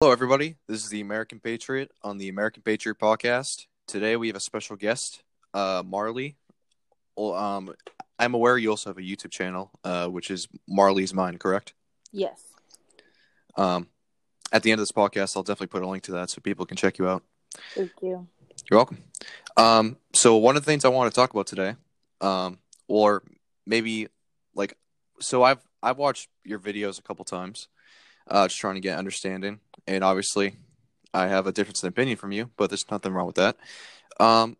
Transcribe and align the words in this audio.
Hello, 0.00 0.12
everybody. 0.12 0.54
This 0.68 0.84
is 0.84 0.90
the 0.90 1.00
American 1.00 1.40
Patriot 1.40 1.90
on 2.04 2.18
the 2.18 2.28
American 2.28 2.62
Patriot 2.62 3.00
podcast. 3.00 3.66
Today 3.88 4.14
we 4.14 4.28
have 4.28 4.36
a 4.36 4.40
special 4.40 4.76
guest, 4.76 5.24
uh, 5.54 5.82
Marley. 5.84 6.36
Well, 7.16 7.34
um, 7.34 7.74
I'm 8.16 8.32
aware 8.32 8.56
you 8.56 8.70
also 8.70 8.90
have 8.90 8.98
a 8.98 9.00
YouTube 9.00 9.32
channel, 9.32 9.72
uh, 9.82 10.06
which 10.06 10.30
is 10.30 10.46
Marley's 10.68 11.12
Mind, 11.12 11.40
correct? 11.40 11.74
Yes. 12.12 12.40
Um, 13.56 13.88
at 14.52 14.62
the 14.62 14.70
end 14.70 14.80
of 14.80 14.82
this 14.82 14.92
podcast, 14.92 15.36
I'll 15.36 15.42
definitely 15.42 15.66
put 15.66 15.82
a 15.82 15.88
link 15.88 16.04
to 16.04 16.12
that 16.12 16.30
so 16.30 16.40
people 16.40 16.64
can 16.64 16.76
check 16.76 16.98
you 16.98 17.08
out. 17.08 17.24
Thank 17.74 17.90
you. 18.00 18.28
You're 18.70 18.78
welcome. 18.78 19.02
Um, 19.56 19.96
so 20.14 20.36
one 20.36 20.56
of 20.56 20.64
the 20.64 20.70
things 20.70 20.84
I 20.84 20.90
want 20.90 21.12
to 21.12 21.16
talk 21.16 21.32
about 21.32 21.48
today, 21.48 21.74
um, 22.20 22.60
or 22.86 23.24
maybe 23.66 24.06
like, 24.54 24.76
so 25.18 25.42
I've 25.42 25.66
I've 25.82 25.98
watched 25.98 26.28
your 26.44 26.60
videos 26.60 27.00
a 27.00 27.02
couple 27.02 27.24
times, 27.24 27.66
uh, 28.28 28.48
just 28.48 28.60
trying 28.60 28.74
to 28.74 28.80
get 28.80 28.98
understanding, 28.98 29.60
and 29.86 30.04
obviously, 30.04 30.56
I 31.14 31.26
have 31.28 31.46
a 31.46 31.52
difference 31.52 31.82
in 31.82 31.88
opinion 31.88 32.16
from 32.16 32.32
you, 32.32 32.50
but 32.56 32.70
there's 32.70 32.90
nothing 32.90 33.12
wrong 33.12 33.26
with 33.26 33.36
that. 33.36 33.56
Um, 34.20 34.56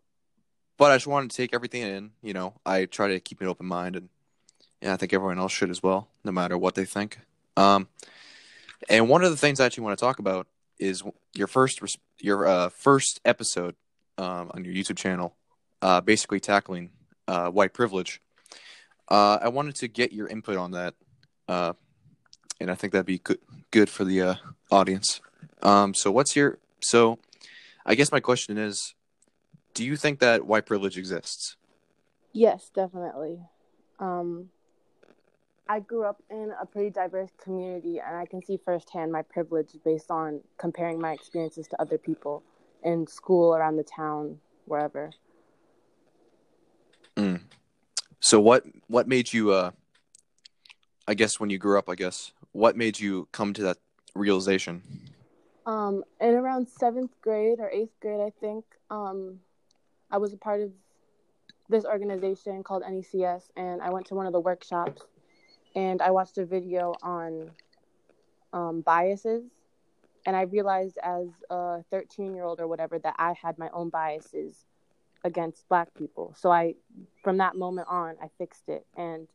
but 0.77 0.91
I 0.91 0.95
just 0.95 1.07
wanted 1.07 1.31
to 1.31 1.37
take 1.37 1.53
everything 1.53 1.81
in. 1.81 2.11
You 2.23 2.33
know, 2.33 2.53
I 2.65 2.85
try 2.85 3.09
to 3.09 3.19
keep 3.19 3.41
an 3.41 3.47
open 3.47 3.65
mind, 3.65 3.95
and 3.95 4.09
yeah, 4.81 4.93
I 4.93 4.97
think 4.97 5.13
everyone 5.13 5.39
else 5.39 5.51
should 5.51 5.69
as 5.69 5.83
well, 5.83 6.07
no 6.23 6.31
matter 6.31 6.57
what 6.57 6.75
they 6.75 6.85
think. 6.85 7.19
Um, 7.57 7.87
and 8.89 9.09
one 9.09 9.23
of 9.23 9.31
the 9.31 9.37
things 9.37 9.59
I 9.59 9.65
actually 9.65 9.83
want 9.83 9.99
to 9.99 10.03
talk 10.05 10.19
about 10.19 10.47
is 10.79 11.03
your 11.35 11.47
first 11.47 11.81
your 12.19 12.47
uh, 12.47 12.69
first 12.69 13.19
episode 13.25 13.75
um, 14.17 14.51
on 14.53 14.63
your 14.63 14.73
YouTube 14.73 14.97
channel, 14.97 15.35
uh, 15.81 16.01
basically 16.01 16.39
tackling 16.39 16.91
uh, 17.27 17.49
white 17.49 17.73
privilege. 17.73 18.21
Uh, 19.09 19.39
I 19.41 19.49
wanted 19.49 19.75
to 19.75 19.87
get 19.87 20.13
your 20.13 20.27
input 20.27 20.57
on 20.57 20.71
that, 20.71 20.93
uh, 21.47 21.73
and 22.59 22.69
I 22.69 22.75
think 22.75 22.93
that'd 22.93 23.05
be 23.05 23.19
good 23.19 23.39
good 23.71 23.89
for 23.89 24.03
the 24.03 24.21
uh, 24.21 24.35
audience. 24.71 25.21
Um, 25.61 25.93
so, 25.93 26.11
what's 26.11 26.35
your 26.35 26.59
so? 26.81 27.19
I 27.85 27.95
guess 27.95 28.11
my 28.11 28.19
question 28.19 28.57
is, 28.57 28.93
do 29.73 29.83
you 29.83 29.95
think 29.95 30.19
that 30.19 30.45
white 30.45 30.65
privilege 30.65 30.97
exists? 30.97 31.55
Yes, 32.33 32.69
definitely. 32.73 33.39
Um, 33.99 34.49
I 35.67 35.79
grew 35.79 36.03
up 36.03 36.21
in 36.29 36.51
a 36.61 36.65
pretty 36.65 36.89
diverse 36.89 37.31
community, 37.41 37.99
and 37.99 38.15
I 38.15 38.25
can 38.25 38.43
see 38.43 38.59
firsthand 38.63 39.11
my 39.11 39.21
privilege 39.21 39.69
based 39.83 40.11
on 40.11 40.41
comparing 40.57 40.99
my 40.99 41.13
experiences 41.13 41.67
to 41.67 41.81
other 41.81 41.97
people 41.97 42.43
in 42.83 43.07
school, 43.07 43.55
around 43.55 43.77
the 43.77 43.83
town, 43.83 44.39
wherever. 44.65 45.11
Mm. 47.15 47.41
So 48.19 48.39
what 48.39 48.65
what 48.87 49.07
made 49.07 49.33
you 49.33 49.51
uh 49.51 49.71
I 51.07 51.15
guess 51.15 51.39
when 51.39 51.49
you 51.49 51.57
grew 51.57 51.79
up, 51.79 51.89
I 51.89 51.95
guess, 51.95 52.33
what 52.51 52.75
made 52.75 52.99
you 52.99 53.27
come 53.31 53.53
to 53.53 53.61
that 53.63 53.77
realization? 54.15 54.83
Um 55.65 56.03
in 56.19 56.33
around 56.33 56.67
7th 56.67 57.11
grade 57.21 57.59
or 57.59 57.69
8th 57.69 57.89
grade, 58.01 58.21
I 58.21 58.31
think, 58.39 58.65
um 58.89 59.39
I 60.11 60.17
was 60.17 60.33
a 60.33 60.37
part 60.37 60.61
of 60.61 60.71
this 61.69 61.85
organization 61.85 62.63
called 62.63 62.83
NECS 62.83 63.51
and 63.55 63.81
I 63.81 63.91
went 63.91 64.07
to 64.07 64.15
one 64.15 64.25
of 64.25 64.33
the 64.33 64.39
workshops 64.39 65.03
and 65.75 66.01
I 66.01 66.09
watched 66.11 66.37
a 66.39 66.45
video 66.45 66.95
on 67.03 67.51
um, 68.53 68.81
biases 68.81 69.43
and 70.25 70.35
I 70.35 70.41
realized 70.41 70.97
as 71.03 71.27
a 71.49 71.83
13 71.91 72.33
year 72.33 72.43
old 72.43 72.59
or 72.59 72.67
whatever 72.67 72.99
that 72.99 73.15
I 73.17 73.33
had 73.33 73.57
my 73.57 73.69
own 73.71 73.89
biases 73.89 74.65
against 75.23 75.67
black 75.69 75.93
people. 75.93 76.33
So 76.35 76.51
I, 76.51 76.75
from 77.23 77.37
that 77.37 77.55
moment 77.55 77.87
on, 77.89 78.15
I 78.21 78.29
fixed 78.37 78.67
it 78.67 78.85
and 78.97 79.27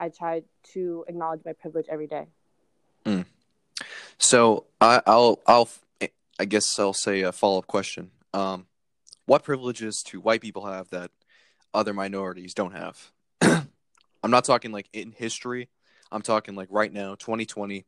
I 0.00 0.08
tried 0.08 0.44
to 0.74 1.04
acknowledge 1.08 1.40
my 1.44 1.52
privilege 1.52 1.86
every 1.88 2.06
day. 2.06 2.26
Mm. 3.06 3.24
So 4.18 4.64
I, 4.80 5.00
will 5.06 5.40
I'll, 5.46 5.68
I 6.38 6.44
guess 6.44 6.78
I'll 6.78 6.92
say 6.92 7.22
a 7.22 7.32
follow 7.32 7.58
up 7.58 7.66
question. 7.66 8.10
Um, 8.34 8.66
what 9.26 9.44
privileges 9.44 10.02
do 10.04 10.20
white 10.20 10.40
people 10.40 10.66
have 10.66 10.90
that 10.90 11.10
other 11.72 11.94
minorities 11.94 12.52
don't 12.52 12.72
have? 12.72 13.10
I'm 14.22 14.30
not 14.30 14.44
talking 14.44 14.72
like 14.72 14.88
in 14.92 15.12
history. 15.12 15.68
I'm 16.10 16.22
talking 16.22 16.54
like 16.54 16.68
right 16.70 16.92
now, 16.92 17.14
2020, 17.14 17.84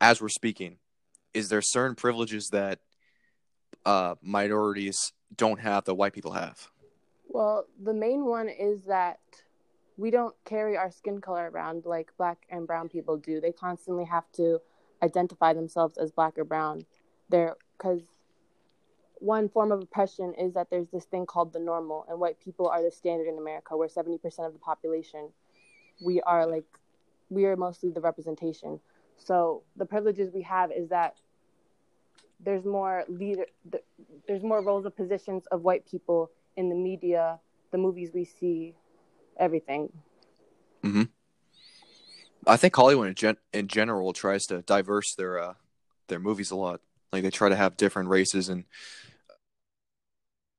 as 0.00 0.20
we're 0.20 0.28
speaking. 0.28 0.76
Is 1.32 1.48
there 1.48 1.62
certain 1.62 1.94
privileges 1.94 2.48
that 2.52 2.80
uh, 3.86 4.16
minorities 4.22 5.12
don't 5.34 5.60
have 5.60 5.84
that 5.84 5.94
white 5.94 6.12
people 6.12 6.32
have? 6.32 6.68
Well, 7.28 7.66
the 7.80 7.94
main 7.94 8.24
one 8.24 8.48
is 8.48 8.82
that 8.84 9.20
we 9.96 10.10
don't 10.10 10.34
carry 10.44 10.76
our 10.76 10.90
skin 10.90 11.20
color 11.20 11.50
around 11.50 11.84
like 11.84 12.10
black 12.16 12.38
and 12.50 12.66
brown 12.66 12.88
people 12.88 13.16
do. 13.16 13.40
They 13.40 13.52
constantly 13.52 14.04
have 14.04 14.24
to 14.32 14.60
identify 15.02 15.52
themselves 15.52 15.98
as 15.98 16.10
black 16.10 16.38
or 16.38 16.44
brown. 16.44 16.84
There, 17.28 17.56
because 17.76 18.02
one 19.16 19.48
form 19.48 19.72
of 19.72 19.82
oppression 19.82 20.34
is 20.34 20.54
that 20.54 20.70
there's 20.70 20.88
this 20.88 21.04
thing 21.04 21.26
called 21.26 21.52
the 21.52 21.60
normal, 21.60 22.06
and 22.08 22.18
white 22.18 22.40
people 22.40 22.68
are 22.68 22.82
the 22.82 22.90
standard 22.90 23.28
in 23.28 23.38
America, 23.38 23.76
where 23.76 23.88
70% 23.88 24.16
of 24.46 24.52
the 24.52 24.58
population, 24.58 25.28
we 26.04 26.20
are 26.22 26.46
like, 26.46 26.64
we 27.28 27.44
are 27.44 27.56
mostly 27.56 27.90
the 27.90 28.00
representation. 28.00 28.80
So 29.16 29.62
the 29.76 29.84
privileges 29.84 30.32
we 30.32 30.42
have 30.42 30.72
is 30.72 30.88
that 30.88 31.16
there's 32.42 32.64
more 32.64 33.04
leader, 33.08 33.44
there's 34.26 34.42
more 34.42 34.62
roles 34.62 34.86
of 34.86 34.96
positions 34.96 35.46
of 35.52 35.62
white 35.62 35.86
people 35.86 36.30
in 36.56 36.70
the 36.70 36.74
media, 36.74 37.38
the 37.70 37.78
movies 37.78 38.10
we 38.14 38.24
see, 38.24 38.74
everything. 39.40 39.92
hmm 40.82 41.04
I 42.46 42.56
think 42.56 42.74
Hollywood 42.74 43.08
in, 43.08 43.14
gen- 43.14 43.36
in 43.52 43.68
general 43.68 44.12
tries 44.12 44.46
to 44.46 44.62
diverse 44.62 45.14
their 45.14 45.38
uh, 45.38 45.54
their 46.08 46.18
movies 46.18 46.50
a 46.50 46.56
lot. 46.56 46.80
Like 47.12 47.22
they 47.22 47.30
try 47.30 47.48
to 47.48 47.56
have 47.56 47.76
different 47.76 48.08
races, 48.08 48.48
and 48.48 48.64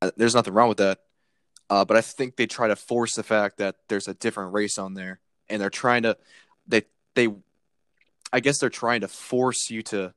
uh, 0.02 0.12
there's 0.16 0.36
nothing 0.36 0.54
wrong 0.54 0.70
with 0.70 0.78
that. 0.78 1.00
Uh, 1.70 1.86
but 1.86 1.98
I 1.98 2.02
think 2.02 2.36
they 2.36 2.48
try 2.48 2.68
to 2.68 2.76
force 2.76 3.16
the 3.16 3.24
fact 3.24 3.58
that 3.58 3.78
there's 3.88 4.08
a 4.08 4.14
different 4.14 4.54
race 4.54 4.78
on 4.78 4.94
there, 4.94 5.22
and 5.50 5.62
they're 5.62 5.70
trying 5.70 6.04
to 6.04 6.18
they 6.68 6.84
they 7.16 7.30
I 8.34 8.40
guess 8.40 8.60
they're 8.60 8.70
trying 8.70 9.02
to 9.02 9.08
force 9.08 9.70
you 9.70 9.82
to 9.84 10.14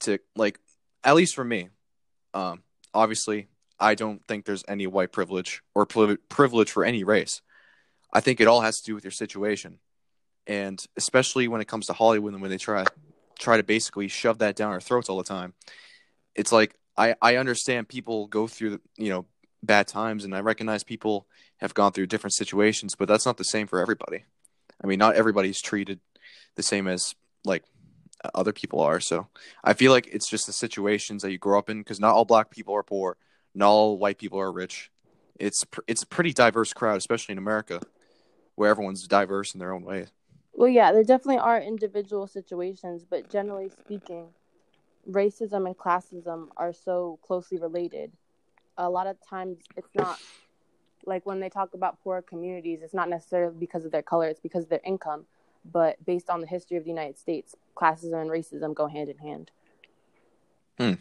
to 0.00 0.18
like 0.36 0.58
at 1.02 1.16
least 1.16 1.34
for 1.34 1.44
me. 1.44 1.68
Um, 2.32 2.62
obviously, 2.92 3.48
I 3.78 3.94
don't 3.94 4.24
think 4.26 4.44
there's 4.44 4.64
any 4.66 4.86
white 4.86 5.12
privilege 5.12 5.62
or 5.74 5.86
privilege 5.86 6.70
for 6.70 6.84
any 6.84 7.04
race. 7.04 7.42
I 8.14 8.20
think 8.20 8.40
it 8.40 8.48
all 8.48 8.60
has 8.60 8.76
to 8.76 8.84
do 8.84 8.94
with 8.94 9.04
your 9.04 9.10
situation, 9.10 9.78
and 10.46 10.84
especially 10.96 11.48
when 11.48 11.60
it 11.60 11.68
comes 11.68 11.86
to 11.86 11.92
Hollywood 11.92 12.32
and 12.32 12.42
when 12.42 12.50
they 12.50 12.58
try 12.58 12.84
try 13.38 13.56
to 13.56 13.62
basically 13.62 14.06
shove 14.08 14.38
that 14.38 14.54
down 14.54 14.72
our 14.72 14.80
throats 14.80 15.08
all 15.08 15.18
the 15.18 15.24
time. 15.24 15.54
It's 16.34 16.52
like 16.52 16.74
I 16.96 17.14
I 17.20 17.36
understand 17.36 17.88
people 17.88 18.26
go 18.26 18.46
through 18.46 18.80
you 18.96 19.10
know 19.10 19.26
bad 19.62 19.88
times, 19.88 20.24
and 20.24 20.34
I 20.34 20.40
recognize 20.40 20.84
people 20.84 21.26
have 21.58 21.74
gone 21.74 21.92
through 21.92 22.06
different 22.06 22.34
situations, 22.34 22.94
but 22.94 23.08
that's 23.08 23.26
not 23.26 23.36
the 23.36 23.44
same 23.44 23.66
for 23.66 23.80
everybody. 23.80 24.24
I 24.82 24.86
mean, 24.86 24.98
not 24.98 25.16
everybody's 25.16 25.60
treated 25.60 26.00
the 26.56 26.62
same 26.62 26.86
as 26.86 27.14
like 27.44 27.64
other 28.34 28.52
people 28.52 28.80
are. 28.80 29.00
So 29.00 29.28
I 29.62 29.74
feel 29.74 29.92
like 29.92 30.06
it's 30.06 30.28
just 30.28 30.46
the 30.46 30.52
situations 30.52 31.22
that 31.22 31.30
you 31.30 31.38
grow 31.38 31.58
up 31.58 31.70
in 31.70 31.78
because 31.78 32.00
not 32.00 32.14
all 32.14 32.24
black 32.24 32.50
people 32.50 32.74
are 32.74 32.82
poor 32.82 33.16
not 33.54 33.68
all 33.68 33.98
white 33.98 34.18
people 34.18 34.40
are 34.40 34.52
rich. 34.52 34.90
It's 35.38 35.64
it's 35.86 36.02
a 36.02 36.06
pretty 36.06 36.32
diverse 36.32 36.72
crowd, 36.72 36.96
especially 36.96 37.32
in 37.32 37.38
America, 37.38 37.80
where 38.54 38.70
everyone's 38.70 39.06
diverse 39.06 39.54
in 39.54 39.60
their 39.60 39.72
own 39.72 39.84
way. 39.84 40.06
Well, 40.52 40.68
yeah, 40.68 40.92
there 40.92 41.02
definitely 41.02 41.38
are 41.38 41.60
individual 41.60 42.26
situations, 42.26 43.04
but 43.08 43.28
generally 43.28 43.70
speaking, 43.70 44.28
racism 45.10 45.66
and 45.66 45.76
classism 45.76 46.48
are 46.56 46.72
so 46.72 47.18
closely 47.22 47.58
related. 47.58 48.12
A 48.78 48.88
lot 48.88 49.06
of 49.06 49.16
times, 49.28 49.58
it's 49.76 49.94
not 49.94 50.20
like 51.06 51.26
when 51.26 51.40
they 51.40 51.48
talk 51.48 51.74
about 51.74 52.00
poor 52.02 52.22
communities, 52.22 52.80
it's 52.82 52.94
not 52.94 53.08
necessarily 53.08 53.54
because 53.58 53.84
of 53.84 53.92
their 53.92 54.02
color; 54.02 54.28
it's 54.28 54.40
because 54.40 54.64
of 54.64 54.70
their 54.70 54.80
income. 54.84 55.26
But 55.70 56.04
based 56.04 56.30
on 56.30 56.40
the 56.40 56.46
history 56.46 56.76
of 56.76 56.84
the 56.84 56.90
United 56.90 57.18
States, 57.18 57.54
classism 57.74 58.20
and 58.20 58.30
racism 58.30 58.74
go 58.74 58.86
hand 58.86 59.08
in 59.08 59.18
hand. 59.18 59.50
Hmm. 60.78 60.94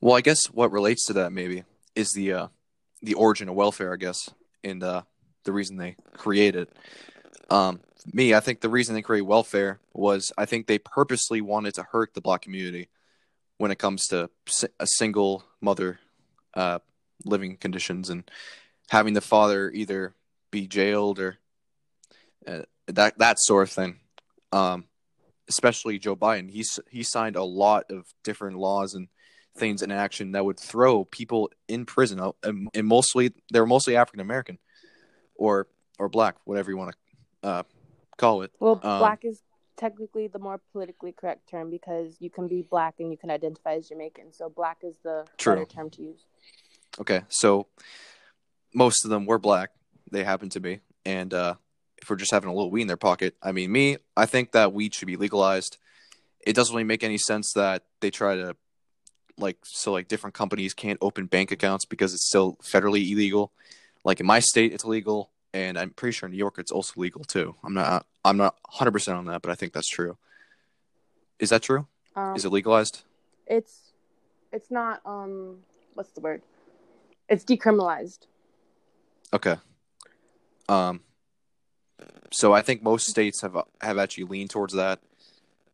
Well, 0.00 0.16
I 0.16 0.20
guess 0.20 0.46
what 0.46 0.72
relates 0.72 1.06
to 1.06 1.12
that 1.14 1.32
maybe 1.32 1.64
is 1.94 2.12
the 2.12 2.32
uh, 2.32 2.48
the 3.02 3.14
origin 3.14 3.48
of 3.48 3.54
welfare, 3.54 3.92
I 3.92 3.96
guess, 3.96 4.30
and 4.62 4.82
uh, 4.82 5.02
the 5.48 5.52
reason 5.52 5.78
they 5.78 5.96
created. 6.12 6.68
Um, 7.48 7.80
me, 8.12 8.34
I 8.34 8.40
think 8.40 8.60
the 8.60 8.68
reason 8.68 8.94
they 8.94 9.00
created 9.00 9.26
welfare 9.26 9.80
was 9.94 10.30
I 10.36 10.44
think 10.44 10.66
they 10.66 10.78
purposely 10.78 11.40
wanted 11.40 11.72
to 11.74 11.84
hurt 11.84 12.12
the 12.12 12.20
black 12.20 12.42
community 12.42 12.90
when 13.56 13.70
it 13.70 13.78
comes 13.78 14.08
to 14.08 14.28
a 14.78 14.86
single 14.86 15.42
mother 15.62 16.00
uh, 16.52 16.80
living 17.24 17.56
conditions 17.56 18.10
and 18.10 18.30
having 18.90 19.14
the 19.14 19.22
father 19.22 19.70
either 19.70 20.14
be 20.50 20.66
jailed 20.66 21.18
or 21.18 21.38
uh, 22.46 22.62
that 22.88 23.16
that 23.16 23.38
sort 23.40 23.68
of 23.68 23.72
thing. 23.72 24.00
Um, 24.52 24.84
especially 25.48 25.98
Joe 25.98 26.14
Biden, 26.14 26.50
he's 26.50 26.78
he 26.90 27.02
signed 27.02 27.36
a 27.36 27.42
lot 27.42 27.90
of 27.90 28.04
different 28.22 28.58
laws 28.58 28.92
and 28.92 29.08
things 29.56 29.80
in 29.80 29.90
action 29.90 30.32
that 30.32 30.44
would 30.44 30.60
throw 30.60 31.06
people 31.06 31.50
in 31.68 31.86
prison, 31.86 32.20
uh, 32.20 32.32
and, 32.42 32.68
and 32.74 32.86
mostly 32.86 33.32
they're 33.50 33.64
mostly 33.64 33.96
African 33.96 34.20
American, 34.20 34.58
or 35.38 35.68
or 35.98 36.08
black, 36.08 36.36
whatever 36.44 36.70
you 36.70 36.76
want 36.76 36.94
to 37.42 37.48
uh, 37.48 37.62
call 38.18 38.42
it. 38.42 38.52
Well, 38.60 38.80
um, 38.82 38.98
black 38.98 39.24
is 39.24 39.42
technically 39.76 40.26
the 40.26 40.38
more 40.38 40.60
politically 40.72 41.12
correct 41.12 41.48
term 41.48 41.70
because 41.70 42.16
you 42.20 42.28
can 42.28 42.48
be 42.48 42.62
black 42.62 42.96
and 42.98 43.10
you 43.10 43.16
can 43.16 43.30
identify 43.30 43.74
as 43.74 43.88
Jamaican. 43.88 44.32
So 44.32 44.50
black 44.50 44.78
is 44.82 44.96
the 45.02 45.24
True. 45.38 45.54
better 45.54 45.66
term 45.66 45.90
to 45.90 46.02
use. 46.02 46.26
Okay, 47.00 47.22
so 47.28 47.68
most 48.74 49.04
of 49.04 49.10
them 49.10 49.24
were 49.24 49.38
black. 49.38 49.70
They 50.10 50.24
happen 50.24 50.48
to 50.50 50.60
be, 50.60 50.80
and 51.04 51.32
uh, 51.32 51.54
if 52.00 52.10
we're 52.10 52.16
just 52.16 52.32
having 52.32 52.50
a 52.50 52.54
little 52.54 52.70
weed 52.70 52.82
in 52.82 52.88
their 52.88 52.96
pocket, 52.96 53.36
I 53.42 53.52
mean, 53.52 53.70
me, 53.70 53.98
I 54.16 54.26
think 54.26 54.52
that 54.52 54.72
weed 54.72 54.94
should 54.94 55.06
be 55.06 55.16
legalized. 55.16 55.78
It 56.46 56.54
doesn't 56.56 56.74
really 56.74 56.84
make 56.84 57.04
any 57.04 57.18
sense 57.18 57.52
that 57.52 57.84
they 58.00 58.10
try 58.10 58.36
to, 58.36 58.56
like, 59.36 59.58
so 59.64 59.92
like 59.92 60.08
different 60.08 60.34
companies 60.34 60.74
can't 60.74 60.98
open 61.02 61.26
bank 61.26 61.52
accounts 61.52 61.84
because 61.84 62.14
it's 62.14 62.26
still 62.26 62.56
federally 62.62 63.08
illegal. 63.10 63.52
Like 64.08 64.20
in 64.20 64.26
my 64.26 64.40
state, 64.40 64.72
it's 64.72 64.86
legal, 64.86 65.28
and 65.52 65.78
I'm 65.78 65.90
pretty 65.90 66.12
sure 66.12 66.28
in 66.28 66.32
New 66.32 66.38
York 66.38 66.54
it's 66.56 66.72
also 66.72 66.94
legal 66.96 67.24
too. 67.24 67.54
I'm 67.62 67.74
not, 67.74 68.06
I'm 68.24 68.38
not 68.38 68.56
100 68.70 68.90
percent 68.90 69.18
on 69.18 69.26
that, 69.26 69.42
but 69.42 69.50
I 69.50 69.54
think 69.54 69.74
that's 69.74 69.86
true. 69.86 70.16
Is 71.38 71.50
that 71.50 71.60
true? 71.60 71.86
Um, 72.16 72.34
Is 72.34 72.46
it 72.46 72.48
legalized? 72.48 73.02
It's 73.46 73.92
it's 74.50 74.70
not 74.70 75.02
um 75.04 75.58
what's 75.92 76.08
the 76.12 76.22
word? 76.22 76.40
It's 77.28 77.44
decriminalized. 77.44 78.20
Okay. 79.34 79.56
Um. 80.70 81.02
So 82.32 82.54
I 82.54 82.62
think 82.62 82.82
most 82.82 83.08
states 83.08 83.42
have 83.42 83.58
have 83.82 83.98
actually 83.98 84.24
leaned 84.24 84.48
towards 84.48 84.72
that, 84.72 85.00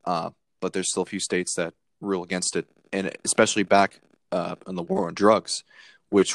uh, 0.06 0.30
but 0.60 0.72
there's 0.72 0.90
still 0.90 1.04
a 1.04 1.06
few 1.06 1.20
states 1.20 1.54
that 1.54 1.72
rule 2.00 2.24
against 2.24 2.56
it, 2.56 2.66
and 2.92 3.16
especially 3.24 3.62
back 3.62 4.00
uh, 4.32 4.56
in 4.66 4.74
the 4.74 4.82
war 4.82 5.06
on 5.06 5.14
drugs, 5.14 5.62
which 6.08 6.34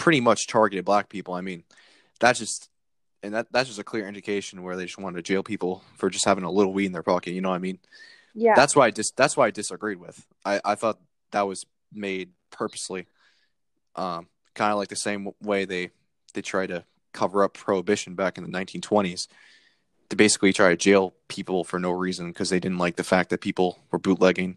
pretty 0.00 0.20
much 0.20 0.46
targeted 0.46 0.82
black 0.82 1.10
people. 1.10 1.34
I 1.34 1.42
mean, 1.42 1.62
that's 2.20 2.38
just 2.38 2.70
and 3.22 3.34
that 3.34 3.48
that's 3.52 3.68
just 3.68 3.78
a 3.78 3.84
clear 3.84 4.08
indication 4.08 4.62
where 4.62 4.74
they 4.74 4.86
just 4.86 4.98
wanted 4.98 5.16
to 5.16 5.22
jail 5.22 5.42
people 5.42 5.84
for 5.98 6.08
just 6.08 6.24
having 6.24 6.42
a 6.42 6.50
little 6.50 6.72
weed 6.72 6.86
in 6.86 6.92
their 6.92 7.02
pocket. 7.02 7.32
You 7.32 7.42
know 7.42 7.50
what 7.50 7.56
I 7.56 7.58
mean? 7.58 7.78
Yeah. 8.34 8.54
That's 8.56 8.74
why 8.74 8.86
I 8.86 8.90
dis- 8.90 9.12
that's 9.12 9.36
why 9.36 9.48
I 9.48 9.50
disagreed 9.50 10.00
with. 10.00 10.26
I, 10.42 10.58
I 10.64 10.74
thought 10.74 10.98
that 11.32 11.46
was 11.46 11.66
made 11.92 12.30
purposely. 12.50 13.06
Um, 13.94 14.28
kind 14.54 14.72
of 14.72 14.78
like 14.78 14.88
the 14.88 14.96
same 14.96 15.28
way 15.42 15.66
they 15.66 15.90
they 16.32 16.40
try 16.40 16.66
to 16.66 16.82
cover 17.12 17.44
up 17.44 17.52
prohibition 17.52 18.14
back 18.14 18.38
in 18.38 18.44
the 18.44 18.50
1920s 18.50 19.26
to 20.08 20.16
basically 20.16 20.54
try 20.54 20.70
to 20.70 20.76
jail 20.76 21.12
people 21.28 21.62
for 21.62 21.78
no 21.78 21.90
reason 21.90 22.28
because 22.28 22.48
they 22.48 22.60
didn't 22.60 22.78
like 22.78 22.96
the 22.96 23.04
fact 23.04 23.28
that 23.30 23.42
people 23.42 23.78
were 23.90 23.98
bootlegging. 23.98 24.56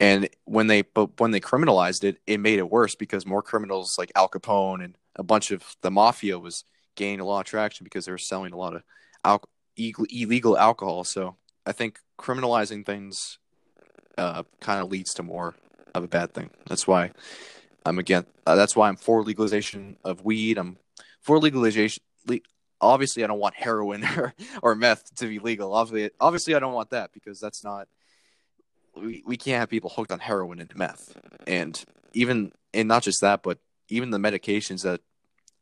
And 0.00 0.28
when 0.44 0.68
they 0.68 0.82
but 0.82 1.18
when 1.20 1.32
they 1.32 1.40
criminalized 1.40 2.04
it, 2.04 2.18
it 2.26 2.38
made 2.38 2.58
it 2.58 2.70
worse 2.70 2.94
because 2.94 3.26
more 3.26 3.42
criminals 3.42 3.96
like 3.98 4.12
Al 4.14 4.28
Capone 4.28 4.84
and 4.84 4.96
a 5.16 5.22
bunch 5.22 5.50
of 5.50 5.76
the 5.82 5.90
mafia 5.90 6.38
was 6.38 6.64
gaining 6.94 7.20
a 7.20 7.24
lot 7.24 7.40
of 7.40 7.46
traction 7.46 7.84
because 7.84 8.06
they 8.06 8.12
were 8.12 8.18
selling 8.18 8.52
a 8.52 8.56
lot 8.56 8.76
of 8.76 8.82
al- 9.24 9.48
illegal 9.76 10.56
alcohol. 10.56 11.04
So 11.04 11.36
I 11.66 11.72
think 11.72 11.98
criminalizing 12.18 12.86
things 12.86 13.38
uh, 14.16 14.42
kind 14.60 14.80
of 14.80 14.90
leads 14.90 15.14
to 15.14 15.22
more 15.22 15.54
of 15.94 16.04
a 16.04 16.08
bad 16.08 16.32
thing. 16.32 16.50
That's 16.66 16.86
why 16.86 17.12
I'm 17.84 17.98
again. 17.98 18.26
Uh, 18.46 18.56
that's 18.56 18.76
why 18.76 18.88
I'm 18.88 18.96
for 18.96 19.22
legalization 19.22 19.96
of 20.04 20.24
weed. 20.24 20.58
I'm 20.58 20.78
for 21.20 21.38
legalization. 21.38 22.02
Le- 22.26 22.38
obviously, 22.80 23.24
I 23.24 23.26
don't 23.26 23.38
want 23.38 23.54
heroin 23.54 24.04
or, 24.16 24.34
or 24.62 24.74
meth 24.74 25.14
to 25.16 25.26
be 25.26 25.38
legal. 25.38 25.74
Obviously, 25.74 26.10
obviously, 26.20 26.54
I 26.54 26.58
don't 26.58 26.74
want 26.74 26.90
that 26.90 27.12
because 27.12 27.40
that's 27.40 27.64
not. 27.64 27.88
We, 29.00 29.22
we 29.26 29.36
can't 29.36 29.60
have 29.60 29.68
people 29.68 29.90
hooked 29.90 30.12
on 30.12 30.18
heroin 30.18 30.60
and 30.60 30.74
meth, 30.76 31.16
and 31.46 31.82
even 32.12 32.52
and 32.74 32.88
not 32.88 33.02
just 33.02 33.20
that, 33.20 33.42
but 33.42 33.58
even 33.88 34.10
the 34.10 34.18
medications 34.18 34.82
that 34.82 35.00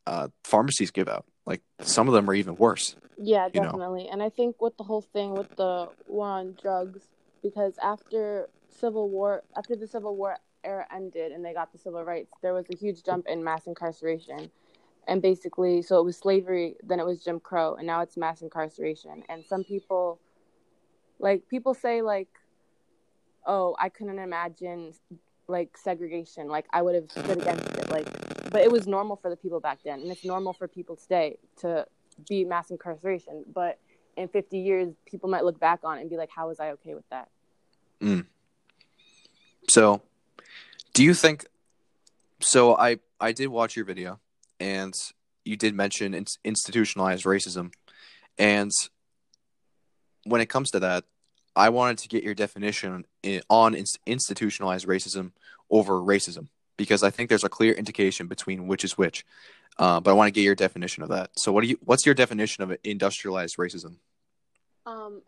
uh, 0.05 0.27
pharmacies 0.43 0.91
give 0.91 1.07
out. 1.07 1.25
Like 1.45 1.61
some 1.81 2.07
of 2.07 2.13
them 2.13 2.29
are 2.29 2.33
even 2.33 2.55
worse. 2.55 2.95
Yeah, 3.17 3.47
you 3.53 3.61
know. 3.61 3.67
definitely. 3.67 4.09
And 4.09 4.21
I 4.21 4.29
think 4.29 4.61
with 4.61 4.77
the 4.77 4.83
whole 4.83 5.01
thing 5.01 5.33
with 5.33 5.55
the 5.55 5.89
war 6.07 6.27
on 6.27 6.57
drugs, 6.61 7.07
because 7.41 7.77
after 7.81 8.49
Civil 8.69 9.09
War, 9.09 9.43
after 9.55 9.75
the 9.75 9.87
Civil 9.87 10.15
War 10.15 10.37
era 10.63 10.85
ended 10.93 11.31
and 11.31 11.43
they 11.43 11.53
got 11.53 11.71
the 11.71 11.77
civil 11.77 12.03
rights, 12.03 12.31
there 12.41 12.53
was 12.53 12.65
a 12.71 12.77
huge 12.77 13.03
jump 13.03 13.25
in 13.27 13.43
mass 13.43 13.67
incarceration. 13.67 14.51
And 15.07 15.21
basically, 15.21 15.81
so 15.81 15.99
it 15.99 16.03
was 16.03 16.17
slavery, 16.17 16.75
then 16.83 16.99
it 16.99 17.05
was 17.05 17.23
Jim 17.23 17.39
Crow, 17.39 17.75
and 17.75 17.87
now 17.87 18.01
it's 18.01 18.17
mass 18.17 18.41
incarceration. 18.41 19.23
And 19.29 19.45
some 19.45 19.63
people, 19.63 20.19
like, 21.17 21.47
people 21.47 21.73
say, 21.73 22.01
like, 22.01 22.27
oh, 23.47 23.75
I 23.79 23.89
couldn't 23.89 24.19
imagine, 24.19 24.93
like, 25.47 25.75
segregation. 25.77 26.47
Like, 26.47 26.65
I 26.71 26.81
would 26.83 26.93
have 26.93 27.09
stood 27.09 27.29
against 27.29 27.65
it. 27.77 27.89
Like, 27.89 28.07
but 28.51 28.61
it 28.61 28.71
was 28.71 28.85
normal 28.85 29.15
for 29.15 29.29
the 29.29 29.35
people 29.35 29.59
back 29.59 29.79
then. 29.83 30.01
And 30.01 30.11
it's 30.11 30.23
normal 30.23 30.53
for 30.53 30.67
people 30.67 30.95
today 30.95 31.37
to 31.61 31.87
be 32.29 32.43
mass 32.43 32.69
incarceration. 32.69 33.45
But 33.51 33.79
in 34.15 34.27
50 34.27 34.59
years, 34.59 34.93
people 35.05 35.29
might 35.29 35.43
look 35.43 35.59
back 35.59 35.79
on 35.83 35.97
it 35.97 36.01
and 36.01 36.09
be 36.09 36.17
like, 36.17 36.29
how 36.35 36.49
was 36.49 36.59
I 36.59 36.71
okay 36.71 36.93
with 36.93 37.07
that? 37.09 37.29
Mm. 38.01 38.25
So, 39.69 40.01
do 40.93 41.03
you 41.03 41.13
think? 41.13 41.45
So 42.39 42.75
I 42.77 42.99
I 43.19 43.31
did 43.31 43.47
watch 43.47 43.75
your 43.75 43.85
video, 43.85 44.19
and 44.59 44.93
you 45.43 45.57
did 45.57 45.73
mention 45.73 46.13
in, 46.13 46.25
institutionalized 46.43 47.25
racism, 47.25 47.73
and 48.37 48.71
when 50.25 50.41
it 50.41 50.47
comes 50.47 50.71
to 50.71 50.79
that, 50.81 51.05
I 51.57 51.69
wanted 51.69 51.97
to 51.99 52.07
get 52.07 52.23
your 52.23 52.35
definition 52.35 53.05
on 53.49 53.75
institutionalized 54.05 54.87
racism 54.87 55.31
over 55.69 55.93
racism 55.95 56.47
because 56.77 57.03
I 57.03 57.09
think 57.09 57.29
there's 57.29 57.43
a 57.43 57.49
clear 57.49 57.73
indication 57.73 58.27
between 58.27 58.67
which 58.67 58.83
is 58.83 58.97
which. 58.97 59.25
Uh, 59.79 59.99
but 59.99 60.11
I 60.11 60.13
want 60.13 60.27
to 60.27 60.31
get 60.31 60.41
your 60.41 60.55
definition 60.55 61.03
of 61.03 61.09
that. 61.09 61.31
So, 61.35 61.51
what 61.51 61.61
do 61.61 61.67
you? 61.67 61.77
What's 61.83 62.05
your 62.05 62.15
definition 62.15 62.63
of 62.63 62.75
industrialized 62.83 63.57
racism? 63.57 63.97
Um, 64.87 65.21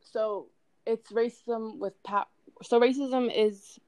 so 0.00 0.46
it's 0.86 1.10
racism 1.10 1.78
with 1.78 2.00
power. 2.04 2.26
So 2.62 2.80
racism 2.80 3.30
is 3.34 3.78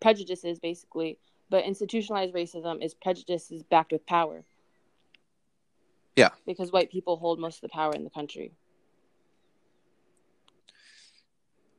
prejudices 0.00 0.58
basically, 0.58 1.18
but 1.48 1.64
institutionalized 1.64 2.34
racism 2.34 2.84
is 2.84 2.94
prejudices 2.94 3.62
backed 3.62 3.92
with 3.92 4.04
power. 4.06 4.44
Yeah. 6.14 6.28
Because 6.46 6.70
white 6.70 6.90
people 6.90 7.16
hold 7.16 7.40
most 7.40 7.56
of 7.56 7.62
the 7.62 7.68
power 7.70 7.92
in 7.94 8.04
the 8.04 8.10
country. 8.10 8.52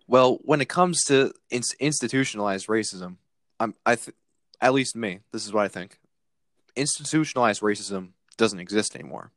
Well, 0.07 0.39
when 0.41 0.61
it 0.61 0.69
comes 0.69 1.03
to 1.05 1.33
in- 1.49 1.63
institutionalized 1.79 2.67
racism, 2.67 3.17
I'm 3.59 3.75
I 3.85 3.95
th- 3.95 4.15
at 4.61 4.73
least 4.73 4.95
me, 4.95 5.19
this 5.31 5.45
is 5.45 5.53
what 5.53 5.65
I 5.65 5.67
think. 5.67 5.99
Institutionalized 6.75 7.61
racism 7.61 8.09
doesn't 8.37 8.59
exist 8.59 8.95
anymore. 8.95 9.31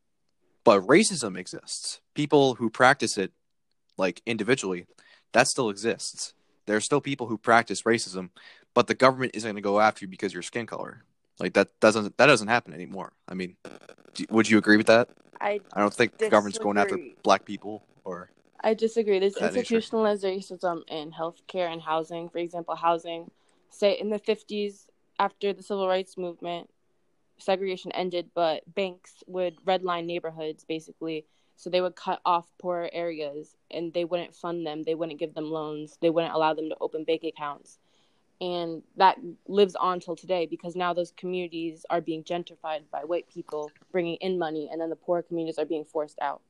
But 0.65 0.83
racism 0.83 1.39
exists. 1.39 2.01
People 2.15 2.55
who 2.57 2.71
practice 2.71 3.17
it 3.19 3.33
like 3.97 4.23
individually, 4.27 4.87
that 5.33 5.47
still 5.47 5.71
exists. 5.71 6.35
There 6.67 6.77
are 6.77 6.81
still 6.81 7.01
people 7.01 7.29
who 7.29 7.39
practice 7.39 7.83
racism, 7.83 8.31
but 8.75 8.89
the 8.89 8.95
government 8.95 9.33
isn't 9.35 9.47
going 9.47 9.57
to 9.57 9.63
go 9.63 9.81
after 9.81 10.05
you 10.05 10.09
because 10.09 10.33
of 10.33 10.35
your 10.35 10.43
skin 10.43 10.67
color. 10.67 11.05
Like 11.39 11.53
that 11.53 11.79
doesn't 11.81 12.17
that 12.17 12.27
doesn't 12.27 12.49
happen 12.49 12.73
anymore. 12.73 13.13
I 13.29 13.35
mean, 13.35 13.57
do, 14.15 14.25
would 14.31 14.49
you 14.49 14.59
agree 14.59 14.77
with 14.77 14.87
that? 14.87 15.11
I 15.41 15.61
I 15.73 15.81
don't 15.81 15.93
think 15.93 16.19
the 16.19 16.31
government's 16.31 16.59
going 16.59 16.79
after 16.79 16.99
black 17.23 17.45
people 17.45 17.85
or 18.05 18.31
I 18.61 18.75
disagree. 18.75 19.19
There's 19.19 19.37
institutionalized 19.37 20.25
racism 20.25 20.83
in 20.89 21.13
healthcare 21.13 21.71
and 21.73 21.81
housing. 21.81 22.29
For 22.29 22.39
example, 22.39 22.75
housing. 22.75 23.31
Say 23.71 23.93
in 23.93 24.11
the 24.11 24.19
50s, 24.19 24.87
after 25.19 25.53
the 25.53 25.63
civil 25.63 25.89
rights 25.89 26.17
movement, 26.17 26.71
segregation 27.39 27.93
ended, 27.93 28.31
but 28.35 28.63
banks 28.75 29.23
would 29.27 29.57
redline 29.65 30.07
neighborhoods 30.07 30.65
basically. 30.65 31.27
So 31.57 31.71
they 31.71 31.81
would 31.81 31.97
cut 31.97 32.21
off 32.25 32.47
poorer 32.59 32.91
areas 32.93 33.57
and 33.71 33.93
they 33.93 34.05
wouldn't 34.05 34.35
fund 34.35 34.67
them. 34.67 34.83
They 34.83 34.95
wouldn't 34.95 35.19
give 35.19 35.35
them 35.35 35.51
loans. 35.51 35.99
They 36.01 36.11
wouldn't 36.11 36.35
allow 36.35 36.55
them 36.55 36.69
to 36.69 36.77
open 36.81 37.05
bank 37.05 37.25
accounts. 37.25 37.79
And 38.41 38.83
that 38.97 39.17
lives 39.49 39.75
on 39.77 40.01
till 40.01 40.17
today 40.17 40.47
because 40.47 40.77
now 40.77 40.93
those 40.93 41.13
communities 41.17 41.87
are 41.89 42.03
being 42.03 42.23
gentrified 42.23 42.83
by 42.91 43.05
white 43.05 43.27
people 43.33 43.71
bringing 43.91 44.17
in 44.17 44.39
money, 44.39 44.69
and 44.71 44.79
then 44.79 44.91
the 44.91 44.97
poor 44.97 45.23
communities 45.23 45.59
are 45.59 45.65
being 45.65 45.87
forced 45.87 46.19
out. 46.21 46.43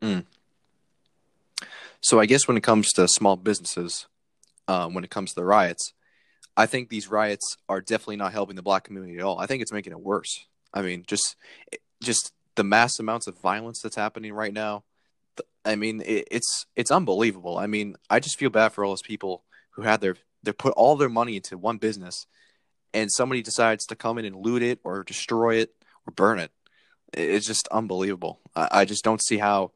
Mm. 0.00 0.24
So 2.00 2.20
I 2.20 2.26
guess 2.26 2.46
when 2.46 2.56
it 2.56 2.62
comes 2.62 2.92
to 2.92 3.08
small 3.08 3.36
businesses, 3.36 4.06
um, 4.68 4.94
when 4.94 5.04
it 5.04 5.10
comes 5.10 5.30
to 5.30 5.36
the 5.36 5.44
riots, 5.44 5.92
I 6.56 6.66
think 6.66 6.88
these 6.88 7.10
riots 7.10 7.56
are 7.68 7.80
definitely 7.80 8.16
not 8.16 8.32
helping 8.32 8.56
the 8.56 8.62
black 8.62 8.84
community 8.84 9.18
at 9.18 9.24
all. 9.24 9.38
I 9.38 9.46
think 9.46 9.62
it's 9.62 9.72
making 9.72 9.92
it 9.92 10.00
worse. 10.00 10.46
I 10.72 10.82
mean, 10.82 11.04
just 11.06 11.36
just 12.02 12.32
the 12.54 12.64
mass 12.64 12.98
amounts 12.98 13.26
of 13.26 13.38
violence 13.38 13.80
that's 13.82 13.96
happening 13.96 14.32
right 14.32 14.52
now. 14.52 14.84
I 15.64 15.76
mean, 15.76 16.02
it, 16.06 16.28
it's 16.30 16.66
it's 16.76 16.90
unbelievable. 16.90 17.58
I 17.58 17.66
mean, 17.66 17.96
I 18.08 18.20
just 18.20 18.38
feel 18.38 18.50
bad 18.50 18.72
for 18.72 18.84
all 18.84 18.92
those 18.92 19.02
people 19.02 19.44
who 19.72 19.82
had 19.82 20.00
their 20.00 20.16
they 20.42 20.52
put 20.52 20.74
all 20.74 20.96
their 20.96 21.08
money 21.08 21.36
into 21.36 21.58
one 21.58 21.78
business, 21.78 22.26
and 22.94 23.10
somebody 23.12 23.42
decides 23.42 23.84
to 23.86 23.96
come 23.96 24.18
in 24.18 24.24
and 24.24 24.36
loot 24.36 24.62
it 24.62 24.80
or 24.84 25.02
destroy 25.02 25.56
it 25.56 25.70
or 26.06 26.12
burn 26.12 26.38
it. 26.38 26.52
It- 27.12 27.30
It's 27.30 27.46
just 27.46 27.68
unbelievable. 27.68 28.40
I, 28.54 28.68
I 28.70 28.84
just 28.84 29.04
don't 29.04 29.22
see 29.22 29.38
how 29.38 29.72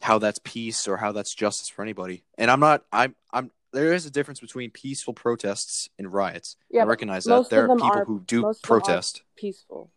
how 0.00 0.18
that's 0.18 0.38
peace 0.44 0.86
or 0.88 0.96
how 0.96 1.12
that's 1.12 1.34
justice 1.34 1.68
for 1.68 1.82
anybody. 1.82 2.24
And 2.38 2.50
I'm 2.50 2.60
not. 2.60 2.84
I'm. 2.92 3.14
I'm. 3.32 3.50
There 3.72 3.92
is 3.92 4.06
a 4.06 4.10
difference 4.10 4.38
between 4.40 4.70
peaceful 4.70 5.14
protests 5.14 5.88
and 5.98 6.12
riots. 6.12 6.56
Yeah, 6.70 6.82
I 6.82 6.84
recognize 6.86 7.24
that 7.24 7.50
there 7.50 7.64
are 7.64 7.76
people 7.76 7.90
are- 7.92 8.04
who 8.04 8.20
do 8.20 8.42
most 8.42 8.58
of 8.58 8.68
them 8.68 8.76
are 8.76 8.80
protest. 8.80 9.22
peaceful. 9.36 9.90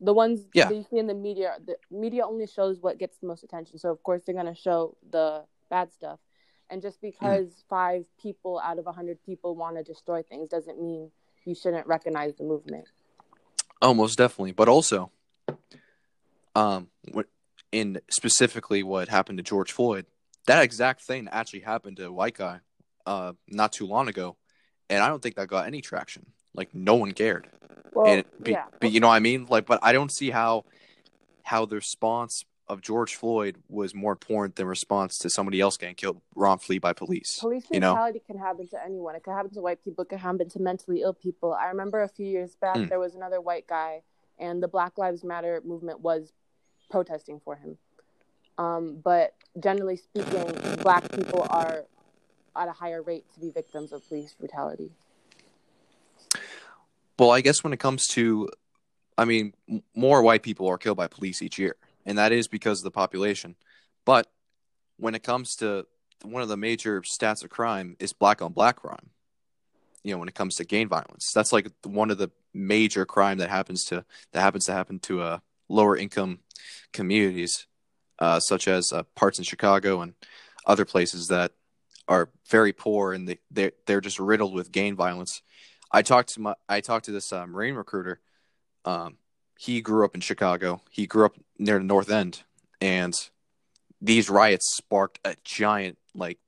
The 0.00 0.12
ones 0.12 0.46
Yeah. 0.54 0.68
that 0.68 0.74
you 0.76 0.84
see 0.88 0.98
in 0.98 1.06
the 1.08 1.14
media, 1.14 1.56
the 1.64 1.76
media 1.90 2.24
only 2.26 2.46
shows 2.46 2.78
what 2.80 2.98
gets 2.98 3.16
the 3.18 3.26
most 3.26 3.42
attention. 3.42 3.78
So 3.78 3.90
of 3.90 4.02
course 4.02 4.22
they're 4.24 4.34
gonna 4.34 4.54
show 4.54 4.96
the 5.10 5.44
bad 5.70 5.92
stuff. 5.92 6.20
And 6.70 6.82
just 6.82 7.00
because 7.00 7.64
five 7.68 8.06
people 8.22 8.60
out 8.62 8.78
of 8.78 8.86
a 8.86 8.92
hundred 8.92 9.22
people 9.24 9.56
want 9.56 9.76
to 9.76 9.82
destroy 9.82 10.22
things 10.22 10.50
doesn't 10.50 10.80
mean 10.80 11.10
you 11.44 11.54
shouldn't 11.54 11.86
recognize 11.86 12.36
the 12.36 12.44
movement. 12.44 12.86
Oh, 13.80 13.94
most 13.94 14.16
definitely. 14.18 14.52
But 14.52 14.68
also, 14.68 15.10
um, 16.54 16.88
in 17.72 18.00
specifically 18.10 18.82
what 18.82 19.08
happened 19.08 19.38
to 19.38 19.44
George 19.44 19.72
Floyd, 19.72 20.06
that 20.46 20.62
exact 20.62 21.02
thing 21.02 21.28
actually 21.30 21.60
happened 21.60 21.96
to 21.98 22.06
a 22.06 22.12
white 22.12 22.34
guy, 22.36 22.60
uh, 23.06 23.32
not 23.48 23.72
too 23.72 23.86
long 23.86 24.08
ago, 24.08 24.36
and 24.88 25.02
I 25.02 25.08
don't 25.08 25.22
think 25.22 25.36
that 25.36 25.48
got 25.48 25.66
any 25.66 25.80
traction. 25.80 26.26
Like 26.54 26.74
no 26.74 26.94
one 26.94 27.12
cared. 27.12 27.48
Well, 27.92 28.06
and 28.06 28.24
be, 28.42 28.52
yeah, 28.52 28.64
but 28.80 28.90
you 28.90 29.00
know 29.00 29.08
what 29.08 29.14
I 29.14 29.20
mean? 29.20 29.46
Like, 29.48 29.66
but 29.66 29.78
I 29.82 29.92
don't 29.92 30.10
see 30.10 30.30
how 30.30 30.64
how 31.42 31.64
the 31.66 31.76
response 31.76 32.44
of 32.68 32.82
George 32.82 33.14
Floyd 33.14 33.56
was 33.68 33.94
more 33.94 34.12
important 34.12 34.56
than 34.56 34.66
response 34.66 35.16
to 35.18 35.30
somebody 35.30 35.60
else 35.60 35.78
getting 35.78 35.94
killed 35.94 36.20
wrongfully 36.34 36.78
by 36.78 36.92
police. 36.92 37.38
police 37.40 37.64
you 37.70 37.80
know? 37.80 37.94
brutality 37.94 38.22
can 38.26 38.38
happen 38.38 38.68
to 38.68 38.84
anyone. 38.84 39.14
It 39.14 39.22
could 39.22 39.32
happen 39.32 39.50
to 39.52 39.60
white 39.62 39.82
people. 39.82 40.02
It 40.02 40.08
could 40.10 40.18
happen 40.18 40.48
to 40.50 40.58
mentally 40.60 41.00
ill 41.00 41.14
people. 41.14 41.54
I 41.54 41.68
remember 41.68 42.02
a 42.02 42.08
few 42.08 42.26
years 42.26 42.56
back 42.56 42.76
Mm. 42.76 42.90
there 42.90 42.98
was 42.98 43.14
another 43.14 43.40
white 43.40 43.66
guy, 43.66 44.02
and 44.38 44.62
the 44.62 44.68
Black 44.68 44.98
Lives 44.98 45.24
Matter 45.24 45.62
movement 45.64 46.00
was 46.00 46.32
protesting 46.90 47.40
for 47.40 47.56
him. 47.56 47.76
Um, 48.58 49.00
but 49.02 49.34
generally 49.60 49.96
speaking, 49.96 50.52
black 50.82 51.10
people 51.12 51.46
are 51.50 51.84
at 52.56 52.68
a 52.68 52.72
higher 52.72 53.02
rate 53.02 53.24
to 53.34 53.40
be 53.40 53.50
victims 53.50 53.92
of 53.92 54.06
police 54.08 54.34
brutality. 54.38 54.90
Well, 57.18 57.30
I 57.30 57.40
guess 57.40 57.62
when 57.64 57.72
it 57.72 57.78
comes 57.78 58.06
to, 58.08 58.48
I 59.16 59.24
mean, 59.24 59.52
more 59.94 60.22
white 60.22 60.42
people 60.42 60.68
are 60.68 60.78
killed 60.78 60.96
by 60.96 61.08
police 61.08 61.42
each 61.42 61.58
year, 61.58 61.76
and 62.06 62.18
that 62.18 62.32
is 62.32 62.48
because 62.48 62.80
of 62.80 62.84
the 62.84 62.90
population. 62.90 63.56
But 64.04 64.28
when 64.96 65.14
it 65.14 65.22
comes 65.22 65.54
to 65.56 65.86
one 66.22 66.42
of 66.42 66.48
the 66.48 66.56
major 66.56 67.00
stats 67.02 67.44
of 67.44 67.50
crime 67.50 67.96
is 67.98 68.12
black 68.12 68.42
on 68.42 68.52
black 68.52 68.76
crime. 68.76 69.10
You 70.02 70.12
know, 70.12 70.18
when 70.18 70.28
it 70.28 70.34
comes 70.34 70.56
to 70.56 70.64
gang 70.64 70.88
violence, 70.88 71.32
that's 71.32 71.52
like 71.52 71.70
one 71.84 72.10
of 72.10 72.18
the 72.18 72.30
major 72.54 73.04
crime 73.04 73.38
that 73.38 73.50
happens 73.50 73.84
to 73.84 74.04
that 74.32 74.40
happens 74.40 74.64
to 74.66 74.72
happen 74.72 74.98
to 75.00 75.20
uh, 75.20 75.38
lower 75.68 75.96
income 75.96 76.40
communities, 76.92 77.66
uh, 78.18 78.40
such 78.40 78.68
as 78.68 78.92
uh, 78.92 79.02
parts 79.14 79.38
in 79.38 79.44
Chicago 79.44 80.00
and 80.00 80.14
other 80.66 80.84
places 80.84 81.28
that 81.28 81.52
are 82.08 82.30
very 82.50 82.72
poor 82.72 83.12
and 83.12 83.28
they 83.28 83.38
they're, 83.50 83.72
they're 83.86 84.00
just 84.00 84.18
riddled 84.18 84.54
with 84.54 84.72
gang 84.72 84.96
violence. 84.96 85.42
I 85.90 86.02
talked 86.02 86.30
to 86.34 86.40
my 86.40 86.54
I 86.68 86.80
talked 86.80 87.06
to 87.06 87.12
this 87.12 87.32
uh, 87.32 87.46
Marine 87.46 87.74
recruiter. 87.74 88.20
Um, 88.84 89.18
he 89.58 89.80
grew 89.80 90.04
up 90.04 90.14
in 90.14 90.20
Chicago. 90.20 90.82
He 90.90 91.06
grew 91.06 91.26
up 91.26 91.36
near 91.58 91.78
the 91.78 91.84
North 91.84 92.10
End, 92.10 92.44
and 92.80 93.14
these 94.00 94.30
riots 94.30 94.76
sparked 94.76 95.18
a 95.24 95.34
giant, 95.44 95.98
like, 96.14 96.38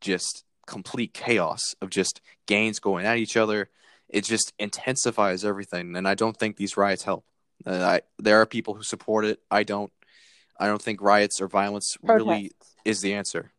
just 0.00 0.44
complete 0.66 1.12
chaos 1.12 1.74
of 1.82 1.90
just 1.90 2.22
gangs 2.46 2.78
going 2.78 3.04
at 3.04 3.18
each 3.18 3.36
other. 3.36 3.68
It 4.08 4.24
just 4.24 4.54
intensifies 4.58 5.44
everything, 5.44 5.94
and 5.94 6.08
I 6.08 6.14
don't 6.14 6.36
think 6.36 6.56
these 6.56 6.76
riots 6.76 7.04
help. 7.04 7.24
I, 7.66 8.02
there 8.18 8.40
are 8.40 8.46
people 8.46 8.74
who 8.74 8.82
support 8.82 9.24
it. 9.24 9.40
I 9.50 9.62
don't. 9.62 9.92
I 10.58 10.68
don't 10.68 10.80
think 10.80 11.00
riots 11.02 11.40
or 11.40 11.48
violence 11.48 11.96
really 12.00 12.52
is 12.84 13.00
the 13.00 13.14
answer. 13.14 13.52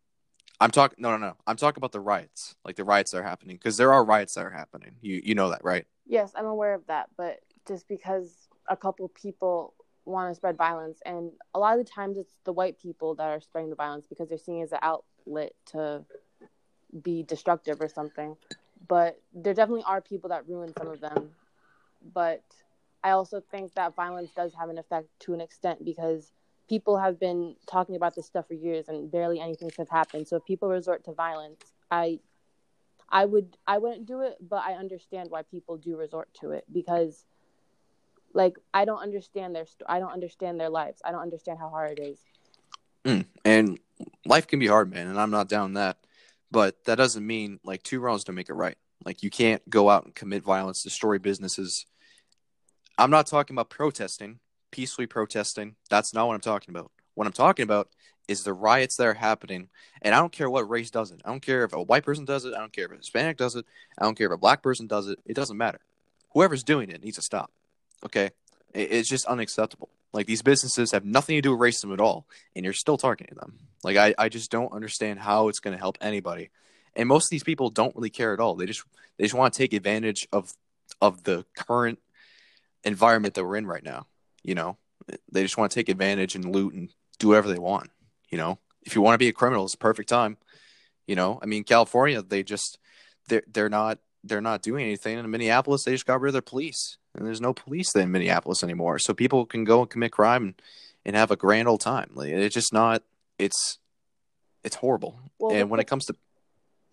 I'm 0.61 0.71
talking 0.71 0.97
no 0.99 1.11
no 1.11 1.17
no. 1.17 1.35
I'm 1.45 1.57
talking 1.57 1.79
about 1.79 1.91
the 1.91 1.99
riots, 1.99 2.55
like 2.63 2.77
the 2.77 2.85
riots 2.85 3.11
that 3.11 3.17
are 3.17 3.23
happening 3.23 3.57
because 3.57 3.77
there 3.77 3.91
are 3.91 4.03
riots 4.05 4.35
that 4.35 4.45
are 4.45 4.51
happening. 4.51 4.91
You 5.01 5.21
you 5.23 5.35
know 5.35 5.49
that, 5.49 5.63
right? 5.63 5.85
Yes, 6.05 6.31
I'm 6.35 6.45
aware 6.45 6.73
of 6.73 6.85
that, 6.87 7.09
but 7.17 7.39
just 7.67 7.87
because 7.87 8.47
a 8.69 8.77
couple 8.77 9.07
people 9.09 9.73
want 10.05 10.31
to 10.31 10.35
spread 10.35 10.55
violence, 10.55 10.99
and 11.05 11.31
a 11.53 11.59
lot 11.59 11.77
of 11.77 11.85
the 11.85 11.91
times 11.91 12.17
it's 12.17 12.33
the 12.45 12.53
white 12.53 12.79
people 12.79 13.15
that 13.15 13.27
are 13.27 13.41
spreading 13.41 13.69
the 13.69 13.75
violence 13.75 14.05
because 14.07 14.29
they're 14.29 14.37
seeing 14.37 14.59
it 14.59 14.63
as 14.63 14.71
an 14.71 14.79
outlet 14.81 15.51
to 15.71 16.05
be 17.01 17.23
destructive 17.23 17.81
or 17.81 17.89
something. 17.89 18.37
But 18.87 19.19
there 19.33 19.53
definitely 19.53 19.83
are 19.85 19.99
people 19.99 20.29
that 20.29 20.47
ruin 20.47 20.73
some 20.77 20.87
of 20.87 21.01
them. 21.01 21.31
But 22.13 22.43
I 23.05 23.11
also 23.11 23.39
think 23.51 23.75
that 23.75 23.95
violence 23.95 24.31
does 24.35 24.51
have 24.59 24.69
an 24.69 24.79
effect 24.79 25.07
to 25.21 25.35
an 25.35 25.39
extent 25.39 25.85
because 25.85 26.31
people 26.67 26.97
have 26.97 27.19
been 27.19 27.55
talking 27.67 27.95
about 27.95 28.15
this 28.15 28.25
stuff 28.25 28.47
for 28.47 28.55
years 28.55 28.87
and 28.87 29.11
barely 29.11 29.39
anything 29.39 29.69
has 29.77 29.87
happened. 29.87 30.27
So 30.27 30.37
if 30.37 30.45
people 30.45 30.69
resort 30.69 31.05
to 31.05 31.13
violence, 31.13 31.61
I 31.91 32.19
I 33.07 33.25
would 33.25 33.57
I 33.67 33.77
wouldn't 33.77 34.07
do 34.07 34.21
it, 34.21 34.37
but 34.41 34.63
I 34.65 34.73
understand 34.73 35.29
why 35.29 35.43
people 35.43 35.77
do 35.77 35.95
resort 35.95 36.29
to 36.41 36.49
it 36.49 36.65
because 36.73 37.25
like 38.33 38.57
I 38.73 38.85
don't 38.85 39.03
understand 39.03 39.55
their 39.55 39.67
st- 39.67 39.87
I 39.87 39.99
don't 39.99 40.11
understand 40.11 40.59
their 40.59 40.71
lives. 40.71 40.99
I 41.05 41.11
don't 41.11 41.21
understand 41.21 41.59
how 41.59 41.69
hard 41.69 41.99
it 41.99 42.01
is. 42.01 42.19
Mm. 43.05 43.25
And 43.45 43.79
life 44.25 44.47
can 44.47 44.57
be 44.57 44.65
hard, 44.65 44.91
man, 44.91 45.05
and 45.05 45.21
I'm 45.21 45.29
not 45.29 45.47
down 45.47 45.73
that. 45.73 45.97
But 46.49 46.83
that 46.85 46.95
doesn't 46.95 47.25
mean 47.25 47.59
like 47.63 47.83
two 47.83 47.99
wrongs 47.99 48.23
don't 48.23 48.35
make 48.35 48.49
it 48.49 48.55
right. 48.55 48.77
Like 49.05 49.21
you 49.21 49.29
can't 49.29 49.61
go 49.69 49.91
out 49.91 50.05
and 50.05 50.15
commit 50.15 50.41
violence, 50.41 50.81
destroy 50.81 51.19
businesses. 51.19 51.85
I'm 52.97 53.11
not 53.11 53.27
talking 53.27 53.55
about 53.55 53.69
protesting, 53.69 54.39
peacefully 54.71 55.07
protesting. 55.07 55.75
That's 55.89 56.13
not 56.13 56.27
what 56.27 56.33
I'm 56.33 56.41
talking 56.41 56.73
about. 56.73 56.91
What 57.13 57.27
I'm 57.27 57.33
talking 57.33 57.63
about 57.63 57.89
is 58.27 58.43
the 58.43 58.53
riots 58.53 58.97
that 58.97 59.07
are 59.07 59.13
happening, 59.13 59.69
and 60.01 60.15
I 60.15 60.19
don't 60.19 60.31
care 60.31 60.49
what 60.49 60.69
race 60.69 60.89
does 60.89 61.11
it. 61.11 61.21
I 61.23 61.29
don't 61.29 61.41
care 61.41 61.63
if 61.63 61.73
a 61.73 61.81
white 61.81 62.03
person 62.03 62.25
does 62.25 62.45
it. 62.45 62.53
I 62.53 62.59
don't 62.59 62.73
care 62.73 62.85
if 62.85 62.91
a 62.91 62.97
Hispanic 62.97 63.37
does 63.37 63.55
it. 63.55 63.65
I 63.99 64.03
don't 64.03 64.17
care 64.17 64.27
if 64.27 64.33
a 64.33 64.37
black 64.37 64.61
person 64.61 64.87
does 64.87 65.07
it. 65.07 65.19
It 65.25 65.35
doesn't 65.35 65.57
matter. 65.57 65.79
Whoever's 66.33 66.63
doing 66.63 66.89
it 66.89 67.03
needs 67.03 67.17
to 67.17 67.21
stop. 67.21 67.51
Okay, 68.05 68.31
it's 68.73 69.09
just 69.09 69.25
unacceptable. 69.25 69.89
Like 70.13 70.27
these 70.27 70.41
businesses 70.41 70.91
have 70.91 71.05
nothing 71.05 71.35
to 71.37 71.41
do 71.41 71.55
with 71.55 71.59
racism 71.59 71.93
at 71.93 72.01
all, 72.01 72.25
and 72.55 72.63
you're 72.63 72.73
still 72.73 72.97
targeting 72.97 73.35
them. 73.35 73.59
Like 73.83 73.97
I, 73.97 74.15
I 74.17 74.29
just 74.29 74.51
don't 74.51 74.73
understand 74.73 75.19
how 75.19 75.49
it's 75.49 75.59
going 75.59 75.73
to 75.73 75.79
help 75.79 75.97
anybody. 76.01 76.49
And 76.95 77.07
most 77.07 77.25
of 77.25 77.29
these 77.31 77.43
people 77.43 77.69
don't 77.69 77.95
really 77.95 78.09
care 78.09 78.33
at 78.33 78.39
all. 78.39 78.55
They 78.55 78.65
just 78.65 78.83
they 79.17 79.25
just 79.25 79.35
want 79.35 79.53
to 79.53 79.57
take 79.57 79.73
advantage 79.73 80.27
of 80.31 80.53
of 81.01 81.23
the 81.23 81.45
current 81.55 81.99
environment 82.85 83.33
that 83.33 83.43
we're 83.43 83.57
in 83.57 83.67
right 83.67 83.83
now. 83.83 84.07
You 84.43 84.55
know, 84.55 84.77
they 85.31 85.43
just 85.43 85.57
want 85.57 85.71
to 85.71 85.75
take 85.75 85.89
advantage 85.89 86.35
and 86.35 86.45
loot 86.45 86.73
and 86.73 86.93
do 87.19 87.29
whatever 87.29 87.49
they 87.49 87.59
want. 87.59 87.89
You 88.29 88.37
know, 88.37 88.59
if 88.83 88.95
you 88.95 89.01
want 89.01 89.15
to 89.15 89.19
be 89.19 89.27
a 89.27 89.33
criminal, 89.33 89.65
it's 89.65 89.73
a 89.73 89.77
perfect 89.77 90.07
time. 90.09 90.37
You 91.07 91.15
know, 91.15 91.39
I 91.41 91.45
mean, 91.45 91.63
California, 91.63 92.21
they 92.21 92.43
just 92.43 92.77
they're 93.27 93.43
they're 93.51 93.69
not 93.69 93.99
they're 94.23 94.41
not 94.41 94.61
doing 94.61 94.85
anything. 94.85 95.17
In 95.19 95.29
Minneapolis, 95.29 95.83
they 95.83 95.91
just 95.91 96.05
got 96.05 96.21
rid 96.21 96.29
of 96.29 96.33
their 96.33 96.41
police, 96.41 96.97
and 97.13 97.25
there's 97.27 97.41
no 97.41 97.53
police 97.53 97.95
in 97.95 98.11
Minneapolis 98.11 98.63
anymore. 98.63 98.97
So 98.99 99.13
people 99.13 99.45
can 99.45 99.63
go 99.65 99.81
and 99.81 99.89
commit 99.89 100.11
crime 100.11 100.43
and, 100.43 100.61
and 101.05 101.15
have 101.15 101.31
a 101.31 101.35
grand 101.35 101.67
old 101.67 101.81
time. 101.81 102.11
Like 102.13 102.29
it's 102.29 102.53
just 102.55 102.73
not. 102.73 103.03
It's 103.37 103.79
it's 104.63 104.77
horrible. 104.77 105.19
Well, 105.39 105.55
and 105.55 105.69
when 105.69 105.77
the- 105.77 105.81
it 105.83 105.87
comes 105.87 106.05
to, 106.05 106.15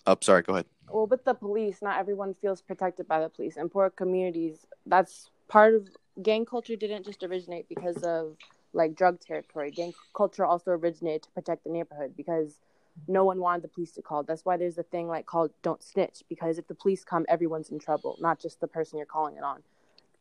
oh, 0.07 0.17
sorry, 0.21 0.43
go 0.43 0.55
ahead. 0.55 0.67
well 0.91 1.07
with 1.07 1.25
the 1.25 1.33
police 1.33 1.81
not 1.81 1.99
everyone 1.99 2.35
feels 2.43 2.61
protected 2.61 3.09
by 3.09 3.19
the 3.21 3.31
police 3.31 3.57
in 3.57 3.71
poor 3.71 3.89
communities 3.89 4.67
that's 4.85 5.31
part 5.53 5.75
of 5.75 5.87
gang 6.23 6.47
culture 6.47 6.75
didn't 6.77 7.05
just 7.05 7.23
originate 7.23 7.69
because 7.69 8.03
of 8.03 8.37
like 8.73 8.95
drug 8.97 9.21
territory. 9.21 9.71
Gang 9.71 9.93
culture 10.17 10.47
also 10.47 10.71
originated 10.71 11.25
to 11.25 11.31
protect 11.31 11.65
the 11.65 11.71
neighborhood 11.71 12.15
because 12.17 12.59
no 13.07 13.27
one 13.27 13.39
wanted 13.39 13.63
the 13.63 13.69
police 13.69 13.93
to 13.93 14.01
call. 14.03 14.23
That's 14.23 14.47
why 14.47 14.57
there's 14.57 14.79
a 14.79 14.83
thing 14.83 15.09
like 15.09 15.27
called 15.27 15.51
don't 15.63 15.83
snitch 15.83 16.23
because 16.31 16.57
if 16.57 16.67
the 16.69 16.75
police 16.75 17.05
come 17.05 17.27
everyone's 17.29 17.69
in 17.69 17.79
trouble 17.79 18.17
not 18.19 18.41
just 18.41 18.61
the 18.61 18.67
person 18.67 18.97
you're 18.97 19.07
calling 19.07 19.37
it 19.37 19.43
on. 19.43 19.63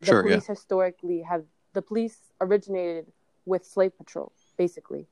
The 0.02 0.08
Sure, 0.08 0.24
yeah. 0.24 0.32
police 0.32 0.48
historically 0.48 1.22
have 1.22 1.46
the 1.72 1.82
police 1.82 2.18
originated 2.42 3.06
with 3.46 3.66
slave 3.66 3.98
patrol 3.98 4.34
basically. 4.58 5.08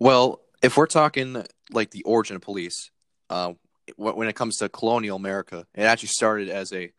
Well, 0.00 0.40
if 0.60 0.76
we're 0.76 0.86
talking 0.86 1.44
like 1.70 1.92
the 1.92 2.02
origin 2.02 2.34
of 2.34 2.42
police, 2.42 2.90
uh, 3.30 3.52
when 3.96 4.28
it 4.28 4.34
comes 4.34 4.56
to 4.56 4.68
colonial 4.68 5.16
America, 5.16 5.66
it 5.74 5.82
actually 5.82 6.08
started 6.08 6.48
as 6.48 6.72
a 6.72 6.92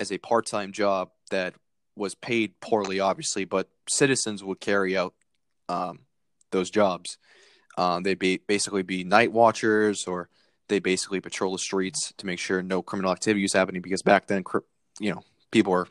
as 0.00 0.10
a 0.10 0.18
part 0.18 0.46
time 0.46 0.72
job 0.72 1.10
that 1.30 1.54
was 1.94 2.14
paid 2.14 2.58
poorly, 2.60 2.98
obviously, 2.98 3.44
but 3.44 3.68
citizens 3.88 4.42
would 4.42 4.58
carry 4.58 4.96
out 4.96 5.14
um, 5.68 6.00
those 6.50 6.70
jobs. 6.70 7.18
Um, 7.76 8.02
they'd 8.02 8.18
be 8.18 8.38
basically 8.38 8.82
be 8.82 9.04
night 9.04 9.30
watchers, 9.30 10.04
or 10.06 10.30
they 10.68 10.78
basically 10.78 11.20
patrol 11.20 11.52
the 11.52 11.58
streets 11.58 12.12
to 12.16 12.26
make 12.26 12.38
sure 12.38 12.62
no 12.62 12.82
criminal 12.82 13.12
activity 13.12 13.42
was 13.42 13.52
happening. 13.52 13.82
Because 13.82 14.02
back 14.02 14.26
then, 14.26 14.42
you 14.98 15.12
know, 15.12 15.22
people 15.50 15.72
were 15.72 15.86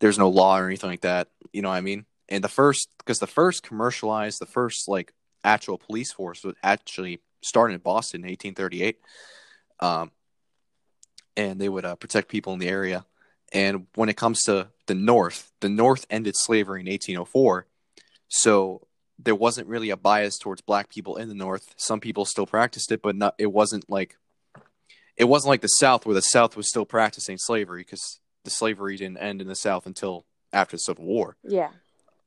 there's 0.00 0.18
no 0.18 0.30
law 0.30 0.58
or 0.58 0.66
anything 0.66 0.90
like 0.90 1.02
that. 1.02 1.28
You 1.52 1.60
know 1.62 1.68
what 1.68 1.76
I 1.76 1.82
mean? 1.82 2.06
And 2.30 2.42
the 2.42 2.48
first, 2.48 2.88
because 2.98 3.18
the 3.18 3.26
first 3.26 3.62
commercialized, 3.62 4.40
the 4.40 4.46
first 4.46 4.88
like 4.88 5.12
actual 5.44 5.76
police 5.76 6.12
force 6.12 6.42
was 6.44 6.54
actually 6.62 7.20
started 7.42 7.74
in 7.74 7.80
Boston 7.80 8.22
in 8.22 8.30
1838. 8.30 8.98
Um, 9.80 10.10
and 11.36 11.60
they 11.60 11.68
would 11.68 11.84
uh, 11.84 11.94
protect 11.96 12.28
people 12.28 12.52
in 12.52 12.58
the 12.58 12.68
area. 12.68 13.04
And 13.52 13.86
when 13.94 14.08
it 14.08 14.16
comes 14.16 14.42
to 14.42 14.68
the 14.86 14.94
North, 14.94 15.52
the 15.60 15.68
North 15.68 16.06
ended 16.10 16.34
slavery 16.36 16.80
in 16.80 16.86
1804. 16.86 17.66
So 18.28 18.86
there 19.18 19.34
wasn't 19.34 19.68
really 19.68 19.90
a 19.90 19.96
bias 19.96 20.38
towards 20.38 20.60
black 20.60 20.90
people 20.90 21.16
in 21.16 21.28
the 21.28 21.34
North. 21.34 21.74
Some 21.76 22.00
people 22.00 22.24
still 22.24 22.46
practiced 22.46 22.92
it, 22.92 23.02
but 23.02 23.16
not, 23.16 23.34
it 23.38 23.52
wasn't 23.52 23.88
like 23.88 24.16
it 25.16 25.24
wasn't 25.24 25.48
like 25.48 25.62
the 25.62 25.68
South 25.68 26.06
where 26.06 26.14
the 26.14 26.22
South 26.22 26.56
was 26.56 26.68
still 26.68 26.86
practicing 26.86 27.38
slavery 27.38 27.82
because 27.82 28.20
the 28.44 28.50
slavery 28.50 28.96
didn't 28.96 29.18
end 29.18 29.40
in 29.40 29.48
the 29.48 29.56
South 29.56 29.84
until 29.84 30.24
after 30.52 30.76
the 30.76 30.80
Civil 30.80 31.04
War. 31.04 31.36
Yeah. 31.42 31.70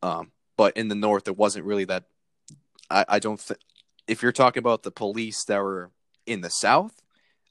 Um, 0.04 0.32
but 0.58 0.76
in 0.76 0.90
the 0.90 0.96
North, 0.96 1.28
it 1.30 1.38
wasn't 1.38 1.66
really 1.66 1.86
that. 1.86 2.04
I, 2.90 3.06
I 3.08 3.20
don't 3.20 3.40
think 3.40 3.60
if 4.08 4.22
you're 4.22 4.34
talking 4.34 4.60
about 4.60 4.84
the 4.84 4.92
police 4.92 5.46
that 5.46 5.62
were 5.62 5.90
in 6.26 6.42
the 6.42 6.50
South, 6.50 7.02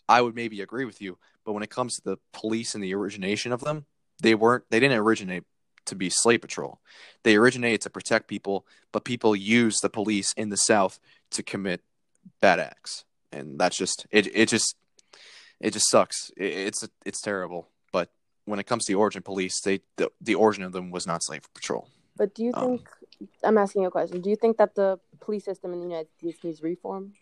I 0.09 0.21
would 0.21 0.35
maybe 0.35 0.61
agree 0.61 0.85
with 0.85 1.01
you. 1.01 1.17
But 1.45 1.53
when 1.53 1.63
it 1.63 1.71
comes 1.71 1.97
to 1.97 2.03
the 2.05 2.19
police 2.33 2.75
and 2.75 2.83
the 2.85 2.95
origination 2.95 3.53
of 3.53 3.61
them, 3.61 3.87
they 4.23 4.35
weren't. 4.35 4.65
They 4.71 4.81
didn't 4.81 4.99
originate 4.99 5.45
to 5.87 5.95
be 5.95 6.11
slave 6.11 6.43
patrol. 6.43 6.81
They 7.23 7.37
originated 7.37 7.81
to 7.83 7.91
protect 7.91 8.29
people, 8.29 8.67
but 8.93 9.05
people 9.05 9.35
use 9.35 9.79
the 9.79 9.89
police 9.89 10.33
in 10.37 10.51
the 10.51 10.57
South 10.57 11.01
to 11.31 11.43
commit 11.43 11.81
bad 12.41 12.61
acts, 12.61 13.05
and 13.33 13.59
that's 13.59 13.77
just 13.77 14.07
it. 14.11 14.27
It 14.35 14.49
just 14.49 14.77
it 15.61 15.73
just 15.73 15.89
sucks. 15.91 16.31
It, 16.37 16.53
it's 16.53 16.89
it's 17.07 17.21
terrible. 17.23 17.69
But 17.93 18.11
when 18.45 18.59
it 18.61 18.67
comes 18.67 18.85
to 18.85 18.93
the 18.93 18.99
origin 18.99 19.23
police, 19.23 19.61
they 19.61 19.81
the, 19.97 20.11
the 20.21 20.35
origin 20.35 20.65
of 20.65 20.73
them 20.73 20.91
was 20.91 21.07
not 21.07 21.23
slave 21.23 21.43
patrol. 21.55 21.89
But 22.17 22.35
do 22.35 22.45
you 22.45 22.53
Um, 22.55 22.79
think 22.79 22.89
I'm 23.43 23.57
asking 23.57 23.83
you 23.83 23.89
a 23.89 23.91
question? 23.91 24.21
Do 24.21 24.29
you 24.29 24.37
think 24.37 24.59
that 24.59 24.75
the 24.75 24.99
police 25.21 25.45
system 25.47 25.73
in 25.73 25.79
the 25.81 25.87
United 25.87 26.09
States 26.19 26.45
needs 26.45 26.63
reform? 26.63 27.15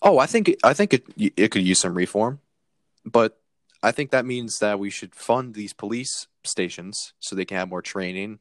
Oh, 0.00 0.18
I 0.18 0.26
think 0.26 0.48
it, 0.48 0.58
I 0.64 0.72
think 0.72 0.94
it 0.94 1.04
it 1.36 1.50
could 1.50 1.62
use 1.62 1.80
some 1.80 1.94
reform, 1.94 2.40
but 3.06 3.40
I 3.82 3.92
think 3.92 4.10
that 4.10 4.26
means 4.26 4.58
that 4.58 4.78
we 4.78 4.90
should 4.90 5.14
fund 5.14 5.54
these 5.54 5.72
police 5.72 6.26
stations 6.44 7.14
so 7.20 7.34
they 7.34 7.44
can 7.44 7.56
have 7.56 7.68
more 7.68 7.82
training, 7.82 8.40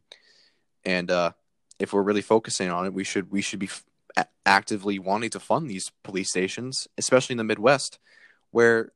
and 0.84 1.10
uh, 1.12 1.32
if 1.80 1.94
we're 1.94 2.02
really 2.02 2.22
focusing 2.22 2.70
on 2.70 2.86
it, 2.86 2.94
we 2.94 3.04
should 3.04 3.32
we 3.32 3.42
should 3.42 3.60
be 3.60 3.70
f- 4.18 4.28
actively 4.46 5.00
wanting 5.00 5.30
to 5.32 5.40
fund 5.40 5.70
these 5.70 5.92
police 6.04 6.30
stations, 6.30 6.88
especially 6.98 7.34
in 7.34 7.38
the 7.38 7.44
Midwest, 7.44 8.00
where 8.52 8.92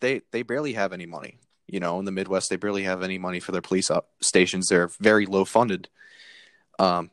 they 0.00 0.22
they 0.30 0.42
barely 0.42 0.74
have 0.74 0.92
any 0.92 1.06
money. 1.06 1.38
You 1.66 1.80
know, 1.80 1.98
in 1.98 2.04
the 2.04 2.12
Midwest, 2.12 2.50
they 2.50 2.56
barely 2.56 2.82
have 2.82 3.02
any 3.02 3.16
money 3.16 3.40
for 3.40 3.52
their 3.52 3.62
police 3.62 3.90
op- 3.90 4.10
stations. 4.20 4.68
They're 4.68 4.90
very 5.00 5.24
low 5.24 5.44
funded. 5.44 5.88
Um, 6.78 7.10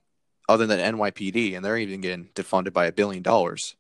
other 0.50 0.68
than 0.68 0.80
NYPD, 0.96 1.56
and 1.56 1.64
they're 1.64 1.78
even 1.78 2.02
getting 2.02 2.30
defunded 2.36 2.74
by 2.74 2.86
a 2.86 2.92
billion 2.92 3.24
dollars. 3.24 3.76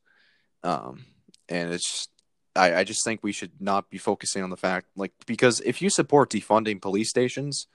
Um, 0.63 1.05
and 1.49 1.73
it's 1.73 1.91
just, 1.91 2.09
I, 2.55 2.75
I 2.75 2.83
just 2.83 3.03
think 3.03 3.21
we 3.23 3.31
should 3.31 3.51
not 3.59 3.89
be 3.89 3.97
focusing 3.97 4.43
on 4.43 4.49
the 4.49 4.57
fact 4.57 4.87
like 4.95 5.13
because 5.25 5.61
if 5.61 5.81
you 5.81 5.89
support 5.89 6.29
defunding 6.29 6.81
police 6.81 7.09
stations, 7.09 7.67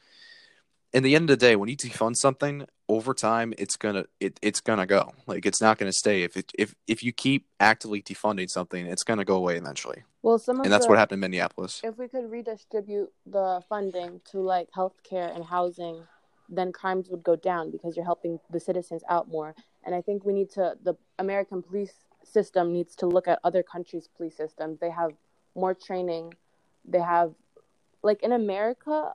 in 0.92 1.02
the 1.02 1.14
end 1.14 1.30
of 1.30 1.38
the 1.38 1.46
day, 1.46 1.56
when 1.56 1.68
you 1.68 1.76
defund 1.76 2.16
something 2.16 2.66
over 2.88 3.12
time, 3.14 3.52
it's 3.58 3.76
gonna 3.76 4.06
it, 4.20 4.38
it's 4.42 4.60
gonna 4.60 4.86
go. 4.86 5.12
Like 5.26 5.44
it's 5.46 5.60
not 5.60 5.78
gonna 5.78 5.92
stay. 5.92 6.22
If 6.22 6.36
it 6.36 6.52
if 6.58 6.74
if 6.86 7.02
you 7.02 7.12
keep 7.12 7.46
actively 7.60 8.02
defunding 8.02 8.48
something, 8.48 8.86
it's 8.86 9.02
gonna 9.02 9.24
go 9.24 9.36
away 9.36 9.56
eventually. 9.56 10.04
Well, 10.22 10.38
some 10.38 10.60
of 10.60 10.64
And 10.64 10.72
that's 10.72 10.86
the, 10.86 10.90
what 10.90 10.98
happened 10.98 11.18
in 11.18 11.30
Minneapolis. 11.30 11.80
if 11.84 11.98
we 11.98 12.08
could 12.08 12.30
redistribute 12.30 13.12
the 13.26 13.62
funding 13.68 14.20
to 14.30 14.40
like 14.40 14.68
healthcare 14.76 15.34
and 15.34 15.44
housing, 15.44 16.02
then 16.48 16.72
crimes 16.72 17.08
would 17.10 17.22
go 17.22 17.36
down 17.36 17.70
because 17.70 17.96
you're 17.96 18.04
helping 18.04 18.40
the 18.50 18.60
citizens 18.60 19.02
out 19.08 19.28
more. 19.28 19.54
And 19.84 19.94
I 19.94 20.00
think 20.02 20.24
we 20.24 20.32
need 20.32 20.50
to 20.52 20.76
the 20.82 20.94
American 21.18 21.62
police 21.62 22.05
system 22.26 22.72
needs 22.72 22.94
to 22.96 23.06
look 23.06 23.28
at 23.28 23.38
other 23.44 23.62
countries' 23.62 24.08
police 24.16 24.36
systems. 24.36 24.78
They 24.80 24.90
have 24.90 25.12
more 25.54 25.74
training. 25.74 26.34
They 26.84 27.00
have 27.00 27.34
like 28.02 28.22
in 28.22 28.32
America, 28.32 29.12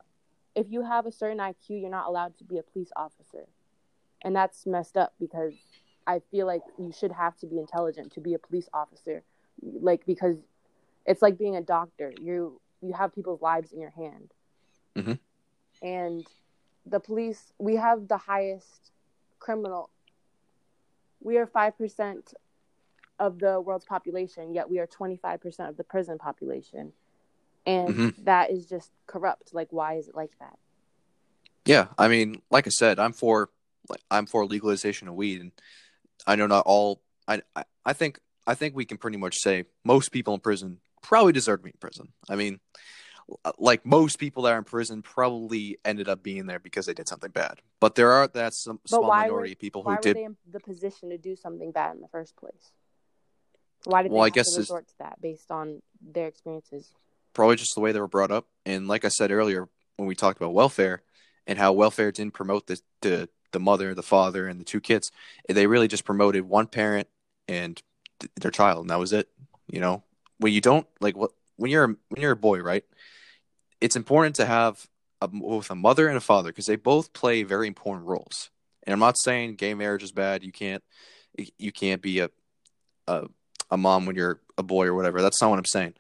if 0.56 0.68
you 0.70 0.84
have 0.84 1.06
a 1.06 1.12
certain 1.12 1.38
IQ, 1.38 1.82
you're 1.82 1.89
not 1.89 2.08
allowed 2.08 2.38
to 2.39 2.44
be 2.44 2.58
a 2.58 2.63
police 2.63 2.91
officer. 2.96 3.48
And 4.24 4.36
that's 4.36 4.65
messed 4.65 4.98
up 4.98 5.13
because 5.20 5.53
I 6.06 6.22
feel 6.32 6.46
like 6.46 6.62
you 6.77 6.91
should 6.91 7.12
have 7.12 7.38
to 7.38 7.48
be 7.48 7.60
intelligent 7.60 8.12
to 8.13 8.20
be 8.20 8.34
a 8.34 8.39
police 8.39 8.70
officer. 8.74 9.24
Like 9.62 10.06
because 10.06 10.38
it's 11.06 11.22
like 11.22 11.38
being 11.38 11.56
a 11.56 11.62
doctor. 11.62 12.13
You 12.22 12.60
you 12.82 12.94
have 12.94 13.13
people's 13.13 13.41
lives 13.41 13.72
in 13.72 13.80
your 13.80 13.91
hand. 13.91 14.34
Mhm. 14.96 15.20
And 15.82 16.25
the 16.86 17.00
police, 17.00 17.53
we 17.60 17.75
have 17.75 18.08
the 18.08 18.18
highest 18.18 18.91
criminal. 19.39 19.89
We 21.22 21.38
are 21.38 21.46
five 21.46 21.77
percent 21.77 22.34
of 23.22 23.40
the 23.40 23.62
world's 23.62 23.86
population, 23.86 24.54
yet 24.54 24.70
we 24.70 24.80
are 24.80 24.88
twenty 24.88 25.16
five 25.16 25.40
percent 25.40 25.70
of 25.70 25.78
the 25.78 25.84
prison 25.84 26.18
population, 26.18 26.92
and 27.66 27.96
Mhm. 27.96 28.25
that 28.25 28.50
is 28.51 28.66
just 28.66 28.92
corrupt. 29.06 29.54
Like, 29.54 29.72
why 29.72 29.93
is 29.93 30.08
it 30.10 30.15
like 30.15 30.38
that? 30.39 30.58
Yeah, 31.65 31.88
I 31.98 32.08
mean, 32.08 32.41
like 32.50 32.65
I 32.65 32.72
said, 32.72 33.00
I'm 33.00 33.13
for 33.13 33.50
like 33.88 34.02
I'm 34.10 34.26
for 34.26 34.45
legalization 34.45 35.08
of 35.08 35.13
weed, 35.15 35.39
and 35.41 35.52
I 36.26 36.36
know 36.36 36.48
not 36.48 36.65
all. 36.65 37.02
I 37.28 37.41
I, 37.56 37.63
I 37.86 37.93
think 37.93 38.19
I 38.48 38.56
think 38.56 38.76
we 38.76 38.86
can 38.86 38.98
pretty 38.98 39.17
much 39.17 39.36
say 39.38 39.65
most 39.86 40.12
people 40.12 40.34
in 40.34 40.39
prison 40.39 40.80
probably 41.04 41.32
deserve 41.34 41.60
to 41.60 41.63
be 41.65 41.69
in 41.69 41.78
prison. 41.80 42.08
I 42.30 42.36
mean, 42.36 42.60
like 43.60 43.86
most 43.86 44.17
people 44.17 44.43
that 44.43 44.54
are 44.54 44.58
in 44.58 44.63
prison 44.63 45.04
probably 45.04 45.78
ended 45.86 46.10
up 46.10 46.24
being 46.24 46.48
there 46.48 46.60
because 46.60 46.88
they 46.88 46.93
did 46.95 47.08
something 47.08 47.32
bad. 47.32 47.62
But 47.80 47.93
there 47.95 48.12
are 48.12 48.28
that 48.30 48.54
some 48.56 48.80
small 48.86 49.04
minority 49.08 49.52
were- 49.52 49.54
of 49.54 49.60
people 49.60 49.84
who 49.84 49.91
were 49.91 50.02
did. 50.02 50.17
they 50.17 50.24
in 50.24 50.38
the 50.52 50.60
position 50.60 51.10
to 51.10 51.17
do 51.17 51.36
something 51.36 51.72
bad 51.72 51.95
in 51.95 52.02
the 52.02 52.08
first 52.08 52.36
place? 52.36 52.72
Why 53.86 54.04
did 54.04 54.12
Well, 54.12 54.22
they 54.22 54.26
I 54.26 54.30
guess 54.30 54.58
resort 54.58 54.88
to 54.88 54.94
that 55.00 55.22
based 55.22 55.52
on 55.52 55.82
their 56.02 56.28
experiences? 56.28 56.91
probably 57.34 57.56
just 57.56 57.76
the 57.76 57.82
way 57.82 57.91
they 57.91 58.00
were 58.00 58.08
brought 58.08 58.32
up. 58.32 58.48
And 58.65 58.88
like 58.88 59.06
I 59.06 59.10
said 59.10 59.32
earlier, 59.32 59.70
when 59.98 60.08
we 60.08 60.15
talked 60.15 60.39
about 60.39 60.54
welfare 60.54 61.02
and 61.48 61.58
how 61.58 61.74
welfare 61.74 62.12
didn't 62.12 62.34
promote 62.34 62.67
the 62.67 62.80
the, 63.02 63.30
the 63.52 63.60
mother, 63.60 63.94
the 63.94 64.04
father, 64.04 64.48
and 64.48 64.60
the 64.60 64.65
two 64.65 64.80
kids, 64.80 65.12
eh, 65.50 65.54
they 65.54 65.67
really 65.67 65.88
just 65.88 66.06
promoted 66.06 66.44
one 66.48 66.67
parent 66.67 67.08
and 67.48 67.82
th- 68.20 68.32
their 68.39 68.52
child, 68.52 68.82
and 68.82 68.89
that 68.89 69.00
was 69.00 69.13
it. 69.13 69.30
You 69.72 69.80
know, 69.80 70.04
when 70.38 70.54
you 70.54 70.62
don't 70.62 70.88
like 71.00 71.15
what 71.17 71.32
when 71.58 71.72
you're 71.72 71.84
a, 71.86 71.96
when 72.10 72.22
you're 72.22 72.32
a 72.32 72.38
boy, 72.38 72.60
right? 72.60 72.84
It's 73.80 73.96
important 73.96 74.36
to 74.36 74.46
have 74.46 74.88
a, 75.22 75.28
both 75.28 75.70
a 75.72 75.76
mother 75.76 76.08
and 76.08 76.17
a 76.17 76.22
father 76.22 76.50
because 76.50 76.67
they 76.67 76.76
both 76.76 77.13
play 77.13 77.44
very 77.44 77.67
important 77.67 78.06
roles. 78.08 78.50
And 78.84 78.94
I'm 78.94 79.00
not 79.00 79.17
saying 79.17 79.56
gay 79.56 79.74
marriage 79.74 80.04
is 80.04 80.12
bad. 80.12 80.44
You 80.44 80.52
can't 80.52 80.84
you 81.58 81.72
can't 81.72 82.02
be 82.02 82.20
a 82.20 82.30
a, 83.08 83.28
a 83.71 83.77
mom 83.77 84.05
when 84.05 84.15
you're 84.15 84.39
a 84.57 84.63
boy 84.63 84.86
or 84.86 84.93
whatever. 84.93 85.21
That's 85.21 85.41
not 85.41 85.49
what 85.49 85.60
I'm 85.60 85.65
saying. 85.65 85.95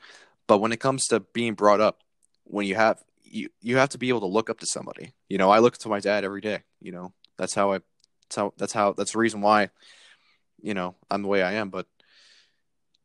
But 0.47 0.59
when 0.59 0.71
it 0.71 0.79
comes 0.79 1.07
to 1.07 1.21
being 1.21 1.53
brought 1.53 1.81
up, 1.81 2.01
when 2.43 2.67
you 2.67 2.75
have 2.75 3.01
you 3.23 3.49
you 3.61 3.77
have 3.77 3.89
to 3.89 3.97
be 3.97 4.09
able 4.09 4.19
to 4.19 4.25
look 4.27 4.49
up 4.49 4.59
to 4.59 4.65
somebody. 4.65 5.13
You 5.29 5.37
know, 5.37 5.49
I 5.49 5.59
look 5.59 5.77
to 5.79 5.89
my 5.89 5.99
dad 5.99 6.23
every 6.23 6.41
day. 6.41 6.63
You 6.81 6.91
know, 6.91 7.13
that's 7.37 7.53
how 7.53 7.73
I 7.73 7.79
that's 8.23 8.35
how 8.35 8.53
that's 8.57 8.73
how 8.73 8.93
that's 8.93 9.13
the 9.13 9.19
reason 9.19 9.41
why, 9.41 9.69
you 10.61 10.73
know, 10.73 10.95
I'm 11.09 11.21
the 11.21 11.27
way 11.27 11.41
I 11.41 11.53
am. 11.53 11.69
But 11.69 11.87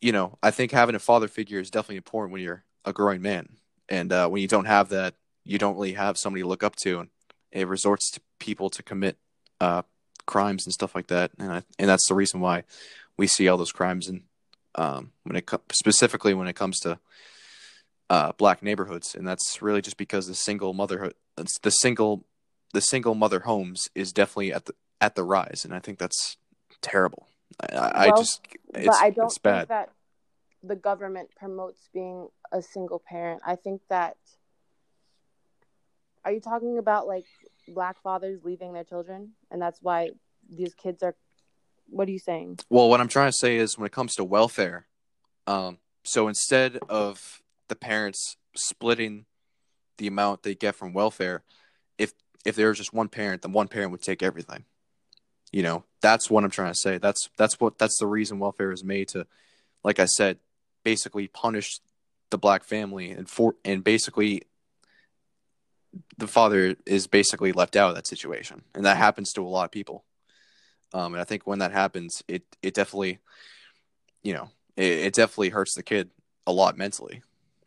you 0.00 0.12
know, 0.12 0.38
I 0.42 0.50
think 0.50 0.72
having 0.72 0.94
a 0.94 1.00
father 1.00 1.29
figure 1.29 1.61
is 1.61 1.70
definitely 1.70 1.96
important 1.96 2.33
when 2.33 2.42
you're 2.42 2.64
a 2.85 2.92
growing 2.92 3.22
man. 3.22 3.48
And 3.88 4.12
uh, 4.12 4.29
when 4.29 4.42
you 4.42 4.48
don't 4.48 4.66
have 4.66 4.88
that, 4.90 5.14
you 5.44 5.59
don't 5.59 5.74
really 5.74 5.92
have 5.92 6.18
somebody 6.18 6.42
to 6.42 6.48
look 6.48 6.64
up 6.64 6.76
to, 6.76 7.00
and 7.00 7.09
it 7.52 7.68
resorts 7.68 8.11
to 8.12 8.20
people 8.40 8.68
to 8.70 8.83
commit 8.83 9.16
uh, 9.61 9.83
crimes 10.26 10.66
and 10.66 10.72
stuff 10.72 10.94
like 10.94 11.07
that. 11.07 11.31
And 11.38 11.52
I, 11.52 11.62
and 11.79 11.88
that's 11.88 12.09
the 12.09 12.14
reason 12.14 12.40
why 12.40 12.64
we 13.16 13.26
see 13.26 13.48
all 13.48 13.57
those 13.57 13.72
crimes 13.72 14.09
and 14.09 14.22
um, 14.77 15.12
when 15.25 15.37
it 15.37 15.47
co- 15.47 15.62
specifically 15.73 16.35
when 16.35 16.49
it 16.49 16.57
comes 16.57 16.79
to 16.81 16.99
uh, 18.09 18.33
black 18.33 18.62
neighborhoods, 18.62 19.15
and 19.15 19.27
that's 19.27 19.61
really 19.61 19.83
just 19.83 19.97
because 19.97 20.27
the 20.27 20.35
single 20.35 20.73
motherhood, 20.73 21.15
the 21.62 21.71
single, 21.71 22.25
the 22.73 22.81
single 22.81 23.15
mother 23.15 23.41
homes 23.41 23.89
is 23.95 24.12
definitely 24.12 24.53
at 24.53 24.67
the 24.67 24.75
at 25.01 25.15
the 25.15 25.25
rise, 25.25 25.65
and 25.65 25.75
I 25.75 25.81
think 25.81 25.99
that's 25.99 26.37
terrible. 26.83 27.27
I, 27.61 27.93
I 27.95 28.07
Well, 28.09 28.19
just, 28.19 28.47
it's, 28.75 28.87
but 28.87 28.97
I 29.01 29.11
don't 29.11 29.27
it's 29.27 29.39
bad. 29.39 29.59
think 29.59 29.69
that 29.69 29.91
the 30.62 30.77
government 30.77 31.31
promotes 31.37 31.89
being 31.93 32.29
a 32.53 32.62
single 32.62 33.03
parent. 33.09 33.43
I 33.47 33.57
think 33.57 33.83
that 33.89 34.17
are 36.25 36.33
you 36.33 36.41
talking 36.41 36.79
about 36.79 37.07
like 37.07 37.25
black 37.69 38.03
fathers 38.03 38.41
leaving 38.43 38.73
their 38.73 38.85
children 38.85 39.33
and 39.51 39.62
that's 39.62 39.81
why 39.81 40.11
these 40.51 40.75
kids 40.75 41.03
are 41.05 41.15
what 41.88 42.09
are 42.09 42.12
you 42.12 42.18
saying? 42.18 42.59
Well, 42.68 42.88
what 42.88 43.01
I'm 43.01 43.09
trying 43.09 43.31
to 43.31 43.37
say 43.38 43.57
is 43.57 43.79
when 43.79 43.87
it 43.87 43.92
comes 43.92 44.14
to 44.16 44.25
welfare, 44.25 44.87
um, 45.46 45.79
so 46.05 46.29
instead 46.29 46.79
of 46.88 47.42
the 47.68 47.77
parents 47.77 48.37
splitting 48.55 49.27
the 49.99 50.07
amount 50.07 50.42
they 50.42 50.55
get 50.55 50.75
from 50.75 50.92
welfare, 50.92 51.42
if 51.99 52.12
if 52.44 52.57
there 52.57 52.68
was 52.68 52.79
just 52.79 52.92
one 52.92 53.09
parent, 53.09 53.42
then 53.42 53.53
one 53.53 53.68
parent 53.68 53.90
would 53.90 54.03
take 54.03 54.22
everything. 54.22 54.64
You 55.53 55.62
know, 55.62 55.85
that's 56.01 56.31
what 56.31 56.44
I'm 56.44 56.51
trying 56.51 56.72
to 56.72 56.79
say. 56.79 56.99
That's 56.99 57.29
that's 57.37 57.61
what 57.61 57.79
that's 57.79 57.99
the 57.99 58.07
reason 58.07 58.38
welfare 58.38 58.72
is 58.72 58.85
made 58.85 59.09
to, 59.09 59.27
like 59.83 59.99
I 59.99 60.07
said, 60.07 60.38
basically 60.85 61.29
punish 61.29 61.81
the 62.31 62.38
black 62.38 62.64
family 62.64 63.11
and 63.11 63.29
for 63.29 63.55
and 63.64 63.83
basically 63.85 64.42
the 66.18 66.27
father 66.27 66.77
is 66.85 67.07
basically 67.07 67.53
left 67.53 67.77
out 67.77 67.90
of 67.90 67.96
that 67.96 68.07
situation, 68.07 68.62
and 68.75 68.85
that 68.85 68.96
happens 68.96 69.33
to 69.33 69.42
a 69.42 69.49
lot 69.49 69.64
of 69.64 69.70
people. 69.70 70.05
Um, 70.97 71.13
and 71.13 71.21
I 71.21 71.25
think 71.25 71.47
when 71.47 71.59
that 71.59 71.73
happens, 71.73 72.23
it 72.27 72.43
it 72.63 72.73
definitely, 72.73 73.19
you 74.23 74.33
know, 74.33 74.49
it, 74.79 74.93
it 74.93 75.15
definitely 75.15 75.51
hurts 75.51 75.75
the 75.75 75.83
kid 75.83 76.09
a 76.47 76.53
lot 76.53 76.79
mentally, 76.79 77.23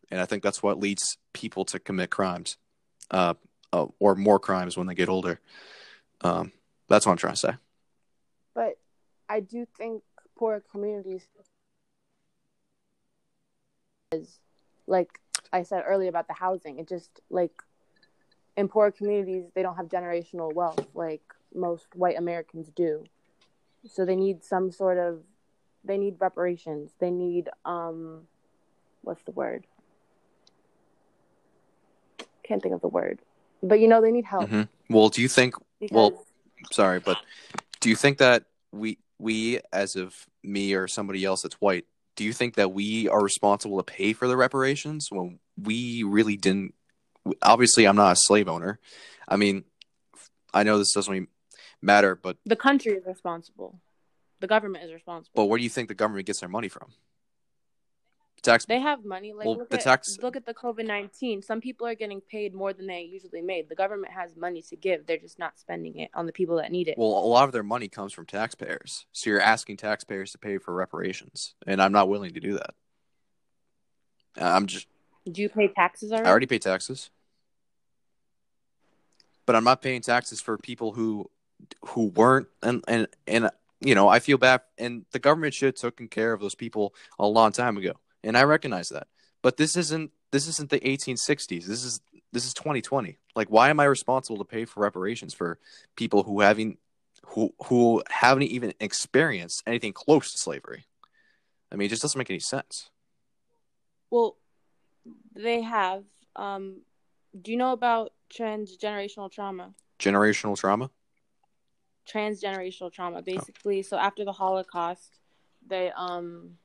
and 0.10 0.20
I 0.20 0.26
think 0.26 0.42
that's 0.42 0.64
what 0.64 0.80
leads 0.80 1.16
people 1.32 1.64
to 1.66 1.78
commit 1.78 2.10
crimes, 2.10 2.58
uh, 3.12 3.36
uh 3.72 3.86
or 4.00 4.16
more 4.16 4.40
crimes 4.40 4.78
when 4.78 4.88
they 4.88 4.96
get 4.96 5.10
older. 5.10 5.40
Um, 6.22 6.52
that's 6.88 7.06
what 7.06 7.12
I'm 7.12 7.20
trying 7.20 7.34
to 7.34 7.40
say. 7.40 7.54
But 8.56 8.80
I 9.30 9.42
do 9.42 9.68
think 9.78 10.02
poor 10.36 10.64
communities 10.72 11.28
is 14.12 14.40
like 14.88 15.20
I 15.54 15.62
said 15.62 15.84
earlier 15.86 16.10
about 16.10 16.28
the 16.28 16.34
housing. 16.34 16.80
It 16.80 16.90
just 16.90 17.22
like 17.30 17.62
in 18.58 18.68
poor 18.68 18.90
communities 18.90 19.52
they 19.54 19.62
don't 19.62 19.76
have 19.76 19.86
generational 19.86 20.52
wealth 20.52 20.88
like 20.96 21.22
most 21.54 21.86
white 21.94 22.18
Americans 22.18 22.72
do. 22.76 23.06
So 23.88 24.06
they 24.06 24.16
need 24.16 24.44
some 24.44 24.72
sort 24.72 24.98
of 24.98 25.22
they 25.84 25.98
need 25.98 26.16
reparations. 26.20 26.92
They 27.00 27.12
need 27.12 27.50
um 27.66 28.28
what's 29.02 29.24
the 29.24 29.32
word? 29.32 29.66
Can't 32.44 32.62
think 32.62 32.74
of 32.74 32.82
the 32.82 32.88
word. 32.88 33.20
But 33.62 33.80
you 33.80 33.88
know 33.88 34.02
they 34.02 34.12
need 34.12 34.26
help. 34.26 34.50
Mhm. 34.50 34.68
Well, 34.90 35.10
do 35.10 35.22
you 35.22 35.28
think? 35.28 35.56
Because 35.80 35.96
Well, 35.96 36.26
sorry, 36.72 37.00
but 37.00 37.20
do 37.80 37.90
you 37.90 37.96
think 37.96 38.18
that 38.18 38.46
we 38.72 38.98
we 39.20 39.60
as 39.72 39.96
of 39.96 40.16
me 40.44 40.74
or 40.74 40.88
somebody 40.88 41.26
else 41.26 41.42
that's 41.42 41.56
white, 41.56 41.86
do 42.16 42.24
you 42.24 42.34
think 42.34 42.56
that 42.56 42.72
we 42.72 43.08
are 43.08 43.22
responsible 43.22 43.78
to 43.78 43.84
pay 43.84 44.14
for 44.14 44.28
the 44.28 44.38
reparations 44.38 45.08
when 45.12 45.40
we 45.58 46.04
really 46.04 46.38
didn't? 46.38 46.74
Obviously, 47.42 47.86
I'm 47.86 47.96
not 47.96 48.14
a 48.14 48.20
slave 48.20 48.48
owner. 48.48 48.80
I 49.28 49.36
mean, 49.36 49.66
I 50.54 50.64
know 50.64 50.78
this 50.78 50.94
doesn't 50.94 51.30
matter, 51.82 52.16
but 52.16 52.38
the 52.46 52.56
country 52.56 52.94
is 52.94 53.06
responsible. 53.06 53.80
The 54.40 54.48
government 54.48 54.86
is 54.86 54.94
responsible. 54.94 55.34
but 55.36 55.46
where 55.46 55.58
do 55.58 55.64
you 55.64 55.70
think 55.70 55.90
the 55.90 55.96
government 55.96 56.26
gets 56.26 56.40
their 56.40 56.50
money 56.50 56.70
from? 56.70 56.90
Tax. 58.42 58.64
They 58.64 58.80
have 58.80 59.04
money. 59.04 59.34
Like 59.34 59.48
Well, 59.48 59.58
look 59.58 59.70
the 59.70 59.76
at 59.76 59.84
tax- 59.84 60.18
look 60.22 60.38
at 60.38 60.46
the 60.46 60.54
COVID 60.54 60.86
nineteen. 60.88 61.42
Some 61.42 61.60
people 61.60 61.86
are 61.86 61.94
getting 61.96 62.22
paid 62.22 62.54
more 62.54 62.72
than 62.72 62.88
they 62.88 63.02
usually 63.02 63.42
made. 63.42 63.68
The 63.68 63.76
government 63.76 64.14
has 64.14 64.38
money 64.38 64.62
to 64.62 64.78
give. 64.78 65.06
They're 65.06 65.18
just 65.18 65.40
not 65.40 65.60
spending 65.60 65.98
it 66.00 66.10
on 66.14 66.26
the 66.26 66.32
people 66.32 66.56
that 66.56 66.72
need 66.72 66.88
it. 66.88 66.98
Well, 66.98 67.10
a 67.10 67.28
lot 67.28 67.44
of 67.44 67.52
their 67.52 67.64
money 67.64 67.90
comes 67.90 68.14
from 68.14 68.26
taxpayers. 68.26 69.06
So 69.12 69.30
you're 69.30 69.42
asking 69.42 69.76
taxpayers 69.76 70.32
to 70.32 70.38
pay 70.38 70.58
for 70.58 70.74
reparations, 70.74 71.54
and 71.68 71.82
I'm 71.82 71.92
not 71.92 72.08
willing 72.08 72.34
to 72.34 72.40
do 72.40 72.54
that. 72.54 72.76
I'm 74.38 74.68
just 74.68 74.88
Do 75.30 75.42
you 75.42 75.50
pay 75.50 75.68
taxes 75.68 76.14
already? 76.14 76.26
I 76.26 76.30
already 76.30 76.46
pay 76.46 76.60
taxes, 76.60 77.10
but 79.46 79.54
I'm 79.58 79.66
not 79.66 79.82
paying 79.82 80.00
taxes 80.02 80.40
for 80.40 80.58
people 80.58 80.94
who 80.94 81.30
who 81.88 82.08
weren't 82.08 82.48
and 82.64 82.84
and 82.88 83.08
and 83.28 83.50
you 83.82 83.96
know 83.96 84.08
I 84.08 84.20
feel 84.20 84.38
bad, 84.38 84.62
and 84.78 85.06
the 85.12 85.20
government 85.20 85.54
should 85.54 85.68
have 85.68 85.76
taken 85.76 86.08
care 86.08 86.34
of 86.34 86.42
those 86.42 86.56
people 86.56 86.94
a 87.18 87.28
long 87.28 87.52
time 87.52 87.78
ago, 87.78 87.94
and 88.24 88.38
I 88.38 88.44
recognize 88.44 88.90
that. 88.90 89.08
But 89.42 89.58
this 89.58 89.76
isn't 89.76 90.12
this 90.32 90.48
isn't 90.48 90.70
the 90.70 90.80
1860s. 90.80 91.66
This 91.66 91.84
is 91.84 92.02
this 92.32 92.46
is 92.46 92.54
2020. 92.54 93.18
Like, 93.36 93.50
why 93.50 93.70
am 93.70 93.80
I 93.80 93.86
responsible 93.86 94.38
to 94.38 94.46
pay 94.46 94.66
for 94.66 94.82
reparations 94.82 95.34
for 95.34 95.60
people 95.96 96.24
who 96.24 96.42
haven't 96.42 96.80
who 97.28 97.54
who 97.66 98.04
haven't 98.10 98.44
even 98.44 98.74
experienced 98.80 99.64
anything 99.66 99.94
close 99.94 100.32
to 100.32 100.38
slavery? 100.38 100.86
I 101.72 101.76
mean, 101.76 101.86
it 101.88 101.90
just 101.90 102.02
doesn't 102.02 102.18
make 102.18 102.30
any 102.30 102.40
sense. 102.40 102.90
Well, 104.10 104.38
they 105.36 105.62
have. 105.62 106.04
Um, 106.36 106.82
do 107.40 107.52
you 107.52 107.58
know 107.58 107.74
about 107.74 108.14
transgenerational 108.34 109.32
trauma? 109.32 109.74
Generational 110.00 110.58
trauma. 110.58 110.90
Transgenerational 112.12 112.92
trauma, 112.92 113.22
basically. 113.22 113.82
So 113.84 113.98
after 113.98 114.26
the 114.26 114.32
Holocaust, 114.34 115.20
they 115.68 115.92
um 115.96 116.58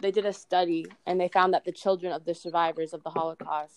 they 0.00 0.10
did 0.10 0.26
a 0.26 0.32
study 0.32 0.86
and 1.06 1.20
they 1.20 1.28
found 1.28 1.54
that 1.54 1.64
the 1.64 1.72
children 1.72 2.12
of 2.12 2.24
the 2.24 2.34
survivors 2.34 2.92
of 2.92 3.02
the 3.04 3.10
Holocaust 3.10 3.74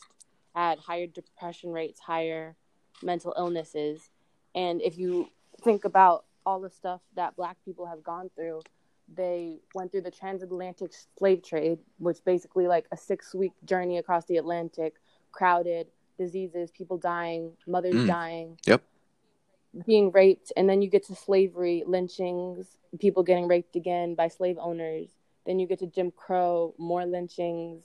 had 0.56 0.80
higher 0.80 1.06
depression 1.08 1.71
rates, 1.71 2.00
higher 2.00 2.56
mental 3.04 3.34
illnesses, 3.38 4.10
and 4.56 4.82
if 4.82 4.98
you 4.98 5.30
think 5.63 5.86
about 5.86 6.26
all 6.45 6.60
the 6.62 6.69
stuff 6.69 7.02
that 7.15 7.36
Black 7.36 7.58
people 7.65 7.86
have 7.86 8.04
gone 8.04 8.30
through, 8.36 8.62
they 9.13 9.60
went 9.74 9.91
through 9.91 10.02
the 10.02 10.12
transatlantic 10.12 10.91
slave 11.17 11.43
trade, 11.43 11.80
which 12.00 12.24
basically 12.26 12.67
like 12.67 12.86
a 12.91 12.98
six 12.98 13.36
week 13.36 13.52
journey 13.65 13.98
across 13.98 14.26
the 14.26 14.38
Atlantic, 14.38 14.95
crowded, 15.32 15.88
diseases, 16.17 16.71
people 16.71 16.98
dying, 16.98 17.52
mothers 17.67 17.95
Mm. 17.95 18.08
dying. 18.08 18.60
Yep. 18.65 18.82
Being 19.85 20.11
raped, 20.11 20.53
and 20.55 20.69
then 20.69 20.81
you 20.81 20.89
get 20.89 21.05
to 21.07 21.15
slavery, 21.15 21.83
lynchings, 21.85 22.77
people 22.99 23.23
getting 23.23 23.47
raped 23.47 23.75
again 23.75 24.15
by 24.15 24.27
slave 24.29 24.57
owners. 24.59 25.09
Then 25.45 25.59
you 25.59 25.67
get 25.67 25.79
to 25.79 25.88
Jim 25.88 26.11
Crow, 26.11 26.73
more 26.77 27.05
lynchings. 27.05 27.83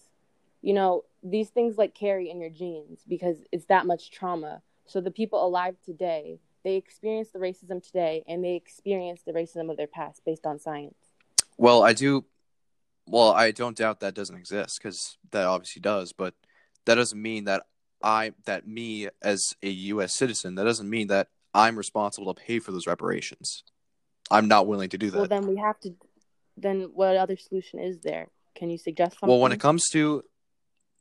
You 0.62 0.74
know, 0.74 1.04
these 1.22 1.48
things 1.48 1.78
like 1.78 1.94
carry 1.94 2.30
in 2.30 2.40
your 2.40 2.50
genes 2.50 3.00
because 3.08 3.38
it's 3.50 3.66
that 3.66 3.86
much 3.86 4.10
trauma. 4.10 4.62
So 4.86 5.00
the 5.00 5.10
people 5.10 5.44
alive 5.44 5.76
today, 5.84 6.38
they 6.64 6.76
experience 6.76 7.30
the 7.30 7.38
racism 7.38 7.84
today 7.84 8.24
and 8.28 8.44
they 8.44 8.54
experience 8.54 9.22
the 9.24 9.32
racism 9.32 9.70
of 9.70 9.76
their 9.76 9.86
past 9.86 10.22
based 10.24 10.46
on 10.46 10.58
science. 10.58 10.94
Well, 11.56 11.82
I 11.82 11.92
do. 11.92 12.24
Well, 13.06 13.32
I 13.32 13.50
don't 13.50 13.76
doubt 13.76 14.00
that 14.00 14.14
doesn't 14.14 14.36
exist 14.36 14.78
because 14.80 15.18
that 15.30 15.44
obviously 15.44 15.80
does, 15.80 16.12
but 16.12 16.34
that 16.84 16.94
doesn't 16.94 17.20
mean 17.20 17.44
that 17.44 17.64
I 18.02 18.32
that 18.46 18.66
me 18.66 19.08
as 19.22 19.54
a 19.62 19.68
U.S. 19.68 20.14
citizen 20.14 20.54
that 20.54 20.64
doesn't 20.64 20.88
mean 20.88 21.08
that 21.08 21.28
I'm 21.54 21.76
responsible 21.76 22.32
to 22.32 22.40
pay 22.40 22.58
for 22.58 22.72
those 22.72 22.86
reparations. 22.86 23.64
I'm 24.30 24.48
not 24.48 24.66
willing 24.66 24.90
to 24.90 24.98
do 24.98 25.10
that. 25.10 25.18
Well, 25.18 25.26
then 25.26 25.46
we 25.46 25.56
have 25.56 25.78
to. 25.80 25.94
Then 26.56 26.90
what 26.94 27.16
other 27.16 27.36
solution 27.36 27.80
is 27.80 28.00
there? 28.00 28.28
Can 28.54 28.70
you 28.70 28.78
suggest 28.78 29.12
something? 29.18 29.28
Well, 29.28 29.40
when 29.40 29.52
it 29.52 29.60
comes 29.60 29.88
to, 29.90 30.22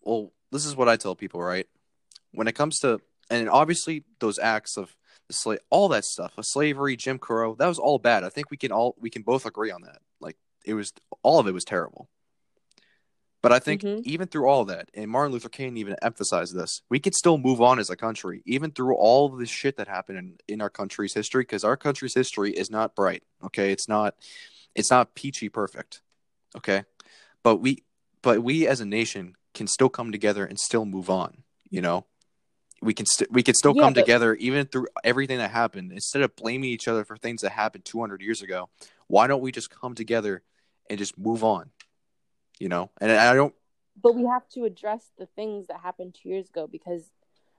well, 0.02 0.32
this 0.52 0.66
is 0.66 0.76
what 0.76 0.90
I 0.90 0.96
tell 0.96 1.16
people, 1.16 1.42
right? 1.42 1.68
When 2.32 2.48
it 2.48 2.56
comes 2.56 2.80
to, 2.80 3.02
and 3.30 3.50
obviously 3.50 4.04
those 4.20 4.40
acts 4.40 4.78
of 4.78 4.96
the 5.28 5.34
slave, 5.34 5.60
all 5.70 5.90
that 5.90 6.06
stuff, 6.06 6.38
of 6.38 6.46
slavery, 6.48 6.96
Jim 6.96 7.20
Crow, 7.20 7.56
that 7.56 7.68
was 7.68 7.80
all 7.80 8.00
bad. 8.00 8.24
I 8.24 8.30
think 8.30 8.50
we 8.50 8.58
can 8.58 8.72
all 8.72 8.96
we 9.00 9.10
can 9.10 9.22
both 9.22 9.46
agree 9.46 9.72
on 9.72 9.82
that. 9.82 10.00
Like 10.20 10.38
it 10.66 10.74
was, 10.74 10.94
all 11.24 11.40
of 11.40 11.48
it 11.48 11.54
was 11.54 11.66
terrible. 11.66 12.10
But 13.42 13.54
I 13.54 13.60
think 13.60 13.82
Mhm. 13.84 14.02
even 14.04 14.28
through 14.28 14.48
all 14.48 14.66
that, 14.66 14.90
and 14.94 15.10
Martin 15.10 15.32
Luther 15.32 15.48
King 15.50 15.78
even 15.78 15.96
emphasized 16.02 16.54
this, 16.56 16.82
we 16.90 17.00
could 17.00 17.16
still 17.16 17.38
move 17.38 17.62
on 17.62 17.80
as 17.80 17.90
a 17.90 17.96
country, 17.96 18.42
even 18.46 18.72
through 18.72 18.96
all 18.96 19.32
of 19.34 19.40
this 19.40 19.50
shit 19.50 19.78
that 19.78 19.88
happened 19.88 20.18
in, 20.18 20.38
in 20.48 20.62
our 20.62 20.70
country's 20.70 21.14
history, 21.14 21.44
because 21.44 21.64
our 21.64 21.78
country's 21.78 22.14
history 22.14 22.52
is 22.52 22.70
not 22.70 22.96
bright. 22.96 23.24
Okay, 23.44 23.72
it's 23.72 23.88
not, 23.88 24.16
it's 24.76 24.92
not 24.92 25.16
peachy 25.16 25.48
perfect. 25.48 26.02
Okay, 26.58 26.84
but 27.44 27.58
we, 27.58 27.84
but 28.22 28.44
we 28.44 28.68
as 28.68 28.82
a 28.82 28.86
nation 28.86 29.36
can 29.54 29.68
still 29.68 29.90
come 29.90 30.12
together 30.12 30.46
and 30.46 30.60
still 30.60 30.84
move 30.86 31.10
on. 31.10 31.44
You 31.70 31.82
know, 31.82 32.06
we 32.82 32.94
can 32.94 33.06
st- 33.06 33.32
we 33.32 33.42
can 33.44 33.54
still 33.56 33.74
Yeah, 33.76 33.84
come 33.84 33.94
but- 33.94 34.02
together 34.02 34.36
even 34.36 34.66
through 34.66 34.88
everything 35.04 35.38
that 35.38 35.52
happened. 35.52 35.92
Instead 35.94 36.24
of 36.24 36.36
blaming 36.36 36.70
each 36.72 36.88
other 36.90 37.06
for 37.06 37.16
things 37.16 37.42
that 37.42 37.52
happened 37.52 37.86
200 37.86 38.22
years 38.22 38.42
ago, 38.42 38.70
why 39.08 39.28
don't 39.28 39.42
we 39.42 39.52
just 39.54 39.70
come 39.70 39.96
together 39.96 40.44
and 40.90 40.98
just 41.00 41.18
move 41.18 41.44
on? 41.44 41.70
You 42.60 42.70
know, 42.70 42.90
and 43.00 43.12
I 43.12 43.34
don't. 43.34 43.54
but 44.02 44.16
we 44.16 44.26
have 44.26 44.48
to 44.50 44.66
address 44.66 45.12
the 45.18 45.26
things 45.26 45.68
that 45.68 45.80
happened 45.82 46.16
two 46.22 46.30
years 46.30 46.50
ago 46.50 46.68
because 46.68 47.12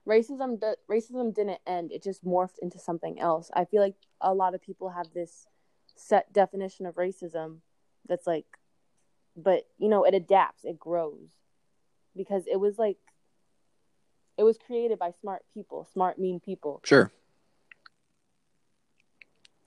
racism 0.06 0.60
do- 0.60 0.74
racism 0.90 1.34
didn't 1.34 1.60
end. 1.66 1.90
It 1.92 2.02
just 2.02 2.24
morphed 2.24 2.58
into 2.60 2.78
something 2.78 3.18
else. 3.20 3.50
I 3.54 3.64
feel 3.64 3.80
like 3.82 3.96
a 4.20 4.34
lot 4.34 4.54
of 4.54 4.62
people 4.62 4.90
have 4.90 5.12
this 5.14 5.46
set 5.96 6.32
definition 6.32 6.86
of 6.86 6.94
racism 6.94 7.58
that's 8.06 8.26
like 8.26 8.46
but 9.36 9.66
you 9.78 9.88
know 9.88 10.04
it 10.04 10.14
adapts 10.14 10.64
it 10.64 10.78
grows 10.78 11.28
because 12.16 12.44
it 12.46 12.56
was 12.58 12.78
like 12.78 12.96
it 14.38 14.42
was 14.42 14.56
created 14.58 14.98
by 14.98 15.10
smart 15.20 15.42
people 15.54 15.86
smart 15.92 16.18
mean 16.18 16.40
people. 16.40 16.80
Sure, 16.84 17.12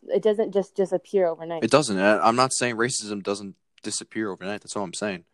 it 0.08 0.22
doesn't 0.22 0.54
just 0.54 0.76
disappear 0.76 1.28
overnight. 1.28 1.64
It 1.64 1.72
doesn't. 1.72 1.98
I'm 2.00 2.36
not 2.36 2.52
saying 2.54 2.76
racism 2.76 3.24
doesn't 3.24 3.56
disappear 3.84 4.32
overnight. 4.32 4.62
That's 4.62 4.76
all 4.76 4.84
I'm 4.84 4.94
saying. 4.94 5.26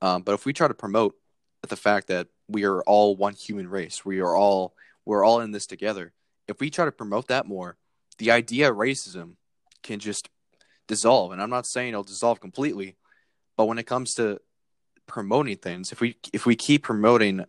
Um, 0.00 0.22
but 0.22 0.32
if 0.32 0.46
we 0.46 0.52
try 0.52 0.68
to 0.68 0.74
promote 0.74 1.14
the 1.68 1.76
fact 1.76 2.08
that 2.08 2.28
we 2.48 2.64
are 2.64 2.82
all 2.82 3.16
one 3.16 3.34
human 3.34 3.68
race, 3.68 4.04
we 4.04 4.20
are 4.20 4.34
all 4.34 4.74
we're 5.04 5.24
all 5.24 5.40
in 5.40 5.50
this 5.50 5.66
together. 5.66 6.12
If 6.48 6.60
we 6.60 6.70
try 6.70 6.84
to 6.84 6.92
promote 6.92 7.28
that 7.28 7.46
more, 7.46 7.76
the 8.18 8.30
idea 8.30 8.70
of 8.70 8.76
racism 8.76 9.34
can 9.82 9.98
just 9.98 10.28
dissolve. 10.86 11.32
And 11.32 11.42
I'm 11.42 11.50
not 11.50 11.66
saying 11.66 11.90
it'll 11.90 12.02
dissolve 12.02 12.40
completely, 12.40 12.96
but 13.56 13.66
when 13.66 13.78
it 13.78 13.86
comes 13.86 14.14
to 14.14 14.40
promoting 15.06 15.56
things, 15.56 15.92
if 15.92 16.00
we 16.00 16.16
if 16.32 16.46
we 16.46 16.56
keep 16.56 16.82
promoting 16.82 17.44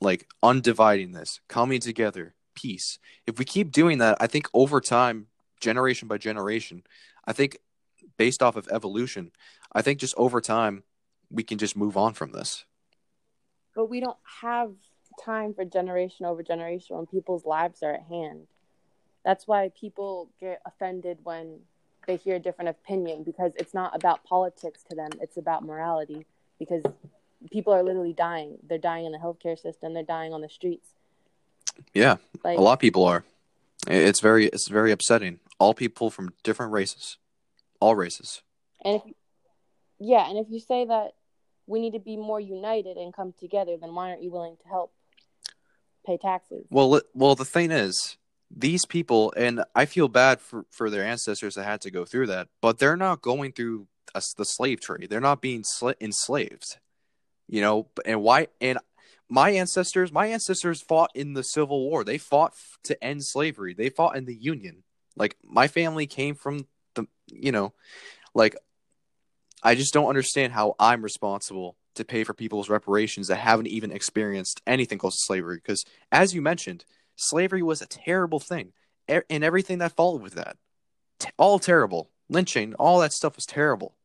like 0.00 0.26
undividing 0.42 1.12
this, 1.12 1.40
coming 1.48 1.80
together, 1.80 2.34
peace, 2.54 2.98
if 3.26 3.38
we 3.38 3.44
keep 3.44 3.70
doing 3.70 3.98
that, 3.98 4.16
I 4.20 4.26
think 4.26 4.48
over 4.54 4.80
time, 4.80 5.26
generation 5.60 6.08
by 6.08 6.18
generation, 6.18 6.82
I 7.26 7.32
think 7.32 7.58
based 8.20 8.42
off 8.42 8.54
of 8.54 8.68
evolution, 8.70 9.32
I 9.72 9.80
think 9.80 9.98
just 9.98 10.14
over 10.18 10.42
time 10.42 10.82
we 11.30 11.42
can 11.42 11.56
just 11.56 11.74
move 11.74 11.96
on 11.96 12.12
from 12.12 12.32
this. 12.32 12.66
but 13.74 13.86
we 13.86 13.98
don't 14.00 14.18
have 14.42 14.72
time 15.24 15.54
for 15.54 15.64
generation 15.64 16.26
over 16.26 16.42
generation 16.42 16.96
when 16.96 17.06
people's 17.06 17.46
lives 17.46 17.82
are 17.82 17.94
at 17.94 18.02
hand. 18.02 18.40
That's 19.24 19.46
why 19.46 19.70
people 19.84 20.28
get 20.38 20.60
offended 20.66 21.16
when 21.22 21.60
they 22.06 22.16
hear 22.16 22.36
a 22.36 22.38
different 22.38 22.68
opinion 22.68 23.22
because 23.22 23.52
it's 23.56 23.72
not 23.72 23.90
about 23.94 24.22
politics 24.24 24.80
to 24.90 24.96
them, 24.96 25.10
it's 25.24 25.38
about 25.38 25.62
morality 25.62 26.26
because 26.58 26.82
people 27.50 27.72
are 27.72 27.82
literally 27.82 28.12
dying. 28.12 28.58
They're 28.68 28.86
dying 28.92 29.06
in 29.06 29.12
the 29.12 29.18
healthcare 29.26 29.58
system, 29.58 29.94
they're 29.94 30.12
dying 30.18 30.32
on 30.34 30.42
the 30.42 30.48
streets. 30.48 30.88
Yeah, 31.94 32.16
Like 32.44 32.58
a 32.58 32.60
lot 32.60 32.74
of 32.74 32.80
people 32.80 33.04
are. 33.04 33.24
It's 33.86 34.20
very 34.20 34.44
it's 34.46 34.68
very 34.68 34.90
upsetting. 34.92 35.40
All 35.58 35.72
people 35.72 36.10
from 36.10 36.26
different 36.42 36.72
races, 36.72 37.16
all 37.80 37.94
races. 37.94 38.42
and 38.84 38.96
if 38.96 39.02
yeah, 39.98 40.28
and 40.28 40.38
if 40.38 40.46
you 40.50 40.60
say 40.60 40.86
that 40.86 41.12
we 41.66 41.80
need 41.80 41.92
to 41.92 41.98
be 41.98 42.16
more 42.16 42.40
united 42.40 42.96
and 42.96 43.14
come 43.14 43.34
together, 43.38 43.76
then 43.80 43.94
why 43.94 44.10
aren't 44.10 44.22
you 44.22 44.30
willing 44.30 44.56
to 44.62 44.68
help? 44.68 44.92
pay 46.06 46.16
taxes. 46.16 46.66
Well, 46.70 47.00
well, 47.14 47.34
the 47.34 47.44
thing 47.44 47.70
is, 47.70 48.16
these 48.50 48.84
people, 48.84 49.32
and 49.36 49.62
I 49.74 49.86
feel 49.86 50.08
bad 50.08 50.40
for 50.40 50.64
for 50.70 50.90
their 50.90 51.04
ancestors 51.04 51.54
that 51.54 51.64
had 51.64 51.80
to 51.82 51.90
go 51.90 52.04
through 52.04 52.26
that, 52.28 52.48
but 52.60 52.78
they're 52.78 52.96
not 52.96 53.22
going 53.22 53.52
through 53.52 53.86
a 54.14 54.22
the 54.36 54.44
slave 54.44 54.80
trade. 54.80 55.08
They're 55.08 55.20
not 55.20 55.40
being 55.40 55.62
sl- 55.64 55.90
enslaved. 56.00 56.78
You 57.48 57.60
know, 57.60 57.88
and 58.04 58.22
why? 58.22 58.48
And 58.60 58.78
my 59.28 59.50
ancestors, 59.50 60.12
my 60.12 60.26
ancestors 60.26 60.82
fought 60.82 61.10
in 61.14 61.34
the 61.34 61.42
Civil 61.42 61.88
War. 61.88 62.02
They 62.04 62.18
fought 62.18 62.52
f- 62.52 62.78
to 62.84 63.04
end 63.04 63.24
slavery. 63.24 63.74
They 63.74 63.88
fought 63.88 64.16
in 64.16 64.24
the 64.24 64.34
Union. 64.34 64.82
Like 65.16 65.36
my 65.44 65.68
family 65.68 66.06
came 66.06 66.34
from 66.34 66.66
the, 66.94 67.06
you 67.26 67.52
know, 67.52 67.72
like 68.34 68.56
I 69.62 69.74
just 69.74 69.92
don't 69.92 70.08
understand 70.08 70.52
how 70.52 70.74
I'm 70.78 71.02
responsible 71.02 71.76
to 71.94 72.04
pay 72.04 72.24
for 72.24 72.34
people's 72.34 72.68
reparations 72.70 73.28
that 73.28 73.36
haven't 73.36 73.66
even 73.66 73.90
experienced 73.90 74.62
anything 74.66 74.98
close 74.98 75.16
to 75.16 75.24
slavery. 75.26 75.56
Because 75.56 75.84
as 76.12 76.34
you 76.34 76.40
mentioned, 76.40 76.84
slavery 77.16 77.62
was 77.62 77.82
a 77.82 77.86
terrible 77.86 78.40
thing, 78.40 78.72
e- 79.10 79.20
and 79.28 79.44
everything 79.44 79.78
that 79.78 79.96
followed 79.96 80.22
with 80.22 80.34
that, 80.34 80.56
T- 81.18 81.30
all 81.36 81.58
terrible. 81.58 82.10
Lynching, 82.28 82.74
all 82.74 83.00
that 83.00 83.12
stuff 83.12 83.36
was 83.36 83.44
terrible. 83.44 83.96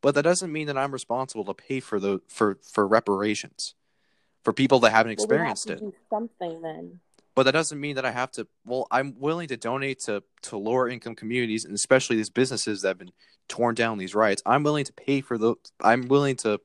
But 0.00 0.14
that 0.14 0.22
doesn't 0.22 0.52
mean 0.52 0.66
that 0.68 0.78
I'm 0.78 0.92
responsible 0.92 1.44
to 1.44 1.54
pay 1.54 1.80
for 1.80 2.00
the 2.00 2.20
for 2.28 2.58
for 2.62 2.86
reparations 2.86 3.74
for 4.42 4.52
people 4.52 4.78
that 4.80 4.90
haven't 4.90 5.10
Well, 5.10 5.12
experienced 5.14 5.68
it. 5.70 5.82
something 6.08 6.62
then. 6.62 7.00
But 7.36 7.42
that 7.44 7.52
doesn't 7.52 7.78
mean 7.78 7.96
that 7.96 8.06
I 8.06 8.10
have 8.10 8.32
to. 8.32 8.48
Well, 8.64 8.88
I'm 8.90 9.14
willing 9.20 9.48
to 9.48 9.58
donate 9.58 10.00
to 10.04 10.24
to 10.42 10.56
lower 10.56 10.88
income 10.88 11.14
communities 11.14 11.66
and 11.66 11.74
especially 11.74 12.16
these 12.16 12.30
businesses 12.30 12.80
that 12.82 12.88
have 12.88 12.98
been 12.98 13.12
torn 13.46 13.74
down 13.74 13.98
these 13.98 14.14
riots. 14.14 14.42
I'm 14.44 14.64
willing 14.64 14.86
to 14.86 14.92
pay 14.92 15.20
for 15.20 15.36
the. 15.36 15.54
I'm 15.80 16.08
willing 16.08 16.36
to 16.36 16.60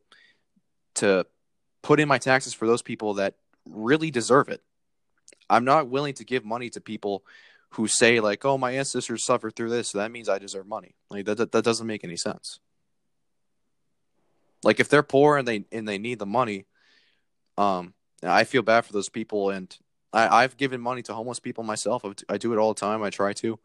to 0.96 1.28
put 1.82 2.00
in 2.00 2.08
my 2.08 2.18
taxes 2.18 2.54
for 2.54 2.66
those 2.66 2.82
people 2.82 3.16
that 3.16 3.36
really 3.70 4.12
deserve 4.12 4.48
it. 4.48 4.62
I'm 5.50 5.66
not 5.66 5.90
willing 5.90 6.14
to 6.16 6.24
give 6.24 6.46
money 6.46 6.70
to 6.72 6.80
people 6.80 7.26
who 7.72 7.88
say 7.88 8.22
like, 8.22 8.46
"Oh, 8.46 8.58
my 8.58 8.72
ancestors 8.72 9.26
suffered 9.26 9.58
through 9.58 9.72
this, 9.72 9.90
so 9.90 9.98
that 9.98 10.12
means 10.12 10.30
I 10.30 10.40
deserve 10.40 10.68
money." 10.68 10.96
Like 11.10 11.26
that, 11.26 11.38
that, 11.38 11.52
that 11.52 11.66
doesn't 11.66 11.88
make 11.88 12.06
any 12.06 12.18
sense. 12.18 12.60
Like 14.64 14.80
if 14.80 14.88
they're 14.88 15.04
poor 15.04 15.38
and 15.38 15.46
they 15.46 15.66
and 15.70 15.86
they 15.86 15.98
need 15.98 16.20
the 16.20 16.26
money, 16.26 16.66
um, 17.58 17.94
I 18.24 18.46
feel 18.46 18.62
bad 18.62 18.86
for 18.86 18.94
those 18.94 19.10
people, 19.10 19.50
and 19.50 19.76
I, 20.13 20.43
I've 20.43 20.58
given 20.58 20.82
money 20.82 21.02
to 21.04 21.13
homeless 21.13 21.39
people 21.39 21.63
myself. 21.63 22.04
I, 22.30 22.38
do 22.38 22.54
it 22.54 22.58
all 22.58 22.74
the 22.74 22.80
time. 22.80 23.04
I 23.04 23.10
try 23.10 23.34
to, 23.34 23.60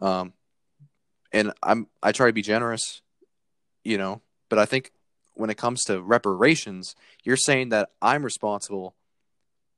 um, 0.00 0.32
and 1.32 1.52
I'm 1.62 1.88
I 2.02 2.12
try 2.12 2.28
to 2.28 2.32
be 2.32 2.42
generous, 2.42 3.02
you 3.82 3.98
know. 3.98 4.20
But 4.48 4.58
I 4.58 4.66
think 4.66 4.92
when 5.34 5.50
it 5.50 5.56
comes 5.56 5.82
to 5.84 6.00
reparations, 6.00 6.94
you're 7.24 7.36
saying 7.36 7.70
that 7.70 7.90
I'm 8.00 8.24
responsible 8.24 8.94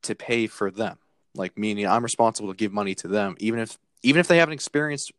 to 0.03 0.15
pay 0.15 0.47
for 0.47 0.69
them, 0.69 0.97
like 1.33 1.57
meaning 1.57 1.87
I'm 1.87 2.03
responsible 2.03 2.49
to 2.49 2.57
give 2.57 2.71
money 2.71 2.95
to 2.95 3.07
them, 3.07 3.35
even 3.39 3.59
if 3.59 3.77
even 4.03 4.19
if 4.19 4.27
they 4.27 4.37
haven't 4.37 4.53
experienced 4.53 5.11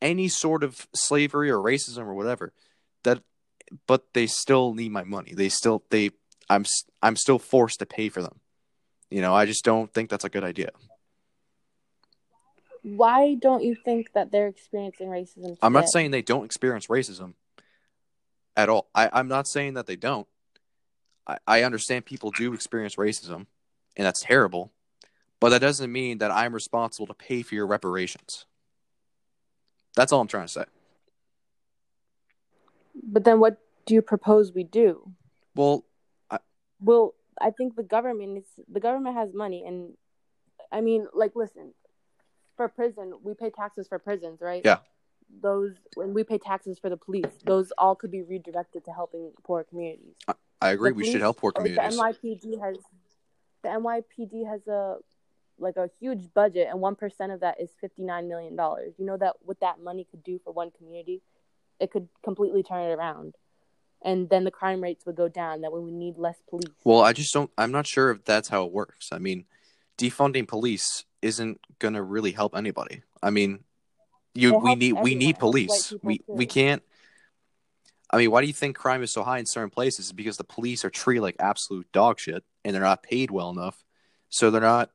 any 0.00 0.28
sort 0.28 0.62
of 0.62 0.86
slavery 0.94 1.50
or 1.50 1.58
racism 1.58 2.06
or 2.06 2.14
whatever. 2.14 2.52
That, 3.04 3.22
but 3.86 4.12
they 4.12 4.26
still 4.26 4.74
need 4.74 4.92
my 4.92 5.04
money. 5.04 5.32
They 5.34 5.48
still 5.48 5.84
they 5.90 6.10
I'm 6.50 6.64
I'm 7.02 7.16
still 7.16 7.38
forced 7.38 7.78
to 7.80 7.86
pay 7.86 8.08
for 8.08 8.22
them. 8.22 8.40
You 9.10 9.22
know, 9.22 9.34
I 9.34 9.46
just 9.46 9.64
don't 9.64 9.92
think 9.92 10.10
that's 10.10 10.24
a 10.24 10.28
good 10.28 10.44
idea. 10.44 10.70
Why 12.82 13.34
don't 13.34 13.62
you 13.62 13.74
think 13.74 14.12
that 14.12 14.30
they're 14.30 14.46
experiencing 14.46 15.08
racism? 15.08 15.56
I'm 15.62 15.72
not 15.72 15.88
saying 15.88 16.10
they 16.10 16.22
don't 16.22 16.44
experience 16.44 16.86
racism 16.86 17.34
at 18.56 18.68
all. 18.68 18.88
I, 18.94 19.10
I'm 19.12 19.28
not 19.28 19.46
saying 19.46 19.74
that 19.74 19.86
they 19.86 19.96
don't. 19.96 20.26
I, 21.26 21.38
I 21.46 21.62
understand 21.62 22.04
people 22.04 22.30
do 22.30 22.52
experience 22.54 22.96
racism, 22.96 23.46
and 23.96 24.06
that's 24.06 24.22
terrible, 24.22 24.72
but 25.40 25.50
that 25.50 25.60
doesn't 25.60 25.90
mean 25.90 26.18
that 26.18 26.30
I'm 26.30 26.54
responsible 26.54 27.06
to 27.06 27.14
pay 27.14 27.42
for 27.42 27.54
your 27.54 27.66
reparations. 27.66 28.46
That's 29.96 30.12
all 30.12 30.20
I'm 30.20 30.28
trying 30.28 30.46
to 30.46 30.52
say. 30.52 30.64
But 33.02 33.24
then, 33.24 33.40
what 33.40 33.58
do 33.86 33.94
you 33.94 34.02
propose 34.02 34.52
we 34.52 34.64
do? 34.64 35.12
Well, 35.54 35.84
I, 36.30 36.38
Well, 36.80 37.14
I 37.40 37.50
think 37.50 37.76
the 37.76 37.82
government 37.82 38.38
is 38.38 38.44
the 38.70 38.80
government 38.80 39.16
has 39.16 39.32
money, 39.34 39.64
and 39.66 39.94
I 40.70 40.80
mean, 40.80 41.06
like, 41.14 41.32
listen, 41.34 41.74
for 42.56 42.68
prison, 42.68 43.14
we 43.22 43.34
pay 43.34 43.50
taxes 43.50 43.88
for 43.88 43.98
prisons, 43.98 44.40
right? 44.40 44.62
Yeah. 44.64 44.78
Those 45.42 45.74
when 45.94 46.14
we 46.14 46.24
pay 46.24 46.38
taxes 46.38 46.78
for 46.78 46.88
the 46.88 46.96
police, 46.96 47.26
those 47.44 47.72
all 47.76 47.94
could 47.94 48.10
be 48.10 48.22
redirected 48.22 48.84
to 48.86 48.92
helping 48.92 49.32
poor 49.44 49.64
communities. 49.64 50.14
I 50.60 50.70
agree. 50.70 50.90
The 50.90 50.96
We 50.96 51.12
should 51.12 51.20
help 51.20 51.38
poor 51.38 51.52
communities. 51.52 51.96
The 51.96 52.02
NYPD 52.02 52.60
has 52.60 52.76
the 53.62 53.68
NYPD 53.68 54.48
has 54.48 54.66
a 54.66 54.96
like 55.58 55.76
a 55.76 55.88
huge 56.00 56.32
budget, 56.34 56.68
and 56.70 56.80
one 56.80 56.94
percent 56.94 57.32
of 57.32 57.40
that 57.40 57.60
is 57.60 57.70
fifty 57.80 58.02
nine 58.02 58.28
million 58.28 58.56
dollars. 58.56 58.94
You 58.98 59.04
know 59.04 59.16
that 59.18 59.34
what 59.40 59.60
that 59.60 59.80
money 59.82 60.06
could 60.10 60.22
do 60.22 60.40
for 60.42 60.52
one 60.52 60.70
community, 60.70 61.20
it 61.78 61.90
could 61.90 62.08
completely 62.24 62.62
turn 62.62 62.90
it 62.90 62.94
around, 62.94 63.34
and 64.02 64.28
then 64.28 64.44
the 64.44 64.50
crime 64.50 64.82
rates 64.82 65.04
would 65.06 65.16
go 65.16 65.28
down. 65.28 65.62
That 65.62 65.72
way, 65.72 65.80
we 65.80 65.90
need 65.90 66.16
less 66.16 66.36
police. 66.48 66.72
Well, 66.84 67.00
I 67.00 67.12
just 67.12 67.32
don't. 67.32 67.50
I'm 67.58 67.72
not 67.72 67.86
sure 67.86 68.10
if 68.10 68.24
that's 68.24 68.48
how 68.48 68.64
it 68.64 68.72
works. 68.72 69.08
I 69.12 69.18
mean, 69.18 69.44
defunding 69.96 70.46
police 70.46 71.04
isn't 71.22 71.60
gonna 71.78 72.02
really 72.02 72.32
help 72.32 72.56
anybody. 72.56 73.02
I 73.22 73.30
mean, 73.30 73.64
you 74.34 74.54
It 74.54 74.62
we 74.62 74.74
need 74.74 74.92
we 74.92 75.14
need 75.14 75.36
It 75.36 75.38
helps 75.38 75.42
white 75.42 75.68
police. 75.68 75.94
We 76.02 76.18
too. 76.18 76.24
we 76.28 76.46
can't. 76.46 76.82
I 78.10 78.16
mean, 78.16 78.30
why 78.30 78.40
do 78.40 78.46
you 78.46 78.54
think 78.54 78.76
crime 78.76 79.02
is 79.02 79.12
so 79.12 79.22
high 79.22 79.38
in 79.38 79.46
certain 79.46 79.70
places? 79.70 80.06
It's 80.06 80.12
because 80.12 80.38
the 80.38 80.44
police 80.44 80.84
are 80.84 80.90
treated 80.90 81.22
like 81.22 81.36
absolute 81.38 81.90
dog 81.92 82.18
shit, 82.18 82.44
and 82.64 82.74
they're 82.74 82.82
not 82.82 83.02
paid 83.02 83.30
well 83.30 83.50
enough. 83.50 83.84
So 84.28 84.50
they're 84.50 84.60
not. 84.60 84.90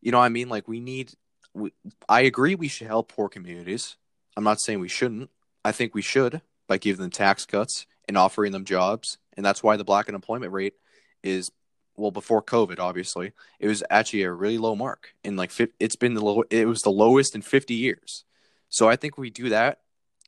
You 0.00 0.12
know, 0.12 0.18
what 0.18 0.24
I 0.24 0.30
mean, 0.30 0.48
like 0.48 0.68
we 0.68 0.80
need. 0.80 1.12
We, 1.52 1.72
I 2.08 2.22
agree. 2.22 2.54
We 2.54 2.68
should 2.68 2.86
help 2.86 3.12
poor 3.12 3.28
communities. 3.28 3.96
I'm 4.36 4.44
not 4.44 4.60
saying 4.60 4.78
we 4.78 4.88
shouldn't. 4.88 5.30
I 5.64 5.72
think 5.72 5.94
we 5.94 6.00
should 6.00 6.40
by 6.68 6.78
giving 6.78 7.02
them 7.02 7.10
tax 7.10 7.44
cuts 7.44 7.84
and 8.10 8.18
offering 8.18 8.50
them 8.50 8.64
jobs, 8.64 9.18
and 9.36 9.46
that's 9.46 9.62
why 9.62 9.76
the 9.76 9.84
black 9.84 10.08
unemployment 10.08 10.52
rate 10.52 10.74
is 11.22 11.52
well 11.96 12.10
before 12.10 12.42
COVID. 12.42 12.80
Obviously, 12.80 13.30
it 13.60 13.68
was 13.68 13.84
actually 13.88 14.24
a 14.24 14.32
really 14.32 14.58
low 14.58 14.74
mark, 14.74 15.14
and 15.22 15.36
like 15.36 15.52
it's 15.78 15.94
been 15.94 16.14
the 16.14 16.24
low. 16.24 16.42
It 16.50 16.66
was 16.66 16.80
the 16.80 16.90
lowest 16.90 17.36
in 17.36 17.42
50 17.42 17.74
years. 17.74 18.24
So 18.68 18.88
I 18.88 18.96
think 18.96 19.16
we 19.16 19.30
do 19.30 19.50
that. 19.50 19.78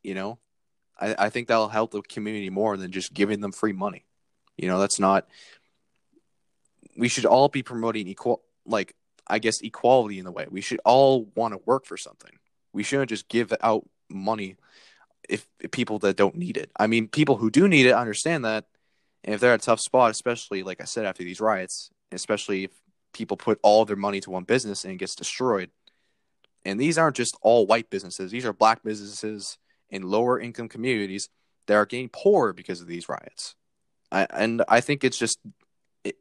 You 0.01 0.15
know, 0.15 0.39
I, 0.97 1.17
I 1.19 1.31
think 1.31 1.49
that'll 1.49 1.67
help 1.67 1.91
the 1.91 2.03
community 2.03 2.51
more 2.51 2.77
than 2.77 2.93
just 2.93 3.13
giving 3.13 3.41
them 3.41 3.51
free 3.51 3.73
money. 3.73 4.07
You 4.57 4.69
know, 4.69 4.79
that's 4.79 5.01
not. 5.01 5.27
We 6.97 7.09
should 7.09 7.27
all 7.27 7.49
be 7.49 7.65
promoting 7.65 8.07
equal, 8.07 8.43
like 8.65 8.95
I 9.27 9.41
guess, 9.41 9.61
equality 9.61 10.21
in 10.21 10.25
the 10.25 10.31
way. 10.31 10.47
We 10.49 10.61
should 10.61 10.81
all 10.85 11.25
want 11.35 11.53
to 11.53 11.61
work 11.67 11.87
for 11.87 11.97
something. 11.97 12.39
We 12.73 12.85
shouldn't 12.85 13.11
just 13.11 13.29
give 13.29 13.53
out 13.61 13.89
money 14.09 14.55
if, 15.29 15.47
if 15.61 15.71
people 15.71 15.99
that 16.01 16.17
don't 16.17 16.37
need 16.37 16.57
it. 16.57 16.71
I 16.77 16.87
mean, 16.87 17.09
people 17.09 17.37
who 17.37 17.51
do 17.51 17.69
need 17.69 17.87
it 17.87 17.95
understand 17.95 18.45
that, 18.45 18.67
and 19.25 19.35
if 19.35 19.41
they're 19.41 19.53
at 19.53 19.63
a 19.63 19.65
tough 19.65 19.81
spot, 19.81 20.11
especially 20.11 20.63
like 20.63 20.81
I 20.81 20.85
said 20.85 21.05
after 21.05 21.23
these 21.23 21.41
riots, 21.41 21.91
especially 22.11 22.65
if 22.65 22.71
people 23.13 23.37
put 23.37 23.59
all 23.63 23.85
their 23.85 23.97
money 23.97 24.21
to 24.21 24.31
one 24.31 24.45
business 24.45 24.85
and 24.85 24.95
it 24.95 24.99
gets 24.99 25.15
destroyed. 25.15 25.71
And 26.65 26.81
these 26.81 26.99
aren't 26.99 27.17
just 27.17 27.37
all 27.43 27.67
white 27.67 27.91
businesses; 27.91 28.31
these 28.31 28.45
are 28.45 28.53
black 28.53 28.83
businesses 28.83 29.59
in 29.91 30.03
lower 30.03 30.41
income 30.41 30.69
communities 30.69 31.29
that 31.67 31.75
are 31.75 31.87
getting 31.87 32.09
poorer 32.09 32.53
because 32.53 32.81
of 32.81 32.87
these 32.87 33.09
riots. 33.09 33.55
I, 34.11 34.27
and 34.31 34.63
I 34.69 34.81
think 34.81 35.05
it's 35.05 35.19
just 35.19 35.39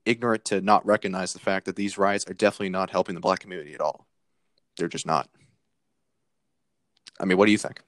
ignorant 0.06 0.46
to 0.46 0.62
not 0.62 0.86
recognize 0.86 1.34
the 1.34 1.40
fact 1.40 1.66
that 1.66 1.76
these 1.76 1.98
riots 1.98 2.26
are 2.30 2.34
definitely 2.34 2.70
not 2.70 2.90
helping 2.90 3.16
the 3.16 3.22
black 3.22 3.40
community 3.40 3.74
at 3.74 3.82
all. 3.82 4.08
They're 4.78 4.88
just 4.88 5.06
not. 5.06 5.30
I 7.20 7.26
mean, 7.26 7.38
what 7.38 7.46
do 7.46 7.52
you 7.52 7.58
think? 7.58 7.82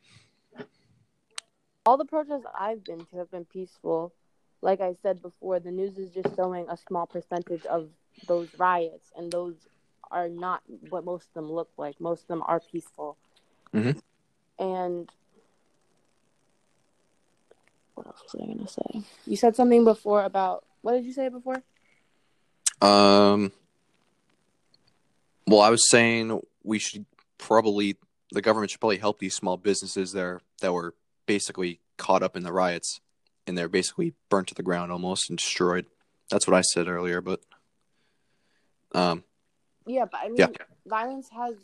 All 1.85 1.97
the 1.97 2.05
protests 2.05 2.45
I've 2.57 2.83
been 2.83 3.05
to 3.05 3.17
have 3.17 3.29
been 3.29 3.45
peaceful. 3.45 4.13
Like 4.61 4.79
I 4.79 4.95
said 5.01 5.21
before, 5.21 5.59
the 5.59 5.71
news 5.71 5.97
is 5.97 6.09
just 6.11 6.35
showing 6.35 6.69
a 6.69 6.77
small 6.77 7.05
percentage 7.05 7.65
of 7.65 7.89
those 8.27 8.47
riots, 8.57 9.11
and 9.17 9.29
those 9.31 9.55
are 10.09 10.29
not 10.29 10.61
what 10.89 11.03
most 11.03 11.27
of 11.27 11.33
them 11.33 11.51
look 11.51 11.69
like. 11.75 11.99
Most 11.99 12.21
of 12.21 12.27
them 12.27 12.43
are 12.45 12.61
peaceful. 12.61 13.17
Mhm. 13.73 13.99
And 14.59 15.11
what 17.95 18.07
else 18.07 18.23
was 18.23 18.41
I 18.41 18.45
gonna 18.45 18.67
say? 18.67 19.03
You 19.25 19.35
said 19.35 19.55
something 19.55 19.83
before 19.83 20.23
about 20.23 20.65
what 20.81 20.93
did 20.93 21.05
you 21.05 21.13
say 21.13 21.27
before? 21.27 21.61
Um, 22.81 23.51
well, 25.47 25.61
I 25.61 25.69
was 25.69 25.89
saying 25.89 26.41
we 26.63 26.79
should 26.79 27.05
probably 27.37 27.97
the 28.31 28.41
government 28.41 28.71
should 28.71 28.79
probably 28.79 28.97
help 28.97 29.19
these 29.19 29.35
small 29.35 29.57
businesses 29.57 30.11
there 30.11 30.41
that 30.61 30.71
were 30.71 30.95
basically 31.25 31.79
caught 31.97 32.23
up 32.23 32.35
in 32.35 32.43
the 32.43 32.53
riots 32.53 32.99
and 33.45 33.57
they're 33.57 33.69
basically 33.69 34.13
burnt 34.29 34.47
to 34.47 34.55
the 34.55 34.63
ground 34.63 34.91
almost 34.91 35.29
and 35.29 35.37
destroyed. 35.37 35.85
That's 36.29 36.47
what 36.47 36.55
I 36.55 36.61
said 36.61 36.87
earlier, 36.87 37.21
but 37.21 37.41
um, 38.93 39.23
Yeah, 39.85 40.05
but 40.05 40.21
I 40.21 40.27
mean, 40.29 40.37
Yeah. 40.37 40.47
violence 40.85 41.29
has 41.29 41.55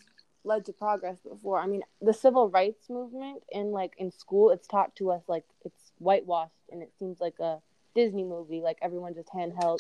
led 0.44 0.66
to 0.66 0.74
progress 0.74 1.20
before. 1.20 1.60
I 1.60 1.68
mean, 1.68 1.84
the 2.02 2.14
civil 2.14 2.50
rights 2.50 2.90
movement 2.90 3.44
in 3.52 3.72
like 3.72 3.94
in 3.98 4.12
school, 4.12 4.50
it's 4.52 4.68
taught 4.68 4.96
to 4.98 5.12
us 5.12 5.24
like 5.28 5.46
it's 5.64 5.92
whitewashed, 6.00 6.70
and 6.72 6.82
it 6.82 6.92
seems 6.98 7.20
like 7.20 7.40
a 7.40 7.62
Disney 7.96 8.24
movie. 8.24 8.62
Like 8.62 8.78
everyone 8.82 9.14
just 9.14 9.30
handheld, 9.30 9.80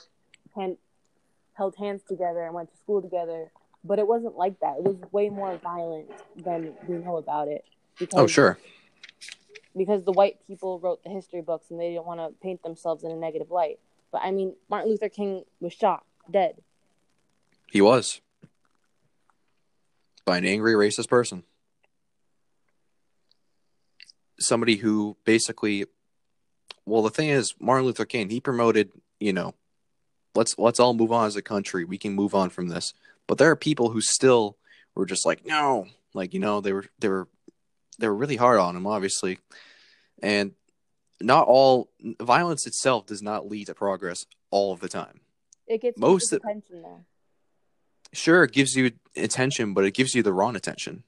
hand 0.55 0.77
held 1.53 1.75
hands 1.75 2.01
together 2.07 2.45
and 2.45 2.53
went 2.53 2.71
to 2.71 2.77
school 2.77 3.01
together. 3.01 3.51
But 3.83 3.99
it 3.99 4.07
wasn't 4.07 4.35
like 4.35 4.59
that. 4.59 4.77
It 4.77 4.83
was 4.83 4.97
way 5.11 5.29
more 5.29 5.57
violent 5.57 6.09
than 6.35 6.73
we 6.87 6.97
know 6.97 7.17
about 7.17 7.47
it. 7.47 7.63
Because, 7.97 8.19
oh, 8.19 8.27
sure. 8.27 8.57
Because 9.77 10.03
the 10.03 10.11
white 10.11 10.37
people 10.47 10.79
wrote 10.79 11.03
the 11.03 11.09
history 11.09 11.41
books 11.41 11.67
and 11.69 11.79
they 11.79 11.89
didn't 11.91 12.05
want 12.05 12.19
to 12.19 12.33
paint 12.41 12.63
themselves 12.63 13.03
in 13.03 13.11
a 13.11 13.15
negative 13.15 13.51
light. 13.51 13.79
But 14.11 14.21
I 14.23 14.31
mean, 14.31 14.55
Martin 14.69 14.89
Luther 14.89 15.09
King 15.09 15.43
was 15.59 15.73
shot, 15.73 16.03
dead. 16.29 16.55
He 17.71 17.81
was. 17.81 18.21
By 20.25 20.37
an 20.37 20.45
angry 20.45 20.73
racist 20.73 21.07
person. 21.07 21.43
Somebody 24.39 24.77
who 24.77 25.17
basically 25.25 25.85
well 26.85 27.03
the 27.03 27.09
thing 27.09 27.29
is 27.29 27.53
Martin 27.59 27.85
Luther 27.85 28.05
King, 28.05 28.29
he 28.29 28.39
promoted, 28.39 28.91
you 29.19 29.33
know, 29.33 29.53
let's 30.35 30.55
let's 30.57 30.79
all 30.79 30.93
move 30.93 31.11
on 31.11 31.27
as 31.27 31.35
a 31.35 31.41
country. 31.41 31.85
We 31.85 31.97
can 31.97 32.13
move 32.13 32.33
on 32.33 32.49
from 32.49 32.67
this. 32.67 32.93
But 33.27 33.37
there 33.37 33.51
are 33.51 33.55
people 33.55 33.91
who 33.91 34.01
still 34.01 34.57
were 34.95 35.05
just 35.05 35.25
like, 35.25 35.45
no, 35.45 35.87
like 36.13 36.33
you 36.33 36.39
know, 36.39 36.61
they 36.61 36.73
were 36.73 36.85
they 36.99 37.09
were 37.09 37.27
they 37.99 38.07
were 38.07 38.15
really 38.15 38.35
hard 38.35 38.59
on 38.59 38.75
him, 38.75 38.87
obviously, 38.87 39.39
and 40.21 40.53
not 41.21 41.47
all 41.47 41.89
violence 42.21 42.65
itself 42.65 43.05
does 43.05 43.21
not 43.21 43.47
lead 43.47 43.67
to 43.67 43.75
progress 43.75 44.25
all 44.51 44.73
of 44.73 44.79
the 44.79 44.89
time. 44.89 45.21
It 45.67 45.81
gets 45.81 45.99
most 45.99 46.33
attention 46.33 46.81
though. 46.81 47.05
Sure, 48.11 48.43
it 48.43 48.51
gives 48.51 48.75
you 48.75 48.91
attention, 49.15 49.73
but 49.73 49.85
it 49.85 49.93
gives 49.93 50.15
you 50.15 50.23
the 50.23 50.33
wrong 50.33 50.55
attention. 50.55 51.03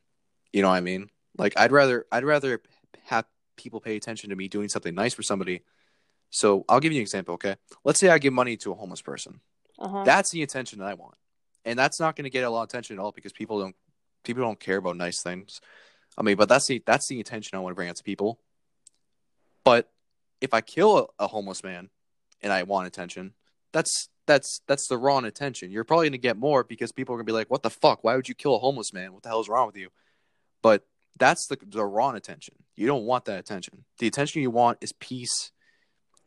You 0.53 0.61
know 0.61 0.69
what 0.69 0.75
I 0.75 0.81
mean? 0.81 1.09
Like 1.37 1.53
I'd 1.57 1.71
rather 1.71 2.05
I'd 2.11 2.25
rather 2.25 2.61
have 3.05 3.25
people 3.57 3.79
pay 3.79 3.95
attention 3.95 4.29
to 4.29 4.35
me 4.35 4.47
doing 4.47 4.69
something 4.69 4.93
nice 4.93 5.13
for 5.13 5.23
somebody 5.23 5.61
so 6.31 6.65
I'll 6.67 6.79
give 6.79 6.93
you 6.93 6.99
an 6.99 7.03
example, 7.03 7.35
okay? 7.35 7.57
Let's 7.83 7.99
say 7.99 8.09
I 8.09 8.17
give 8.17 8.33
money 8.33 8.57
to 8.57 8.71
a 8.71 8.75
homeless 8.75 9.01
person. 9.01 9.41
Uh-huh. 9.77 10.03
That's 10.03 10.31
the 10.31 10.41
attention 10.41 10.79
that 10.79 10.87
I 10.87 10.93
want, 10.93 11.15
and 11.65 11.77
that's 11.77 11.99
not 11.99 12.15
going 12.15 12.23
to 12.23 12.29
get 12.29 12.43
a 12.43 12.49
lot 12.49 12.63
of 12.63 12.69
attention 12.69 12.97
at 12.97 13.01
all 13.01 13.11
because 13.11 13.33
people 13.33 13.59
don't 13.59 13.75
people 14.23 14.43
don't 14.43 14.59
care 14.59 14.77
about 14.77 14.95
nice 14.95 15.21
things. 15.21 15.59
I 16.17 16.23
mean, 16.23 16.35
but 16.37 16.49
that's 16.49 16.67
the 16.67 16.83
that's 16.85 17.07
the 17.07 17.19
attention 17.19 17.57
I 17.57 17.61
want 17.61 17.71
to 17.71 17.75
bring 17.75 17.89
out 17.89 17.95
to 17.95 18.03
people. 18.03 18.39
But 19.63 19.89
if 20.39 20.53
I 20.53 20.61
kill 20.61 20.97
a, 21.19 21.25
a 21.25 21.27
homeless 21.27 21.63
man 21.63 21.89
and 22.41 22.51
I 22.51 22.63
want 22.63 22.87
attention, 22.87 23.33
that's 23.71 24.09
that's 24.25 24.61
that's 24.67 24.87
the 24.87 24.97
wrong 24.97 25.25
attention. 25.25 25.71
You're 25.71 25.83
probably 25.83 26.05
going 26.05 26.13
to 26.13 26.17
get 26.17 26.37
more 26.37 26.63
because 26.63 26.91
people 26.91 27.13
are 27.15 27.17
going 27.17 27.25
to 27.25 27.31
be 27.31 27.35
like, 27.35 27.49
"What 27.49 27.63
the 27.63 27.69
fuck? 27.69 28.03
Why 28.03 28.15
would 28.15 28.29
you 28.29 28.35
kill 28.35 28.55
a 28.55 28.59
homeless 28.59 28.93
man? 28.93 29.13
What 29.13 29.23
the 29.23 29.29
hell 29.29 29.41
is 29.41 29.49
wrong 29.49 29.67
with 29.67 29.77
you?" 29.77 29.89
But 30.61 30.85
that's 31.17 31.47
the 31.47 31.57
the 31.65 31.85
wrong 31.85 32.15
attention. 32.15 32.55
You 32.75 32.87
don't 32.87 33.05
want 33.05 33.25
that 33.25 33.39
attention. 33.39 33.85
The 33.99 34.07
attention 34.07 34.41
you 34.41 34.51
want 34.51 34.79
is 34.81 34.93
peace 34.93 35.51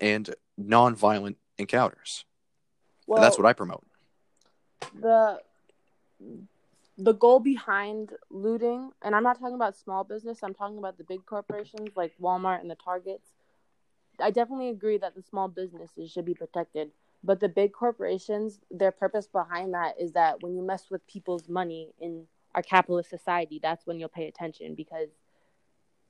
and 0.00 0.34
non-violent 0.56 1.36
encounters. 1.58 2.24
Well, 3.06 3.18
and 3.18 3.24
that's 3.24 3.38
what 3.38 3.46
I 3.46 3.52
promote. 3.52 3.84
The 5.00 5.40
the 6.96 7.12
goal 7.12 7.40
behind 7.40 8.12
looting, 8.30 8.90
and 9.02 9.14
I'm 9.14 9.22
not 9.22 9.38
talking 9.38 9.54
about 9.54 9.76
small 9.76 10.04
business, 10.04 10.42
I'm 10.42 10.54
talking 10.54 10.78
about 10.78 10.96
the 10.96 11.04
big 11.04 11.26
corporations 11.26 11.90
like 11.96 12.12
Walmart 12.20 12.60
and 12.60 12.70
the 12.70 12.76
Targets. 12.76 13.30
I 14.20 14.30
definitely 14.30 14.68
agree 14.68 14.98
that 14.98 15.14
the 15.16 15.22
small 15.22 15.48
businesses 15.48 16.10
should 16.10 16.24
be 16.24 16.34
protected, 16.34 16.90
but 17.24 17.40
the 17.40 17.48
big 17.48 17.72
corporations, 17.72 18.60
their 18.70 18.92
purpose 18.92 19.26
behind 19.26 19.74
that 19.74 19.94
is 20.00 20.12
that 20.12 20.42
when 20.42 20.54
you 20.54 20.62
mess 20.62 20.88
with 20.90 21.04
people's 21.08 21.48
money 21.48 21.92
in 22.00 22.26
our 22.54 22.62
capitalist 22.62 23.10
society, 23.10 23.58
that's 23.60 23.86
when 23.86 23.98
you'll 23.98 24.08
pay 24.08 24.28
attention 24.28 24.76
because 24.76 25.08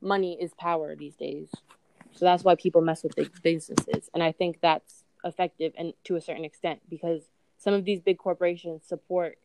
money 0.03 0.37
is 0.39 0.53
power 0.55 0.95
these 0.95 1.17
days. 1.17 1.51
So 2.13 2.27
that's 2.27 2.45
why 2.45 2.55
people 2.57 2.83
mess 2.83 3.03
with 3.03 3.17
big 3.17 3.31
businesses. 3.43 4.11
And 4.13 4.23
I 4.23 4.33
think 4.33 4.59
that's 4.61 5.05
effective 5.25 5.73
and 5.79 5.95
to 6.05 6.17
a 6.17 6.21
certain 6.21 6.45
extent 6.45 6.81
because 6.91 7.23
some 7.57 7.73
of 7.73 7.87
these 7.87 8.01
big 8.01 8.19
corporations 8.19 8.85
support 8.87 9.39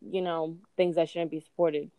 you 0.00 0.22
know 0.22 0.56
things 0.76 0.96
that 0.96 1.08
shouldn't 1.08 1.30
be 1.30 1.40
supported. 1.40 1.90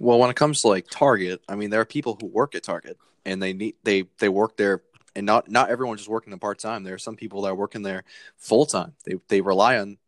Well 0.00 0.18
when 0.18 0.30
it 0.30 0.36
comes 0.36 0.60
to 0.60 0.68
like 0.68 0.88
target 0.90 1.40
i 1.48 1.54
mean 1.54 1.70
there 1.70 1.80
are 1.80 1.86
people 1.86 2.18
who 2.20 2.26
work 2.26 2.54
at 2.54 2.62
target 2.62 2.98
and 3.24 3.42
they 3.42 3.52
need 3.52 3.76
they 3.82 4.04
they 4.18 4.28
work 4.28 4.56
there 4.56 4.82
and 5.14 5.24
not 5.26 5.50
not 5.50 5.70
everyone 5.70 5.96
just 5.96 6.08
working 6.08 6.30
them 6.30 6.38
part-time. 6.38 6.84
There 6.84 6.94
are 6.94 6.98
some 6.98 7.16
people 7.16 7.42
that 7.42 7.48
are 7.48 7.54
working 7.54 7.82
there 7.82 8.04
full-time. 8.36 8.92
They 9.04 9.14
they 9.28 9.40
rely 9.40 9.78
on 9.78 9.98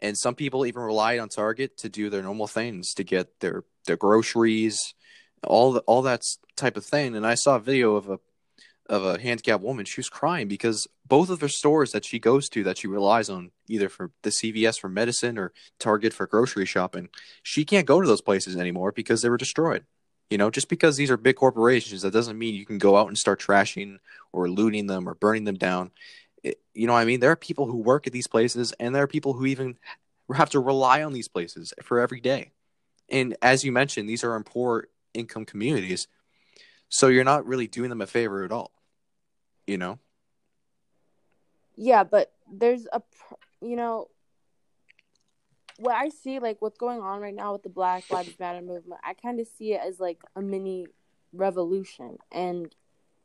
and 0.00 0.16
some 0.16 0.34
people 0.34 0.66
even 0.66 0.82
rely 0.82 1.18
on 1.18 1.28
target 1.28 1.76
to 1.78 1.88
do 1.88 2.10
their 2.10 2.22
normal 2.22 2.46
things 2.46 2.94
to 2.94 3.04
get 3.04 3.40
their 3.40 3.64
their 3.86 3.96
groceries 3.96 4.94
all 5.42 5.72
the, 5.72 5.80
all 5.80 6.02
that 6.02 6.22
type 6.56 6.76
of 6.76 6.86
thing. 6.86 7.14
And 7.14 7.26
I 7.26 7.34
saw 7.34 7.56
a 7.56 7.60
video 7.60 7.96
of 7.96 8.08
a 8.08 8.18
of 8.86 9.04
a 9.04 9.20
handicapped 9.20 9.62
woman. 9.62 9.84
She 9.84 10.00
was 10.00 10.08
crying 10.08 10.48
because 10.48 10.86
both 11.06 11.30
of 11.30 11.40
the 11.40 11.48
stores 11.48 11.92
that 11.92 12.04
she 12.04 12.18
goes 12.18 12.48
to 12.50 12.62
that 12.64 12.78
she 12.78 12.86
relies 12.86 13.30
on, 13.30 13.50
either 13.68 13.88
for 13.88 14.10
the 14.22 14.30
CVS 14.30 14.78
for 14.78 14.88
medicine 14.88 15.38
or 15.38 15.52
Target 15.78 16.12
for 16.12 16.26
grocery 16.26 16.66
shopping, 16.66 17.08
she 17.42 17.64
can't 17.64 17.86
go 17.86 18.00
to 18.00 18.06
those 18.06 18.20
places 18.20 18.56
anymore 18.56 18.92
because 18.92 19.22
they 19.22 19.30
were 19.30 19.36
destroyed. 19.36 19.84
You 20.30 20.38
know, 20.38 20.50
just 20.50 20.68
because 20.68 20.96
these 20.96 21.10
are 21.10 21.16
big 21.16 21.36
corporations, 21.36 22.02
that 22.02 22.12
doesn't 22.12 22.38
mean 22.38 22.54
you 22.54 22.66
can 22.66 22.78
go 22.78 22.96
out 22.96 23.08
and 23.08 23.16
start 23.16 23.40
trashing 23.40 23.98
or 24.32 24.48
looting 24.48 24.86
them 24.86 25.08
or 25.08 25.14
burning 25.14 25.44
them 25.44 25.56
down. 25.56 25.90
It, 26.42 26.60
you 26.72 26.86
know 26.86 26.94
what 26.94 27.00
I 27.00 27.04
mean? 27.04 27.20
There 27.20 27.30
are 27.30 27.36
people 27.36 27.66
who 27.66 27.76
work 27.76 28.06
at 28.06 28.12
these 28.12 28.26
places, 28.26 28.72
and 28.80 28.94
there 28.94 29.02
are 29.02 29.08
people 29.08 29.34
who 29.34 29.46
even 29.46 29.76
have 30.34 30.50
to 30.50 30.60
rely 30.60 31.02
on 31.02 31.12
these 31.12 31.28
places 31.28 31.72
for 31.82 32.00
every 32.00 32.20
day. 32.20 32.52
And 33.10 33.36
as 33.42 33.64
you 33.64 33.72
mentioned, 33.72 34.08
these 34.08 34.24
are 34.24 34.36
in 34.36 34.44
poor 34.44 34.88
income 35.12 35.44
communities. 35.44 36.08
So 36.88 37.08
you're 37.08 37.24
not 37.24 37.46
really 37.46 37.66
doing 37.66 37.90
them 37.90 38.00
a 38.00 38.06
favor 38.06 38.44
at 38.44 38.52
all. 38.52 38.73
You 39.66 39.78
know? 39.78 39.98
Yeah, 41.76 42.04
but 42.04 42.32
there's 42.50 42.86
a, 42.92 43.02
you 43.60 43.76
know, 43.76 44.08
what 45.78 45.96
I 45.96 46.08
see, 46.10 46.38
like 46.38 46.62
what's 46.62 46.78
going 46.78 47.00
on 47.00 47.20
right 47.20 47.34
now 47.34 47.52
with 47.52 47.64
the 47.64 47.68
Black 47.68 48.08
Lives 48.10 48.38
Matter 48.38 48.60
movement, 48.60 49.00
I 49.02 49.14
kind 49.14 49.40
of 49.40 49.48
see 49.48 49.72
it 49.72 49.80
as 49.84 49.98
like 49.98 50.18
a 50.36 50.42
mini 50.42 50.86
revolution 51.32 52.18
and 52.30 52.72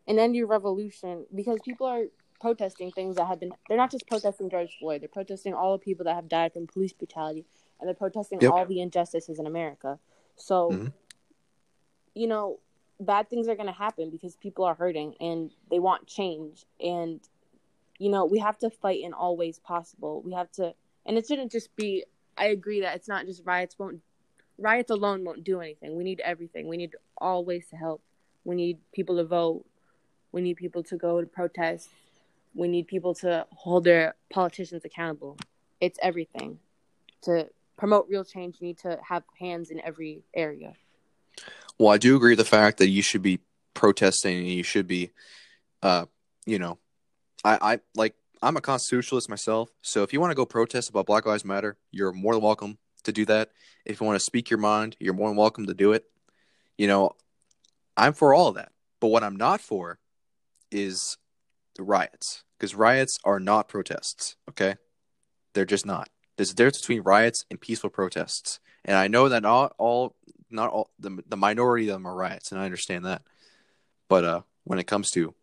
an 0.07 0.17
end 0.17 0.35
your 0.35 0.47
revolution 0.47 1.25
because 1.35 1.59
people 1.63 1.85
are 1.85 2.05
protesting 2.41 2.91
things 2.91 3.17
that 3.17 3.27
have 3.27 3.39
been, 3.39 3.51
they're 3.67 3.77
not 3.77 3.91
just 3.91 4.07
protesting 4.07 4.49
George 4.49 4.75
Floyd, 4.79 5.01
they're 5.01 5.09
protesting 5.09 5.53
all 5.53 5.73
the 5.73 5.83
people 5.83 6.05
that 6.05 6.15
have 6.15 6.27
died 6.27 6.53
from 6.53 6.65
police 6.65 6.93
brutality 6.93 7.45
and 7.79 7.87
they're 7.87 7.93
protesting 7.93 8.39
yep. 8.41 8.51
all 8.51 8.65
the 8.65 8.81
injustices 8.81 9.37
in 9.37 9.45
America. 9.45 9.99
So 10.35 10.71
mm-hmm 10.71 10.87
you 12.19 12.27
know, 12.27 12.59
bad 12.99 13.29
things 13.29 13.47
are 13.47 13.55
going 13.55 13.67
to 13.67 13.73
happen 13.73 14.09
because 14.09 14.35
people 14.35 14.65
are 14.65 14.75
hurting 14.75 15.15
and 15.19 15.51
they 15.69 15.79
want 15.79 16.07
change. 16.07 16.65
And, 16.79 17.21
you 17.97 18.09
know, 18.09 18.25
we 18.25 18.39
have 18.39 18.57
to 18.59 18.69
fight 18.69 19.01
in 19.01 19.13
all 19.13 19.37
ways 19.37 19.59
possible. 19.59 20.21
We 20.21 20.33
have 20.33 20.51
to, 20.53 20.73
and 21.05 21.17
it 21.17 21.27
shouldn't 21.27 21.51
just 21.51 21.75
be, 21.75 22.03
I 22.37 22.47
agree 22.47 22.81
that 22.81 22.95
it's 22.95 23.07
not 23.07 23.25
just 23.25 23.43
riots 23.45 23.77
won't, 23.79 24.01
riots 24.57 24.91
alone 24.91 25.23
won't 25.23 25.43
do 25.43 25.61
anything. 25.61 25.95
We 25.95 26.03
need 26.03 26.19
everything. 26.19 26.67
We 26.67 26.77
need 26.77 26.95
all 27.17 27.45
ways 27.45 27.67
to 27.69 27.77
help. 27.77 28.01
We 28.43 28.55
need 28.55 28.79
people 28.93 29.15
to 29.17 29.23
vote. 29.23 29.65
We 30.31 30.41
need 30.41 30.57
people 30.57 30.83
to 30.83 30.95
go 30.97 31.21
to 31.21 31.27
protest. 31.27 31.89
We 32.53 32.67
need 32.67 32.87
people 32.87 33.13
to 33.15 33.45
hold 33.51 33.83
their 33.83 34.15
politicians 34.29 34.83
accountable. 34.85 35.37
It's 35.79 35.99
everything. 36.01 36.59
To 37.23 37.47
promote 37.77 38.07
real 38.09 38.25
change, 38.25 38.57
you 38.59 38.67
need 38.67 38.79
to 38.79 38.99
have 39.07 39.23
hands 39.39 39.71
in 39.71 39.79
every 39.81 40.23
area. 40.33 40.73
Well, 41.79 41.89
I 41.89 41.97
do 41.97 42.17
agree 42.17 42.31
with 42.31 42.39
the 42.39 42.45
fact 42.45 42.77
that 42.79 42.89
you 42.89 43.01
should 43.01 43.21
be 43.21 43.39
protesting 43.73 44.37
and 44.37 44.47
you 44.47 44.63
should 44.63 44.85
be, 44.85 45.11
uh, 45.81 46.05
you 46.45 46.59
know, 46.59 46.77
I, 47.45 47.73
I 47.73 47.79
like 47.95 48.15
I'm 48.41 48.57
a 48.57 48.61
constitutionalist 48.61 49.29
myself. 49.29 49.69
So 49.81 50.03
if 50.03 50.11
you 50.11 50.19
want 50.19 50.31
to 50.31 50.35
go 50.35 50.45
protest 50.45 50.89
about 50.89 51.05
Black 51.05 51.25
Lives 51.25 51.45
Matter, 51.45 51.77
you're 51.91 52.11
more 52.11 52.33
than 52.33 52.43
welcome 52.43 52.77
to 53.03 53.13
do 53.13 53.25
that. 53.25 53.51
If 53.85 54.01
you 54.01 54.05
want 54.05 54.17
to 54.17 54.23
speak 54.25 54.49
your 54.49 54.59
mind, 54.59 54.97
you're 54.99 55.13
more 55.13 55.29
than 55.29 55.37
welcome 55.37 55.67
to 55.67 55.73
do 55.73 55.93
it. 55.93 56.03
You 56.77 56.87
know, 56.87 57.15
I'm 57.95 58.13
for 58.13 58.33
all 58.33 58.49
of 58.49 58.55
that. 58.55 58.71
But 58.99 59.07
what 59.07 59.23
I'm 59.23 59.37
not 59.37 59.61
for 59.61 59.99
is 60.71 61.17
the 61.75 61.83
riots 61.83 62.43
because 62.57 62.75
riots 62.75 63.17
are 63.23 63.39
not 63.39 63.69
protests. 63.69 64.35
Okay, 64.49 64.75
they're 65.53 65.65
just 65.65 65.85
not. 65.85 66.09
There's 66.35 66.51
a 66.51 66.55
difference 66.55 66.79
between 66.79 67.01
riots 67.03 67.45
and 67.49 67.59
peaceful 67.59 67.89
protests. 67.89 68.59
And 68.83 68.97
I 68.97 69.07
know 69.07 69.29
that 69.29 69.43
not 69.43 69.73
all 69.77 70.15
not 70.51 70.69
all 70.69 70.89
the 70.99 71.23
the 71.27 71.37
minority 71.37 71.89
of 71.89 71.95
them 71.95 72.07
are 72.07 72.15
riots, 72.15 72.51
and 72.51 72.59
I 72.59 72.65
understand 72.65 73.05
that. 73.05 73.23
But 74.07 74.23
uh, 74.23 74.41
when 74.63 74.79
it 74.79 74.87
comes 74.87 75.09
to 75.11 75.33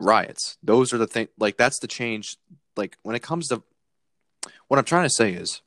riots, 0.00 0.56
those 0.62 0.92
are 0.92 0.98
the 0.98 1.06
thing. 1.06 1.28
Like 1.38 1.56
that's 1.56 1.78
the 1.80 1.88
change. 1.88 2.36
Like 2.76 2.96
when 3.02 3.16
it 3.16 3.22
comes 3.22 3.48
to 3.48 3.62
what 4.68 4.78
I'm 4.78 4.84
trying 4.84 5.06
to 5.06 5.14
say 5.14 5.32
is 5.32 5.62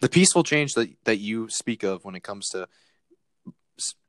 the 0.00 0.08
peaceful 0.08 0.42
change 0.42 0.74
that 0.74 0.90
that 1.04 1.18
you 1.18 1.48
speak 1.48 1.82
of 1.82 2.04
when 2.04 2.14
it 2.14 2.22
comes 2.22 2.48
to 2.50 2.68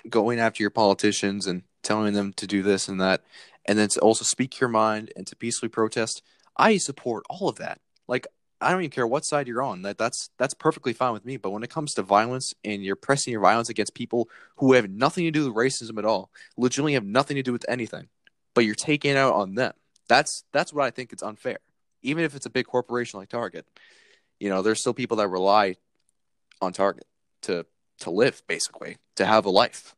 going 0.10 0.40
after 0.40 0.64
your 0.64 0.72
politicians 0.72 1.46
and 1.46 1.64
telling 1.84 2.14
them 2.14 2.34
to 2.34 2.48
do 2.48 2.62
this 2.62 2.88
and 2.88 3.00
that, 3.00 3.24
and 3.66 3.78
then 3.78 3.90
to 3.90 4.00
also 4.00 4.24
speak 4.24 4.60
your 4.60 4.70
mind 4.70 5.12
and 5.16 5.28
to 5.28 5.36
peacefully 5.36 5.70
protest. 5.70 6.22
I 6.58 6.78
support 6.78 7.24
all 7.30 7.48
of 7.50 7.58
that. 7.58 7.80
Like 8.08 8.28
I 8.62 8.72
don't 8.72 8.82
even 8.82 8.92
care 8.92 9.08
what 9.08 9.26
side 9.26 9.48
you're 9.48 9.62
on. 9.64 9.84
That 9.84 9.98
that's 9.98 10.30
that's 10.38 10.54
perfectly 10.54 10.94
fine 10.94 11.14
with 11.14 11.26
me. 11.26 11.38
But 11.38 11.52
when 11.52 11.64
it 11.64 11.70
comes 11.70 11.94
to 11.94 12.02
violence 12.02 12.54
and 12.64 12.84
you're 12.84 12.96
pressing 12.96 13.32
your 13.32 13.42
violence 13.42 13.70
against 13.70 13.94
people 13.94 14.30
who 14.58 14.74
have 14.74 14.90
nothing 14.90 15.24
to 15.26 15.32
do 15.32 15.46
with 15.46 15.56
racism 15.56 15.98
at 15.98 16.06
all, 16.06 16.30
legitimately 16.58 16.94
have 16.94 17.06
nothing 17.06 17.36
to 17.36 17.44
do 17.44 17.54
with 17.54 17.66
anything, 17.70 18.10
but 18.54 18.66
you're 18.66 18.76
taking 18.76 19.16
out 19.16 19.34
on 19.34 19.56
them. 19.56 19.74
That's 20.10 20.44
that's 20.52 20.74
what 20.74 20.86
I 20.86 20.92
think 20.92 21.14
it's 21.14 21.24
unfair. 21.24 21.60
even 22.02 22.24
if 22.24 22.36
it's 22.36 22.46
a 22.46 22.50
big 22.50 22.66
corporation 22.66 23.20
like 23.20 23.30
Target. 23.30 23.66
You 24.40 24.50
know, 24.50 24.62
there's 24.62 24.80
still 24.82 24.94
people 24.94 25.18
that 25.18 25.28
rely 25.30 25.76
on 26.62 26.74
Target 26.74 27.06
to 27.44 27.66
to 28.00 28.10
live, 28.12 28.42
basically, 28.48 28.98
to 29.16 29.26
have 29.26 29.46
a 29.46 29.50
life. 29.50 29.96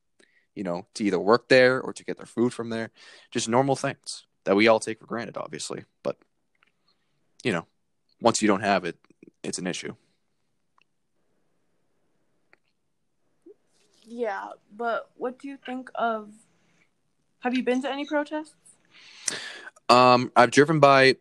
You 0.55 0.63
know, 0.63 0.85
to 0.95 1.03
either 1.05 1.19
work 1.19 1.47
there 1.47 1.79
or 1.81 1.93
to 1.93 2.03
get 2.03 2.17
their 2.17 2.25
food 2.25 2.53
from 2.53 2.69
there. 2.69 2.91
Just 3.31 3.47
normal 3.47 3.75
things 3.75 4.25
that 4.43 4.55
we 4.55 4.67
all 4.67 4.79
take 4.79 4.99
for 4.99 5.05
granted, 5.05 5.37
obviously. 5.37 5.85
But 6.03 6.17
you 7.43 7.53
know, 7.53 7.65
once 8.21 8.41
you 8.41 8.47
don't 8.47 8.61
have 8.61 8.85
it, 8.85 8.97
it's 9.43 9.57
an 9.57 9.67
issue. 9.67 9.95
Yeah, 14.03 14.49
but 14.75 15.09
what 15.15 15.39
do 15.39 15.47
you 15.47 15.57
think 15.57 15.89
of? 15.95 16.31
Have 17.39 17.55
you 17.55 17.63
been 17.63 17.81
to 17.81 17.89
any 17.89 18.05
protests? 18.05 18.53
Um, 19.89 20.31
I've 20.35 20.51
driven 20.51 20.79
by 20.79 21.15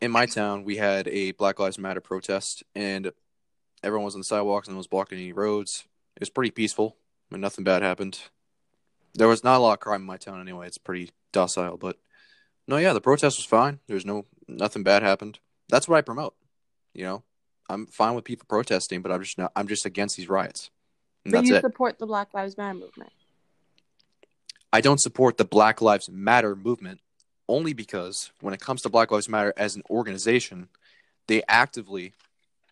in 0.00 0.10
my 0.10 0.26
town. 0.26 0.64
We 0.64 0.76
had 0.76 1.08
a 1.08 1.32
Black 1.32 1.58
Lives 1.58 1.78
Matter 1.78 2.00
protest, 2.00 2.64
and 2.74 3.12
everyone 3.82 4.04
was 4.04 4.14
on 4.14 4.20
the 4.20 4.24
sidewalks 4.24 4.68
and 4.68 4.76
was 4.76 4.86
blocking 4.86 5.18
any 5.18 5.32
roads. 5.32 5.84
It 6.16 6.20
was 6.20 6.30
pretty 6.30 6.50
peaceful, 6.50 6.96
but 7.30 7.40
nothing 7.40 7.64
bad 7.64 7.82
happened. 7.82 8.18
There 9.14 9.28
was 9.28 9.44
not 9.44 9.58
a 9.58 9.62
lot 9.62 9.74
of 9.74 9.80
crime 9.80 10.02
in 10.02 10.06
my 10.06 10.16
town 10.16 10.40
anyway. 10.40 10.66
It's 10.66 10.78
pretty 10.78 11.10
docile, 11.32 11.76
but 11.76 11.96
no, 12.66 12.76
yeah, 12.76 12.92
the 12.92 13.00
protest 13.00 13.38
was 13.38 13.46
fine. 13.46 13.80
There's 13.86 14.06
no 14.06 14.26
nothing 14.48 14.82
bad 14.82 15.02
happened. 15.02 15.38
That's 15.68 15.88
what 15.88 15.96
I 15.96 16.02
promote. 16.02 16.34
You 16.94 17.04
know, 17.04 17.22
I'm 17.68 17.86
fine 17.86 18.14
with 18.14 18.24
people 18.24 18.46
protesting, 18.48 19.02
but 19.02 19.12
I'm 19.12 19.22
just 19.22 19.38
not. 19.38 19.52
I'm 19.56 19.68
just 19.68 19.86
against 19.86 20.16
these 20.16 20.28
riots. 20.28 20.70
And 21.24 21.32
But 21.32 21.44
you 21.44 21.56
it. 21.56 21.62
support 21.62 21.98
the 21.98 22.06
Black 22.06 22.34
Lives 22.34 22.56
Matter 22.56 22.78
movement. 22.78 23.12
I 24.72 24.80
don't 24.80 25.00
support 25.00 25.36
the 25.36 25.44
Black 25.44 25.80
Lives 25.80 26.08
Matter 26.10 26.56
movement 26.56 27.00
only 27.48 27.72
because 27.72 28.30
when 28.40 28.54
it 28.54 28.60
comes 28.60 28.82
to 28.82 28.88
Black 28.88 29.10
Lives 29.10 29.28
Matter 29.28 29.52
as 29.56 29.76
an 29.76 29.82
organization, 29.90 30.68
they 31.26 31.42
actively 31.48 32.14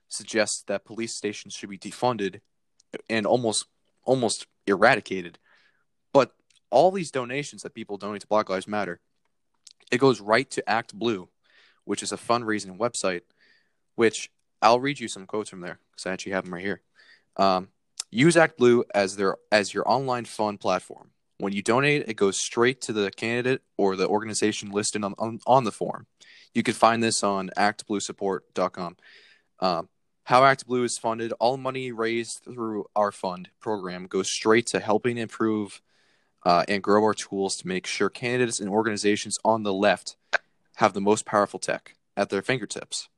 suggest 0.09 0.65
that 0.67 0.85
police 0.85 1.15
stations 1.15 1.55
should 1.55 1.71
be 1.71 1.79
defunded 1.79 2.41
and 3.09 3.27
almost 3.27 3.67
almost 4.05 4.47
eradicated. 4.67 5.39
But 6.13 6.33
all 6.71 6.91
these 6.91 7.11
donations 7.11 7.63
that 7.63 7.75
people 7.75 7.97
donate 7.97 8.23
to 8.23 8.27
Black 8.27 8.49
Lives 8.49 8.67
Matter, 8.67 9.01
it 9.93 9.99
goes 9.99 10.21
right 10.21 10.51
to 10.51 10.69
Act 10.69 10.99
Blue, 10.99 11.29
which 11.85 12.03
is 12.03 12.13
a 12.13 12.17
fundraising 12.17 12.79
website. 12.79 13.23
Which 14.01 14.31
I'll 14.63 14.81
read 14.81 14.99
you 14.99 15.09
some 15.09 15.27
quotes 15.27 15.51
from 15.51 15.61
there 15.61 15.79
because 15.91 16.07
I 16.07 16.13
actually 16.15 16.33
have 16.33 16.45
them 16.45 16.55
right 16.55 16.65
here. 16.65 16.81
Um, 17.37 17.69
use 18.11 18.35
Act 18.35 18.57
Blue 18.57 18.83
as 18.95 19.17
their 19.17 19.37
as 19.53 19.75
your 19.75 19.87
online 19.87 20.25
fund 20.25 20.59
platform. 20.59 21.11
When 21.37 21.53
you 21.53 21.61
donate, 21.61 22.09
it 22.09 22.15
goes 22.15 22.39
straight 22.39 22.81
to 22.81 22.95
the 22.95 23.11
candidate 23.11 23.61
or 23.77 23.97
the 23.97 24.09
organization 24.09 24.71
listed 24.71 25.05
on, 25.05 25.15
on, 25.19 25.41
on 25.47 25.65
the 25.65 25.71
form. 25.71 26.07
You 26.55 26.63
can 26.63 26.73
find 26.73 27.03
this 27.03 27.23
on 27.23 27.51
actbluesupport.com. 27.59 28.97
Um, 29.61 29.91
how 30.25 30.45
Act 30.47 30.67
Blue 30.67 30.85
is 30.85 30.97
funded, 30.97 31.35
all 31.39 31.59
money 31.59 31.93
raised 31.93 32.41
through 32.45 32.87
our 32.97 33.13
fund 33.13 33.51
program 33.61 34.07
goes 34.07 34.31
straight 34.31 34.67
to 34.69 34.81
helping 34.81 35.19
improve 35.19 35.83
uh, 36.47 36.65
and 36.69 36.83
grow 36.83 37.05
our 37.05 37.13
tools 37.13 37.55
to 37.57 37.69
make 37.69 37.87
sure 37.87 38.09
candidates 38.09 38.61
and 38.61 38.71
organizations 38.71 39.37
on 39.45 39.63
the 39.63 39.75
left 39.75 40.17
have 40.77 40.95
the 40.95 41.03
most 41.03 41.27
powerful 41.27 41.61
tech 41.61 41.97
at 42.17 42.31
their 42.31 42.41
fingertips. 42.41 43.11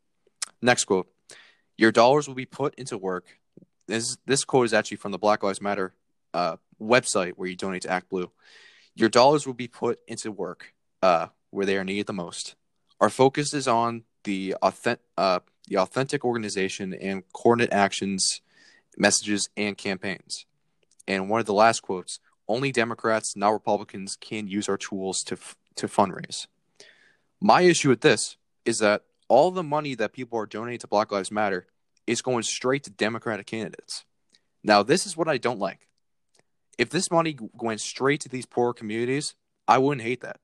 Next 0.63 0.85
quote 0.85 1.09
Your 1.77 1.93
dollars 1.93 2.29
will 2.29 2.37
be 2.37 2.47
put 2.47 2.75
into 2.77 2.97
work. 2.97 3.39
This, 3.89 4.17
this 4.27 4.45
quote 4.45 4.67
is 4.67 4.73
actually 4.73 4.99
from 4.99 5.13
the 5.13 5.19
Black 5.19 5.43
Lives 5.43 5.61
Matter 5.61 5.93
uh, 6.33 6.57
website 6.81 7.33
where 7.33 7.49
you 7.49 7.57
donate 7.57 7.83
to 7.83 7.91
Act 7.91 8.09
Blue. 8.09 8.31
Your 8.95 9.09
dollars 9.09 9.47
will 9.47 9.55
be 9.55 9.69
put 9.69 9.99
into 10.07 10.31
work 10.31 10.73
uh, 11.03 11.27
where 11.51 11.67
they 11.67 11.77
are 11.77 11.85
needed 11.85 12.07
the 12.07 12.13
most. 12.13 12.55
Our 13.01 13.11
focus 13.11 13.53
is 13.53 13.67
on 13.67 14.05
the 14.25 14.55
authentic, 14.63 15.05
uh, 15.19 15.41
the 15.67 15.79
authentic 15.79 16.25
organization 16.25 16.95
and 16.95 17.25
coordinate 17.33 17.73
actions, 17.73 18.41
messages, 18.97 19.49
and 19.57 19.77
campaigns. 19.77 20.47
And 21.09 21.29
one 21.29 21.41
of 21.41 21.47
the 21.47 21.55
last 21.55 21.81
quotes: 21.81 22.21
"Only 22.47 22.71
Democrats, 22.71 23.35
not 23.35 23.51
Republicans, 23.51 24.17
can 24.21 24.47
use 24.47 24.69
our 24.69 24.77
tools 24.77 25.23
to 25.25 25.35
f- 25.35 25.57
to 25.77 25.89
fundraise." 25.89 26.47
My 27.41 27.63
issue 27.63 27.89
with 27.89 28.03
this 28.03 28.37
is 28.65 28.79
that 28.79 29.03
all 29.33 29.51
the 29.51 29.63
money 29.63 29.95
that 29.95 30.13
people 30.13 30.39
are 30.39 30.45
donating 30.45 30.81
to 30.81 30.87
Black 30.87 31.11
Lives 31.11 31.31
Matter 31.31 31.67
is 32.07 32.21
going 32.21 32.43
straight 32.43 32.85
to 32.85 32.91
Democratic 32.91 33.47
candidates. 33.47 34.05
Now, 34.63 34.83
this 34.83 35.07
is 35.07 35.17
what 35.17 35.27
I 35.27 35.39
don't 35.39 35.59
like 35.59 35.89
if 36.79 36.91
this 36.91 37.11
money 37.11 37.39
went 37.55 37.81
straight 37.81 38.21
to 38.23 38.29
these 38.29 38.47
poor 38.47 38.73
communities, 38.73 39.35
I 39.69 39.79
wouldn't 39.79 40.07
hate 40.07 40.21
that. 40.23 40.39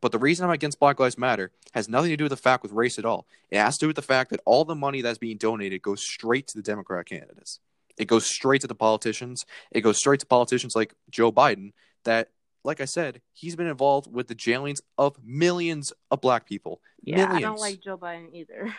But 0.00 0.12
the 0.12 0.18
reason 0.18 0.44
I'm 0.44 0.50
against 0.50 0.80
Black 0.80 0.98
Lives 0.98 1.16
Matter 1.16 1.52
has 1.72 1.88
nothing 1.88 2.10
to 2.10 2.16
do 2.16 2.24
with 2.24 2.30
the 2.30 2.36
fact 2.36 2.62
with 2.62 2.72
race 2.72 2.98
at 2.98 3.04
all. 3.04 3.26
It 3.50 3.58
has 3.58 3.76
to 3.78 3.84
do 3.84 3.86
with 3.86 3.96
the 3.96 4.02
fact 4.02 4.30
that 4.30 4.40
all 4.44 4.64
the 4.64 4.74
money 4.74 5.02
that's 5.02 5.18
being 5.18 5.36
donated 5.36 5.82
goes 5.82 6.02
straight 6.02 6.48
to 6.48 6.56
the 6.56 6.62
Democrat 6.62 7.06
candidates. 7.06 7.60
It 7.98 8.06
goes 8.06 8.26
straight 8.26 8.62
to 8.62 8.66
the 8.66 8.74
politicians. 8.74 9.44
It 9.70 9.82
goes 9.82 9.98
straight 9.98 10.20
to 10.20 10.26
politicians 10.26 10.74
like 10.74 10.94
Joe 11.10 11.30
Biden 11.30 11.72
that 12.04 12.30
like 12.64 12.80
I 12.80 12.84
said, 12.84 13.20
he's 13.32 13.56
been 13.56 13.66
involved 13.66 14.12
with 14.12 14.28
the 14.28 14.34
jailings 14.34 14.80
of 14.98 15.16
millions 15.24 15.92
of 16.10 16.20
black 16.20 16.46
people. 16.46 16.80
Yeah, 17.02 17.16
millions. 17.16 17.36
I 17.36 17.40
don't 17.40 17.60
like 17.60 17.80
Joe 17.80 17.96
Biden 17.98 18.34
either. 18.34 18.74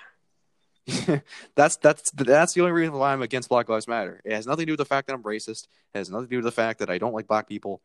that's 1.55 1.77
that's 1.77 2.11
that's 2.11 2.53
the 2.53 2.61
only 2.61 2.73
reason 2.73 2.93
why 2.93 3.13
I'm 3.13 3.21
against 3.21 3.49
Black 3.49 3.69
Lives 3.69 3.87
Matter. 3.87 4.21
It 4.25 4.33
has 4.33 4.47
nothing 4.47 4.63
to 4.63 4.65
do 4.67 4.71
with 4.73 4.79
the 4.79 4.85
fact 4.85 5.07
that 5.07 5.13
I'm 5.13 5.23
racist. 5.23 5.67
It 5.93 5.99
has 5.99 6.09
nothing 6.09 6.27
to 6.27 6.29
do 6.29 6.37
with 6.37 6.45
the 6.45 6.51
fact 6.51 6.79
that 6.79 6.89
I 6.89 6.97
don't 6.97 7.13
like 7.13 7.27
black 7.27 7.47
people. 7.47 7.81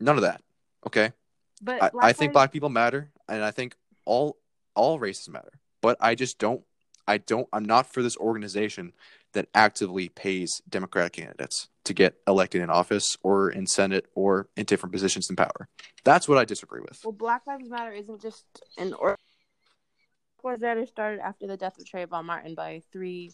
None 0.00 0.16
of 0.16 0.22
that. 0.22 0.42
Okay. 0.86 1.12
But 1.62 1.82
I, 1.82 1.90
I 2.00 2.12
think 2.12 2.30
Lives- 2.30 2.32
black 2.32 2.52
people 2.52 2.68
matter, 2.68 3.10
and 3.28 3.42
I 3.42 3.50
think 3.50 3.76
all 4.04 4.38
all 4.74 4.98
races 4.98 5.28
matter. 5.28 5.52
But 5.82 5.96
I 6.00 6.14
just 6.14 6.38
don't. 6.38 6.62
I 7.06 7.18
don't. 7.18 7.48
I'm 7.52 7.64
not 7.64 7.92
for 7.92 8.02
this 8.02 8.16
organization 8.16 8.92
that 9.36 9.48
actively 9.54 10.08
pays 10.08 10.62
Democratic 10.66 11.12
candidates 11.12 11.68
to 11.84 11.92
get 11.92 12.16
elected 12.26 12.62
in 12.62 12.70
office 12.70 13.18
or 13.22 13.50
in 13.50 13.66
Senate 13.66 14.06
or 14.14 14.48
in 14.56 14.64
different 14.64 14.94
positions 14.94 15.28
in 15.28 15.36
power. 15.36 15.68
That's 16.04 16.26
what 16.26 16.38
I 16.38 16.46
disagree 16.46 16.80
with. 16.80 16.98
Well, 17.04 17.12
Black 17.12 17.46
Lives 17.46 17.68
Matter 17.68 17.92
isn't 17.92 18.22
just 18.22 18.46
an 18.78 18.94
or. 18.94 19.18
Black 20.42 20.52
Lives 20.52 20.62
Matter 20.62 20.86
started 20.86 21.20
after 21.20 21.46
the 21.46 21.58
death 21.58 21.78
of 21.78 21.84
Trayvon 21.84 22.24
Martin 22.24 22.54
by 22.54 22.80
three 22.90 23.30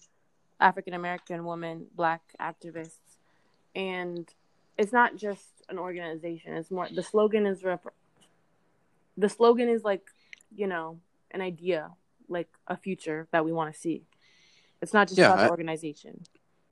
African 0.58 0.92
American 0.92 1.44
women, 1.44 1.86
black 1.94 2.22
activists, 2.40 2.98
and 3.76 4.28
it's 4.76 4.92
not 4.92 5.16
just 5.16 5.62
an 5.68 5.78
organization. 5.78 6.54
It's 6.54 6.72
more. 6.72 6.88
The 6.92 7.04
slogan 7.04 7.46
is 7.46 7.62
rep- 7.62 7.94
the 9.16 9.28
slogan 9.28 9.68
is 9.68 9.84
like, 9.84 10.10
you 10.52 10.66
know, 10.66 10.98
an 11.30 11.42
idea, 11.42 11.92
like 12.28 12.48
a 12.66 12.76
future 12.76 13.28
that 13.30 13.44
we 13.44 13.52
want 13.52 13.72
to 13.72 13.80
see. 13.80 14.02
It's 14.82 14.92
not 14.92 15.08
just 15.08 15.18
Yeah, 15.18 15.32
about 15.32 15.44
the 15.44 15.50
organization. 15.50 16.24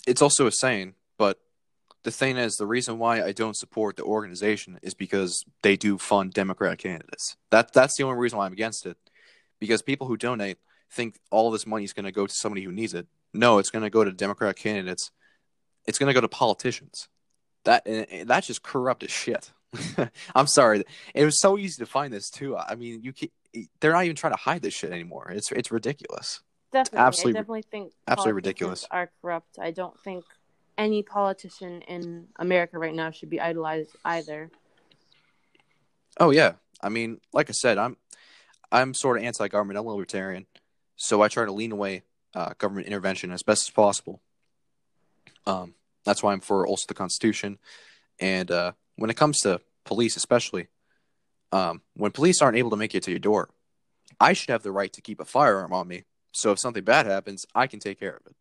it's 0.06 0.20
also 0.20 0.46
a 0.46 0.52
saying, 0.52 0.94
but 1.16 1.38
the 2.02 2.10
thing 2.10 2.36
is, 2.36 2.56
the 2.56 2.66
reason 2.66 2.98
why 2.98 3.22
I 3.22 3.32
don't 3.32 3.56
support 3.56 3.96
the 3.96 4.02
organization 4.04 4.78
is 4.82 4.94
because 4.94 5.44
they 5.62 5.76
do 5.76 5.96
fund 5.98 6.32
Democratic 6.32 6.80
candidates. 6.80 7.36
That 7.50 7.72
that's 7.72 7.96
the 7.96 8.04
only 8.04 8.18
reason 8.18 8.38
why 8.38 8.46
I'm 8.46 8.52
against 8.52 8.84
it. 8.86 8.96
Because 9.58 9.82
people 9.82 10.06
who 10.06 10.16
donate 10.16 10.58
think 10.90 11.18
all 11.30 11.50
this 11.50 11.66
money 11.66 11.84
is 11.84 11.92
going 11.92 12.06
to 12.06 12.12
go 12.12 12.26
to 12.26 12.32
somebody 12.32 12.62
who 12.64 12.72
needs 12.72 12.94
it. 12.94 13.06
No, 13.32 13.58
it's 13.58 13.70
going 13.70 13.82
to 13.84 13.90
go 13.90 14.02
to 14.02 14.10
Democratic 14.12 14.56
candidates. 14.56 15.10
It's 15.86 15.98
going 15.98 16.08
to 16.08 16.14
go 16.14 16.20
to 16.20 16.28
politicians. 16.28 17.08
That 17.64 17.86
that's 18.26 18.46
just 18.46 18.62
corrupt 18.62 19.02
as 19.02 19.10
shit. 19.10 19.52
I'm 20.34 20.46
sorry. 20.46 20.84
It 21.14 21.24
was 21.24 21.38
so 21.40 21.58
easy 21.58 21.78
to 21.84 21.86
find 21.86 22.12
this 22.12 22.30
too. 22.30 22.56
I 22.56 22.74
mean, 22.74 23.02
you 23.02 23.12
can, 23.12 23.28
they're 23.80 23.92
not 23.92 24.04
even 24.04 24.16
trying 24.16 24.32
to 24.32 24.38
hide 24.38 24.62
this 24.62 24.74
shit 24.74 24.90
anymore. 24.90 25.30
It's 25.30 25.52
it's 25.52 25.70
ridiculous. 25.70 26.40
Definitely, 26.72 26.98
absolutely- 26.98 27.38
I 27.38 27.40
definitely 27.42 27.62
think 27.62 27.92
absolutely 28.06 28.32
ridiculous. 28.34 28.86
Are 28.90 29.10
corrupt. 29.20 29.58
I 29.58 29.70
don't 29.70 29.98
think 30.00 30.24
any 30.78 31.02
politician 31.02 31.82
in 31.82 32.28
America 32.36 32.78
right 32.78 32.94
now 32.94 33.10
should 33.10 33.30
be 33.30 33.40
idolized 33.40 33.90
either. 34.04 34.50
Oh 36.18 36.30
yeah, 36.30 36.54
I 36.82 36.88
mean, 36.88 37.20
like 37.32 37.48
I 37.48 37.52
said, 37.52 37.78
I'm 37.78 37.96
I'm 38.72 38.94
sort 38.94 39.18
of 39.18 39.24
anti-government. 39.24 39.78
I'm 39.78 39.86
a 39.86 39.90
libertarian, 39.90 40.46
so 40.96 41.22
I 41.22 41.28
try 41.28 41.44
to 41.44 41.52
lean 41.52 41.72
away 41.72 42.02
uh, 42.34 42.52
government 42.58 42.86
intervention 42.86 43.32
as 43.32 43.42
best 43.42 43.68
as 43.68 43.70
possible. 43.70 44.20
Um, 45.46 45.74
that's 46.04 46.22
why 46.22 46.32
I'm 46.32 46.40
for 46.40 46.66
also 46.66 46.84
the 46.86 46.94
Constitution. 46.94 47.58
And 48.20 48.50
uh, 48.50 48.72
when 48.96 49.10
it 49.10 49.16
comes 49.16 49.40
to 49.40 49.60
police, 49.84 50.16
especially, 50.16 50.68
um, 51.52 51.82
when 51.94 52.12
police 52.12 52.40
aren't 52.40 52.56
able 52.58 52.70
to 52.70 52.76
make 52.76 52.94
it 52.94 53.02
to 53.04 53.10
your 53.10 53.18
door, 53.18 53.50
I 54.20 54.34
should 54.34 54.50
have 54.50 54.62
the 54.62 54.72
right 54.72 54.92
to 54.92 55.00
keep 55.00 55.20
a 55.20 55.24
firearm 55.24 55.72
on 55.72 55.88
me. 55.88 56.04
So 56.32 56.52
if 56.52 56.58
something 56.58 56.84
bad 56.84 57.06
happens, 57.06 57.46
I 57.54 57.66
can 57.66 57.80
take 57.80 57.98
care 57.98 58.16
of 58.16 58.26
it. 58.26 58.34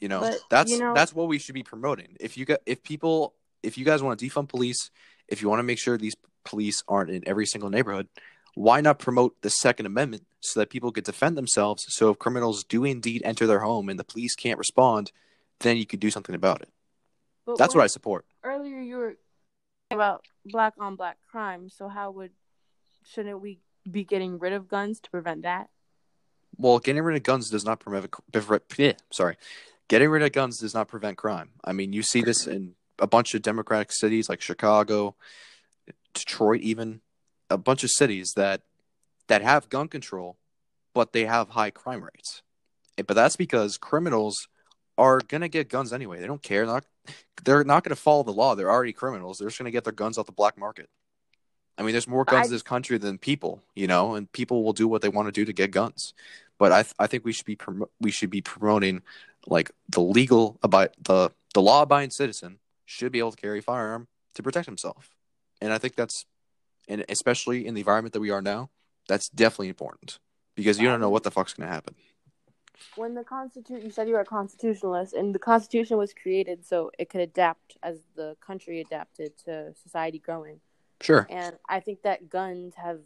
You 0.00 0.08
know, 0.08 0.20
But, 0.20 0.40
that's 0.50 0.70
you 0.70 0.78
know- 0.78 0.94
that's 0.94 1.14
what 1.14 1.28
we 1.28 1.38
should 1.38 1.54
be 1.54 1.62
promoting. 1.62 2.16
If 2.20 2.36
you 2.36 2.44
got 2.44 2.60
if 2.66 2.82
people 2.82 3.34
if 3.62 3.78
you 3.78 3.84
guys 3.84 4.02
want 4.02 4.18
to 4.18 4.26
defund 4.26 4.48
police, 4.48 4.90
if 5.28 5.42
you 5.42 5.48
want 5.48 5.58
to 5.60 5.64
make 5.64 5.78
sure 5.78 5.96
these 5.96 6.14
police 6.44 6.82
aren't 6.86 7.10
in 7.10 7.26
every 7.26 7.46
single 7.46 7.70
neighborhood, 7.70 8.08
why 8.54 8.80
not 8.80 8.98
promote 8.98 9.40
the 9.42 9.50
Second 9.50 9.86
Amendment 9.86 10.26
so 10.40 10.60
that 10.60 10.70
people 10.70 10.92
could 10.92 11.04
defend 11.04 11.36
themselves? 11.36 11.84
So 11.88 12.10
if 12.10 12.18
criminals 12.18 12.62
do 12.62 12.84
indeed 12.84 13.22
enter 13.24 13.46
their 13.46 13.60
home 13.60 13.88
and 13.88 13.98
the 13.98 14.04
police 14.04 14.34
can't 14.34 14.58
respond, 14.58 15.12
then 15.60 15.76
you 15.76 15.86
could 15.86 16.00
do 16.00 16.10
something 16.10 16.34
about 16.34 16.62
it. 16.62 16.68
But 17.44 17.58
That's 17.58 17.74
what 17.74 17.82
I 17.82 17.86
support. 17.86 18.26
earlier 18.44 18.80
you 18.80 18.96
were 18.98 19.16
talking 19.90 19.96
about 19.96 20.24
black 20.44 20.74
on 20.78 20.96
black 20.96 21.18
crime. 21.30 21.68
So 21.68 21.88
how 21.88 22.10
would 22.12 22.32
shouldn't 23.04 23.40
we 23.40 23.60
be 23.90 24.04
getting 24.04 24.38
rid 24.38 24.52
of 24.52 24.68
guns 24.68 25.00
to 25.00 25.10
prevent 25.10 25.42
that? 25.42 25.70
Well, 26.58 26.78
getting 26.78 27.02
rid 27.02 27.16
of 27.16 27.22
guns 27.22 27.50
does 27.50 27.64
not 27.64 27.80
prevent. 27.80 28.14
sorry, 29.12 29.36
getting 29.88 30.08
rid 30.08 30.22
of 30.22 30.32
guns 30.32 30.58
does 30.58 30.74
not 30.74 30.88
prevent 30.88 31.18
crime. 31.18 31.50
I 31.64 31.72
mean, 31.72 31.92
you 31.92 32.02
see 32.02 32.22
this 32.22 32.46
in 32.46 32.74
a 32.98 33.06
bunch 33.06 33.34
of 33.34 33.42
democratic 33.42 33.92
cities 33.92 34.28
like 34.28 34.40
Chicago, 34.40 35.16
Detroit, 36.14 36.60
even 36.62 37.00
a 37.50 37.58
bunch 37.58 37.84
of 37.84 37.90
cities 37.90 38.32
that 38.36 38.62
that 39.28 39.42
have 39.42 39.68
gun 39.68 39.88
control, 39.88 40.36
but 40.94 41.12
they 41.12 41.26
have 41.26 41.50
high 41.50 41.70
crime 41.70 42.02
rates. 42.02 42.42
But 42.96 43.14
that's 43.14 43.36
because 43.36 43.76
criminals 43.76 44.48
are 44.96 45.20
gonna 45.20 45.48
get 45.48 45.68
guns 45.68 45.92
anyway. 45.92 46.20
They 46.20 46.26
don't 46.26 46.42
care. 46.42 46.64
They're 46.64 46.74
not, 46.74 46.86
they're 47.44 47.64
not 47.64 47.84
gonna 47.84 47.96
follow 47.96 48.22
the 48.22 48.32
law. 48.32 48.54
They're 48.54 48.70
already 48.70 48.92
criminals. 48.92 49.38
They're 49.38 49.48
just 49.48 49.58
gonna 49.58 49.70
get 49.70 49.84
their 49.84 49.92
guns 49.92 50.16
off 50.16 50.26
the 50.26 50.32
black 50.32 50.56
market. 50.56 50.88
I 51.78 51.82
mean, 51.82 51.92
there's 51.92 52.08
more 52.08 52.24
guns 52.24 52.46
I, 52.46 52.48
in 52.48 52.52
this 52.52 52.62
country 52.62 52.96
than 52.96 53.18
people, 53.18 53.62
you 53.74 53.86
know, 53.86 54.14
and 54.14 54.30
people 54.32 54.64
will 54.64 54.72
do 54.72 54.88
what 54.88 55.02
they 55.02 55.10
want 55.10 55.28
to 55.28 55.32
do 55.32 55.44
to 55.44 55.52
get 55.52 55.70
guns. 55.70 56.14
But 56.58 56.72
I, 56.72 56.82
th- 56.82 56.94
I 56.98 57.06
think 57.06 57.24
we 57.24 57.32
should 57.32 57.46
be 57.46 57.56
prom- 57.56 57.88
we 58.00 58.10
should 58.10 58.30
be 58.30 58.40
promoting 58.40 59.02
like 59.46 59.70
the 59.88 60.00
legal 60.00 60.58
about 60.62 60.94
the 61.00 61.30
the 61.54 61.62
law 61.62 61.82
abiding 61.82 62.10
citizen 62.10 62.58
should 62.84 63.12
be 63.12 63.18
able 63.18 63.32
to 63.32 63.36
carry 63.36 63.58
a 63.58 63.62
firearm 63.62 64.08
to 64.34 64.42
protect 64.42 64.66
himself, 64.66 65.10
and 65.60 65.72
I 65.72 65.78
think 65.78 65.96
that's, 65.96 66.26
and 66.88 67.04
especially 67.08 67.66
in 67.66 67.74
the 67.74 67.80
environment 67.80 68.12
that 68.14 68.20
we 68.20 68.30
are 68.30 68.42
now, 68.42 68.70
that's 69.08 69.28
definitely 69.28 69.68
important 69.68 70.18
because 70.54 70.78
you 70.78 70.88
don't 70.88 71.00
know 71.00 71.10
what 71.10 71.22
the 71.22 71.30
fuck's 71.30 71.54
gonna 71.54 71.70
happen. 71.70 71.94
When 72.94 73.14
the 73.14 73.24
constitution, 73.24 73.84
you 73.84 73.90
said 73.90 74.08
you 74.08 74.14
were 74.14 74.20
a 74.20 74.24
constitutionalist, 74.24 75.14
and 75.14 75.34
the 75.34 75.38
Constitution 75.38 75.96
was 75.96 76.12
created 76.12 76.66
so 76.66 76.90
it 76.98 77.08
could 77.08 77.20
adapt 77.20 77.76
as 77.82 77.98
the 78.14 78.36
country 78.40 78.80
adapted 78.80 79.32
to 79.44 79.74
society 79.82 80.18
growing. 80.18 80.60
Sure. 81.00 81.26
And 81.30 81.56
I 81.68 81.80
think 81.80 82.02
that 82.02 82.28
guns 82.30 82.74
have. 82.76 83.00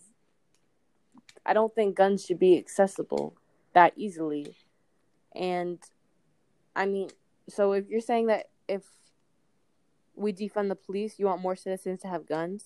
I 1.44 1.52
don't 1.52 1.74
think 1.74 1.96
guns 1.96 2.24
should 2.24 2.38
be 2.38 2.58
accessible 2.58 3.36
that 3.74 3.92
easily. 3.96 4.54
And 5.34 5.78
I 6.74 6.86
mean, 6.86 7.10
so 7.48 7.72
if 7.72 7.88
you're 7.88 8.00
saying 8.00 8.26
that 8.26 8.48
if 8.68 8.84
we 10.14 10.32
defund 10.32 10.68
the 10.68 10.76
police, 10.76 11.18
you 11.18 11.26
want 11.26 11.40
more 11.40 11.56
citizens 11.56 12.00
to 12.02 12.08
have 12.08 12.26
guns? 12.26 12.64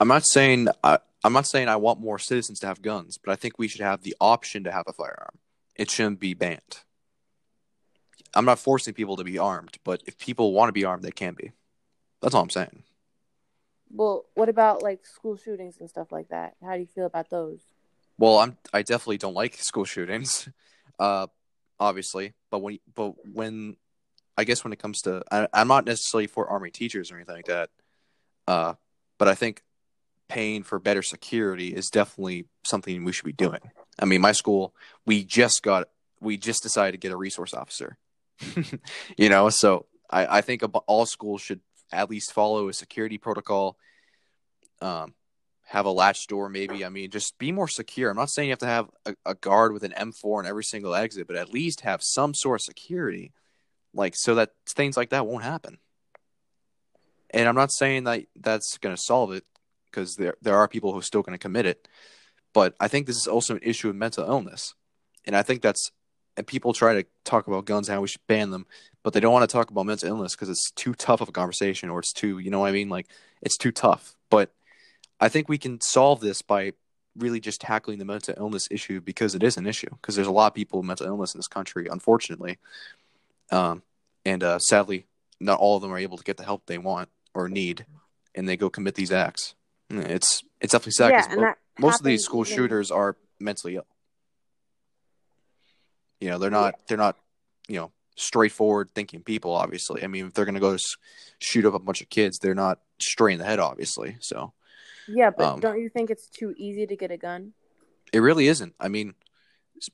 I'm 0.00 0.08
not 0.08 0.26
saying 0.26 0.68
I, 0.84 0.98
I'm 1.24 1.32
not 1.32 1.46
saying 1.46 1.68
I 1.68 1.76
want 1.76 2.00
more 2.00 2.18
citizens 2.18 2.60
to 2.60 2.66
have 2.66 2.82
guns, 2.82 3.18
but 3.18 3.32
I 3.32 3.36
think 3.36 3.58
we 3.58 3.68
should 3.68 3.80
have 3.80 4.02
the 4.02 4.16
option 4.20 4.64
to 4.64 4.72
have 4.72 4.84
a 4.86 4.92
firearm. 4.92 5.38
It 5.74 5.90
shouldn't 5.90 6.20
be 6.20 6.34
banned. 6.34 6.80
I'm 8.34 8.44
not 8.44 8.58
forcing 8.58 8.94
people 8.94 9.16
to 9.16 9.24
be 9.24 9.38
armed, 9.38 9.78
but 9.84 10.02
if 10.06 10.18
people 10.18 10.52
want 10.52 10.68
to 10.68 10.72
be 10.72 10.84
armed, 10.84 11.02
they 11.02 11.10
can 11.10 11.34
be. 11.34 11.52
That's 12.20 12.34
all 12.34 12.42
I'm 12.42 12.50
saying. 12.50 12.82
Well, 13.90 14.26
what 14.34 14.48
about 14.48 14.82
like 14.82 15.06
school 15.06 15.36
shootings 15.36 15.78
and 15.80 15.88
stuff 15.88 16.12
like 16.12 16.28
that? 16.28 16.56
How 16.62 16.74
do 16.74 16.80
you 16.80 16.86
feel 16.86 17.06
about 17.06 17.30
those? 17.30 17.60
Well, 18.18 18.38
I'm 18.38 18.56
I 18.72 18.82
definitely 18.82 19.18
don't 19.18 19.34
like 19.34 19.54
school 19.54 19.84
shootings, 19.84 20.48
uh, 20.98 21.28
obviously. 21.78 22.34
But 22.50 22.60
when 22.60 22.78
but 22.94 23.14
when 23.32 23.76
I 24.36 24.44
guess 24.44 24.64
when 24.64 24.72
it 24.72 24.78
comes 24.78 25.02
to 25.02 25.22
I, 25.30 25.46
am 25.54 25.68
not 25.68 25.86
necessarily 25.86 26.26
for 26.26 26.48
army 26.48 26.70
teachers 26.70 27.10
or 27.10 27.16
anything 27.16 27.36
like 27.36 27.46
that, 27.46 27.70
uh, 28.46 28.74
but 29.18 29.28
I 29.28 29.34
think 29.34 29.62
paying 30.28 30.62
for 30.62 30.78
better 30.78 31.02
security 31.02 31.68
is 31.68 31.88
definitely 31.88 32.46
something 32.64 33.04
we 33.04 33.12
should 33.12 33.24
be 33.24 33.32
doing. 33.32 33.60
I 33.98 34.04
mean, 34.04 34.20
my 34.20 34.32
school 34.32 34.74
we 35.06 35.24
just 35.24 35.62
got 35.62 35.88
we 36.20 36.36
just 36.36 36.62
decided 36.62 36.92
to 36.92 36.98
get 36.98 37.12
a 37.12 37.16
resource 37.16 37.54
officer, 37.54 37.98
you 39.16 39.28
know. 39.28 39.48
So 39.48 39.86
I 40.10 40.38
I 40.38 40.40
think 40.40 40.62
all 40.86 41.06
schools 41.06 41.40
should 41.40 41.60
at 41.92 42.10
least 42.10 42.32
follow 42.32 42.68
a 42.68 42.72
security 42.72 43.16
protocol. 43.16 43.76
Um, 44.80 45.14
have 45.68 45.86
a 45.86 45.90
latch 45.90 46.26
door 46.26 46.48
maybe. 46.48 46.84
I 46.84 46.88
mean 46.88 47.10
just 47.10 47.38
be 47.38 47.52
more 47.52 47.68
secure. 47.68 48.10
I'm 48.10 48.16
not 48.16 48.30
saying 48.30 48.48
you 48.48 48.52
have 48.52 48.58
to 48.60 48.66
have 48.66 48.90
a, 49.06 49.14
a, 49.26 49.34
guard 49.34 49.72
with 49.72 49.84
an 49.84 49.92
m4 49.92 50.38
on 50.38 50.46
every 50.46 50.64
single 50.64 50.94
exit 50.94 51.26
but 51.26 51.36
at 51.36 51.52
least 51.52 51.82
have 51.82 52.02
some 52.02 52.34
sort 52.34 52.60
of 52.60 52.64
security 52.64 53.32
like 53.94 54.16
so 54.16 54.34
that 54.36 54.50
things 54.66 54.96
like 54.96 55.10
that 55.10 55.26
won't 55.26 55.44
happen. 55.44 55.78
And 57.30 57.48
i'm 57.48 57.54
not 57.54 57.72
saying 57.72 58.04
that 58.04 58.24
that's 58.36 58.78
going 58.78 58.96
to 58.96 59.00
solve 59.00 59.32
it 59.32 59.44
because 59.86 60.16
there, 60.16 60.34
there 60.40 60.56
are 60.56 60.68
people 60.68 60.92
who 60.92 60.98
are 60.98 61.02
still 61.02 61.22
going 61.22 61.38
to 61.38 61.42
commit 61.42 61.66
it 61.66 61.86
but 62.54 62.74
i 62.80 62.88
think 62.88 63.06
this 63.06 63.16
is 63.16 63.26
also 63.26 63.54
an 63.54 63.60
issue 63.62 63.88
of 63.88 63.96
mental 63.96 64.24
illness. 64.24 64.74
And 65.26 65.36
i 65.36 65.42
think 65.42 65.62
that's 65.62 65.92
and 66.38 66.46
people 66.46 66.72
try 66.72 66.94
to 66.94 67.06
talk 67.24 67.48
about 67.48 67.66
guns 67.66 67.88
and 67.88 67.96
how 67.96 68.00
we 68.00 68.08
should 68.08 68.26
ban 68.26 68.50
them 68.50 68.64
but 69.04 69.12
they 69.12 69.20
don't 69.20 69.32
want 69.32 69.48
to 69.48 69.52
talk 69.52 69.70
about 69.70 69.86
mental 69.86 70.08
illness 70.08 70.34
because 70.34 70.48
it's 70.48 70.70
too 70.70 70.94
tough 70.94 71.20
of 71.20 71.28
a 71.28 71.32
conversation 71.32 71.90
or 71.90 71.98
it's 71.98 72.12
too 72.12 72.38
you 72.38 72.50
know 72.50 72.60
what 72.60 72.68
i 72.68 72.72
mean? 72.72 72.88
Like 72.88 73.06
it's 73.42 73.56
too 73.56 73.72
tough. 73.72 74.16
But 74.30 74.52
I 75.20 75.28
think 75.28 75.48
we 75.48 75.58
can 75.58 75.80
solve 75.80 76.20
this 76.20 76.42
by 76.42 76.72
really 77.16 77.40
just 77.40 77.60
tackling 77.60 77.98
the 77.98 78.04
mental 78.04 78.34
illness 78.36 78.68
issue 78.70 79.00
because 79.00 79.34
it 79.34 79.42
is 79.42 79.56
an 79.56 79.66
issue 79.66 79.90
because 79.90 80.14
there's 80.14 80.28
a 80.28 80.32
lot 80.32 80.46
of 80.46 80.54
people 80.54 80.78
with 80.78 80.86
mental 80.86 81.06
illness 81.06 81.34
in 81.34 81.38
this 81.38 81.48
country, 81.48 81.88
unfortunately, 81.90 82.58
um, 83.50 83.82
and 84.24 84.42
uh, 84.42 84.58
sadly, 84.58 85.06
not 85.40 85.58
all 85.58 85.76
of 85.76 85.82
them 85.82 85.92
are 85.92 85.98
able 85.98 86.18
to 86.18 86.24
get 86.24 86.36
the 86.36 86.44
help 86.44 86.66
they 86.66 86.78
want 86.78 87.08
or 87.34 87.48
need, 87.48 87.86
and 88.34 88.48
they 88.48 88.56
go 88.56 88.70
commit 88.70 88.94
these 88.94 89.12
acts. 89.12 89.54
It's 89.90 90.42
it's 90.60 90.72
definitely 90.72 90.92
sad 90.92 91.16
because 91.16 91.36
yeah, 91.38 91.54
most 91.78 92.00
of 92.00 92.04
these 92.04 92.24
school 92.24 92.44
shooters 92.44 92.90
are 92.90 93.16
mentally 93.40 93.76
ill. 93.76 93.86
You 96.20 96.30
know, 96.30 96.38
they're 96.38 96.50
not 96.50 96.74
yeah. 96.76 96.84
they're 96.88 96.98
not 96.98 97.16
you 97.68 97.76
know 97.76 97.92
straightforward 98.16 98.90
thinking 98.94 99.22
people. 99.22 99.52
Obviously, 99.52 100.04
I 100.04 100.08
mean, 100.08 100.26
if 100.26 100.34
they're 100.34 100.44
going 100.44 100.54
to 100.54 100.60
go 100.60 100.76
shoot 101.38 101.64
up 101.64 101.74
a 101.74 101.78
bunch 101.78 102.02
of 102.02 102.10
kids, 102.10 102.38
they're 102.38 102.54
not 102.54 102.80
straight 103.00 103.34
in 103.34 103.38
the 103.38 103.44
head, 103.46 103.60
obviously. 103.60 104.16
So 104.20 104.52
yeah, 105.08 105.30
but 105.30 105.44
um, 105.46 105.60
don't 105.60 105.80
you 105.80 105.88
think 105.88 106.10
it's 106.10 106.28
too 106.28 106.54
easy 106.56 106.86
to 106.86 106.96
get 106.96 107.10
a 107.10 107.16
gun? 107.16 107.52
It 108.12 108.20
really 108.20 108.48
isn't. 108.48 108.74
I 108.78 108.88
mean, 108.88 109.14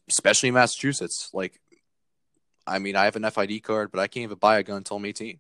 especially 0.09 0.49
in 0.49 0.55
Massachusetts. 0.55 1.31
Like, 1.33 1.61
I 2.67 2.79
mean, 2.79 2.97
I 2.97 3.05
have 3.05 3.17
an 3.17 3.29
FID 3.31 3.63
card, 3.63 3.91
but 3.91 4.01
I 4.01 4.07
can't 4.07 4.25
even 4.25 4.39
buy 4.39 4.59
a 4.59 4.63
gun 4.63 4.79
until 4.79 4.97
I'm 4.97 5.05
18, 5.05 5.39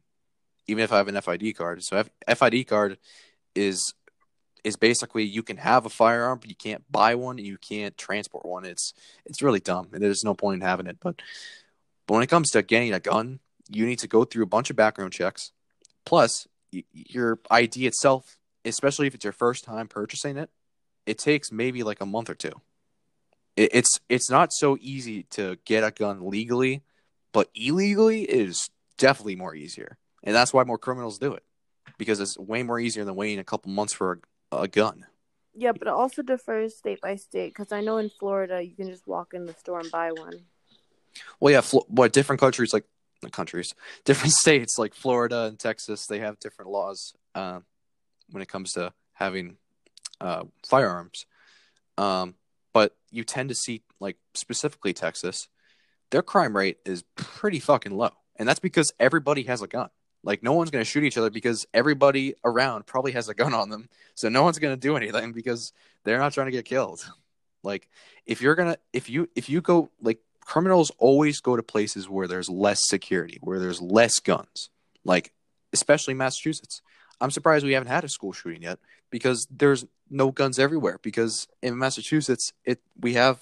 even 0.66 0.84
if 0.84 0.92
I 0.92 0.98
have 0.98 1.08
an 1.08 1.20
FID 1.20 1.56
card. 1.56 1.82
So, 1.82 1.96
F- 1.96 2.38
FID 2.38 2.66
card 2.66 2.98
is 3.54 3.94
is 4.64 4.76
basically 4.76 5.24
you 5.24 5.42
can 5.42 5.58
have 5.58 5.84
a 5.84 5.90
firearm, 5.90 6.38
but 6.38 6.48
you 6.48 6.56
can't 6.56 6.90
buy 6.90 7.14
one 7.14 7.38
and 7.38 7.46
you 7.46 7.58
can't 7.58 7.96
transport 7.98 8.46
one. 8.46 8.64
It's 8.64 8.94
it's 9.26 9.42
really 9.42 9.60
dumb, 9.60 9.88
and 9.92 10.02
there's 10.02 10.24
no 10.24 10.34
point 10.34 10.62
in 10.62 10.66
having 10.66 10.86
it. 10.86 10.98
But 11.00 11.20
but 12.06 12.14
when 12.14 12.22
it 12.22 12.28
comes 12.30 12.50
to 12.52 12.62
getting 12.62 12.92
a 12.92 13.00
gun, 13.00 13.40
you 13.68 13.86
need 13.86 13.98
to 14.00 14.08
go 14.08 14.24
through 14.24 14.44
a 14.44 14.46
bunch 14.46 14.70
of 14.70 14.76
background 14.76 15.12
checks. 15.12 15.52
Plus, 16.04 16.46
y- 16.72 16.84
your 16.92 17.38
ID 17.50 17.86
itself 17.86 18.36
especially 18.64 19.06
if 19.06 19.14
it's 19.14 19.24
your 19.24 19.32
first 19.32 19.64
time 19.64 19.88
purchasing 19.88 20.36
it, 20.36 20.50
it 21.06 21.18
takes 21.18 21.52
maybe 21.52 21.82
like 21.82 22.00
a 22.00 22.06
month 22.06 22.30
or 22.30 22.34
two. 22.34 22.52
It, 23.56 23.70
it's 23.72 24.00
it's 24.08 24.30
not 24.30 24.52
so 24.52 24.76
easy 24.80 25.24
to 25.30 25.58
get 25.64 25.84
a 25.84 25.90
gun 25.90 26.28
legally, 26.28 26.82
but 27.32 27.48
illegally 27.54 28.22
is 28.22 28.68
definitely 28.98 29.36
more 29.36 29.54
easier, 29.54 29.98
and 30.22 30.34
that's 30.34 30.52
why 30.52 30.64
more 30.64 30.78
criminals 30.78 31.18
do 31.18 31.32
it 31.34 31.44
because 31.98 32.20
it's 32.20 32.38
way 32.38 32.62
more 32.62 32.80
easier 32.80 33.04
than 33.04 33.14
waiting 33.14 33.38
a 33.38 33.44
couple 33.44 33.70
months 33.70 33.92
for 33.92 34.20
a, 34.52 34.62
a 34.62 34.68
gun. 34.68 35.06
Yeah, 35.54 35.72
but 35.72 35.82
it 35.82 35.88
also 35.88 36.22
differs 36.22 36.76
state 36.76 37.00
by 37.00 37.14
state 37.16 37.54
because 37.54 37.70
I 37.70 37.80
know 37.80 37.98
in 37.98 38.10
Florida 38.10 38.60
you 38.62 38.74
can 38.74 38.88
just 38.88 39.06
walk 39.06 39.34
in 39.34 39.46
the 39.46 39.54
store 39.54 39.80
and 39.80 39.90
buy 39.90 40.10
one. 40.12 40.40
Well, 41.38 41.52
yeah, 41.52 41.60
Flo- 41.60 41.86
what 41.88 42.12
different 42.12 42.40
countries 42.40 42.72
like 42.72 42.84
countries, 43.30 43.74
different 44.04 44.32
states 44.32 44.78
like 44.78 44.94
Florida 44.94 45.44
and 45.44 45.58
Texas, 45.58 46.06
they 46.06 46.18
have 46.18 46.40
different 46.40 46.70
laws. 46.70 47.14
Uh, 47.34 47.60
when 48.30 48.42
it 48.42 48.48
comes 48.48 48.72
to 48.72 48.92
having 49.12 49.56
uh, 50.20 50.44
firearms. 50.66 51.26
Um, 51.96 52.34
but 52.72 52.96
you 53.10 53.24
tend 53.24 53.50
to 53.50 53.54
see, 53.54 53.82
like 54.00 54.16
specifically 54.34 54.92
Texas, 54.92 55.48
their 56.10 56.22
crime 56.22 56.56
rate 56.56 56.78
is 56.84 57.04
pretty 57.16 57.60
fucking 57.60 57.96
low, 57.96 58.10
and 58.36 58.48
that's 58.48 58.60
because 58.60 58.92
everybody 58.98 59.44
has 59.44 59.62
a 59.62 59.66
gun. 59.66 59.90
Like 60.22 60.42
no 60.42 60.52
one's 60.52 60.70
gonna 60.70 60.84
shoot 60.84 61.04
each 61.04 61.18
other 61.18 61.30
because 61.30 61.66
everybody 61.74 62.34
around 62.44 62.86
probably 62.86 63.12
has 63.12 63.28
a 63.28 63.34
gun 63.34 63.54
on 63.54 63.68
them, 63.68 63.88
so 64.14 64.28
no 64.28 64.42
one's 64.42 64.58
gonna 64.58 64.76
do 64.76 64.96
anything 64.96 65.32
because 65.32 65.72
they're 66.02 66.18
not 66.18 66.32
trying 66.32 66.46
to 66.46 66.52
get 66.52 66.64
killed. 66.64 67.04
Like 67.62 67.88
if 68.26 68.40
you're 68.40 68.54
gonna, 68.54 68.78
if 68.92 69.08
you 69.08 69.28
if 69.36 69.48
you 69.48 69.60
go 69.60 69.90
like 70.00 70.18
criminals 70.40 70.90
always 70.98 71.40
go 71.40 71.56
to 71.56 71.62
places 71.62 72.08
where 72.08 72.26
there's 72.26 72.48
less 72.48 72.80
security, 72.86 73.38
where 73.42 73.58
there's 73.58 73.80
less 73.80 74.18
guns. 74.18 74.70
Like 75.04 75.32
especially 75.72 76.14
Massachusetts. 76.14 76.80
I'm 77.20 77.30
surprised 77.30 77.64
we 77.64 77.72
haven't 77.72 77.88
had 77.88 78.04
a 78.04 78.08
school 78.08 78.32
shooting 78.32 78.62
yet 78.62 78.78
because 79.10 79.46
there's 79.50 79.86
no 80.10 80.30
guns 80.30 80.58
everywhere. 80.58 80.98
Because 81.02 81.46
in 81.62 81.78
Massachusetts, 81.78 82.52
it 82.64 82.80
we 83.00 83.14
have 83.14 83.40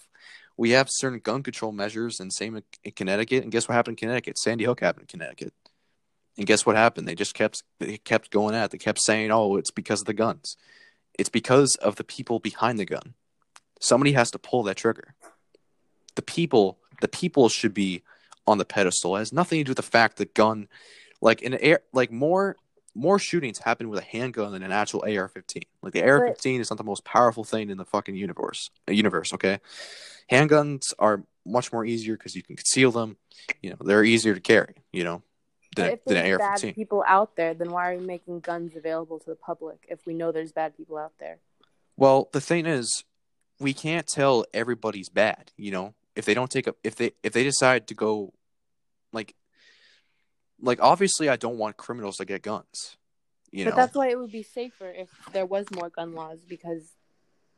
we 0.56 0.70
have 0.70 0.88
certain 0.90 1.18
gun 1.18 1.42
control 1.42 1.72
measures, 1.72 2.20
and 2.20 2.32
same 2.32 2.62
in, 2.84 2.92
Connecticut. 2.92 3.42
And 3.42 3.52
guess 3.52 3.68
what 3.68 3.74
happened 3.74 3.98
in 3.98 4.06
Connecticut? 4.06 4.38
Sandy 4.38 4.64
Hook 4.64 4.80
happened 4.80 5.04
in 5.04 5.18
Connecticut. 5.18 5.54
And 6.36 6.46
guess 6.46 6.64
what 6.64 6.76
happened? 6.76 7.06
They 7.06 7.14
just 7.14 7.34
kept 7.34 7.62
they 7.78 7.98
kept 7.98 8.30
going 8.30 8.54
at. 8.54 8.66
It. 8.66 8.70
They 8.72 8.78
kept 8.78 9.00
saying, 9.00 9.30
"Oh, 9.30 9.56
it's 9.56 9.70
because 9.70 10.00
of 10.00 10.06
the 10.06 10.14
guns." 10.14 10.56
It's 11.18 11.28
because 11.28 11.74
of 11.76 11.96
the 11.96 12.04
people 12.04 12.38
behind 12.38 12.78
the 12.78 12.86
gun. 12.86 13.14
Somebody 13.80 14.12
has 14.12 14.30
to 14.30 14.38
pull 14.38 14.62
that 14.62 14.76
trigger. 14.76 15.14
The 16.14 16.22
people, 16.22 16.78
the 17.00 17.08
people 17.08 17.48
should 17.48 17.74
be 17.74 18.02
on 18.46 18.58
the 18.58 18.64
pedestal. 18.64 19.16
It 19.16 19.20
has 19.20 19.32
nothing 19.32 19.60
to 19.60 19.64
do 19.64 19.70
with 19.70 19.76
the 19.76 19.82
fact 19.82 20.16
that 20.16 20.34
gun, 20.34 20.68
like 21.20 21.42
in 21.42 21.54
air, 21.54 21.80
like 21.92 22.10
more 22.10 22.56
more 22.94 23.18
shootings 23.18 23.58
happen 23.58 23.88
with 23.88 24.00
a 24.00 24.04
handgun 24.04 24.52
than 24.52 24.62
an 24.62 24.72
actual 24.72 25.00
AR-15. 25.00 25.62
Like 25.82 25.92
the 25.92 26.02
AR-15 26.02 26.60
is 26.60 26.70
not 26.70 26.76
the 26.76 26.84
most 26.84 27.04
powerful 27.04 27.44
thing 27.44 27.70
in 27.70 27.78
the 27.78 27.84
fucking 27.84 28.16
universe. 28.16 28.70
uh, 28.88 28.92
Universe, 28.92 29.32
okay? 29.32 29.60
Handguns 30.30 30.92
are 30.98 31.24
much 31.46 31.72
more 31.72 31.84
easier 31.84 32.16
because 32.16 32.34
you 32.36 32.42
can 32.42 32.56
conceal 32.56 32.90
them. 32.92 33.16
You 33.62 33.70
know, 33.70 33.76
they're 33.80 34.04
easier 34.04 34.34
to 34.34 34.40
carry. 34.40 34.74
You 34.92 35.04
know, 35.04 35.22
But 35.74 35.82
than, 35.82 35.92
if 35.92 36.04
there's 36.04 36.40
AR-15. 36.40 36.62
bad 36.62 36.74
people 36.74 37.04
out 37.06 37.36
there, 37.36 37.54
then 37.54 37.70
why 37.70 37.92
are 37.92 37.96
we 37.96 38.04
making 38.04 38.40
guns 38.40 38.76
available 38.76 39.18
to 39.20 39.26
the 39.30 39.36
public 39.36 39.86
if 39.88 40.06
we 40.06 40.14
know 40.14 40.30
there's 40.32 40.52
bad 40.52 40.76
people 40.76 40.98
out 40.98 41.12
there? 41.18 41.38
Well, 41.96 42.28
the 42.32 42.40
thing 42.40 42.66
is, 42.66 43.04
we 43.58 43.72
can't 43.74 44.06
tell 44.06 44.44
everybody's 44.52 45.08
bad. 45.08 45.52
You 45.56 45.70
know, 45.70 45.94
if 46.14 46.24
they 46.24 46.34
don't 46.34 46.50
take 46.50 46.68
up, 46.68 46.76
if 46.84 46.96
they 46.96 47.12
if 47.22 47.32
they 47.32 47.44
decide 47.44 47.86
to 47.88 47.94
go, 47.94 48.32
like, 49.12 49.34
like 50.62 50.80
obviously, 50.80 51.28
I 51.28 51.36
don't 51.36 51.58
want 51.58 51.76
criminals 51.76 52.16
to 52.16 52.24
get 52.24 52.42
guns. 52.42 52.96
You 53.50 53.64
but 53.66 53.70
know, 53.70 53.76
that's 53.76 53.94
why 53.94 54.08
it 54.08 54.18
would 54.18 54.32
be 54.32 54.42
safer 54.42 54.90
if 54.90 55.10
there 55.32 55.44
was 55.44 55.66
more 55.70 55.90
gun 55.90 56.14
laws 56.14 56.38
because 56.48 56.92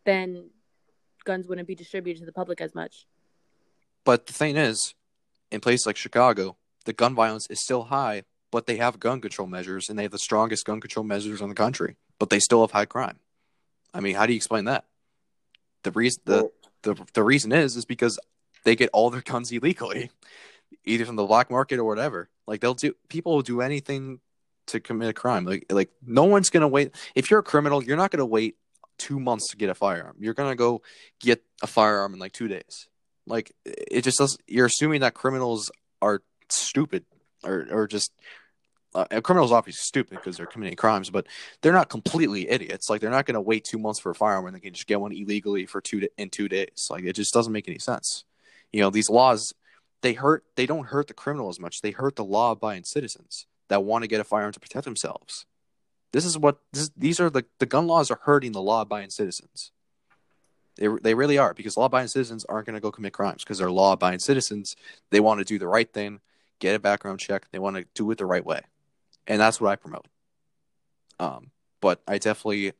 then 0.04 0.50
guns 1.24 1.46
wouldn't 1.46 1.68
be 1.68 1.74
distributed 1.76 2.20
to 2.20 2.26
the 2.26 2.32
public 2.32 2.60
as 2.60 2.74
much. 2.74 3.06
but 4.04 4.26
the 4.26 4.32
thing 4.32 4.56
is, 4.56 4.94
in 5.50 5.60
places 5.60 5.86
like 5.86 5.96
Chicago, 5.96 6.56
the 6.84 6.92
gun 6.92 7.14
violence 7.14 7.46
is 7.48 7.60
still 7.62 7.84
high, 7.84 8.24
but 8.50 8.66
they 8.66 8.76
have 8.76 8.98
gun 9.00 9.20
control 9.20 9.46
measures 9.48 9.88
and 9.88 9.98
they 9.98 10.02
have 10.02 10.12
the 10.12 10.18
strongest 10.18 10.64
gun 10.66 10.80
control 10.80 11.04
measures 11.04 11.40
in 11.40 11.48
the 11.48 11.54
country, 11.54 11.96
but 12.18 12.28
they 12.30 12.40
still 12.40 12.60
have 12.62 12.72
high 12.72 12.84
crime. 12.84 13.18
I 13.94 14.00
mean, 14.00 14.16
how 14.16 14.26
do 14.26 14.32
you 14.32 14.36
explain 14.36 14.64
that? 14.64 14.84
The 15.84 15.92
reason 15.92 16.22
the 16.26 16.32
Well, 16.32 16.52
the 16.82 17.06
the 17.14 17.22
reason 17.22 17.52
is 17.52 17.76
is 17.76 17.84
because 17.84 18.18
they 18.64 18.74
get 18.76 18.90
all 18.92 19.10
their 19.10 19.22
guns 19.22 19.52
illegally, 19.52 20.10
either 20.84 21.04
from 21.04 21.16
the 21.16 21.24
black 21.24 21.50
market 21.50 21.78
or 21.78 21.84
whatever. 21.84 22.28
Like 22.46 22.60
they'll 22.60 22.74
do 22.74 22.94
people 23.08 23.34
will 23.34 23.42
do 23.42 23.60
anything 23.60 24.20
to 24.66 24.80
commit 24.80 25.08
a 25.08 25.12
crime. 25.12 25.44
Like 25.44 25.66
like 25.70 25.90
no 26.04 26.24
one's 26.24 26.50
gonna 26.50 26.68
wait. 26.68 26.94
If 27.14 27.30
you're 27.30 27.40
a 27.40 27.44
criminal, 27.44 27.82
you're 27.82 27.96
not 27.96 28.10
gonna 28.10 28.26
wait 28.26 28.56
two 28.98 29.18
months 29.18 29.50
to 29.50 29.56
get 29.56 29.70
a 29.70 29.74
firearm. 29.74 30.16
You're 30.18 30.34
gonna 30.34 30.56
go 30.56 30.82
get 31.20 31.42
a 31.62 31.66
firearm 31.66 32.14
in 32.14 32.20
like 32.20 32.32
two 32.32 32.48
days. 32.48 32.88
Like 33.26 33.52
it 33.64 34.02
just 34.02 34.18
does. 34.18 34.38
You're 34.46 34.66
assuming 34.66 35.00
that 35.00 35.14
criminals 35.14 35.70
are 36.02 36.22
stupid 36.48 37.04
or 37.44 37.66
or 37.70 37.86
just. 37.86 38.12
Uh, 38.96 39.20
criminals 39.22 39.50
obviously 39.50 39.80
stupid 39.80 40.16
because 40.16 40.36
they're 40.36 40.46
committing 40.46 40.76
crimes, 40.76 41.10
but 41.10 41.26
they're 41.62 41.72
not 41.72 41.88
completely 41.88 42.48
idiots. 42.48 42.88
Like 42.88 43.00
they're 43.00 43.10
not 43.10 43.26
going 43.26 43.34
to 43.34 43.40
wait 43.40 43.64
two 43.64 43.76
months 43.76 43.98
for 43.98 44.10
a 44.10 44.14
firearm 44.14 44.44
when 44.44 44.52
they 44.52 44.60
can 44.60 44.72
just 44.72 44.86
get 44.86 45.00
one 45.00 45.10
illegally 45.10 45.66
for 45.66 45.80
two 45.80 46.06
in 46.16 46.30
two 46.30 46.48
days. 46.48 46.86
Like 46.88 47.02
it 47.02 47.14
just 47.14 47.34
doesn't 47.34 47.52
make 47.52 47.66
any 47.66 47.80
sense. 47.80 48.22
You 48.72 48.82
know, 48.82 48.90
these 48.90 49.10
laws 49.10 49.52
they 50.04 50.12
hurt. 50.12 50.44
They 50.54 50.66
don't 50.66 50.88
hurt 50.88 51.08
the 51.08 51.14
criminal 51.14 51.48
as 51.48 51.58
much. 51.58 51.80
They 51.80 51.90
hurt 51.90 52.16
the 52.16 52.24
law-abiding 52.24 52.84
citizens 52.84 53.46
that 53.68 53.82
want 53.82 54.02
to 54.02 54.08
get 54.08 54.20
a 54.20 54.24
firearm 54.24 54.52
to 54.52 54.60
protect 54.60 54.84
themselves. 54.84 55.46
This 56.12 56.26
is 56.26 56.36
what 56.38 56.58
this, 56.74 56.90
these 56.94 57.18
are 57.20 57.30
the 57.30 57.46
the 57.58 57.66
gun 57.66 57.86
laws 57.86 58.10
are 58.10 58.20
hurting 58.22 58.52
the 58.52 58.60
law-abiding 58.60 59.10
citizens. 59.10 59.72
They 60.76 60.88
they 61.02 61.14
really 61.14 61.38
are 61.38 61.54
because 61.54 61.78
law-abiding 61.78 62.08
citizens 62.08 62.44
aren't 62.44 62.66
going 62.66 62.74
to 62.74 62.82
go 62.82 62.92
commit 62.92 63.14
crimes 63.14 63.42
because 63.42 63.58
they're 63.58 63.70
law-abiding 63.70 64.20
citizens. 64.20 64.76
They 65.10 65.20
want 65.20 65.40
to 65.40 65.44
do 65.44 65.58
the 65.58 65.66
right 65.66 65.90
thing, 65.90 66.20
get 66.58 66.76
a 66.76 66.78
background 66.78 67.18
check. 67.18 67.46
They 67.50 67.58
want 67.58 67.76
to 67.76 67.86
do 67.94 68.10
it 68.10 68.18
the 68.18 68.26
right 68.26 68.44
way, 68.44 68.60
and 69.26 69.40
that's 69.40 69.58
what 69.58 69.70
I 69.70 69.76
promote. 69.76 70.06
Um, 71.18 71.50
but 71.80 72.02
I 72.06 72.18
definitely, 72.18 72.74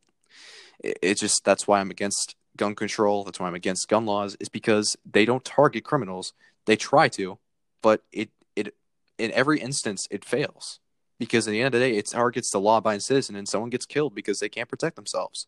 it, 0.81 0.99
it 1.01 1.14
just 1.18 1.43
that's 1.43 1.66
why 1.66 1.81
I'm 1.81 1.91
against 1.91 2.37
gun 2.55 2.75
control. 2.75 3.25
That's 3.25 3.41
why 3.41 3.49
I'm 3.49 3.55
against 3.55 3.89
gun 3.89 4.05
laws. 4.05 4.37
Is 4.39 4.51
because 4.51 4.95
they 5.11 5.25
don't 5.25 5.45
target 5.45 5.85
criminals. 5.85 6.35
They 6.67 6.77
try 6.77 7.09
to, 7.09 7.39
but 7.83 8.05
it 8.12 8.31
it 8.57 8.75
in 9.19 9.31
every 9.33 9.61
instance 9.61 10.09
it 10.11 10.25
fails 10.25 10.81
because 11.19 11.47
at 11.47 11.53
the 11.53 11.61
end 11.61 11.67
of 11.67 11.73
the 11.81 11.87
day 11.87 11.97
it's 11.97 12.12
how 12.12 12.19
it 12.19 12.23
targets 12.23 12.51
the 12.51 12.61
law-abiding 12.61 13.01
citizen 13.01 13.37
and 13.37 13.49
someone 13.49 13.71
gets 13.71 13.87
killed 13.87 14.15
because 14.15 14.41
they 14.41 14.49
can't 14.49 14.69
protect 14.69 14.97
themselves. 14.97 15.47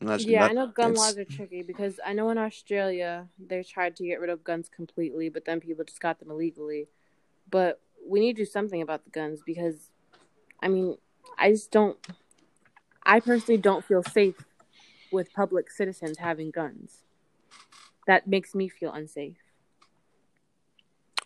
Yeah, 0.00 0.40
that- 0.40 0.50
I 0.50 0.52
know 0.54 0.66
gun 0.66 0.94
laws 0.94 1.16
are 1.18 1.24
tricky 1.24 1.62
because 1.62 2.00
I 2.04 2.12
know 2.12 2.30
in 2.30 2.38
Australia 2.38 3.28
they 3.38 3.62
tried 3.62 3.96
to 3.96 4.04
get 4.04 4.20
rid 4.20 4.30
of 4.30 4.42
guns 4.44 4.68
completely, 4.68 5.28
but 5.28 5.44
then 5.44 5.60
people 5.60 5.84
just 5.84 6.00
got 6.00 6.18
them 6.18 6.30
illegally. 6.30 6.88
But 7.50 7.80
we 8.04 8.20
need 8.20 8.36
to 8.36 8.42
do 8.42 8.46
something 8.46 8.82
about 8.82 9.04
the 9.04 9.10
guns 9.10 9.40
because, 9.44 9.90
I 10.60 10.68
mean, 10.68 10.98
I 11.38 11.50
just 11.52 11.70
don't. 11.70 11.98
I 13.04 13.20
personally 13.20 13.60
don't 13.60 13.84
feel 13.84 14.02
safe 14.02 14.36
with 15.10 15.32
public 15.32 15.70
citizens 15.70 16.18
having 16.18 16.50
guns. 16.50 17.01
That 18.06 18.26
makes 18.26 18.54
me 18.54 18.68
feel 18.68 18.92
unsafe. 18.92 19.36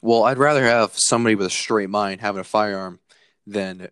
Well, 0.02 0.24
I'd 0.24 0.38
rather 0.38 0.62
have 0.64 0.92
somebody 0.94 1.34
with 1.34 1.46
a 1.46 1.50
straight 1.50 1.88
mind 1.90 2.20
having 2.20 2.40
a 2.40 2.44
firearm 2.44 3.00
than 3.46 3.88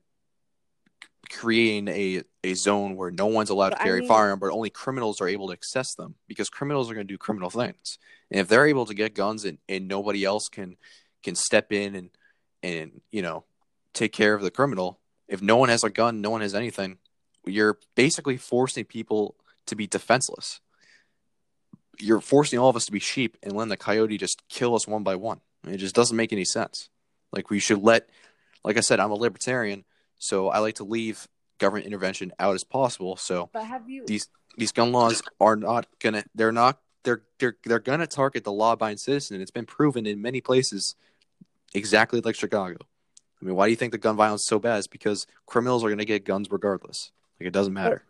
creating 1.31 1.89
a, 1.89 2.23
a 2.45 2.55
zone 2.55 2.97
where 2.97 3.11
no 3.11 3.27
one's 3.27 3.51
allowed 3.51 3.71
But 3.71 3.77
to 3.77 3.83
I 3.83 3.87
carry 3.87 4.01
mean- 4.01 4.11
a 4.11 4.13
firearm, 4.15 4.39
but 4.39 4.51
only 4.51 4.71
criminals 4.71 5.21
are 5.21 5.29
able 5.29 5.47
to 5.49 5.55
access 5.55 5.95
them 5.95 6.15
because 6.29 6.49
criminals 6.51 6.91
are 6.91 6.95
going 6.95 7.07
to 7.07 7.13
do 7.13 7.19
criminal 7.19 7.51
things. 7.51 7.99
And 8.31 8.41
if 8.41 8.49
they're 8.49 8.67
able 8.67 8.87
to 8.87 8.95
get 8.95 9.15
guns 9.15 9.45
and, 9.45 9.59
and 9.69 9.89
nobody 9.89 10.25
else 10.25 10.49
can 10.49 10.77
can 11.23 11.35
step 11.35 11.73
in 11.73 11.95
and 11.95 12.11
and 12.63 13.01
you 13.11 13.23
know 13.23 13.45
take 13.95 14.13
care 14.13 14.35
of 14.35 14.43
the 14.43 14.51
criminal, 14.51 15.01
if 15.29 15.41
no 15.41 15.57
one 15.57 15.69
has 15.71 15.85
a 15.85 15.91
gun, 15.91 16.21
no 16.21 16.31
one 16.31 16.43
has 16.43 16.55
anything, 16.55 16.99
you're 17.47 17.79
basically 17.95 18.37
forcing 18.37 18.85
people 18.85 19.37
to 19.67 19.77
be 19.77 19.87
defenseless. 19.87 20.61
You're 21.99 22.21
forcing 22.21 22.59
all 22.59 22.69
of 22.69 22.77
us 22.77 22.87
to 22.87 22.93
be 22.93 22.99
sheep 23.01 23.37
and 23.43 23.53
letting 23.53 23.69
the 23.71 23.77
coyote 23.77 24.19
just 24.19 24.43
kill 24.49 24.75
us 24.75 24.87
one 24.87 25.03
by 25.03 25.17
one. 25.17 25.41
It 25.67 25.79
just 25.79 25.95
doesn't 25.95 26.17
make 26.17 26.33
any 26.33 26.45
sense. 26.45 26.89
Like 27.33 27.51
we 27.51 27.59
should 27.59 27.83
let, 27.83 28.09
like 28.65 28.77
I 28.77 28.81
said, 28.81 29.01
I'm 29.01 29.11
a 29.11 29.15
libertarian, 29.15 29.85
so 30.19 30.49
I 30.49 30.59
like 30.59 30.77
to 30.77 30.85
leave 30.85 31.27
government 31.59 31.87
intervention 31.87 32.33
out 32.39 32.55
as 32.55 32.65
possible. 32.65 33.17
So 33.17 33.51
But 33.53 33.65
have 33.65 33.89
you? 33.89 34.05
these 34.07 34.29
these 34.57 34.73
gun 34.73 34.93
laws 34.93 35.23
are 35.41 35.57
not 35.57 35.87
gonna, 36.01 36.25
they're 36.35 36.53
not, 36.53 36.81
they're 37.03 37.23
they're 37.39 37.57
they're 37.65 37.79
gonna 37.81 38.07
target 38.07 38.45
the 38.45 38.53
law-abiding 38.53 38.99
citizen. 38.99 39.41
It's 39.41 39.51
been 39.51 39.67
proven 39.67 40.07
in 40.07 40.23
many 40.23 40.41
places, 40.41 40.95
exactly 41.75 42.21
like 42.21 42.37
Chicago. 42.37 42.79
I 43.41 43.45
mean, 43.45 43.57
why 43.57 43.67
do 43.67 43.71
you 43.71 43.77
think 43.77 43.93
the 43.93 43.99
gun 43.99 44.17
violence 44.17 44.43
is 44.43 44.47
so 44.49 44.59
bad? 44.59 44.79
It's 44.79 44.87
because 44.87 45.27
criminals 45.47 45.85
are 45.85 45.91
gonna 45.91 46.05
get 46.05 46.25
guns 46.25 46.51
regardless. 46.51 47.11
Like 47.41 47.49
it 47.49 47.53
doesn't 47.53 47.73
matter. 47.73 48.05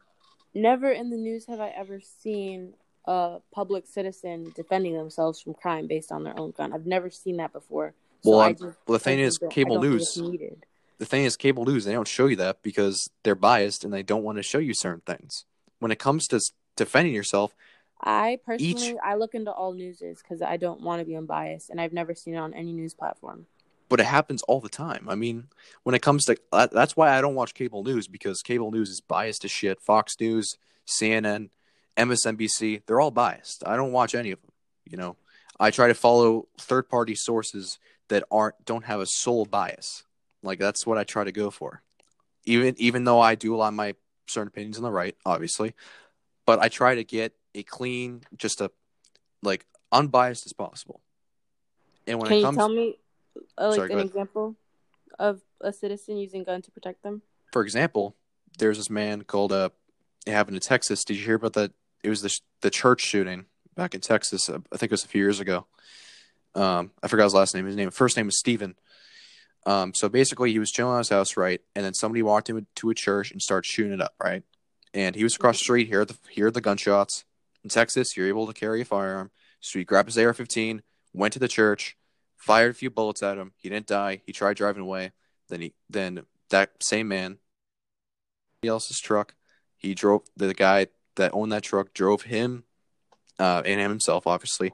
Never 0.53 0.91
in 0.91 1.11
the 1.11 1.17
news 1.17 1.47
have 1.47 1.61
I 1.61 1.69
ever 1.71 2.01
seen 2.01 2.75
a 3.07 3.39
public 3.53 3.87
citizen 3.87 4.53
defending 4.57 4.97
themselves 4.97 5.41
from 5.41 5.55
crime 5.55 5.87
based 5.87 6.11
on 6.11 6.25
their 6.25 6.39
own 6.39 6.53
gun. 6.53 6.73
I've 6.73 6.87
never 6.87 7.11
seen 7.11 7.37
that 7.39 7.53
before. 7.53 7.95
So 8.23 8.31
Well, 8.31 8.51
just 8.51 8.63
well, 8.63 8.75
the 8.87 8.99
thing 8.99 9.19
is, 9.19 9.39
cable 9.51 9.81
news. 9.83 10.15
the 10.99 11.05
thing 11.05 11.25
is 11.25 11.37
cable 11.37 11.65
news 11.67 11.85
they 11.85 11.93
don't 11.93 12.09
show 12.09 12.27
you 12.27 12.37
that 12.37 12.63
because 12.63 13.11
they're 13.23 13.35
biased 13.35 13.85
and 13.85 13.93
they 13.93 14.03
don't 14.03 14.23
want 14.23 14.39
to 14.39 14.43
show 14.43 14.59
you 14.59 14.73
certain 14.73 15.03
things 15.05 15.45
when 15.81 15.91
it 15.93 15.99
comes 15.99 16.27
to 16.29 16.41
defending 16.77 17.13
yourself 17.13 17.55
I 18.07 18.39
personally, 18.45 18.99
I 19.03 19.15
look 19.15 19.35
into 19.35 19.51
all 19.51 19.73
newses 19.73 20.21
because 20.23 20.43
I 20.43 20.57
don't 20.59 20.83
want 20.83 21.01
to 21.01 21.07
be 21.07 21.17
unbiased, 21.17 21.71
and 21.71 21.81
I've 21.81 21.93
never 21.95 22.15
seen 22.15 22.35
it 22.35 22.39
on 22.39 22.53
any 22.53 22.73
news 22.73 22.93
platform. 22.93 23.47
but 23.89 23.99
it 24.01 24.07
happens 24.07 24.43
all 24.43 24.61
the 24.61 24.69
time 24.69 25.07
i 25.09 25.15
mean 25.15 25.47
when 25.85 25.95
it 25.95 26.03
comes 26.03 26.25
to 26.25 26.37
uh, 26.53 26.67
that's 26.73 26.97
why 26.97 27.17
i 27.17 27.21
don't 27.21 27.35
watch 27.35 27.55
cable 27.55 27.83
news 27.85 28.09
because 28.09 28.43
cable 28.43 28.71
news 28.71 28.89
is 28.91 29.01
biased 29.01 29.45
as 29.45 29.51
shit 29.51 29.81
fox 29.81 30.17
news 30.21 30.57
cnn 30.87 31.51
msnbc 31.97 32.83
they're 32.87 33.01
all 33.01 33.11
biased 33.11 33.63
i 33.67 33.77
don't 33.77 33.93
watch 33.93 34.15
any 34.15 34.31
of 34.31 34.41
them 34.43 34.51
you 34.85 34.97
know 34.97 35.17
i 35.61 35.71
try 35.71 35.89
to 35.89 35.95
follow 35.95 36.49
third 36.59 36.89
party 36.89 37.15
sources 37.15 37.79
that 38.09 38.25
aren't 38.31 38.55
don't 38.65 38.85
have 38.85 39.01
a 39.01 39.07
sole 39.07 39.45
bias 39.45 40.05
like 40.43 40.59
that's 40.59 40.87
what 40.87 40.99
i 40.99 41.05
try 41.05 41.25
to 41.25 41.33
go 41.33 41.51
for 41.51 41.83
even 42.45 42.75
even 42.79 43.05
though 43.05 43.21
i 43.21 43.35
do 43.35 43.55
align 43.55 43.75
my 43.75 43.95
certain 44.27 44.49
opinions 44.49 44.77
on 44.77 44.83
the 44.83 44.91
right 44.91 45.17
obviously 45.25 45.75
but 46.47 46.59
i 46.59 46.69
try 46.69 46.95
to 46.95 47.05
get 47.05 47.33
a 47.55 47.63
clean 47.63 48.23
just 48.37 48.61
a 48.61 48.71
like 49.43 49.67
unbiased 49.93 50.47
as 50.47 50.53
possible 50.53 51.01
and 52.07 52.19
when 52.19 52.29
Can 52.29 52.39
it 52.39 52.41
you 52.41 52.53
tell 52.53 52.69
me, 52.69 52.99
uh, 53.59 53.69
like, 53.69 53.77
Sorry, 53.77 53.93
an 53.93 53.99
example 54.01 54.57
of 55.19 55.41
a 55.61 55.73
citizen 55.73 56.17
using 56.17 56.45
gun 56.45 56.63
to 56.63 56.71
protect 56.71 57.03
them? 57.03 57.23
for 57.53 57.63
example, 57.63 58.17
there's 58.59 58.79
this 58.79 58.91
man 58.91 59.23
called 59.23 59.53
uh, 59.53 59.71
it 60.27 60.33
happened 60.33 60.57
in 60.57 60.61
Texas. 60.61 61.05
Did 61.05 61.19
you 61.19 61.25
hear 61.25 61.37
about 61.37 61.53
that? 61.55 61.73
It 62.05 62.11
was 62.11 62.23
the 62.23 62.39
the 62.61 62.71
church 62.71 63.01
shooting 63.01 63.47
back 63.75 63.95
in 63.95 64.01
Texas. 64.01 64.49
Uh, 64.49 64.59
I 64.73 64.77
think 64.77 64.93
it 64.93 64.93
was 64.93 65.05
a 65.05 65.09
few 65.09 65.23
years 65.23 65.41
ago. 65.41 65.67
Um, 66.55 66.93
I 67.03 67.09
forgot 67.09 67.25
his 67.25 67.35
last 67.35 67.55
name. 67.55 67.67
His 67.67 67.75
name, 67.75 67.91
first 67.91 68.17
name 68.17 68.27
was 68.27 68.39
Stephen. 68.39 68.77
Um, 69.67 69.95
so 69.95 70.09
basically, 70.11 70.53
he 70.53 70.59
was 70.59 70.71
chilling 70.71 70.95
at 70.95 70.99
his 70.99 71.09
house, 71.09 71.37
right? 71.37 71.61
And 71.75 71.85
then 71.85 71.95
somebody 71.95 72.23
walked 72.23 72.51
him 72.51 72.59
into 72.59 72.91
a 72.91 72.95
church 72.95 73.33
and 73.33 73.41
started 73.41 73.67
shooting 73.67 73.93
it 73.93 74.01
up, 74.03 74.15
right? 74.23 74.43
And 74.93 75.17
he 75.17 75.25
was 75.25 75.35
across 75.35 75.57
the 75.57 75.65
street. 75.65 75.89
Here, 75.89 76.05
the 76.05 76.17
here 76.31 76.49
are 76.49 76.53
the 76.53 76.61
gunshots. 76.61 77.25
In 77.65 77.71
Texas, 77.71 78.17
you're 78.17 78.29
able 78.29 78.47
to 78.47 78.53
carry 78.53 78.83
a 78.83 78.85
firearm. 78.85 79.31
So 79.61 79.79
he 79.79 79.85
grabbed 79.87 80.11
his 80.11 80.19
AR-15, 80.19 80.81
went 81.15 81.33
to 81.33 81.39
the 81.39 81.49
church, 81.49 81.97
fired 82.37 82.73
a 82.73 82.75
few 82.75 82.91
bullets 82.91 83.23
at 83.23 83.39
him. 83.39 83.53
He 83.57 83.71
didn't 83.71 83.87
die. 83.87 84.21
He 84.27 84.33
tried 84.33 84.59
driving 84.59 84.83
away. 84.83 85.13
Then 85.49 85.63
he 85.63 85.75
then 85.89 86.27
that 86.51 86.73
same 86.83 87.09
man 87.09 87.39
else's 88.63 89.01
truck. 89.01 89.35
He 89.77 89.95
drove 89.95 90.23
the 90.37 90.53
guy 90.55 90.89
that 91.17 91.33
owned 91.35 91.53
that 91.53 91.63
truck 91.63 91.93
drove 91.95 92.23
him 92.23 92.65
uh, 93.39 93.63
and 93.65 93.81
him 93.81 93.91
himself, 93.91 94.27
obviously, 94.27 94.73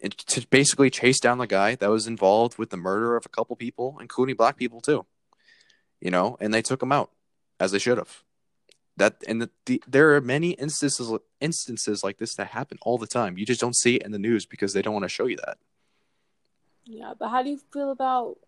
to, 0.00 0.08
to 0.08 0.46
basically 0.48 0.90
chase 0.90 1.20
down 1.20 1.38
the 1.38 1.46
guy 1.46 1.74
that 1.76 1.90
was 1.90 2.06
involved 2.06 2.58
with 2.58 2.70
the 2.70 2.76
murder 2.76 3.16
of 3.16 3.26
a 3.26 3.28
couple 3.30 3.56
people, 3.56 3.98
including 4.00 4.36
black 4.36 4.56
people 4.56 4.80
too. 4.80 5.06
you 6.00 6.10
know, 6.10 6.36
and 6.40 6.52
they 6.52 6.62
took 6.62 6.82
him 6.82 6.92
out 6.92 7.10
as 7.58 7.72
they 7.72 7.78
should 7.78 7.98
have. 7.98 8.22
That 8.96 9.22
and 9.28 9.42
the, 9.42 9.50
the, 9.66 9.82
there 9.86 10.14
are 10.14 10.20
many 10.20 10.50
instances 10.52 11.12
instances 11.40 12.02
like 12.02 12.18
this 12.18 12.34
that 12.36 12.48
happen 12.48 12.78
all 12.82 12.96
the 12.96 13.06
time. 13.06 13.36
You 13.36 13.44
just 13.44 13.60
don't 13.60 13.76
see 13.76 13.96
it 13.96 14.02
in 14.02 14.12
the 14.12 14.18
news 14.18 14.46
because 14.46 14.72
they 14.72 14.82
don't 14.82 14.94
want 14.94 15.04
to 15.04 15.08
show 15.08 15.26
you 15.26 15.36
that. 15.36 15.58
Yeah, 16.86 17.12
but 17.18 17.28
how 17.28 17.42
do 17.42 17.50
you 17.50 17.58
feel 17.72 17.90
about 17.90 18.38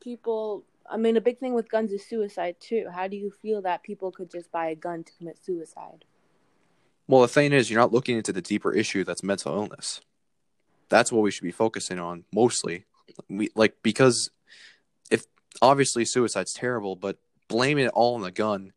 people? 0.00 0.64
I 0.88 0.96
mean, 0.96 1.16
a 1.16 1.20
big 1.20 1.38
thing 1.38 1.54
with 1.54 1.70
guns 1.70 1.92
is 1.92 2.06
suicide 2.06 2.56
too. 2.60 2.86
How 2.94 3.08
do 3.08 3.16
you 3.16 3.30
feel 3.42 3.62
that 3.62 3.82
people 3.82 4.10
could 4.10 4.30
just 4.30 4.50
buy 4.50 4.68
a 4.68 4.74
gun 4.74 5.04
to 5.04 5.12
commit 5.18 5.38
suicide? 5.44 6.04
Well, 7.06 7.22
the 7.22 7.28
thing 7.28 7.52
is, 7.52 7.70
you're 7.70 7.80
not 7.80 7.92
looking 7.92 8.16
into 8.16 8.32
the 8.32 8.40
deeper 8.40 8.72
issue 8.72 9.04
that's 9.04 9.22
mental 9.22 9.54
illness. 9.54 10.00
That's 10.88 11.12
what 11.12 11.22
we 11.22 11.30
should 11.30 11.44
be 11.44 11.50
focusing 11.50 11.98
on 11.98 12.24
mostly. 12.32 12.86
We 13.28 13.50
like 13.54 13.76
because 13.82 14.30
if 15.10 15.26
obviously 15.60 16.04
suicide's 16.04 16.52
terrible, 16.52 16.96
but 16.96 17.18
blaming 17.48 17.86
it 17.86 17.92
all 17.94 18.14
on 18.14 18.22
the 18.22 18.30
gun 18.30 18.72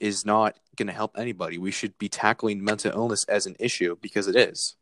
is 0.00 0.24
not 0.24 0.56
going 0.76 0.86
to 0.88 0.92
help 0.92 1.16
anybody. 1.16 1.58
We 1.58 1.70
should 1.70 1.96
be 1.98 2.08
tackling 2.08 2.62
mental 2.62 2.92
illness 2.92 3.24
as 3.28 3.46
an 3.46 3.56
issue 3.58 3.96
because 4.00 4.28
it 4.28 4.36
is. 4.36 4.76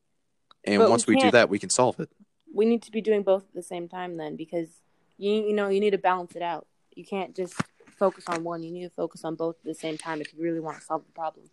And 0.65 0.79
but 0.79 0.91
once 0.91 1.07
we, 1.07 1.15
we 1.15 1.23
do 1.23 1.31
that, 1.31 1.49
we 1.49 1.59
can 1.59 1.71
solve 1.71 1.99
it. 2.01 2.11
We 2.55 2.67
need 2.67 2.83
to 2.83 2.91
be 2.91 3.01
doing 3.01 3.23
both 3.23 3.43
at 3.45 3.55
the 3.55 3.63
same 3.63 3.89
time 3.89 4.17
then 4.17 4.37
because 4.37 4.69
you 5.17 5.33
you 5.33 5.55
know, 5.55 5.69
you 5.69 5.81
need 5.81 5.91
to 5.91 5.99
balance 5.99 6.35
it 6.37 6.43
out. 6.43 6.67
You 6.95 7.05
can't 7.05 7.35
just 7.35 7.55
focus 7.97 8.25
on 8.29 8.45
one. 8.45 8.63
You 8.63 8.71
need 8.71 8.85
to 8.85 8.91
focus 8.91 9.25
on 9.25 9.35
both 9.35 9.57
at 9.57 9.65
the 9.65 9.75
same 9.75 9.97
time 9.97 10.21
if 10.21 10.33
you 10.35 10.43
really 10.43 10.61
want 10.61 10.79
to 10.79 10.85
solve 10.85 11.05
the 11.07 11.13
problem. 11.13 11.47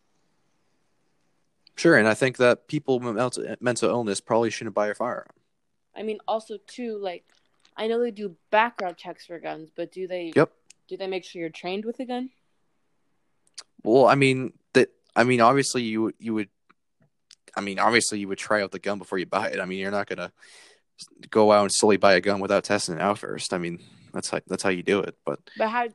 Sure, 1.79 1.95
and 1.95 2.09
I 2.09 2.13
think 2.13 2.35
that 2.37 2.67
people 2.67 2.99
with 2.99 3.61
mental 3.61 3.89
illness 3.89 4.19
probably 4.19 4.49
shouldn't 4.49 4.75
buy 4.75 4.89
a 4.89 4.93
firearm. 4.93 5.29
I 5.95 6.03
mean, 6.03 6.17
also 6.27 6.57
too, 6.67 6.97
like 6.97 7.23
I 7.77 7.87
know 7.87 8.01
they 8.01 8.11
do 8.11 8.35
background 8.51 8.97
checks 8.97 9.25
for 9.25 9.39
guns, 9.39 9.69
but 9.73 9.89
do 9.89 10.05
they? 10.05 10.33
Yep. 10.35 10.51
Do 10.89 10.97
they 10.97 11.07
make 11.07 11.23
sure 11.23 11.39
you're 11.39 11.49
trained 11.49 11.85
with 11.85 12.01
a 12.01 12.05
gun? 12.05 12.31
Well, 13.81 14.07
I 14.07 14.15
mean 14.15 14.51
that. 14.73 14.89
I 15.15 15.23
mean, 15.23 15.39
obviously 15.39 15.83
you 15.83 16.11
you 16.19 16.33
would. 16.33 16.49
I 17.55 17.61
mean, 17.61 17.79
obviously 17.79 18.19
you 18.19 18.27
would 18.27 18.37
try 18.37 18.61
out 18.61 18.71
the 18.71 18.79
gun 18.79 18.97
before 18.97 19.17
you 19.17 19.25
buy 19.25 19.47
it. 19.47 19.61
I 19.61 19.65
mean, 19.65 19.79
you're 19.79 19.89
not 19.89 20.09
gonna 20.09 20.33
go 21.29 21.53
out 21.53 21.61
and 21.61 21.71
slowly 21.73 21.95
buy 21.95 22.15
a 22.15 22.19
gun 22.19 22.41
without 22.41 22.65
testing 22.65 22.95
it 22.95 23.01
out 23.01 23.19
first. 23.19 23.53
I 23.53 23.57
mean, 23.57 23.79
that's 24.13 24.29
how 24.29 24.41
that's 24.47 24.63
how 24.63 24.69
you 24.69 24.83
do 24.83 24.99
it. 24.99 25.15
But 25.25 25.39
but 25.57 25.69
how 25.69 25.87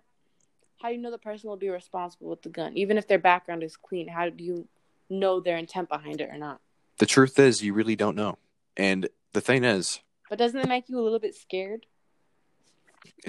how 0.81 0.89
do 0.89 0.95
you 0.95 1.03
know 1.03 1.11
the 1.11 1.19
person 1.19 1.51
will 1.51 1.59
be 1.59 1.69
responsible 1.69 2.31
with 2.31 2.41
the 2.41 2.49
gun, 2.49 2.75
even 2.75 2.97
if 2.97 3.07
their 3.07 3.19
background 3.19 3.63
is 3.63 3.77
clean? 3.77 4.09
How 4.09 4.31
do 4.31 4.43
you 4.43 4.67
know 5.11 5.41
their 5.41 5.57
intent 5.57 5.89
behind 5.89 6.21
it 6.21 6.31
or 6.31 6.39
not? 6.39 6.61
The 6.99 7.07
truth 7.07 7.39
is, 7.39 7.63
you 7.63 7.75
really 7.75 7.97
don't 7.97 8.17
know. 8.17 8.39
And 8.77 9.09
the 9.33 9.41
thing 9.41 9.65
is, 9.65 10.01
but 10.31 10.39
doesn't 10.39 10.59
it 10.59 10.69
make 10.69 10.89
you 10.89 10.99
a 10.99 11.03
little 11.03 11.19
bit 11.19 11.35
scared? 11.35 11.87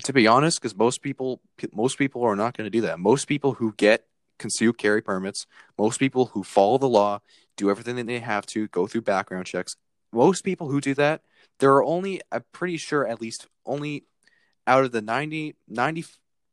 To 0.03 0.13
be 0.13 0.27
honest, 0.27 0.61
because 0.61 0.75
most 0.75 1.01
people 1.01 1.41
most 1.73 1.97
people 1.97 2.23
are 2.23 2.35
not 2.35 2.55
going 2.55 2.65
to 2.65 2.71
do 2.71 2.81
that. 2.81 2.99
Most 2.99 3.27
people 3.27 3.53
who 3.53 3.73
get 3.73 4.05
concealed 4.37 4.77
carry 4.77 5.01
permits. 5.01 5.45
Most 5.77 5.99
people 5.99 6.27
who 6.27 6.43
follow 6.43 6.77
the 6.77 6.89
law, 6.89 7.19
do 7.57 7.69
everything 7.69 7.95
that 7.95 8.07
they 8.07 8.19
have 8.19 8.45
to, 8.47 8.67
go 8.67 8.87
through 8.87 9.01
background 9.01 9.45
checks. 9.45 9.75
Most 10.11 10.43
people 10.43 10.69
who 10.69 10.81
do 10.81 10.93
that, 10.95 11.21
there 11.59 11.71
are 11.71 11.83
only, 11.83 12.21
I'm 12.31 12.43
pretty 12.51 12.77
sure, 12.77 13.07
at 13.07 13.21
least 13.21 13.47
only 13.65 14.05
out 14.67 14.83
of 14.83 14.91
the 14.91 15.01
90, 15.01 15.55
90 15.67 16.05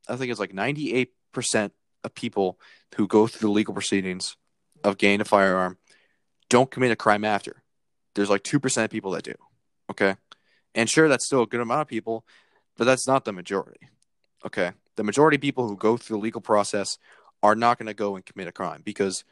I 0.08 0.16
think 0.16 0.30
it's 0.30 0.40
like 0.40 0.52
98% 0.52 1.08
of 2.04 2.14
people 2.14 2.58
who 2.96 3.06
go 3.06 3.26
through 3.26 3.48
the 3.48 3.52
legal 3.52 3.74
proceedings 3.74 4.36
of 4.84 4.98
gaining 4.98 5.20
a 5.20 5.24
firearm 5.24 5.78
don't 6.48 6.70
commit 6.70 6.90
a 6.90 6.96
crime 6.96 7.24
after. 7.24 7.62
There's 8.14 8.28
like 8.28 8.42
2% 8.42 8.84
of 8.84 8.90
people 8.90 9.12
that 9.12 9.24
do. 9.24 9.34
Okay. 9.90 10.16
And 10.74 10.88
sure, 10.88 11.08
that's 11.08 11.24
still 11.24 11.42
a 11.42 11.46
good 11.46 11.60
amount 11.60 11.80
of 11.80 11.88
people, 11.88 12.26
but 12.76 12.84
that's 12.84 13.06
not 13.06 13.24
the 13.24 13.32
majority. 13.32 13.88
Okay. 14.44 14.72
The 14.96 15.04
majority 15.04 15.36
of 15.36 15.40
people 15.40 15.66
who 15.66 15.76
go 15.76 15.96
through 15.96 16.18
the 16.18 16.22
legal 16.22 16.42
process 16.42 16.98
are 17.42 17.54
not 17.54 17.78
going 17.78 17.86
to 17.86 17.94
go 17.94 18.16
and 18.16 18.24
commit 18.24 18.48
a 18.48 18.52
crime 18.52 18.82
because 18.84 19.24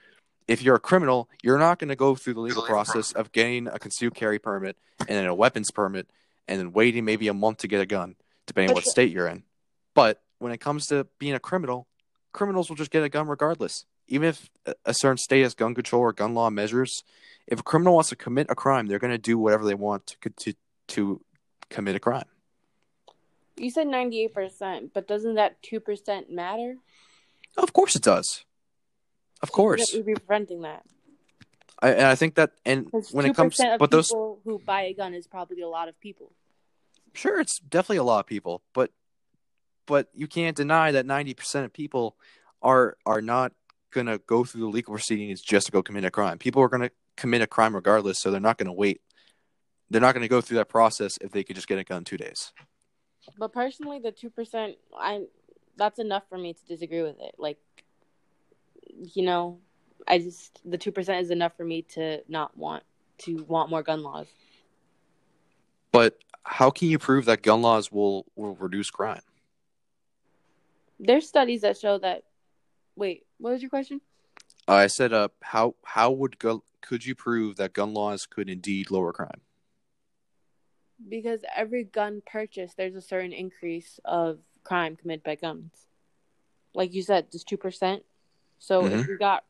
if 0.48 0.62
you're 0.62 0.76
a 0.76 0.80
criminal, 0.80 1.28
you're 1.42 1.58
not 1.58 1.78
going 1.78 1.90
to 1.90 1.96
go 1.96 2.14
through 2.14 2.34
the 2.34 2.40
legal 2.40 2.62
process 2.62 3.12
of 3.12 3.32
getting 3.32 3.68
a 3.68 3.78
concealed 3.78 4.14
carry 4.14 4.38
permit 4.38 4.76
and 5.00 5.08
then 5.10 5.26
a 5.26 5.34
weapons 5.34 5.70
permit 5.70 6.10
and 6.48 6.58
then 6.58 6.72
waiting 6.72 7.04
maybe 7.04 7.28
a 7.28 7.34
month 7.34 7.58
to 7.58 7.68
get 7.68 7.80
a 7.80 7.86
gun, 7.86 8.16
depending 8.46 8.70
on 8.70 8.74
what 8.74 8.84
state 8.84 9.12
you're 9.12 9.28
in. 9.28 9.44
But 9.94 10.22
when 10.38 10.52
it 10.52 10.58
comes 10.58 10.86
to 10.86 11.06
being 11.18 11.34
a 11.34 11.38
criminal, 11.38 11.86
criminals 12.32 12.68
will 12.68 12.76
just 12.76 12.90
get 12.90 13.04
a 13.04 13.08
gun 13.08 13.28
regardless. 13.28 13.84
Even 14.10 14.28
if 14.28 14.50
a 14.84 14.92
certain 14.92 15.16
state 15.16 15.42
has 15.42 15.54
gun 15.54 15.74
control 15.74 16.02
or 16.02 16.12
gun 16.12 16.34
law 16.34 16.50
measures, 16.50 17.02
if 17.46 17.60
a 17.60 17.62
criminal 17.62 17.94
wants 17.94 18.10
to 18.10 18.16
commit 18.16 18.48
a 18.50 18.54
crime, 18.54 18.86
they're 18.86 18.98
going 18.98 19.12
to 19.12 19.18
do 19.18 19.38
whatever 19.38 19.64
they 19.64 19.74
want 19.74 20.16
to 20.20 20.30
to, 20.30 20.54
to 20.88 21.20
commit 21.70 21.96
a 21.96 22.00
crime. 22.00 22.26
You 23.56 23.70
said 23.70 23.86
98%, 23.86 24.90
but 24.92 25.06
doesn't 25.06 25.34
that 25.34 25.62
2% 25.62 26.30
matter? 26.30 26.76
Of 27.56 27.72
course 27.72 27.94
it 27.94 28.02
does. 28.02 28.44
Of 29.42 29.52
course. 29.52 29.92
We'd 29.94 30.06
be 30.06 30.14
preventing 30.14 30.62
that. 30.62 30.82
I, 31.82 31.90
and 31.90 32.06
I 32.06 32.14
think 32.14 32.34
that, 32.34 32.52
and 32.64 32.90
when 33.12 33.26
it 33.26 33.34
comes, 33.34 33.58
but 33.78 33.90
those 33.90 34.10
who 34.10 34.60
buy 34.64 34.82
a 34.82 34.94
gun 34.94 35.14
is 35.14 35.26
probably 35.26 35.62
a 35.62 35.68
lot 35.68 35.88
of 35.88 35.98
people. 36.00 36.32
Sure, 37.14 37.40
it's 37.40 37.58
definitely 37.58 37.96
a 37.96 38.04
lot 38.04 38.20
of 38.20 38.26
people, 38.26 38.62
but 38.72 38.90
but 39.86 40.08
you 40.14 40.26
can't 40.26 40.56
deny 40.56 40.92
that 40.92 41.06
ninety 41.06 41.34
percent 41.34 41.64
of 41.64 41.72
people 41.72 42.16
are 42.62 42.96
are 43.06 43.22
not 43.22 43.52
gonna 43.90 44.18
go 44.18 44.44
through 44.44 44.62
the 44.62 44.66
legal 44.68 44.94
proceedings 44.94 45.40
just 45.40 45.66
to 45.66 45.72
go 45.72 45.82
commit 45.82 46.04
a 46.04 46.10
crime. 46.10 46.38
People 46.38 46.62
are 46.62 46.68
gonna 46.68 46.90
commit 47.16 47.42
a 47.42 47.46
crime 47.46 47.74
regardless, 47.74 48.18
so 48.18 48.30
they're 48.30 48.40
not 48.40 48.58
gonna 48.58 48.72
wait. 48.72 49.00
They're 49.90 50.00
not 50.00 50.14
gonna 50.14 50.28
go 50.28 50.40
through 50.40 50.58
that 50.58 50.68
process 50.68 51.18
if 51.20 51.32
they 51.32 51.44
could 51.44 51.56
just 51.56 51.68
get 51.68 51.78
a 51.78 51.84
gun 51.84 51.98
in 51.98 52.04
two 52.04 52.16
days. 52.16 52.52
But 53.38 53.52
personally, 53.52 53.98
the 53.98 54.12
two 54.12 54.30
percent, 54.30 54.76
I 54.98 55.26
that's 55.76 55.98
enough 55.98 56.24
for 56.28 56.38
me 56.38 56.52
to 56.52 56.66
disagree 56.66 57.02
with 57.02 57.18
it. 57.20 57.34
Like, 57.38 57.58
you 59.14 59.22
know, 59.24 59.58
I 60.06 60.18
just 60.18 60.60
the 60.64 60.78
two 60.78 60.92
percent 60.92 61.22
is 61.22 61.30
enough 61.30 61.56
for 61.56 61.64
me 61.64 61.82
to 61.94 62.22
not 62.28 62.56
want 62.56 62.82
to 63.18 63.44
want 63.44 63.70
more 63.70 63.82
gun 63.82 64.02
laws. 64.02 64.28
But 65.92 66.18
how 66.44 66.70
can 66.70 66.88
you 66.88 66.98
prove 66.98 67.24
that 67.26 67.42
gun 67.42 67.62
laws 67.62 67.90
will 67.90 68.26
will 68.36 68.54
reduce 68.56 68.90
crime? 68.90 69.22
There's 70.98 71.26
studies 71.26 71.62
that 71.62 71.78
show 71.78 71.98
that. 71.98 72.24
Wait, 72.96 73.24
what 73.40 73.52
was 73.52 73.62
your 73.62 73.70
question? 73.70 74.00
Uh, 74.68 74.74
I 74.74 74.86
said, 74.86 75.12
uh, 75.12 75.28
how 75.42 75.74
how 75.84 76.10
would 76.10 76.38
go, 76.38 76.62
could 76.80 77.04
you 77.04 77.14
prove 77.14 77.56
that 77.56 77.72
gun 77.72 77.94
laws 77.94 78.26
could 78.26 78.48
indeed 78.48 78.90
lower 78.90 79.12
crime? 79.12 79.40
Because 81.08 81.40
every 81.56 81.84
gun 81.84 82.22
purchase, 82.24 82.74
there's 82.76 82.94
a 82.94 83.00
certain 83.00 83.32
increase 83.32 83.98
of 84.04 84.38
crime 84.62 84.96
committed 84.96 85.24
by 85.24 85.34
guns. 85.34 85.72
Like 86.74 86.94
you 86.94 87.02
said, 87.02 87.32
just 87.32 87.48
two 87.48 87.56
percent. 87.56 88.04
So 88.58 88.82
mm-hmm. 88.82 89.00
if 89.00 89.08
we 89.08 89.16
got 89.16 89.44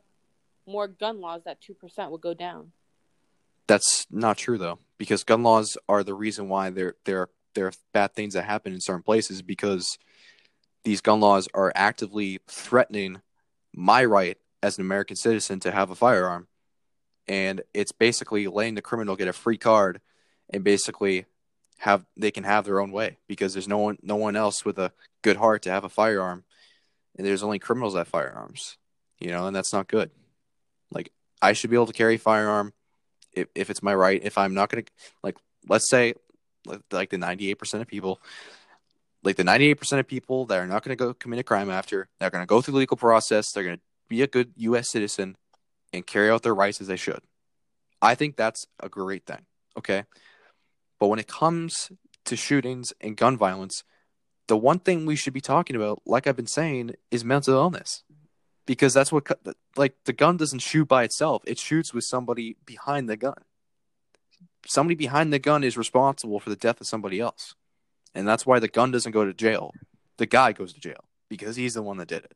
more 0.66 0.86
gun 0.86 1.20
laws, 1.20 1.42
that 1.44 1.60
two 1.60 1.74
percent 1.74 2.12
would 2.12 2.20
go 2.20 2.34
down. 2.34 2.72
That's 3.66 4.06
not 4.10 4.38
true 4.38 4.58
though, 4.58 4.78
because 4.98 5.24
gun 5.24 5.42
laws 5.42 5.76
are 5.88 6.02
the 6.02 6.14
reason 6.14 6.48
why 6.48 6.70
there 6.70 6.94
there 7.04 7.28
there 7.54 7.66
are 7.66 7.72
bad 7.92 8.14
things 8.14 8.34
that 8.34 8.44
happen 8.44 8.72
in 8.72 8.80
certain 8.80 9.02
places 9.02 9.42
because 9.42 9.98
these 10.84 11.00
gun 11.00 11.20
laws 11.20 11.48
are 11.52 11.72
actively 11.74 12.38
threatening 12.46 13.20
my 13.74 14.04
right 14.04 14.38
as 14.62 14.78
an 14.78 14.84
American 14.84 15.16
citizen 15.16 15.60
to 15.60 15.70
have 15.70 15.90
a 15.90 15.94
firearm. 15.94 16.48
And 17.26 17.62
it's 17.72 17.92
basically 17.92 18.46
letting 18.46 18.74
the 18.74 18.82
criminal 18.82 19.16
get 19.16 19.28
a 19.28 19.32
free 19.32 19.58
card 19.58 20.00
and 20.50 20.64
basically 20.64 21.26
have 21.78 22.04
they 22.16 22.30
can 22.30 22.44
have 22.44 22.64
their 22.64 22.80
own 22.80 22.92
way 22.92 23.18
because 23.26 23.54
there's 23.54 23.68
no 23.68 23.78
one 23.78 23.98
no 24.02 24.16
one 24.16 24.36
else 24.36 24.64
with 24.64 24.78
a 24.78 24.92
good 25.22 25.36
heart 25.36 25.62
to 25.62 25.70
have 25.70 25.84
a 25.84 25.88
firearm. 25.88 26.44
And 27.16 27.26
there's 27.26 27.42
only 27.42 27.58
criminals 27.58 27.94
that 27.94 28.06
firearms 28.06 28.76
you 29.20 29.30
know 29.30 29.46
and 29.46 29.54
that's 29.54 29.72
not 29.72 29.86
good. 29.86 30.10
Like 30.90 31.12
i 31.40 31.52
should 31.52 31.70
be 31.70 31.76
able 31.76 31.86
to 31.86 31.92
carry 31.92 32.16
firearm 32.16 32.72
if, 33.32 33.48
if 33.54 33.70
it's 33.70 33.82
my 33.82 33.94
right. 33.94 34.20
If 34.22 34.36
i'm 34.36 34.54
not 34.54 34.70
to 34.70 34.84
like 35.22 35.36
let's 35.68 35.88
say 35.88 36.14
like 36.90 37.08
the 37.08 37.16
98% 37.16 37.80
of 37.80 37.86
people 37.86 38.20
like 39.22 39.36
the 39.36 39.42
98% 39.42 39.98
of 39.98 40.06
people 40.06 40.46
that 40.46 40.58
are 40.58 40.66
not 40.66 40.82
going 40.82 40.96
to 40.96 41.04
go 41.04 41.12
commit 41.12 41.38
a 41.38 41.42
crime 41.42 41.70
after 41.70 42.08
they're 42.18 42.30
going 42.30 42.42
to 42.42 42.46
go 42.46 42.60
through 42.60 42.72
the 42.72 42.78
legal 42.78 42.96
process 42.96 43.52
they're 43.52 43.64
going 43.64 43.76
to 43.76 43.82
be 44.08 44.22
a 44.22 44.26
good 44.26 44.52
us 44.58 44.90
citizen 44.90 45.36
and 45.92 46.06
carry 46.06 46.30
out 46.30 46.42
their 46.42 46.54
rights 46.54 46.80
as 46.80 46.86
they 46.86 46.96
should 46.96 47.20
i 48.00 48.14
think 48.14 48.36
that's 48.36 48.66
a 48.80 48.88
great 48.88 49.24
thing 49.26 49.44
okay 49.76 50.04
but 51.00 51.08
when 51.08 51.18
it 51.18 51.26
comes 51.26 51.90
to 52.26 52.36
shootings 52.36 52.92
and 53.00 53.16
gun 53.16 53.36
violence, 53.36 53.82
the 54.46 54.56
one 54.56 54.78
thing 54.78 55.06
we 55.06 55.16
should 55.16 55.32
be 55.32 55.40
talking 55.40 55.74
about, 55.74 56.02
like 56.06 56.26
I've 56.26 56.36
been 56.36 56.46
saying, 56.46 56.92
is 57.10 57.24
mental 57.24 57.54
illness. 57.54 58.04
Because 58.66 58.94
that's 58.94 59.10
what, 59.10 59.26
like, 59.76 59.96
the 60.04 60.12
gun 60.12 60.36
doesn't 60.36 60.60
shoot 60.60 60.86
by 60.86 61.02
itself, 61.02 61.42
it 61.46 61.58
shoots 61.58 61.92
with 61.92 62.04
somebody 62.04 62.56
behind 62.64 63.08
the 63.08 63.16
gun. 63.16 63.42
Somebody 64.66 64.94
behind 64.94 65.32
the 65.32 65.38
gun 65.38 65.64
is 65.64 65.76
responsible 65.76 66.38
for 66.38 66.50
the 66.50 66.56
death 66.56 66.80
of 66.80 66.86
somebody 66.86 67.18
else. 67.18 67.54
And 68.14 68.26
that's 68.26 68.44
why 68.44 68.58
the 68.58 68.68
gun 68.68 68.90
doesn't 68.90 69.12
go 69.12 69.24
to 69.24 69.32
jail. 69.32 69.72
The 70.16 70.26
guy 70.26 70.52
goes 70.52 70.72
to 70.72 70.80
jail 70.80 71.04
because 71.28 71.56
he's 71.56 71.74
the 71.74 71.82
one 71.82 71.98
that 71.98 72.08
did 72.08 72.24
it. 72.24 72.34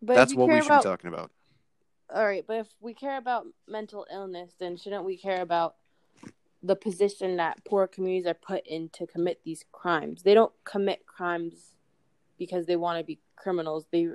But 0.00 0.14
that's 0.14 0.34
what 0.34 0.48
we 0.48 0.60
should 0.60 0.66
about, 0.66 0.82
be 0.82 0.88
talking 0.88 1.08
about. 1.08 1.30
All 2.12 2.24
right, 2.24 2.44
but 2.46 2.58
if 2.58 2.68
we 2.80 2.92
care 2.92 3.16
about 3.16 3.46
mental 3.68 4.06
illness, 4.12 4.52
then 4.58 4.76
shouldn't 4.76 5.04
we 5.04 5.16
care 5.16 5.40
about 5.40 5.76
the 6.62 6.76
position 6.76 7.36
that 7.36 7.64
poor 7.64 7.86
communities 7.86 8.26
are 8.26 8.34
put 8.34 8.66
in 8.66 8.88
to 8.90 9.06
commit 9.06 9.40
these 9.44 9.64
crimes. 9.72 10.22
They 10.22 10.34
don't 10.34 10.52
commit 10.64 11.06
crimes 11.06 11.74
because 12.38 12.66
they 12.66 12.76
want 12.76 12.98
to 12.98 13.04
be 13.04 13.18
criminals. 13.36 13.86
They 13.90 14.08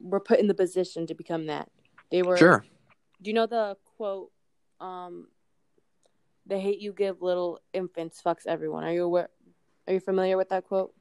were 0.00 0.20
put 0.20 0.40
in 0.40 0.46
the 0.46 0.54
position 0.54 1.06
to 1.06 1.14
become 1.14 1.46
that. 1.46 1.70
They 2.10 2.22
were 2.22 2.36
Sure. 2.36 2.64
Do 3.20 3.30
you 3.30 3.34
know 3.34 3.46
the 3.46 3.76
quote 3.96 4.30
um 4.80 5.28
the 6.46 6.58
hate 6.58 6.80
you 6.80 6.92
give 6.92 7.22
little 7.22 7.60
infants 7.72 8.20
fucks 8.24 8.46
everyone. 8.46 8.84
Are 8.84 8.92
you 8.92 9.04
aware 9.04 9.28
are 9.86 9.92
you 9.92 10.00
familiar 10.00 10.36
with 10.36 10.48
that 10.48 10.64
quote? 10.64 10.94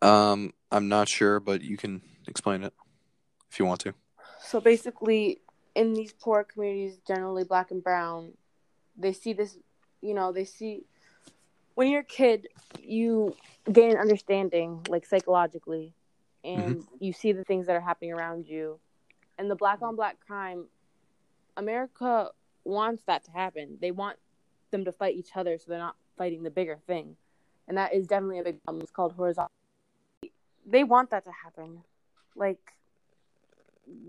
Um, 0.00 0.52
I'm 0.70 0.88
not 0.88 1.08
sure, 1.08 1.40
but 1.40 1.62
you 1.62 1.76
can 1.76 2.02
explain 2.26 2.62
it 2.62 2.72
if 3.50 3.58
you 3.58 3.64
want 3.64 3.80
to. 3.80 3.94
So 4.40 4.60
basically, 4.60 5.40
in 5.74 5.92
these 5.92 6.12
poor 6.12 6.44
communities, 6.44 6.98
generally 7.06 7.44
black 7.44 7.70
and 7.70 7.82
brown, 7.82 8.32
they 8.96 9.12
see 9.12 9.32
this, 9.32 9.58
you 10.00 10.14
know, 10.14 10.32
they 10.32 10.44
see 10.44 10.84
when 11.74 11.90
you're 11.90 12.00
a 12.00 12.04
kid, 12.04 12.48
you 12.80 13.34
gain 13.70 13.96
understanding, 13.96 14.86
like 14.88 15.06
psychologically, 15.06 15.92
and 16.44 16.84
you 17.00 17.12
see 17.12 17.32
the 17.32 17.44
things 17.44 17.66
that 17.66 17.74
are 17.74 17.80
happening 17.80 18.12
around 18.12 18.46
you. 18.46 18.78
And 19.38 19.50
the 19.50 19.56
black 19.56 19.82
on 19.82 19.96
black 19.96 20.18
crime, 20.24 20.66
America 21.56 22.30
wants 22.64 23.02
that 23.06 23.24
to 23.24 23.30
happen. 23.32 23.78
They 23.80 23.90
want 23.90 24.18
them 24.74 24.84
to 24.84 24.92
fight 24.92 25.16
each 25.16 25.30
other 25.36 25.56
so 25.58 25.64
they're 25.68 25.78
not 25.78 25.96
fighting 26.18 26.42
the 26.42 26.50
bigger 26.50 26.78
thing. 26.86 27.16
And 27.68 27.78
that 27.78 27.94
is 27.94 28.06
definitely 28.06 28.40
a 28.40 28.44
big 28.44 28.62
problem. 28.62 28.82
It's 28.82 28.90
called 28.90 29.12
horizontal. 29.12 29.50
They 30.66 30.84
want 30.84 31.10
that 31.10 31.24
to 31.24 31.30
happen. 31.44 31.82
Like, 32.36 32.74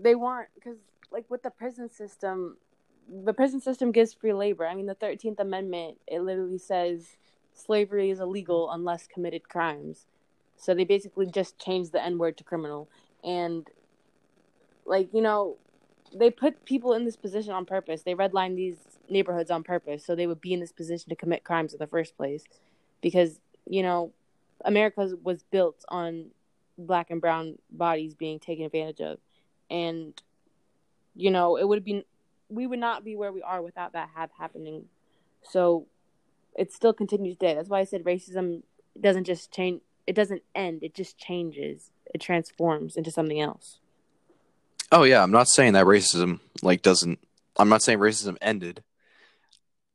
they 0.00 0.14
want 0.14 0.48
because 0.54 0.78
like 1.10 1.24
with 1.30 1.42
the 1.42 1.50
prison 1.50 1.90
system 1.90 2.56
the 3.24 3.32
prison 3.32 3.60
system 3.60 3.92
gives 3.92 4.14
free 4.14 4.32
labor 4.32 4.66
i 4.66 4.74
mean 4.74 4.86
the 4.86 4.94
13th 4.94 5.38
amendment 5.38 5.98
it 6.06 6.20
literally 6.20 6.58
says 6.58 7.16
slavery 7.52 8.10
is 8.10 8.20
illegal 8.20 8.70
unless 8.70 9.06
committed 9.06 9.48
crimes 9.48 10.06
so 10.56 10.74
they 10.74 10.84
basically 10.84 11.26
just 11.26 11.58
changed 11.58 11.92
the 11.92 12.02
n 12.02 12.18
word 12.18 12.36
to 12.36 12.44
criminal 12.44 12.88
and 13.22 13.68
like 14.84 15.08
you 15.12 15.20
know 15.20 15.56
they 16.14 16.30
put 16.30 16.64
people 16.64 16.92
in 16.92 17.04
this 17.04 17.16
position 17.16 17.52
on 17.52 17.64
purpose 17.64 18.02
they 18.02 18.14
redline 18.14 18.56
these 18.56 18.95
neighborhoods 19.08 19.50
on 19.50 19.62
purpose 19.62 20.04
so 20.04 20.14
they 20.14 20.26
would 20.26 20.40
be 20.40 20.52
in 20.52 20.60
this 20.60 20.72
position 20.72 21.08
to 21.08 21.16
commit 21.16 21.44
crimes 21.44 21.72
in 21.72 21.78
the 21.78 21.86
first 21.86 22.16
place. 22.16 22.44
Because 23.00 23.40
you 23.66 23.82
know 23.82 24.12
america 24.64 25.10
was 25.22 25.42
built 25.42 25.84
on 25.88 26.26
black 26.78 27.10
and 27.10 27.20
brown 27.20 27.58
bodies 27.70 28.14
being 28.14 28.38
taken 28.38 28.64
advantage 28.64 29.00
of. 29.00 29.18
And 29.70 30.20
you 31.14 31.30
know 31.30 31.56
it 31.56 31.66
would 31.66 31.84
be 31.84 32.04
we 32.48 32.66
would 32.66 32.78
not 32.78 33.04
be 33.04 33.16
where 33.16 33.32
we 33.32 33.42
are 33.42 33.62
without 33.62 33.92
that 33.94 34.10
have 34.14 34.30
happening. 34.38 34.86
So 35.42 35.86
it 36.56 36.72
still 36.72 36.92
continues 36.92 37.36
today 37.36 37.54
that's 37.54 37.68
why 37.68 37.80
i 37.80 37.84
said 37.84 38.02
racism 38.04 38.62
doesn't 38.98 39.24
just 39.24 39.52
change 39.52 39.82
it 40.06 40.14
doesn't 40.14 40.42
end 40.54 40.82
it 40.82 40.94
just 40.94 41.18
changes. 41.18 41.90
It 42.14 42.20
transforms 42.20 42.96
into 42.96 43.10
something 43.10 43.40
else. 43.40 43.80
Oh 44.92 45.02
yeah, 45.02 45.22
I'm 45.22 45.32
not 45.32 45.48
saying 45.48 45.72
that 45.72 45.86
racism 45.86 46.40
like 46.62 46.82
doesn't. 46.82 47.18
I'm 47.58 47.68
not 47.68 47.82
saying 47.82 47.98
racism 47.98 48.36
ended. 48.40 48.82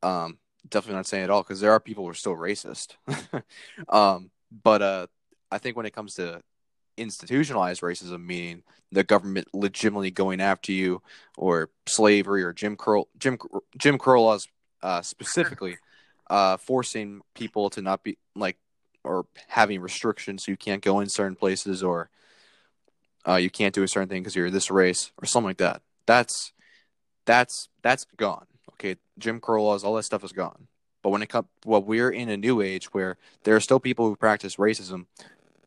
Um, 0.02 0.38
definitely 0.68 0.96
not 0.96 1.06
saying 1.06 1.24
it 1.24 1.30
all 1.30 1.42
because 1.42 1.60
there 1.60 1.72
are 1.72 1.80
people 1.80 2.04
who 2.04 2.10
are 2.10 2.14
still 2.14 2.36
racist. 2.36 2.96
um, 3.88 4.30
but 4.62 4.82
uh, 4.82 5.06
I 5.50 5.58
think 5.58 5.76
when 5.76 5.86
it 5.86 5.92
comes 5.92 6.14
to 6.14 6.42
institutionalized 6.96 7.82
racism, 7.82 8.24
meaning 8.24 8.62
the 8.90 9.04
government 9.04 9.48
legitimately 9.54 10.10
going 10.10 10.40
after 10.40 10.72
you, 10.72 11.02
or 11.36 11.70
slavery, 11.86 12.42
or 12.42 12.52
Jim 12.52 12.76
Crow, 12.76 13.08
Jim 13.18 13.38
Jim 13.76 13.98
Crow 13.98 14.22
laws 14.22 14.46
uh, 14.82 15.02
specifically, 15.02 15.78
uh, 16.28 16.56
forcing 16.56 17.22
people 17.34 17.70
to 17.70 17.82
not 17.82 18.02
be 18.02 18.18
like 18.34 18.58
or 19.04 19.26
having 19.48 19.80
restrictions 19.80 20.44
so 20.44 20.52
you 20.52 20.56
can't 20.56 20.82
go 20.82 21.00
in 21.00 21.08
certain 21.08 21.34
places 21.34 21.82
or 21.82 22.08
uh, 23.26 23.34
you 23.34 23.50
can't 23.50 23.74
do 23.74 23.82
a 23.82 23.88
certain 23.88 24.08
thing 24.08 24.22
because 24.22 24.36
you're 24.36 24.50
this 24.50 24.70
race 24.70 25.12
or 25.20 25.26
something 25.26 25.48
like 25.48 25.58
that. 25.58 25.82
That's 26.06 26.52
that's 27.24 27.68
that's 27.82 28.06
gone. 28.16 28.46
Okay, 28.82 28.96
Jim 29.16 29.38
Crow 29.38 29.62
laws, 29.62 29.84
all 29.84 29.94
that 29.94 30.02
stuff 30.02 30.24
is 30.24 30.32
gone. 30.32 30.66
But 31.04 31.10
when 31.10 31.22
it 31.22 31.28
comes, 31.28 31.46
well, 31.64 31.80
we're 31.82 32.10
in 32.10 32.28
a 32.28 32.36
new 32.36 32.60
age 32.60 32.86
where 32.92 33.16
there 33.44 33.54
are 33.54 33.60
still 33.60 33.78
people 33.78 34.08
who 34.08 34.16
practice 34.16 34.56
racism, 34.56 35.06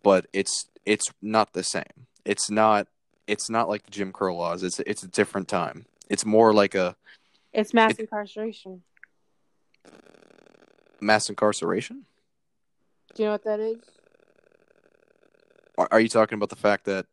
but 0.03 0.28
it's 0.34 0.66
it's 0.86 1.07
not 1.22 1.53
the 1.53 1.63
same. 1.63 2.07
It's 2.26 2.49
not 2.49 2.88
it's 3.26 3.49
not 3.49 3.70
like 3.70 3.84
the 3.84 3.91
Jim 3.91 4.11
Crow 4.11 4.36
laws. 4.36 4.63
It's 4.63 4.82
it's 4.82 5.01
a 5.03 5.07
different 5.07 5.47
time. 5.47 5.86
It's 6.09 6.26
more 6.26 6.53
like 6.53 6.76
a 6.76 6.97
it's 7.53 7.74
mass 7.74 7.91
It- 7.93 8.01
incarceration 8.01 8.82
mass 10.99 11.30
incarceration. 11.30 12.05
do 13.13 13.24
you 13.24 13.28
know 13.28 13.34
what 13.34 13.43
that 13.43 13.59
is 13.59 13.78
Are, 15.78 15.88
are 15.91 15.99
you 15.99 16.07
talking 16.09 16.36
about 16.38 16.49
the 16.49 16.55
fact 16.55 16.86
that 16.86 17.05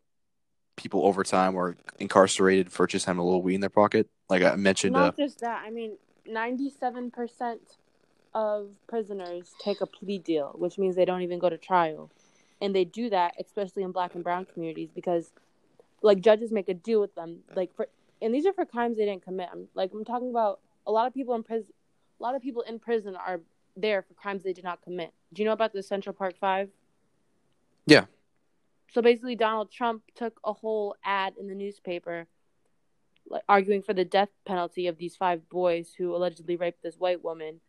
people 0.76 1.04
over 1.06 1.22
time 1.24 1.56
are 1.58 1.76
incarcerated 1.98 2.72
for 2.72 2.86
just 2.86 3.06
having 3.06 3.20
a 3.20 3.24
little 3.24 3.42
weed 3.42 3.56
in 3.56 3.60
their 3.60 3.68
pocket? 3.70 4.08
Like 4.28 4.42
I 4.42 4.56
mentioned, 4.56 4.96
uh, 4.96 5.00
Not 5.00 5.16
just 5.16 5.40
that. 5.40 5.62
I 5.66 5.70
mean, 5.70 5.96
ninety-seven 6.26 7.10
percent 7.10 7.76
of 8.34 8.70
prisoners 8.86 9.54
take 9.62 9.80
a 9.80 9.86
plea 9.86 10.18
deal, 10.18 10.54
which 10.56 10.78
means 10.78 10.96
they 10.96 11.04
don't 11.04 11.22
even 11.22 11.38
go 11.38 11.50
to 11.50 11.58
trial, 11.58 12.10
and 12.60 12.74
they 12.74 12.84
do 12.84 13.10
that 13.10 13.34
especially 13.38 13.82
in 13.82 13.92
Black 13.92 14.14
and 14.14 14.24
Brown 14.24 14.46
communities 14.46 14.88
because, 14.94 15.32
like, 16.02 16.20
judges 16.20 16.50
make 16.50 16.68
a 16.68 16.74
deal 16.74 17.00
with 17.00 17.14
them, 17.14 17.40
like 17.54 17.74
for, 17.74 17.88
and 18.22 18.34
these 18.34 18.46
are 18.46 18.52
for 18.54 18.64
crimes 18.64 18.96
they 18.96 19.04
didn't 19.04 19.24
commit. 19.24 19.48
I'm, 19.52 19.68
like 19.74 19.90
I'm 19.92 20.04
talking 20.04 20.30
about 20.30 20.60
a 20.86 20.92
lot 20.92 21.06
of 21.06 21.12
people 21.12 21.34
in 21.34 21.42
prison. 21.42 21.72
A 22.18 22.22
lot 22.22 22.34
of 22.34 22.40
people 22.40 22.62
in 22.62 22.78
prison 22.78 23.16
are 23.16 23.40
there 23.76 24.02
for 24.02 24.14
crimes 24.14 24.44
they 24.44 24.52
did 24.52 24.64
not 24.64 24.80
commit. 24.82 25.12
Do 25.32 25.42
you 25.42 25.46
know 25.46 25.52
about 25.52 25.72
the 25.72 25.82
Central 25.82 26.14
Park 26.14 26.34
Five? 26.40 26.70
Yeah. 27.84 28.04
So 28.92 29.02
basically, 29.02 29.36
Donald 29.36 29.70
Trump 29.72 30.02
took 30.14 30.38
a 30.44 30.52
whole 30.52 30.94
ad 31.04 31.34
in 31.38 31.48
the 31.48 31.54
newspaper 31.54 32.28
arguing 33.48 33.82
for 33.82 33.94
the 33.94 34.04
death 34.04 34.28
penalty 34.44 34.86
of 34.86 34.98
these 34.98 35.16
five 35.16 35.48
boys 35.48 35.92
who 35.96 36.14
allegedly 36.14 36.56
raped 36.56 36.82
this 36.82 36.96
white 36.96 37.22
woman. 37.24 37.60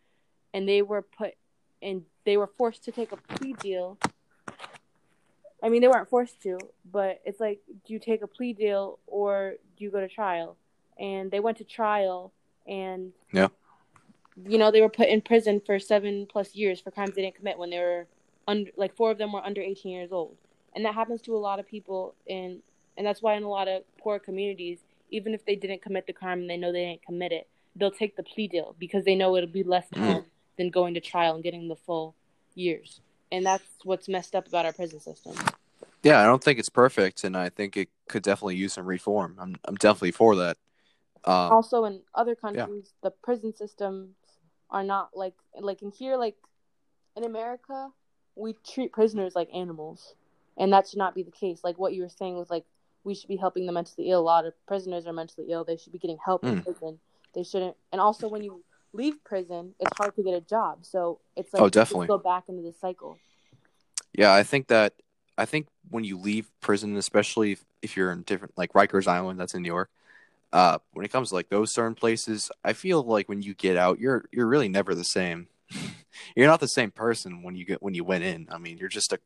And 0.53 0.67
they 0.67 0.81
were 0.81 1.01
put 1.01 1.33
and 1.81 2.03
they 2.25 2.37
were 2.37 2.47
forced 2.47 2.83
to 2.85 2.91
take 2.91 3.11
a 3.11 3.17
plea 3.17 3.53
deal. 3.53 3.97
I 5.61 5.69
mean 5.69 5.81
they 5.81 5.87
weren't 5.87 6.09
forced 6.09 6.41
to 6.43 6.59
but 6.91 7.21
it's 7.25 7.39
like 7.39 7.59
do 7.85 7.93
you 7.93 7.99
take 7.99 8.21
a 8.21 8.27
plea 8.27 8.53
deal 8.53 8.99
or 9.07 9.53
do 9.77 9.83
you 9.83 9.91
go 9.91 9.99
to 9.99 10.07
trial? 10.07 10.57
And 10.99 11.31
they 11.31 11.39
went 11.39 11.57
to 11.57 11.63
trial 11.63 12.31
and 12.67 13.11
Yeah. 13.31 13.47
you 14.47 14.57
know 14.57 14.71
they 14.71 14.81
were 14.81 14.89
put 14.89 15.09
in 15.09 15.21
prison 15.21 15.61
for 15.65 15.79
seven 15.79 16.27
plus 16.29 16.55
years 16.55 16.79
for 16.79 16.91
crimes 16.91 17.15
they 17.15 17.21
didn't 17.21 17.35
commit 17.35 17.57
when 17.57 17.69
they 17.69 17.79
were 17.79 18.07
under 18.47 18.71
like 18.75 18.95
four 18.95 19.09
of 19.11 19.17
them 19.17 19.31
were 19.31 19.43
under 19.43 19.61
18 19.61 19.91
years 19.91 20.11
old. 20.11 20.35
And 20.75 20.83
that 20.85 20.95
happens 20.95 21.21
to 21.23 21.35
a 21.35 21.37
lot 21.37 21.59
of 21.59 21.67
people 21.67 22.13
in 22.27 22.59
and 22.97 23.07
that's 23.07 23.21
why 23.21 23.33
in 23.35 23.43
a 23.43 23.49
lot 23.49 23.67
of 23.67 23.83
poor 23.97 24.19
communities 24.19 24.79
even 25.13 25.33
if 25.33 25.45
they 25.45 25.55
didn't 25.55 25.81
commit 25.81 26.07
the 26.07 26.13
crime 26.13 26.39
and 26.41 26.49
they 26.49 26.57
know 26.57 26.71
they 26.71 26.85
didn't 26.85 27.05
commit 27.05 27.31
it 27.31 27.47
they'll 27.75 27.91
take 27.91 28.15
the 28.15 28.23
plea 28.23 28.47
deal 28.47 28.75
because 28.79 29.05
they 29.05 29.15
know 29.15 29.35
it'll 29.35 29.49
be 29.49 29.63
less 29.63 29.89
time 29.89 30.25
than 30.57 30.69
going 30.69 30.93
to 30.93 30.99
trial 30.99 31.35
and 31.35 31.43
getting 31.43 31.67
the 31.67 31.75
full 31.75 32.15
years. 32.55 33.01
And 33.31 33.45
that's 33.45 33.63
what's 33.83 34.07
messed 34.07 34.35
up 34.35 34.47
about 34.47 34.65
our 34.65 34.73
prison 34.73 34.99
system. 34.99 35.33
Yeah, 36.03 36.21
I 36.21 36.25
don't 36.25 36.43
think 36.43 36.59
it's 36.59 36.69
perfect, 36.69 37.23
and 37.23 37.35
I 37.35 37.49
think 37.49 37.77
it 37.77 37.89
could 38.09 38.23
definitely 38.23 38.57
use 38.57 38.73
some 38.73 38.85
reform. 38.85 39.37
I'm 39.39 39.55
I'm 39.65 39.75
definitely 39.75 40.11
for 40.11 40.35
that. 40.35 40.57
Um, 41.25 41.53
also 41.53 41.85
in 41.85 42.01
other 42.13 42.35
countries 42.35 42.91
the 43.01 43.09
prison 43.09 43.55
systems 43.55 44.13
are 44.69 44.83
not 44.83 45.11
like 45.15 45.35
like 45.57 45.81
in 45.81 45.89
here 45.89 46.17
like 46.17 46.35
in 47.15 47.23
america 47.23 47.87
we 48.35 48.57
treat 48.65 48.91
prisoners 48.91 49.33
like 49.33 49.47
animals 49.53 50.15
and 50.57 50.71
that 50.73 50.87
should 50.87 50.99
not 50.99 51.15
be 51.15 51.23
the 51.23 51.31
case. 51.31 51.61
Like 51.63 51.77
what 51.77 51.93
you 51.93 52.03
were 52.03 52.09
saying 52.09 52.35
was 52.35 52.49
like 52.49 52.65
we 53.03 53.13
should 53.15 53.27
be 53.27 53.35
helping 53.37 53.65
the 53.65 53.71
mentally 53.71 54.09
ill 54.09 54.19
a 54.19 54.21
lot 54.21 54.45
of 54.45 54.53
prisoners 54.65 55.05
are 55.07 55.13
mentally 55.13 55.47
ill 55.49 55.63
they 55.63 55.77
should 55.77 55.91
be 55.93 55.99
getting 55.99 56.17
help 56.23 56.43
in 56.43 56.59
Mm. 56.59 56.63
prison 56.63 56.99
they 57.35 57.43
shouldn't 57.43 57.75
and 57.91 57.99
also 58.01 58.27
when 58.27 58.43
you 58.43 58.63
leave 58.93 59.23
prison 59.23 59.73
it's 59.79 59.97
hard 59.97 60.15
to 60.15 60.23
get 60.23 60.33
a 60.33 60.41
job 60.41 60.79
so 60.85 61.19
it's 61.35 61.53
like 61.53 61.61
Oh, 61.61 61.65
you 61.65 61.71
definitely. 61.71 62.07
go 62.07 62.17
back 62.17 62.45
into 62.49 62.61
the 62.61 62.73
cycle 62.73 63.17
Yeah, 64.13 64.33
I 64.33 64.43
think 64.43 64.67
that 64.67 64.93
I 65.37 65.45
think 65.45 65.67
when 65.89 66.03
you 66.03 66.17
leave 66.17 66.51
prison, 66.61 66.95
especially 66.97 67.53
if, 67.53 67.65
if 67.81 67.97
you're 67.97 68.11
in 68.11 68.21
different 68.21 68.53
like 68.55 68.73
Rikers 68.73 69.07
Island, 69.07 69.39
that's 69.39 69.55
in 69.55 69.63
New 69.63 69.73
York. 69.73 69.89
Uh, 70.51 70.77
when 70.91 71.03
it 71.03 71.11
comes 71.11 71.29
to 71.29 71.35
like 71.35 71.49
those 71.49 71.73
certain 71.73 71.95
places, 71.95 72.51
I 72.63 72.73
feel 72.73 73.01
like 73.01 73.27
when 73.27 73.41
you 73.41 73.55
get 73.55 73.75
out, 73.75 73.99
you're 73.99 74.25
you're 74.31 74.45
really 74.45 74.69
never 74.69 74.93
the 74.93 75.03
same. 75.03 75.47
you're 76.35 76.45
not 76.47 76.59
the 76.59 76.67
same 76.67 76.91
person 76.91 77.41
when 77.41 77.55
you 77.55 77.65
get 77.65 77.81
when 77.81 77.95
you 77.95 78.03
went 78.03 78.23
in. 78.23 78.47
I 78.51 78.59
mean, 78.59 78.77
you're 78.77 78.89
just 78.89 79.11
a. 79.13 79.19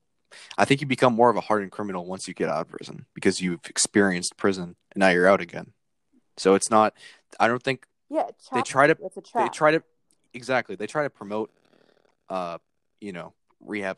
I 0.58 0.66
think 0.66 0.82
you 0.82 0.88
become 0.88 1.14
more 1.14 1.30
of 1.30 1.36
a 1.38 1.42
hardened 1.42 1.72
criminal 1.72 2.06
once 2.06 2.28
you 2.28 2.34
get 2.34 2.50
out 2.50 2.62
of 2.62 2.70
prison 2.70 3.06
because 3.14 3.42
you've 3.42 3.66
experienced 3.70 4.38
prison 4.38 4.76
and 4.92 5.00
now 5.00 5.10
you're 5.10 5.28
out 5.28 5.42
again. 5.42 5.72
So 6.38 6.54
it's 6.56 6.70
not. 6.70 6.94
I 7.40 7.48
don't 7.48 7.64
think 7.64 7.86
yeah 8.10 8.26
They 8.54 8.62
try 8.62 8.88
to- 8.88 8.98
it's 9.04 9.18
a 9.18 9.22
trap. 9.22 9.52
they 9.52 9.56
try 9.56 9.72
to 9.72 9.84
exactly 10.34 10.76
they 10.76 10.88
try 10.88 11.04
to 11.04 11.10
promote 11.10 11.50
uh 12.30 12.58
you 13.02 13.12
know 13.12 13.34
rehab 13.60 13.98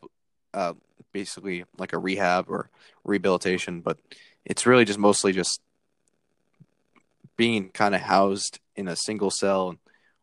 uh 0.54 0.72
basically 1.12 1.64
like 1.78 1.92
a 1.92 1.98
rehab 1.98 2.46
or 2.48 2.70
rehabilitation 3.04 3.80
but 3.80 3.98
it's 4.44 4.64
really 4.66 4.84
just 4.84 4.98
mostly 4.98 5.32
just 5.32 5.60
being 7.36 7.68
kind 7.70 7.94
of 7.94 8.00
housed 8.00 8.58
in 8.76 8.88
a 8.88 8.96
single 8.96 9.30
cell 9.30 9.74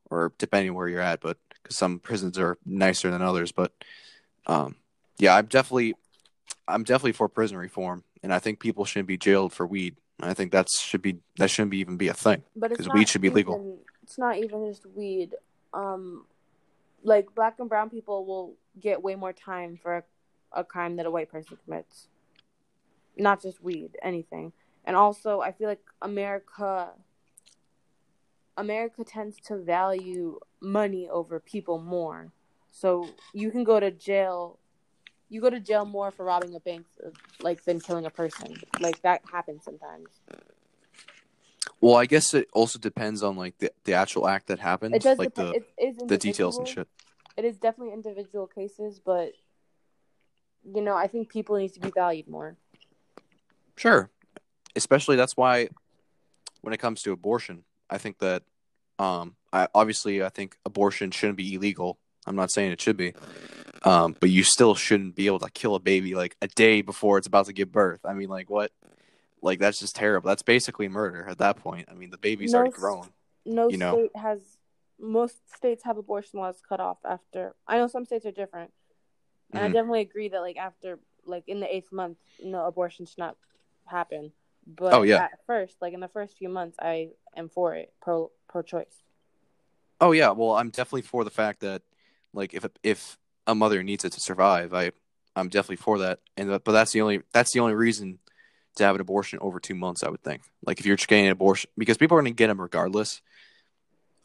or 0.10 0.32
depending 0.38 0.74
where 0.74 0.88
you're 0.88 1.02
at 1.02 1.20
but 1.22 1.38
because 1.62 1.76
some 1.78 2.00
prisons 2.00 2.38
are 2.38 2.58
nicer 2.66 3.12
than 3.12 3.22
others. 3.22 3.52
But 3.52 3.74
um, 4.46 4.76
yeah, 5.20 5.36
I'm 5.36 5.46
definitely 5.46 5.96
I'm 6.68 6.84
definitely 6.84 7.14
for 7.14 7.30
prison 7.30 7.58
reform, 7.58 8.04
and 8.24 8.34
I 8.34 8.40
think 8.40 8.60
people 8.60 8.86
shouldn't 8.86 9.08
be 9.08 9.18
jailed 9.18 9.54
for 9.54 9.66
weed. 9.66 9.96
I 10.20 10.34
think 10.34 10.52
that 10.52 10.70
should 10.70 11.02
be 11.02 11.20
that 11.38 11.50
shouldn't 11.50 11.72
be 11.72 11.80
even 11.80 11.98
be 11.98 12.08
a 12.08 12.14
thing. 12.14 12.44
Because 12.58 12.90
weed 12.90 13.10
should 13.10 13.22
be 13.22 13.28
even, 13.28 13.36
legal. 13.36 13.80
It's 14.04 14.18
not 14.18 14.38
even 14.38 14.66
just 14.68 14.86
weed. 14.86 15.36
Um, 15.74 16.26
like 17.04 17.34
black 17.36 17.60
and 17.60 17.70
brown 17.70 17.90
people 17.90 18.26
will 18.26 18.56
get 18.80 19.02
way 19.02 19.16
more 19.16 19.34
time 19.34 19.80
for 19.82 19.98
a, 19.98 20.04
a 20.52 20.64
crime 20.64 20.96
that 20.98 21.06
a 21.06 21.12
white 21.12 21.32
person 21.32 21.58
commits. 21.64 22.08
Not 23.18 23.42
just 23.42 23.64
weed, 23.64 23.98
anything. 24.02 24.54
And 24.86 24.96
also, 24.96 25.42
I 25.42 25.52
feel 25.52 25.68
like 25.68 25.84
America 26.02 26.90
America 28.56 29.04
tends 29.04 29.40
to 29.42 29.58
value 29.58 30.40
money 30.60 31.08
over 31.10 31.40
people 31.40 31.80
more. 31.80 32.32
So 32.72 33.10
you 33.34 33.52
can 33.52 33.64
go 33.64 33.80
to 33.80 33.92
jail. 33.92 34.58
You 35.30 35.42
go 35.42 35.50
to 35.50 35.60
jail 35.60 35.86
more 35.86 36.12
for 36.12 36.24
robbing 36.26 36.56
a 36.56 36.60
bank, 36.60 36.86
like 37.42 37.64
than 37.66 37.80
killing 37.80 38.06
a 38.06 38.10
person. 38.10 38.56
Like 38.80 39.02
that 39.02 39.22
happens 39.32 39.64
sometimes. 39.66 40.08
Well, 41.82 41.96
I 41.96 42.06
guess 42.06 42.34
it 42.34 42.48
also 42.54 42.80
depends 42.80 43.22
on 43.24 43.36
like 43.36 43.58
the, 43.60 43.72
the 43.84 43.94
actual 43.94 44.28
act 44.28 44.48
that 44.48 44.60
happens, 44.60 44.96
It 44.96 45.02
does 45.04 45.20
like 45.20 45.34
depend. 45.34 45.50
the 45.54 45.56
it 45.56 45.90
is 45.90 45.98
the 45.98 46.18
details 46.18 46.58
and 46.58 46.68
individual. 46.68 46.86
shit. 46.86 46.88
It 47.38 47.46
is 47.46 47.58
definitely 47.58 47.94
individual 47.94 48.48
cases, 48.48 49.00
but 49.04 49.34
you 50.74 50.82
know, 50.82 50.96
I 50.96 51.08
think 51.08 51.30
people 51.30 51.58
need 51.58 51.74
to 51.74 51.80
be 51.80 51.92
valued 51.92 52.28
more. 52.28 52.58
Sure. 53.76 54.10
Especially 54.76 55.16
that's 55.16 55.38
why 55.38 55.70
when 56.62 56.74
it 56.74 56.78
comes 56.78 57.02
to 57.04 57.12
abortion, 57.12 57.64
I 57.90 57.98
think 57.98 58.20
that 58.20 58.44
um 58.98 59.36
I 59.54 59.68
obviously 59.76 60.24
I 60.24 60.30
think 60.30 60.58
abortion 60.66 61.12
shouldn't 61.12 61.38
be 61.38 61.54
illegal. 61.54 62.00
I'm 62.26 62.36
not 62.36 62.50
saying 62.52 62.72
it 62.72 62.82
should 62.82 62.98
be. 62.98 63.14
Um, 63.88 64.16
but 64.20 64.30
you 64.30 64.44
still 64.44 64.76
shouldn't 64.76 65.16
be 65.16 65.28
able 65.28 65.40
to 65.40 65.50
kill 65.50 65.76
a 65.76 65.80
baby 65.80 66.14
like 66.14 66.36
a 66.42 66.48
day 66.48 66.82
before 66.82 67.18
it's 67.18 67.28
about 67.28 67.46
to 67.46 67.54
give 67.54 67.72
birth. 67.72 68.02
I 68.04 68.14
mean 68.14 68.30
like 68.30 68.50
what 68.50 68.72
like 69.42 69.60
that's 69.60 69.80
just 69.80 69.96
terrible. 69.96 70.28
That's 70.28 70.44
basically 70.44 70.88
murder 70.88 71.26
at 71.28 71.38
that 71.38 71.58
point. 71.58 71.88
I 71.90 71.94
mean 71.94 72.10
the 72.10 72.18
baby's 72.18 72.52
No 72.54 72.60
already 72.60 72.74
grown. 72.74 73.10
No 73.46 73.70
You 73.70 73.78
know. 73.78 73.94
state 73.94 74.16
has. 74.16 74.40
Most 75.00 75.38
states 75.56 75.84
have 75.84 75.98
abortion 75.98 76.40
laws 76.40 76.60
cut 76.68 76.80
off 76.80 76.98
after. 77.06 77.54
I 77.68 77.78
know 77.78 77.86
some 77.88 78.04
states 78.04 78.26
are 78.26 78.32
different, 78.32 78.74
and 79.54 79.64
I 79.64 79.70
Mhm. 79.70 79.74
definitely 79.74 80.02
agree 80.02 80.28
that 80.30 80.40
like 80.42 80.58
after 80.58 81.00
like 81.24 81.44
in 81.48 81.60
the 81.60 81.74
eighth 81.74 81.92
month, 81.92 82.18
no 82.44 82.66
abortion 82.66 83.06
should 83.06 83.20
not 83.20 83.38
happen. 83.86 84.34
But 84.66 84.94
Oh, 84.96 85.04
yeah. 85.04 85.26
at 85.26 85.46
first, 85.46 85.78
like 85.82 85.94
in 85.94 86.00
the 86.00 86.08
first 86.08 86.36
few 86.38 86.50
months, 86.50 86.78
I 86.82 87.12
am 87.36 87.48
for 87.48 87.76
it, 87.76 87.94
pro 88.02 88.32
pro 88.50 88.64
choice. 88.64 89.04
Oh 90.02 90.12
yeah, 90.14 90.32
well 90.32 90.54
I'm 90.58 90.72
definitely 90.72 91.04
for 91.04 91.24
the 91.24 91.30
fact 91.30 91.60
that 91.62 91.84
like 92.34 92.54
if 92.56 92.66
if 92.84 93.20
a 93.48 93.56
mother 93.56 93.82
needs 93.82 94.06
it 94.06 94.12
to 94.14 94.20
survive, 94.20 94.74
I 94.74 94.92
I'm 95.36 95.50
definitely 95.50 95.78
for 95.78 95.98
that. 96.00 96.20
And 96.36 96.50
but 96.50 96.72
that's 96.72 96.92
the 96.92 97.02
only 97.02 97.22
that's 97.34 97.52
the 97.54 97.60
only 97.62 97.74
reason 97.74 98.20
to 98.76 98.84
have 98.84 98.94
an 98.96 99.02
abortion 99.02 99.40
over 99.42 99.60
2 99.60 99.74
months, 99.74 100.04
I 100.04 100.10
would 100.10 100.22
think. 100.22 100.44
Like 100.66 100.80
if 100.80 100.86
you're 100.86 100.96
just 100.98 101.08
getting 101.08 101.26
an 101.26 101.32
abortion 101.32 101.70
because 101.78 101.98
people 101.98 102.18
are 102.18 102.22
going 102.22 102.32
to 102.34 102.38
get 102.38 102.48
them 102.48 102.62
regardless. 102.62 103.22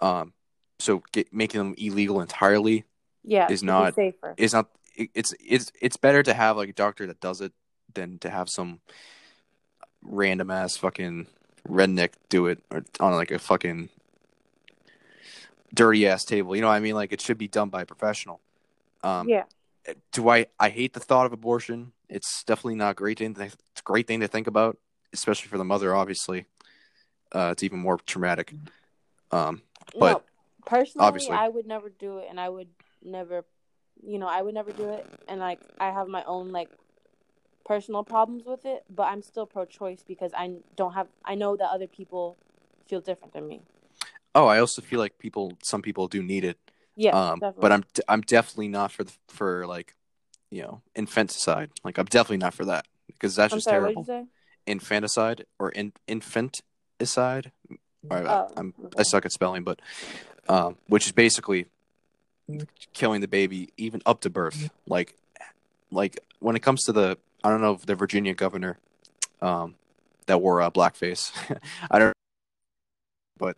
Um 0.00 0.32
so 0.78 1.02
get, 1.12 1.32
making 1.32 1.58
them 1.60 1.74
illegal 1.78 2.20
entirely 2.20 2.84
Yeah, 3.22 3.48
Is 3.50 3.62
not- 3.62 3.94
safer. 3.94 4.34
is 4.36 4.52
not 4.52 4.68
it, 4.96 5.10
it's 5.14 5.32
it's 5.40 5.70
it's 5.80 5.96
better 5.96 6.22
to 6.22 6.34
have 6.34 6.56
like 6.56 6.68
a 6.70 6.74
doctor 6.74 7.06
that 7.06 7.20
does 7.20 7.40
it 7.40 7.52
than 7.94 8.18
to 8.18 8.28
have 8.30 8.48
some 8.50 8.80
random 10.02 10.50
ass 10.50 10.76
fucking 10.76 11.28
redneck 11.68 12.10
do 12.28 12.46
it 12.48 12.58
or 12.70 12.82
on 12.98 13.12
like 13.14 13.30
a 13.30 13.38
fucking 13.38 13.88
dirty 15.74 16.06
ass 16.06 16.24
table. 16.24 16.54
You 16.56 16.62
know 16.62 16.68
what 16.68 16.74
I 16.74 16.80
mean? 16.80 16.94
Like 16.94 17.12
it 17.12 17.20
should 17.20 17.38
be 17.38 17.48
done 17.48 17.68
by 17.68 17.82
a 17.82 17.86
professional. 17.86 18.40
Um, 19.02 19.28
yeah, 19.28 19.44
Do 20.12 20.28
I? 20.28 20.46
I 20.58 20.68
hate 20.68 20.92
the 20.92 21.00
thought 21.00 21.26
of 21.26 21.32
abortion. 21.32 21.92
It's 22.08 22.44
definitely 22.44 22.76
not 22.76 22.90
a 22.90 22.94
great 22.94 23.18
thing. 23.18 23.34
To, 23.34 23.42
it's 23.42 23.56
a 23.78 23.82
great 23.82 24.06
thing 24.06 24.20
to 24.20 24.28
think 24.28 24.46
about, 24.46 24.78
especially 25.12 25.48
for 25.48 25.58
the 25.58 25.64
mother. 25.64 25.94
Obviously, 25.94 26.46
uh, 27.32 27.50
it's 27.52 27.62
even 27.62 27.78
more 27.78 27.98
traumatic. 27.98 28.54
Um, 29.30 29.62
but 29.98 30.12
no, 30.12 30.22
personally, 30.66 31.06
obviously- 31.06 31.36
I 31.36 31.48
would 31.48 31.66
never 31.66 31.88
do 31.90 32.18
it, 32.18 32.26
and 32.30 32.38
I 32.38 32.48
would 32.48 32.68
never, 33.02 33.44
you 34.06 34.18
know, 34.18 34.28
I 34.28 34.42
would 34.42 34.54
never 34.54 34.72
do 34.72 34.90
it, 34.90 35.06
and 35.26 35.40
like 35.40 35.60
I 35.80 35.90
have 35.90 36.06
my 36.08 36.22
own 36.24 36.52
like 36.52 36.68
personal 37.64 38.04
problems 38.04 38.44
with 38.44 38.64
it, 38.66 38.84
but 38.90 39.04
I'm 39.04 39.22
still 39.22 39.46
pro-choice 39.46 40.02
because 40.06 40.32
I 40.36 40.56
don't 40.76 40.92
have. 40.92 41.08
I 41.24 41.34
know 41.34 41.56
that 41.56 41.70
other 41.70 41.86
people 41.86 42.36
feel 42.86 43.00
different 43.00 43.32
than 43.32 43.48
me. 43.48 43.62
oh, 44.34 44.46
I 44.46 44.60
also 44.60 44.80
feel 44.80 44.98
like 44.98 45.18
people, 45.18 45.52
some 45.62 45.82
people 45.82 46.08
do 46.08 46.22
need 46.22 46.42
it. 46.44 46.56
Yeah, 46.96 47.12
um, 47.12 47.40
definitely. 47.40 47.60
but 47.60 47.72
I'm 47.72 47.84
I'm 48.08 48.20
definitely 48.22 48.68
not 48.68 48.92
for 48.92 49.04
the 49.04 49.12
for 49.28 49.66
like, 49.66 49.94
you 50.50 50.62
know, 50.62 50.82
infanticide. 50.94 51.70
Like 51.84 51.98
I'm 51.98 52.06
definitely 52.06 52.38
not 52.38 52.54
for 52.54 52.64
that 52.66 52.86
because 53.06 53.34
that's 53.34 53.52
I'm 53.52 53.58
just 53.58 53.64
sorry. 53.64 53.80
terrible. 53.80 54.02
What 54.02 54.06
did 54.06 54.12
you 54.12 54.24
say? 54.24 54.28
Infanticide 54.66 55.46
or 55.58 55.70
in, 55.70 55.92
infanticide. 56.06 57.52
All 58.10 58.20
right, 58.20 58.26
Oh, 58.26 58.48
I'm 58.56 58.74
I 58.96 59.02
suck 59.02 59.24
at 59.24 59.32
spelling, 59.32 59.62
but 59.62 59.80
um, 60.48 60.76
which 60.88 61.06
is 61.06 61.12
basically 61.12 61.66
killing 62.92 63.20
the 63.20 63.28
baby 63.28 63.72
even 63.76 64.02
up 64.06 64.20
to 64.22 64.30
birth. 64.30 64.70
Like, 64.86 65.14
like 65.90 66.18
when 66.40 66.56
it 66.56 66.60
comes 66.60 66.84
to 66.84 66.92
the 66.92 67.18
I 67.44 67.50
don't 67.50 67.60
know 67.60 67.72
if 67.74 67.86
the 67.86 67.94
Virginia 67.94 68.34
governor, 68.34 68.78
um, 69.40 69.74
that 70.26 70.40
wore 70.40 70.62
uh, 70.62 70.70
blackface. 70.70 71.32
I 71.90 71.98
don't, 71.98 72.14
but 73.38 73.56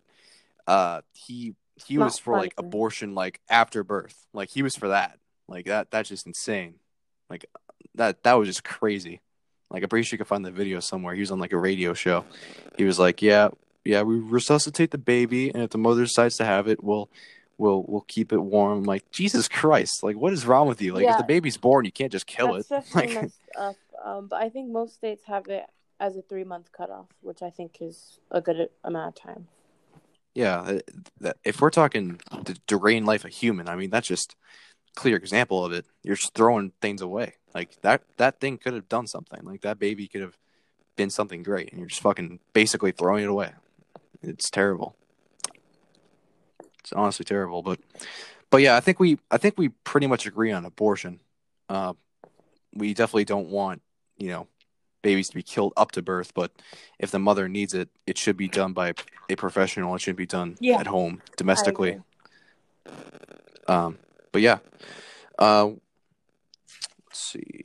uh, 0.67 1.01
he 1.13 1.55
he 1.75 1.97
Not 1.97 2.05
was 2.05 2.19
for 2.19 2.37
like 2.37 2.53
abortion 2.57 3.15
like 3.15 3.39
after 3.49 3.83
birth. 3.83 4.27
Like 4.33 4.49
he 4.49 4.63
was 4.63 4.75
for 4.75 4.89
that. 4.89 5.19
Like 5.47 5.65
that 5.65 5.91
that's 5.91 6.09
just 6.09 6.25
insane. 6.25 6.75
Like 7.29 7.45
that 7.95 8.23
that 8.23 8.33
was 8.33 8.47
just 8.47 8.63
crazy. 8.63 9.21
Like 9.69 9.83
I'm 9.83 9.89
pretty 9.89 10.03
sure 10.03 10.15
you 10.15 10.19
can 10.19 10.25
find 10.25 10.45
the 10.45 10.51
video 10.51 10.79
somewhere. 10.79 11.13
He 11.13 11.19
was 11.19 11.31
on 11.31 11.39
like 11.39 11.53
a 11.53 11.57
radio 11.57 11.93
show. 11.93 12.25
He 12.77 12.85
was 12.85 12.99
like, 12.99 13.21
"Yeah, 13.21 13.49
yeah, 13.83 14.03
we 14.03 14.19
resuscitate 14.19 14.91
the 14.91 14.97
baby, 14.97 15.49
and 15.49 15.63
if 15.63 15.71
the 15.71 15.77
mother 15.77 16.03
decides 16.03 16.37
to 16.37 16.45
have 16.45 16.67
it, 16.67 16.83
we'll 16.83 17.09
we'll 17.57 17.83
we'll 17.87 18.05
keep 18.07 18.31
it 18.31 18.39
warm." 18.39 18.83
Like 18.83 19.09
Jesus 19.11 19.47
Christ! 19.47 20.03
Like 20.03 20.15
what 20.15 20.33
is 20.33 20.45
wrong 20.45 20.67
with 20.67 20.81
you? 20.81 20.93
Like 20.93 21.07
if 21.07 21.17
the 21.17 21.23
baby's 21.23 21.57
born, 21.57 21.85
you 21.85 21.91
can't 21.91 22.11
just 22.11 22.27
kill 22.27 22.53
That's 22.53 22.71
it. 22.71 22.85
Like 22.95 23.31
up. 23.57 23.75
Um, 24.03 24.27
but 24.27 24.41
I 24.41 24.49
think 24.49 24.69
most 24.69 24.93
states 24.95 25.23
have 25.25 25.47
it 25.47 25.65
as 25.99 26.15
a 26.15 26.21
three-month 26.21 26.71
cutoff, 26.71 27.07
which 27.21 27.41
I 27.41 27.49
think 27.49 27.77
is 27.81 28.19
a 28.29 28.39
good 28.39 28.69
amount 28.83 29.17
of 29.17 29.21
time. 29.21 29.47
Yeah, 30.35 30.61
that, 30.63 30.83
that, 31.21 31.37
if 31.45 31.61
we're 31.61 31.69
talking 31.69 32.19
to 32.43 32.55
drain 32.67 33.05
life 33.05 33.23
of 33.23 33.31
human, 33.31 33.69
I 33.69 33.75
mean 33.75 33.89
that's 33.89 34.07
just 34.07 34.35
clear 34.93 35.15
example 35.15 35.63
of 35.63 35.71
it. 35.71 35.85
You're 36.03 36.17
just 36.17 36.33
throwing 36.35 36.73
things 36.81 37.01
away. 37.01 37.35
Like 37.53 37.81
that 37.81 38.03
that 38.17 38.41
thing 38.41 38.57
could 38.57 38.73
have 38.73 38.89
done 38.89 39.07
something. 39.07 39.39
Like 39.43 39.61
that 39.61 39.79
baby 39.79 40.07
could 40.07 40.21
have 40.21 40.37
been 40.97 41.09
something 41.09 41.41
great, 41.41 41.71
and 41.71 41.79
you're 41.79 41.87
just 41.87 42.01
fucking 42.01 42.39
basically 42.53 42.91
throwing 42.91 43.23
it 43.23 43.29
away. 43.29 43.53
It's 44.21 44.49
terrible. 44.49 44.95
It's 46.79 46.91
honestly 46.93 47.23
terrible, 47.23 47.61
but 47.63 47.79
but 48.49 48.61
yeah, 48.61 48.75
I 48.75 48.81
think 48.81 48.99
we 48.99 49.17
I 49.31 49.37
think 49.37 49.57
we 49.57 49.69
pretty 49.69 50.07
much 50.07 50.25
agree 50.25 50.51
on 50.51 50.65
abortion. 50.65 51.21
Uh, 51.69 51.93
we 52.73 52.93
definitely 52.93 53.25
don't 53.25 53.47
want 53.47 53.81
you 54.17 54.27
know 54.27 54.47
babies 55.05 55.29
to 55.29 55.35
be 55.35 55.43
killed 55.43 55.71
up 55.77 55.91
to 55.91 56.01
birth, 56.01 56.33
but 56.33 56.51
if 56.97 57.11
the 57.11 57.19
mother 57.19 57.47
needs 57.47 57.75
it, 57.75 57.89
it 58.07 58.17
should 58.17 58.35
be 58.35 58.47
done 58.47 58.73
by 58.73 58.91
a 59.29 59.35
professional. 59.35 59.93
It 59.93 60.01
shouldn't 60.01 60.17
be 60.17 60.25
done 60.25 60.57
Yeah. 60.59 60.79
at 60.79 60.87
home 60.87 61.21
domestically. 61.37 62.01
Um, 63.67 63.99
but 64.31 64.41
yeah, 64.41 64.57
uh, 65.37 65.67
let's 67.05 67.19
see. 67.19 67.63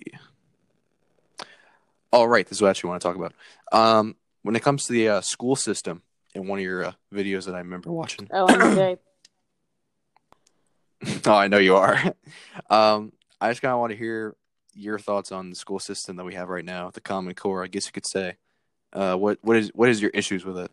All 2.12 2.28
right, 2.28 2.46
this 2.46 2.58
is 2.58 2.62
what 2.62 2.68
I 2.68 2.70
actually 2.72 2.90
want 2.90 3.00
to 3.00 3.08
talk 3.08 3.16
about. 3.16 3.32
Um, 3.72 4.16
when 4.42 4.54
it 4.54 4.62
comes 4.62 4.84
to 4.84 4.92
the 4.92 5.08
uh, 5.08 5.20
school 5.22 5.56
system, 5.56 6.02
in 6.34 6.46
one 6.46 6.58
of 6.58 6.62
your 6.62 6.84
uh, 6.84 6.92
videos 7.12 7.46
that 7.46 7.54
I 7.54 7.58
remember 7.58 7.90
watching. 7.90 8.28
Oh, 8.32 8.46
I'm 8.48 8.98
oh, 11.26 11.32
I 11.32 11.48
know 11.48 11.58
you 11.58 11.76
are. 11.76 11.96
um, 12.70 13.12
I 13.40 13.50
just 13.50 13.62
kind 13.62 13.72
of 13.72 13.80
want 13.80 13.92
to 13.92 13.96
hear 13.96 14.36
your 14.74 14.98
thoughts 14.98 15.32
on 15.32 15.50
the 15.50 15.56
school 15.56 15.78
system 15.78 16.16
that 16.16 16.24
we 16.24 16.34
have 16.34 16.48
right 16.48 16.64
now, 16.64 16.90
the 16.90 17.00
Common 17.00 17.34
Core. 17.34 17.64
I 17.64 17.66
guess 17.66 17.86
you 17.86 17.92
could 17.92 18.06
say. 18.06 18.36
Uh, 18.92 19.14
what 19.14 19.38
what 19.42 19.56
is 19.56 19.70
what 19.74 19.88
is 19.88 20.02
your 20.02 20.10
issues 20.10 20.44
with 20.44 20.58
it? 20.58 20.70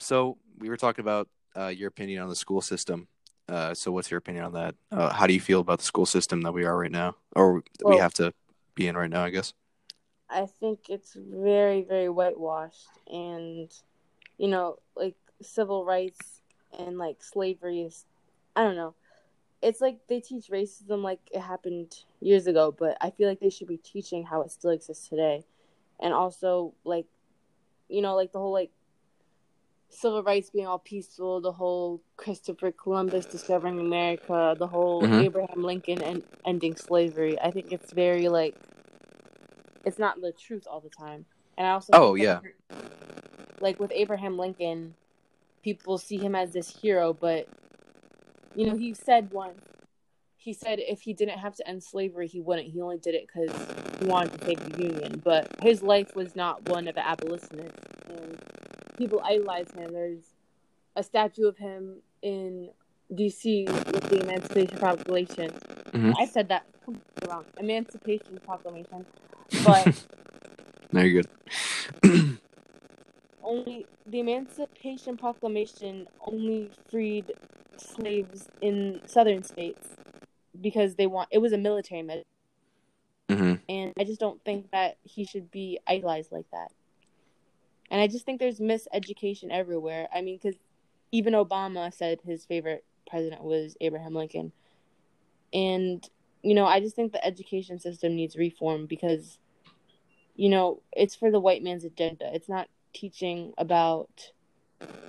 So 0.00 0.38
we 0.58 0.68
were 0.68 0.76
talking 0.76 1.02
about 1.02 1.28
uh, 1.56 1.68
your 1.68 1.88
opinion 1.88 2.22
on 2.22 2.28
the 2.28 2.36
school 2.36 2.60
system. 2.60 3.08
Uh, 3.48 3.74
so 3.74 3.92
what's 3.92 4.10
your 4.10 4.18
opinion 4.18 4.44
on 4.44 4.52
that? 4.54 4.74
Uh, 4.90 5.12
how 5.12 5.26
do 5.26 5.34
you 5.34 5.40
feel 5.40 5.60
about 5.60 5.78
the 5.78 5.84
school 5.84 6.06
system 6.06 6.40
that 6.42 6.52
we 6.52 6.64
are 6.64 6.76
right 6.76 6.90
now, 6.90 7.16
or 7.36 7.62
that 7.78 7.88
we 7.88 7.96
have 7.98 8.14
to 8.14 8.32
be 8.74 8.86
in 8.86 8.96
right 8.96 9.10
now? 9.10 9.24
I 9.24 9.30
guess. 9.30 9.52
I 10.30 10.46
think 10.46 10.88
it's 10.88 11.14
very, 11.14 11.82
very 11.82 12.08
whitewashed, 12.08 12.88
and 13.06 13.70
you 14.38 14.48
know, 14.48 14.78
like 14.96 15.16
civil 15.42 15.84
rights 15.84 16.40
and 16.78 16.98
like 16.98 17.22
slavery 17.22 17.82
is, 17.82 18.04
I 18.56 18.62
don't 18.62 18.76
know. 18.76 18.94
It's 19.64 19.80
like 19.80 19.96
they 20.08 20.20
teach 20.20 20.48
racism 20.48 21.02
like 21.02 21.20
it 21.32 21.40
happened 21.40 22.04
years 22.20 22.46
ago, 22.46 22.70
but 22.70 22.98
I 23.00 23.08
feel 23.10 23.28
like 23.30 23.40
they 23.40 23.48
should 23.48 23.66
be 23.66 23.78
teaching 23.78 24.22
how 24.22 24.42
it 24.42 24.50
still 24.50 24.70
exists 24.70 25.08
today, 25.08 25.42
and 26.00 26.12
also 26.12 26.74
like, 26.84 27.06
you 27.88 28.02
know, 28.02 28.14
like 28.14 28.30
the 28.32 28.38
whole 28.38 28.52
like 28.52 28.70
civil 29.88 30.22
rights 30.22 30.50
being 30.50 30.66
all 30.66 30.78
peaceful, 30.78 31.40
the 31.40 31.52
whole 31.52 32.02
Christopher 32.18 32.72
Columbus 32.72 33.24
discovering 33.24 33.80
America, 33.80 34.54
the 34.58 34.66
whole 34.66 35.00
Mhm. 35.02 35.22
Abraham 35.22 35.62
Lincoln 35.64 36.02
and 36.02 36.22
ending 36.44 36.76
slavery. 36.76 37.40
I 37.40 37.50
think 37.50 37.72
it's 37.72 37.90
very 37.92 38.28
like 38.28 38.54
it's 39.86 39.98
not 39.98 40.20
the 40.20 40.32
truth 40.32 40.66
all 40.70 40.80
the 40.80 40.90
time. 40.90 41.24
And 41.56 41.66
I 41.66 41.70
also 41.70 41.92
Oh, 41.94 42.14
think 42.14 42.26
that- 42.26 42.42
like 43.60 43.80
with 43.80 43.92
Abraham 43.94 44.36
Lincoln, 44.36 44.94
people 45.62 45.96
see 45.96 46.18
him 46.18 46.34
as 46.34 46.52
this 46.52 46.68
hero, 46.82 47.14
but 47.14 47.48
you 48.54 48.66
know, 48.66 48.76
he 48.76 48.94
said 48.94 49.30
once 49.32 49.60
he 50.36 50.52
said 50.52 50.78
if 50.78 51.00
he 51.00 51.14
didn't 51.14 51.38
have 51.38 51.56
to 51.56 51.66
end 51.66 51.82
slavery, 51.82 52.28
he 52.28 52.38
wouldn't. 52.40 52.68
He 52.68 52.82
only 52.82 52.98
did 52.98 53.14
it 53.14 53.26
because 53.26 53.50
he 53.98 54.06
wanted 54.06 54.38
to 54.38 54.44
save 54.44 54.72
the 54.72 54.82
Union. 54.82 55.22
But 55.24 55.48
his 55.62 55.82
life 55.82 56.14
was 56.14 56.36
not 56.36 56.68
one 56.68 56.86
of 56.86 56.98
an 56.98 57.02
abolitionist, 57.06 57.74
and 58.10 58.38
people 58.98 59.22
idolize 59.24 59.70
him. 59.70 59.90
There's 59.92 60.34
a 60.96 61.02
statue 61.02 61.46
of 61.46 61.56
him 61.56 62.02
in 62.20 62.68
D.C. 63.14 63.64
with 63.68 64.10
the 64.10 64.20
Emancipation 64.20 64.76
Proclamation. 64.76 65.50
Mhm. 65.92 66.12
I 66.18 66.26
said 66.26 66.48
that 66.48 66.66
completely 66.84 67.28
wrong. 67.28 67.46
Emancipation 67.58 68.38
Proclamation, 68.44 69.06
but 69.64 70.04
No, 70.92 71.00
you're 71.00 71.22
good. 71.22 71.30
only 73.42 73.86
the 74.06 74.20
Emancipation 74.20 75.16
Proclamation 75.16 76.06
only 76.26 76.70
freed 76.90 77.32
slaves 77.80 78.48
in 78.60 79.00
southern 79.06 79.42
states 79.42 79.88
because 80.60 80.94
they 80.96 81.06
want 81.06 81.28
it 81.32 81.38
was 81.38 81.52
a 81.52 81.58
military 81.58 82.02
measure. 82.02 82.22
hmm 83.30 83.54
and 83.68 83.92
I 83.98 84.04
just 84.04 84.20
don't 84.20 84.42
think 84.44 84.70
that 84.72 84.98
he 85.02 85.24
should 85.24 85.50
be 85.50 85.78
idolized 85.86 86.32
like 86.32 86.46
that. 86.52 86.70
And 87.90 88.00
I 88.00 88.06
just 88.06 88.26
think 88.26 88.40
there's 88.40 88.60
miseducation 88.60 89.50
everywhere. 89.50 90.08
I 90.14 90.20
mean, 90.20 90.38
because 90.42 90.58
even 91.12 91.34
Obama 91.34 91.92
said 91.92 92.20
his 92.24 92.44
favorite 92.44 92.84
president 93.08 93.42
was 93.42 93.76
Abraham 93.80 94.14
Lincoln, 94.14 94.52
and 95.52 96.08
you 96.42 96.54
know, 96.54 96.66
I 96.66 96.80
just 96.80 96.94
think 96.96 97.12
the 97.12 97.24
education 97.24 97.78
system 97.78 98.14
needs 98.16 98.36
reform 98.36 98.86
because, 98.86 99.38
you 100.36 100.50
know, 100.50 100.82
it's 100.92 101.14
for 101.14 101.30
the 101.30 101.40
white 101.40 101.62
man's 101.62 101.84
agenda. 101.84 102.30
It's 102.34 102.48
not 102.48 102.68
teaching 102.92 103.54
about. 103.56 104.32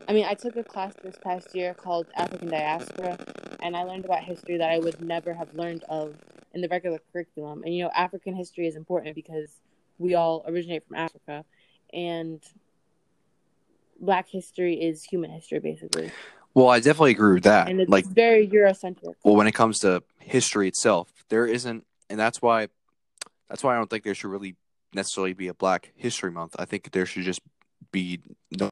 I 0.07 0.13
mean, 0.13 0.25
I 0.25 0.33
took 0.35 0.55
a 0.55 0.63
class 0.63 0.93
this 1.03 1.15
past 1.21 1.55
year 1.55 1.73
called 1.73 2.07
African 2.15 2.49
Diaspora, 2.49 3.17
and 3.61 3.75
I 3.75 3.83
learned 3.83 4.05
about 4.05 4.23
history 4.23 4.57
that 4.57 4.69
I 4.69 4.79
would 4.79 5.01
never 5.01 5.33
have 5.33 5.53
learned 5.53 5.83
of 5.89 6.15
in 6.53 6.61
the 6.61 6.67
regular 6.67 6.99
curriculum. 7.11 7.63
And 7.63 7.75
you 7.75 7.83
know, 7.83 7.91
African 7.95 8.35
history 8.35 8.67
is 8.67 8.75
important 8.75 9.15
because 9.15 9.49
we 9.97 10.13
all 10.13 10.43
originate 10.47 10.87
from 10.87 10.97
Africa, 10.97 11.45
and 11.93 12.41
Black 13.99 14.27
history 14.29 14.75
is 14.75 15.03
human 15.03 15.31
history, 15.31 15.59
basically, 15.59 16.11
Well, 16.53 16.67
I 16.69 16.79
definitely 16.79 17.11
agree 17.11 17.33
with 17.35 17.43
that. 17.43 17.69
and 17.69 17.79
it's 17.81 17.89
Like, 17.89 18.05
very 18.05 18.47
Eurocentric. 18.47 19.15
well, 19.23 19.35
when 19.35 19.47
it 19.47 19.53
comes 19.53 19.79
to 19.79 20.03
history 20.19 20.67
itself, 20.67 21.09
there 21.29 21.45
isn't, 21.47 21.85
and 22.09 22.19
that's 22.19 22.41
why, 22.41 22.67
that's 23.49 23.63
why 23.63 23.73
I 23.73 23.77
don't 23.77 23.89
think 23.89 24.03
there 24.03 24.13
should 24.13 24.29
really 24.29 24.55
necessarily 24.93 25.33
be 25.33 25.47
a 25.47 25.53
Black 25.53 25.91
History 25.95 26.29
Month. 26.31 26.55
I 26.59 26.65
think 26.65 26.91
there 26.91 27.05
should 27.05 27.23
just 27.23 27.41
be 27.91 28.19
no, 28.59 28.69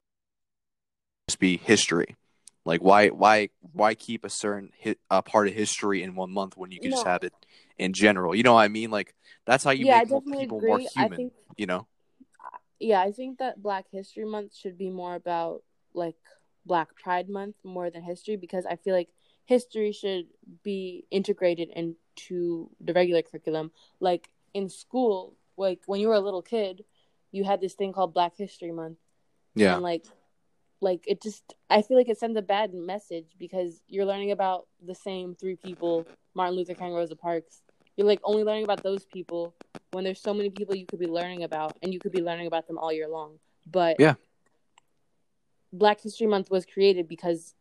just 1.28 1.38
be 1.38 1.56
history. 1.56 2.16
Like, 2.64 2.82
why, 2.82 3.08
why, 3.08 3.50
why 3.72 3.94
keep 3.94 4.24
a 4.24 4.30
certain 4.30 4.70
hit, 4.76 4.98
a 5.10 5.22
part 5.22 5.48
of 5.48 5.54
history 5.54 6.02
in 6.02 6.14
one 6.14 6.30
month 6.30 6.56
when 6.56 6.70
you 6.70 6.80
can 6.80 6.90
just 6.90 7.06
have 7.06 7.22
it 7.22 7.34
in 7.78 7.92
general? 7.92 8.34
You 8.34 8.42
know 8.42 8.54
what 8.54 8.62
I 8.62 8.68
mean? 8.68 8.90
Like, 8.90 9.14
that's 9.44 9.64
how 9.64 9.70
you 9.70 9.84
yeah, 9.84 9.98
make 9.98 10.10
more 10.10 10.22
people 10.22 10.58
agree. 10.58 10.68
more 10.68 10.78
human. 10.78 11.16
think, 11.16 11.32
You 11.56 11.66
know? 11.66 11.86
yeah, 12.80 13.00
I 13.00 13.12
think 13.12 13.38
that 13.38 13.62
Black 13.62 13.86
History 13.90 14.24
Month 14.24 14.54
should 14.54 14.78
be 14.78 14.88
more 14.88 15.14
about 15.14 15.62
like 15.92 16.16
Black 16.64 16.96
Pride 16.96 17.28
Month 17.28 17.56
more 17.62 17.90
than 17.90 18.02
history 18.02 18.36
because 18.36 18.64
I 18.64 18.76
feel 18.76 18.94
like 18.94 19.10
history 19.44 19.92
should 19.92 20.26
be 20.62 21.04
integrated 21.10 21.68
into 21.68 22.70
the 22.80 22.94
regular 22.94 23.20
curriculum. 23.20 23.72
Like 24.00 24.30
in 24.54 24.70
school, 24.70 25.36
like 25.58 25.80
when 25.84 26.00
you 26.00 26.08
were 26.08 26.14
a 26.14 26.20
little 26.20 26.42
kid, 26.42 26.84
you 27.30 27.44
had 27.44 27.60
this 27.60 27.74
thing 27.74 27.92
called 27.92 28.14
Black 28.14 28.36
History 28.38 28.72
Month. 28.72 28.98
Yeah. 29.54 29.74
and 29.74 29.82
like 29.82 30.04
like 30.84 31.02
it 31.06 31.20
just 31.20 31.54
i 31.70 31.82
feel 31.82 31.96
like 31.96 32.08
it 32.08 32.18
sends 32.18 32.36
a 32.36 32.42
bad 32.42 32.72
message 32.72 33.34
because 33.38 33.80
you're 33.88 34.04
learning 34.04 34.30
about 34.30 34.66
the 34.86 34.94
same 34.94 35.34
three 35.34 35.56
people 35.56 36.06
martin 36.34 36.54
luther 36.54 36.74
king 36.74 36.92
rosa 36.92 37.16
parks. 37.16 37.62
You're 37.96 38.06
like 38.06 38.20
only 38.24 38.42
learning 38.42 38.64
about 38.64 38.82
those 38.82 39.04
people 39.04 39.54
when 39.92 40.02
there's 40.02 40.20
so 40.20 40.34
many 40.34 40.50
people 40.50 40.74
you 40.74 40.86
could 40.86 40.98
be 40.98 41.06
learning 41.06 41.44
about 41.44 41.76
and 41.80 41.92
you 41.92 42.00
could 42.00 42.10
be 42.12 42.22
learning 42.22 42.48
about 42.48 42.66
them 42.66 42.76
all 42.76 42.92
year 42.92 43.08
long. 43.08 43.38
But 43.70 44.00
Yeah. 44.00 44.14
black 45.72 46.00
history 46.00 46.26
month 46.26 46.50
was 46.50 46.66
created 46.66 47.08
because 47.08 47.54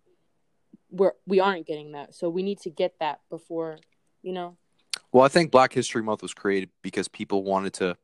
we're 0.90 1.14
we 1.28 1.40
aren't 1.40 1.68
getting 1.68 1.92
that. 1.92 2.16
So 2.16 2.30
we 2.30 2.42
need 2.42 2.60
to 2.62 2.72
get 2.72 2.98
that 3.00 3.22
before 3.30 3.78
you 4.24 4.34
know? 4.34 4.58
Well, 5.12 5.24
I 5.24 5.28
think 5.28 5.52
Black 5.52 5.74
History 5.74 6.02
Month 6.02 6.24
was 6.24 6.34
created 6.34 6.70
because 6.82 7.08
people 7.08 7.44
wanted 7.44 7.74
to 7.74 7.98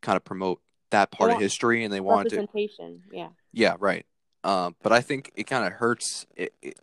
kind 0.00 0.16
of 0.16 0.24
promote 0.24 0.62
that 0.90 1.10
part 1.10 1.32
of 1.32 1.38
history, 1.38 1.84
and 1.84 1.92
they 1.92 2.00
wanted 2.00 2.30
to 2.30 2.46
yeah. 3.10 3.28
Yeah, 3.52 3.76
right. 3.78 4.06
Um, 4.46 4.76
but 4.80 4.92
I 4.92 5.00
think 5.00 5.32
it 5.34 5.48
kind 5.48 5.66
of 5.66 5.72
hurts 5.72 6.24
it, 6.36 6.54
it, 6.62 6.78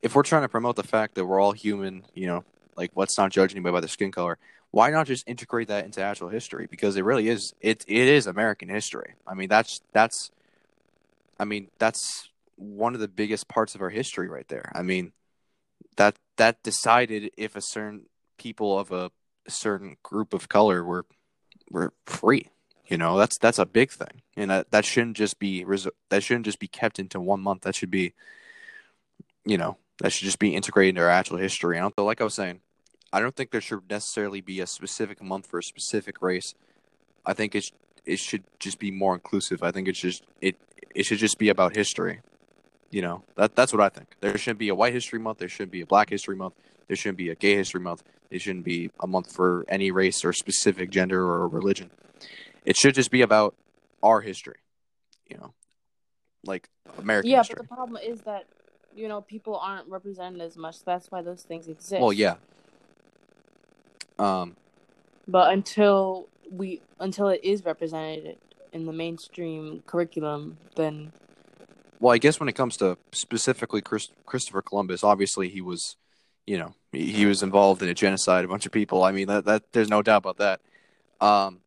if 0.00 0.14
we're 0.14 0.22
trying 0.22 0.40
to 0.40 0.48
promote 0.48 0.76
the 0.76 0.82
fact 0.82 1.16
that 1.16 1.26
we're 1.26 1.38
all 1.38 1.52
human. 1.52 2.02
You 2.14 2.26
know, 2.26 2.44
like 2.76 2.92
let's 2.96 3.18
not 3.18 3.30
judge 3.30 3.52
anybody 3.52 3.74
by 3.74 3.80
their 3.80 3.88
skin 3.88 4.10
color. 4.10 4.38
Why 4.70 4.90
not 4.90 5.06
just 5.06 5.28
integrate 5.28 5.68
that 5.68 5.84
into 5.84 6.00
actual 6.00 6.30
history? 6.30 6.66
Because 6.68 6.96
it 6.96 7.04
really 7.04 7.28
is. 7.28 7.52
It 7.60 7.84
it 7.86 8.08
is 8.08 8.26
American 8.26 8.70
history. 8.70 9.14
I 9.26 9.34
mean, 9.34 9.50
that's 9.50 9.82
that's. 9.92 10.30
I 11.38 11.44
mean, 11.44 11.68
that's 11.78 12.30
one 12.56 12.94
of 12.94 13.00
the 13.00 13.08
biggest 13.08 13.48
parts 13.48 13.74
of 13.74 13.82
our 13.82 13.90
history 13.90 14.28
right 14.28 14.48
there. 14.48 14.72
I 14.74 14.80
mean, 14.80 15.12
that 15.96 16.16
that 16.36 16.62
decided 16.62 17.32
if 17.36 17.54
a 17.54 17.60
certain 17.60 18.06
people 18.38 18.78
of 18.78 18.92
a 18.92 19.10
certain 19.46 19.98
group 20.02 20.32
of 20.32 20.48
color 20.48 20.82
were 20.82 21.04
were 21.70 21.92
free. 22.06 22.48
You 22.86 22.98
know, 22.98 23.18
that's 23.18 23.38
that's 23.38 23.58
a 23.58 23.64
big 23.64 23.90
thing, 23.90 24.20
and 24.36 24.50
that, 24.50 24.70
that 24.70 24.84
shouldn't 24.84 25.16
just 25.16 25.38
be 25.38 25.64
that 26.10 26.22
shouldn't 26.22 26.44
just 26.44 26.58
be 26.58 26.68
kept 26.68 26.98
into 26.98 27.18
one 27.18 27.40
month. 27.40 27.62
That 27.62 27.74
should 27.74 27.90
be, 27.90 28.12
you 29.46 29.56
know, 29.56 29.78
that 30.00 30.12
should 30.12 30.26
just 30.26 30.38
be 30.38 30.54
integrated 30.54 30.90
into 30.90 31.02
our 31.02 31.08
actual 31.08 31.38
history. 31.38 31.78
And 31.78 31.90
like 31.96 32.20
I 32.20 32.24
was 32.24 32.34
saying, 32.34 32.60
I 33.10 33.20
don't 33.20 33.34
think 33.34 33.52
there 33.52 33.62
should 33.62 33.88
necessarily 33.88 34.42
be 34.42 34.60
a 34.60 34.66
specific 34.66 35.22
month 35.22 35.46
for 35.46 35.60
a 35.60 35.62
specific 35.62 36.20
race. 36.20 36.54
I 37.24 37.32
think 37.32 37.54
it's 37.54 37.70
it 38.04 38.18
should 38.18 38.44
just 38.58 38.78
be 38.78 38.90
more 38.90 39.14
inclusive. 39.14 39.62
I 39.62 39.70
think 39.70 39.88
it's 39.88 40.00
just 40.00 40.24
it 40.42 40.56
it 40.94 41.06
should 41.06 41.18
just 41.18 41.38
be 41.38 41.48
about 41.48 41.74
history. 41.76 42.20
You 42.90 43.02
know, 43.02 43.24
that 43.36 43.56
that's 43.56 43.72
what 43.72 43.82
I 43.82 43.88
think. 43.88 44.16
There 44.20 44.36
shouldn't 44.36 44.58
be 44.58 44.68
a 44.68 44.74
white 44.74 44.92
history 44.92 45.18
month. 45.18 45.38
There 45.38 45.48
shouldn't 45.48 45.72
be 45.72 45.80
a 45.80 45.86
black 45.86 46.10
history 46.10 46.36
month. 46.36 46.54
There 46.86 46.96
shouldn't 46.96 47.18
be 47.18 47.30
a 47.30 47.34
gay 47.34 47.56
history 47.56 47.80
month. 47.80 48.02
There 48.30 48.38
shouldn't 48.38 48.64
be 48.64 48.90
a 49.00 49.06
month 49.06 49.32
for 49.34 49.64
any 49.68 49.90
race 49.90 50.24
or 50.24 50.32
specific 50.32 50.90
gender 50.90 51.22
or 51.22 51.48
religion. 51.48 51.90
It 52.64 52.76
should 52.76 52.94
just 52.94 53.10
be 53.10 53.22
about 53.22 53.54
our 54.02 54.20
history. 54.20 54.58
You 55.28 55.38
know, 55.38 55.54
like 56.44 56.68
American 56.98 57.30
yeah 57.30 57.38
history. 57.38 57.54
but 57.56 57.68
the 57.68 57.74
problem 57.74 58.00
is 58.02 58.20
that 58.22 58.44
you 58.94 59.08
know 59.08 59.20
people 59.22 59.56
aren't 59.56 59.88
represented 59.88 60.40
as 60.40 60.56
much 60.56 60.84
that's 60.84 61.10
why 61.10 61.22
those 61.22 61.42
things 61.42 61.68
exist 61.68 62.00
Well, 62.00 62.12
yeah. 62.12 62.36
Um, 64.18 64.56
but 65.26 65.52
until 65.52 66.28
we 66.50 66.80
until 67.00 67.28
it 67.28 67.40
is 67.42 67.64
represented 67.64 68.36
in 68.72 68.86
the 68.86 68.92
mainstream 68.92 69.82
curriculum 69.86 70.58
then 70.76 71.12
well, 72.00 72.12
I 72.12 72.18
guess 72.18 72.38
when 72.38 72.50
it 72.50 72.54
comes 72.54 72.76
to 72.78 72.98
specifically 73.12 73.80
Chris, 73.80 74.10
Christopher 74.26 74.60
Columbus, 74.60 75.02
obviously 75.02 75.48
he 75.48 75.62
was, 75.62 75.96
you 76.46 76.58
know, 76.58 76.74
he, 76.92 77.12
he 77.12 77.24
was 77.24 77.42
involved 77.42 77.82
in 77.82 77.88
a 77.88 77.94
genocide, 77.94 78.44
a 78.44 78.48
bunch 78.48 78.66
of 78.66 78.72
people. 78.72 79.02
I 79.02 79.10
mean, 79.10 79.28
that, 79.28 79.46
that 79.46 79.72
there's 79.72 79.88
no 79.88 80.02
doubt 80.02 80.18
about 80.18 80.36
that. 80.36 80.60
Um, 81.20 81.60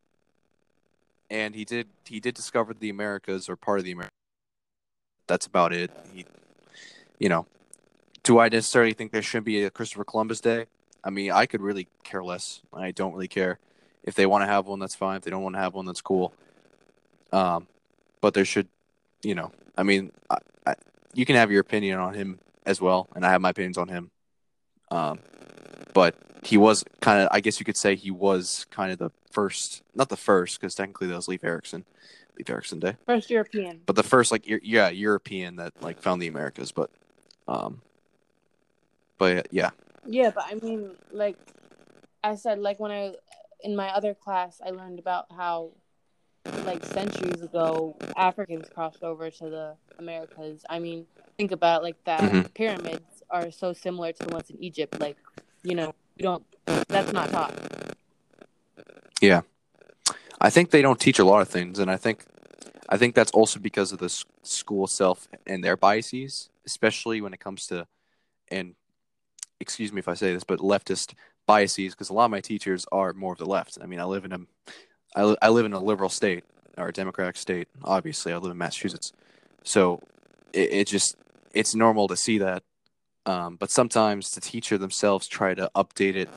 and 1.30 1.54
he 1.54 1.64
did 1.64 1.88
he 2.04 2.20
did 2.20 2.34
discover 2.34 2.74
the 2.74 2.90
Americas 2.90 3.48
or 3.48 3.56
part 3.56 3.78
of 3.78 3.84
the 3.84 3.92
Americas. 3.92 4.12
That's 5.26 5.46
about 5.46 5.72
it. 5.72 5.90
He, 6.14 6.24
you 7.18 7.28
know, 7.28 7.46
do 8.22 8.38
I 8.38 8.48
necessarily 8.48 8.94
think 8.94 9.12
there 9.12 9.22
should 9.22 9.44
be 9.44 9.64
a 9.64 9.70
Christopher 9.70 10.04
Columbus 10.04 10.40
Day? 10.40 10.66
I 11.04 11.10
mean, 11.10 11.30
I 11.30 11.46
could 11.46 11.60
really 11.60 11.88
care 12.02 12.24
less. 12.24 12.60
I 12.72 12.90
don't 12.90 13.12
really 13.12 13.28
care. 13.28 13.58
If 14.02 14.14
they 14.14 14.26
want 14.26 14.42
to 14.42 14.46
have 14.46 14.66
one, 14.66 14.78
that's 14.78 14.94
fine. 14.94 15.16
If 15.16 15.22
they 15.22 15.30
don't 15.30 15.42
want 15.42 15.54
to 15.54 15.60
have 15.60 15.74
one, 15.74 15.84
that's 15.84 16.00
cool. 16.00 16.32
Um, 17.32 17.66
but 18.20 18.34
there 18.34 18.44
should, 18.44 18.68
you 19.22 19.34
know, 19.34 19.52
I 19.76 19.82
mean, 19.82 20.12
I, 20.30 20.38
I, 20.66 20.74
you 21.14 21.26
can 21.26 21.36
have 21.36 21.50
your 21.50 21.60
opinion 21.60 21.98
on 21.98 22.14
him 22.14 22.38
as 22.64 22.80
well, 22.80 23.08
and 23.14 23.24
I 23.24 23.30
have 23.30 23.40
my 23.40 23.50
opinions 23.50 23.78
on 23.78 23.88
him. 23.88 24.10
Um, 24.90 25.18
but 25.92 26.14
he 26.48 26.56
was 26.56 26.84
kind 27.00 27.20
of, 27.22 27.28
I 27.30 27.40
guess 27.40 27.60
you 27.60 27.66
could 27.66 27.76
say, 27.76 27.94
he 27.94 28.10
was 28.10 28.66
kind 28.70 28.90
of 28.90 28.98
the 28.98 29.10
first, 29.30 29.82
not 29.94 30.08
the 30.08 30.16
first, 30.16 30.58
because 30.60 30.74
technically 30.74 31.08
that 31.08 31.16
was 31.16 31.28
Leif 31.28 31.44
Erikson, 31.44 31.84
Leif 32.38 32.48
Erikson 32.48 32.80
Day, 32.80 32.96
first 33.06 33.30
european 33.30 33.80
but 33.84 33.96
the 33.96 34.02
first, 34.02 34.32
like, 34.32 34.44
yeah, 34.46 34.88
European 34.88 35.56
that 35.56 35.72
like 35.82 36.00
found 36.00 36.22
the 36.22 36.28
Americas. 36.28 36.72
But, 36.72 36.90
um, 37.46 37.82
but 39.18 39.48
yeah, 39.50 39.70
yeah 40.06 40.30
but 40.30 40.44
i 40.46 40.54
mean 40.54 40.92
like 41.10 41.36
i 42.22 42.34
said 42.34 42.58
like 42.60 42.78
when 42.78 42.92
i 42.92 43.12
in 43.62 43.74
my 43.74 43.88
other 43.88 44.14
class 44.14 44.60
i 44.64 44.70
learned 44.70 44.98
about 44.98 45.26
how 45.36 45.70
like 46.64 46.84
centuries 46.84 47.42
ago, 47.42 47.96
Africans 48.16 48.68
crossed 48.72 49.02
over 49.02 49.30
to 49.30 49.50
the 49.50 49.74
Americas. 49.98 50.64
I 50.68 50.78
mean, 50.78 51.06
think 51.36 51.52
about 51.52 51.82
like 51.82 52.02
that. 52.04 52.20
Mhm. 52.20 52.54
Pyramids 52.54 53.22
are 53.30 53.50
so 53.50 53.72
similar 53.72 54.12
to 54.12 54.26
the 54.26 54.32
ones 54.32 54.50
in 54.50 54.62
Egypt. 54.62 54.98
Like, 55.00 55.16
you 55.62 55.74
know, 55.74 55.94
you 56.18 56.24
don't. 56.24 56.44
That's 56.88 57.12
not 57.12 57.30
taught. 57.30 57.54
Yeah, 59.20 59.42
I 60.40 60.50
think 60.50 60.70
they 60.70 60.82
don't 60.82 61.00
teach 61.00 61.18
a 61.18 61.24
lot 61.24 61.42
of 61.42 61.48
things, 61.48 61.78
and 61.78 61.90
I 61.90 61.96
think 61.96 62.24
I 62.88 62.96
think 62.96 63.14
that's 63.14 63.30
also 63.32 63.60
because 63.60 63.92
of 63.92 63.98
the 63.98 64.08
school 64.42 64.84
itself 64.84 65.28
and 65.46 65.62
their 65.62 65.76
biases, 65.76 66.50
especially 66.66 67.20
when 67.20 67.32
it 67.32 67.40
comes 67.40 67.66
to 67.68 67.86
and 68.48 68.74
excuse 69.60 69.92
me 69.92 69.98
if 69.98 70.08
I 70.08 70.14
say 70.14 70.32
this, 70.32 70.44
but 70.44 70.60
leftist 70.60 71.14
biases. 71.46 71.94
Because 71.94 72.10
a 72.10 72.14
lot 72.14 72.26
of 72.26 72.30
my 72.30 72.40
teachers 72.40 72.86
are 72.90 73.12
more 73.12 73.32
of 73.32 73.38
the 73.38 73.46
left. 73.46 73.78
I 73.82 73.86
mean, 73.86 74.00
I 74.00 74.04
live 74.04 74.24
in 74.24 74.32
a 74.32 75.36
I 75.40 75.48
live 75.48 75.66
in 75.66 75.72
a 75.72 75.80
liberal 75.80 76.10
state 76.10 76.44
or 76.76 76.88
a 76.88 76.92
democratic 76.92 77.36
state. 77.36 77.68
Obviously, 77.82 78.32
I 78.32 78.36
live 78.38 78.52
in 78.52 78.58
Massachusetts, 78.58 79.12
so 79.64 80.00
it, 80.52 80.72
it 80.72 80.86
just 80.86 81.16
it's 81.52 81.74
normal 81.74 82.08
to 82.08 82.16
see 82.16 82.38
that. 82.38 82.62
Um, 83.28 83.56
but 83.56 83.70
sometimes 83.70 84.30
the 84.30 84.40
teacher 84.40 84.78
themselves 84.78 85.28
try 85.28 85.52
to 85.52 85.70
update 85.76 86.16
it 86.16 86.30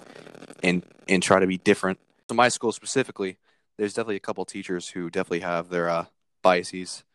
and 0.62 0.84
and 1.08 1.24
try 1.24 1.40
to 1.40 1.48
be 1.48 1.58
different. 1.58 2.00
So 2.28 2.36
my 2.36 2.50
school 2.50 2.74
specifically, 2.74 3.38
there's 3.78 3.94
definitely 3.94 4.18
a 4.18 4.20
couple 4.20 4.44
teachers 4.44 4.90
who 4.90 5.10
definitely 5.10 5.40
have 5.40 5.70
their 5.70 5.90
uh, 5.90 6.06
biases. 6.42 7.06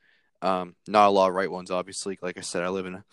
Um, 0.40 0.76
not 0.88 1.08
a 1.08 1.10
lot 1.10 1.28
of 1.28 1.34
right 1.34 1.50
ones, 1.50 1.70
obviously. 1.70 2.18
Like 2.22 2.38
I 2.38 2.40
said, 2.40 2.62
I 2.62 2.70
live 2.70 2.86
in 2.86 2.94
a, 2.94 3.04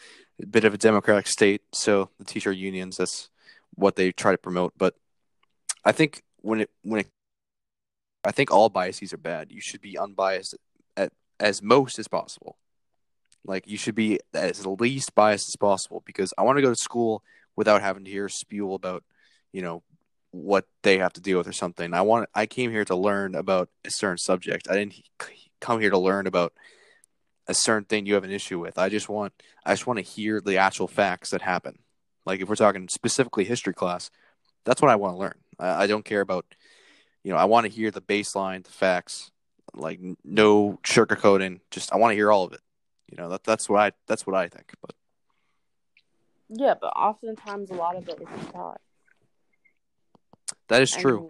a 0.42 0.46
bit 0.46 0.64
of 0.64 0.74
a 0.74 0.78
democratic 0.78 1.28
state, 1.28 1.64
so 1.74 2.10
the 2.18 2.24
teacher 2.24 2.54
unions 2.54 2.96
that's 2.96 3.30
what 3.76 3.98
they 3.98 4.14
try 4.14 4.32
to 4.32 4.38
promote. 4.38 4.72
But 4.78 4.96
I 5.84 5.92
think 5.92 6.24
when 6.38 6.62
it 6.62 6.70
when 6.84 7.02
it, 7.02 7.08
I 8.24 8.32
think 8.32 8.52
all 8.52 8.70
biases 8.70 9.12
are 9.12 9.18
bad. 9.18 9.52
You 9.52 9.60
should 9.60 9.82
be 9.82 9.98
unbiased 9.98 10.56
at 10.96 11.12
as 11.42 11.62
most 11.62 12.00
as 12.00 12.08
possible. 12.08 12.56
Like 13.46 13.68
you 13.68 13.78
should 13.78 13.96
be 13.96 14.20
as 14.34 14.66
least 14.66 15.16
biased 15.16 15.50
as 15.50 15.56
possible 15.58 16.02
because 16.06 16.34
I 16.38 16.44
want 16.44 16.58
to 16.58 16.62
go 16.62 16.70
to 16.70 16.76
school 16.76 17.24
without 17.56 17.82
having 17.82 18.06
to 18.06 18.12
hear 18.12 18.30
spew 18.30 18.74
about, 18.74 19.04
you 19.52 19.62
know, 19.62 19.84
what 20.32 20.66
they 20.82 20.98
have 20.98 21.14
to 21.14 21.22
deal 21.22 21.38
with 21.38 21.48
or 21.48 21.54
something. 21.54 21.94
I 21.94 22.02
want 22.02 22.30
I 22.34 22.46
came 22.46 22.72
here 22.72 22.86
to 22.86 22.96
learn 22.96 23.36
about 23.36 23.70
a 23.86 23.92
certain 23.92 24.18
subject. 24.18 24.68
I 24.70 24.76
didn't 24.76 24.96
come 25.62 25.80
here 25.80 25.92
to 25.92 25.98
learn 25.98 26.26
about 26.26 26.54
a 27.48 27.54
certain 27.54 27.86
thing 27.86 28.06
you 28.06 28.16
have 28.16 28.24
an 28.24 28.32
issue 28.32 28.60
with. 28.60 28.78
I 28.78 28.90
just 28.90 29.10
want 29.10 29.34
I 29.66 29.74
just 29.74 29.86
want 29.86 29.98
to 29.98 30.04
hear 30.04 30.42
the 30.42 30.58
actual 30.58 30.88
facts 30.88 31.30
that 31.32 31.42
happen. 31.42 31.80
Like 32.26 32.42
if 32.42 32.50
we're 32.50 32.56
talking 32.56 32.88
specifically 32.90 33.44
history 33.44 33.74
class, 33.74 34.10
that's 34.64 34.82
what 34.82 34.92
I 34.92 34.96
want 34.96 35.16
to 35.16 35.20
learn. 35.20 35.40
I, 35.60 35.84
I 35.84 35.88
don't 35.88 36.06
care 36.06 36.22
about 36.22 36.46
you 37.24 37.32
know, 37.32 37.38
I 37.38 37.46
want 37.46 37.66
to 37.66 37.72
hear 37.72 37.90
the 37.90 38.02
baseline, 38.02 38.64
the 38.64 38.72
facts, 38.72 39.32
like 39.74 40.00
no 40.24 40.80
sugarcoating. 40.84 41.60
Just 41.72 41.94
I 41.94 41.98
want 41.98 42.12
to 42.12 42.16
hear 42.16 42.32
all 42.32 42.44
of 42.44 42.54
it. 42.54 42.62
You 43.16 43.22
know, 43.22 43.30
that 43.30 43.44
that's 43.44 43.70
what 43.70 43.80
I 43.80 43.92
that's 44.08 44.26
what 44.26 44.36
I 44.36 44.48
think. 44.48 44.74
But 44.82 44.96
Yeah, 46.50 46.74
but 46.82 46.88
oftentimes 46.88 47.70
a 47.70 47.76
lot 47.76 47.96
of 47.96 48.10
it 48.10 48.20
isn't 48.20 48.52
taught. 48.52 48.82
that 50.68 50.82
is 50.82 50.90
true. 50.90 51.20
mean, 51.20 51.30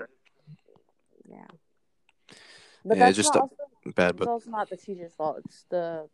yeah. 1.27 1.45
But 2.85 2.97
Yeah, 2.97 3.05
that's 3.05 3.17
just 3.17 3.35
not 3.35 3.41
also, 3.41 3.55
Bad, 3.87 4.11
it's 4.11 4.19
but 4.19 4.27
also 4.29 4.49
not 4.49 4.69
the 4.69 4.77
teacher's 4.77 5.13
fault. 5.13 5.41
It's 5.43 5.65
the, 5.69 6.07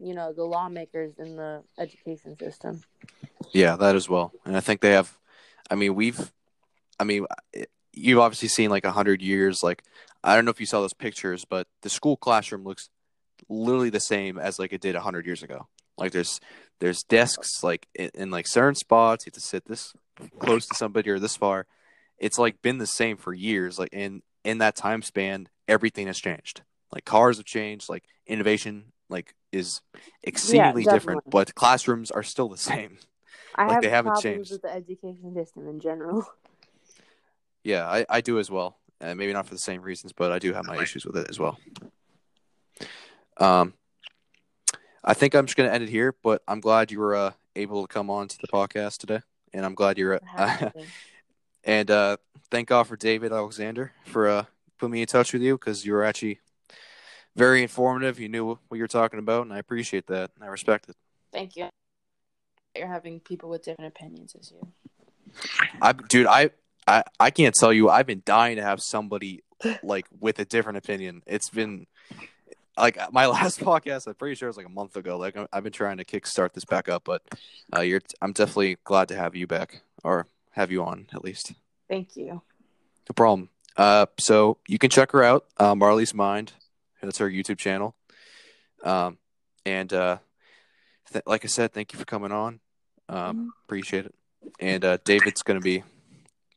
you 0.00 0.14
know, 0.14 0.32
the 0.32 0.42
lawmakers 0.42 1.20
in 1.20 1.36
the 1.36 1.62
education 1.78 2.36
system. 2.36 2.82
Yeah, 3.52 3.76
that 3.76 3.94
as 3.94 4.08
well. 4.08 4.32
And 4.44 4.56
I 4.56 4.60
think 4.60 4.80
they 4.80 4.92
have. 4.92 5.16
I 5.70 5.76
mean, 5.76 5.94
we've. 5.94 6.32
I 6.98 7.04
mean, 7.04 7.24
you've 7.92 8.18
obviously 8.18 8.48
seen 8.48 8.70
like 8.70 8.84
a 8.84 8.90
hundred 8.90 9.22
years. 9.22 9.62
Like, 9.62 9.84
I 10.24 10.34
don't 10.34 10.44
know 10.44 10.50
if 10.50 10.58
you 10.58 10.66
saw 10.66 10.80
those 10.80 10.92
pictures, 10.92 11.44
but 11.44 11.68
the 11.82 11.88
school 11.88 12.16
classroom 12.16 12.64
looks 12.64 12.90
literally 13.48 13.90
the 13.90 14.00
same 14.00 14.38
as 14.38 14.58
like 14.58 14.72
it 14.72 14.80
did 14.80 14.94
a 14.96 15.00
hundred 15.00 15.26
years 15.26 15.42
ago. 15.42 15.68
Like, 15.96 16.12
there's 16.12 16.40
there's 16.80 17.02
desks 17.02 17.62
like 17.62 17.88
in, 17.94 18.10
in 18.14 18.30
like 18.30 18.46
certain 18.46 18.74
spots. 18.74 19.26
You 19.26 19.30
have 19.30 19.34
to 19.34 19.40
sit 19.40 19.64
this 19.66 19.92
close 20.38 20.66
to 20.66 20.74
somebody 20.74 21.10
or 21.10 21.18
this 21.18 21.36
far. 21.36 21.66
It's 22.18 22.38
like 22.38 22.62
been 22.62 22.78
the 22.78 22.86
same 22.86 23.16
for 23.16 23.32
years. 23.32 23.78
Like 23.78 23.92
in 23.92 24.22
in 24.44 24.58
that 24.58 24.76
time 24.76 25.02
span, 25.02 25.48
everything 25.66 26.06
has 26.06 26.18
changed. 26.18 26.62
Like 26.92 27.04
cars 27.04 27.36
have 27.38 27.46
changed. 27.46 27.88
Like 27.88 28.04
innovation 28.26 28.92
like 29.08 29.34
is 29.52 29.80
exceedingly 30.22 30.84
different, 30.84 31.22
but 31.30 31.54
classrooms 31.54 32.10
are 32.10 32.22
still 32.22 32.48
the 32.48 32.56
same. 32.72 32.98
I 33.54 33.64
Like, 33.66 33.74
have 33.74 33.82
they 33.82 33.88
haven't 33.88 34.12
problems 34.12 34.22
changed. 34.22 34.52
with 34.52 34.62
the 34.62 34.72
education 34.72 35.34
system 35.34 35.68
in 35.68 35.80
general. 35.80 36.26
Yeah, 37.64 37.86
I, 37.86 38.06
I 38.08 38.20
do 38.20 38.38
as 38.38 38.50
well. 38.50 38.78
Uh, 39.00 39.14
maybe 39.14 39.32
not 39.32 39.44
for 39.46 39.52
the 39.52 39.58
same 39.58 39.82
reasons, 39.82 40.12
but 40.12 40.32
I 40.32 40.38
do 40.38 40.54
have 40.54 40.64
my 40.64 40.80
issues 40.80 41.04
with 41.04 41.16
it 41.16 41.28
as 41.28 41.38
well. 41.38 41.58
Um, 43.38 43.74
I 45.04 45.14
think 45.14 45.34
I'm 45.34 45.46
just 45.46 45.56
going 45.56 45.68
to 45.68 45.74
end 45.74 45.84
it 45.84 45.90
here, 45.90 46.14
but 46.22 46.42
I'm 46.46 46.60
glad 46.60 46.90
you 46.90 46.98
were 46.98 47.14
uh, 47.14 47.32
able 47.56 47.86
to 47.86 47.92
come 47.92 48.10
on 48.10 48.28
to 48.28 48.38
the 48.40 48.48
podcast 48.48 48.98
today, 48.98 49.20
and 49.52 49.64
I'm 49.64 49.74
glad 49.74 49.98
you're. 49.98 50.20
Uh, 50.36 50.70
and 51.64 51.90
uh, 51.90 52.16
thank 52.50 52.68
God 52.68 52.86
for 52.86 52.96
David 52.96 53.32
Alexander 53.32 53.92
for 54.04 54.28
uh, 54.28 54.44
putting 54.78 54.92
me 54.92 55.00
in 55.02 55.06
touch 55.06 55.32
with 55.32 55.42
you 55.42 55.56
because 55.56 55.84
you 55.84 55.92
were 55.92 56.04
actually 56.04 56.40
very 57.36 57.62
informative. 57.62 58.18
You 58.18 58.28
knew 58.28 58.46
what 58.46 58.76
you 58.76 58.82
were 58.82 58.88
talking 58.88 59.18
about, 59.18 59.42
and 59.42 59.52
I 59.52 59.58
appreciate 59.58 60.06
that. 60.08 60.30
And 60.34 60.44
I 60.44 60.48
respect 60.48 60.88
it. 60.88 60.96
Thank 61.32 61.56
you. 61.56 61.68
You're 62.76 62.88
having 62.88 63.20
people 63.20 63.48
with 63.48 63.64
different 63.64 63.94
opinions 63.96 64.34
as 64.38 64.52
you. 64.52 64.68
I, 65.80 65.92
dude, 65.92 66.26
I, 66.26 66.50
I, 66.86 67.04
I 67.18 67.30
can't 67.30 67.54
tell 67.54 67.72
you. 67.72 67.88
I've 67.88 68.06
been 68.06 68.22
dying 68.24 68.56
to 68.56 68.62
have 68.62 68.80
somebody 68.80 69.42
like 69.82 70.06
with 70.20 70.38
a 70.38 70.44
different 70.44 70.78
opinion. 70.78 71.22
It's 71.26 71.50
been 71.50 71.86
like 72.78 73.12
my 73.12 73.26
last 73.28 73.60
podcast. 73.60 74.06
I'm 74.06 74.14
pretty 74.14 74.34
sure 74.34 74.48
it 74.48 74.50
was 74.50 74.56
like 74.56 74.66
a 74.66 74.70
month 74.70 74.96
ago. 74.96 75.18
Like 75.18 75.36
I've 75.52 75.62
been 75.62 75.72
trying 75.72 75.98
to 75.98 76.04
kickstart 76.04 76.52
this 76.52 76.64
back 76.64 76.88
up, 76.88 77.04
but 77.04 77.22
uh, 77.76 77.80
you're. 77.80 78.00
I'm 78.22 78.32
definitely 78.32 78.78
glad 78.84 79.08
to 79.08 79.16
have 79.16 79.34
you 79.34 79.46
back 79.46 79.82
or 80.04 80.26
have 80.52 80.70
you 80.70 80.84
on 80.84 81.06
at 81.12 81.24
least. 81.24 81.52
Thank 81.88 82.16
you. 82.16 82.42
No 83.08 83.12
problem. 83.14 83.48
Uh, 83.76 84.06
so 84.18 84.58
you 84.66 84.78
can 84.78 84.90
check 84.90 85.12
her 85.12 85.22
out, 85.22 85.46
uh, 85.56 85.74
Marley's 85.74 86.12
Mind. 86.12 86.52
That's 87.00 87.18
her 87.18 87.30
YouTube 87.30 87.58
channel. 87.58 87.94
Um, 88.82 89.18
and 89.64 89.92
uh, 89.92 90.18
th- 91.12 91.24
like 91.26 91.44
I 91.44 91.48
said, 91.48 91.72
thank 91.72 91.92
you 91.92 91.98
for 91.98 92.04
coming 92.04 92.32
on. 92.32 92.60
Um, 93.08 93.52
appreciate 93.66 94.06
it. 94.06 94.14
And 94.60 94.84
uh, 94.84 94.98
David's 95.04 95.42
going 95.42 95.60
to 95.60 95.64
be 95.64 95.84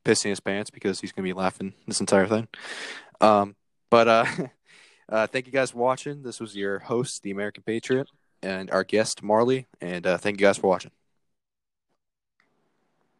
pissing 0.03 0.29
his 0.29 0.39
pants 0.39 0.71
because 0.71 0.99
he's 0.99 1.11
going 1.11 1.23
to 1.23 1.33
be 1.33 1.37
laughing 1.37 1.73
this 1.87 1.99
entire 1.99 2.27
thing. 2.27 2.47
Um, 3.21 3.55
but 3.89 4.07
uh, 4.07 4.25
uh, 5.11 5.27
thank 5.27 5.45
you 5.45 5.51
guys 5.51 5.71
for 5.71 5.77
watching. 5.77 6.23
This 6.23 6.39
was 6.39 6.55
your 6.55 6.79
host, 6.79 7.21
the 7.23 7.31
American 7.31 7.63
Patriot, 7.63 8.07
and 8.41 8.71
our 8.71 8.83
guest, 8.83 9.21
Marley. 9.21 9.67
And 9.81 10.07
uh, 10.07 10.17
thank 10.17 10.39
you 10.39 10.47
guys 10.47 10.57
for 10.57 10.67
watching. 10.67 10.91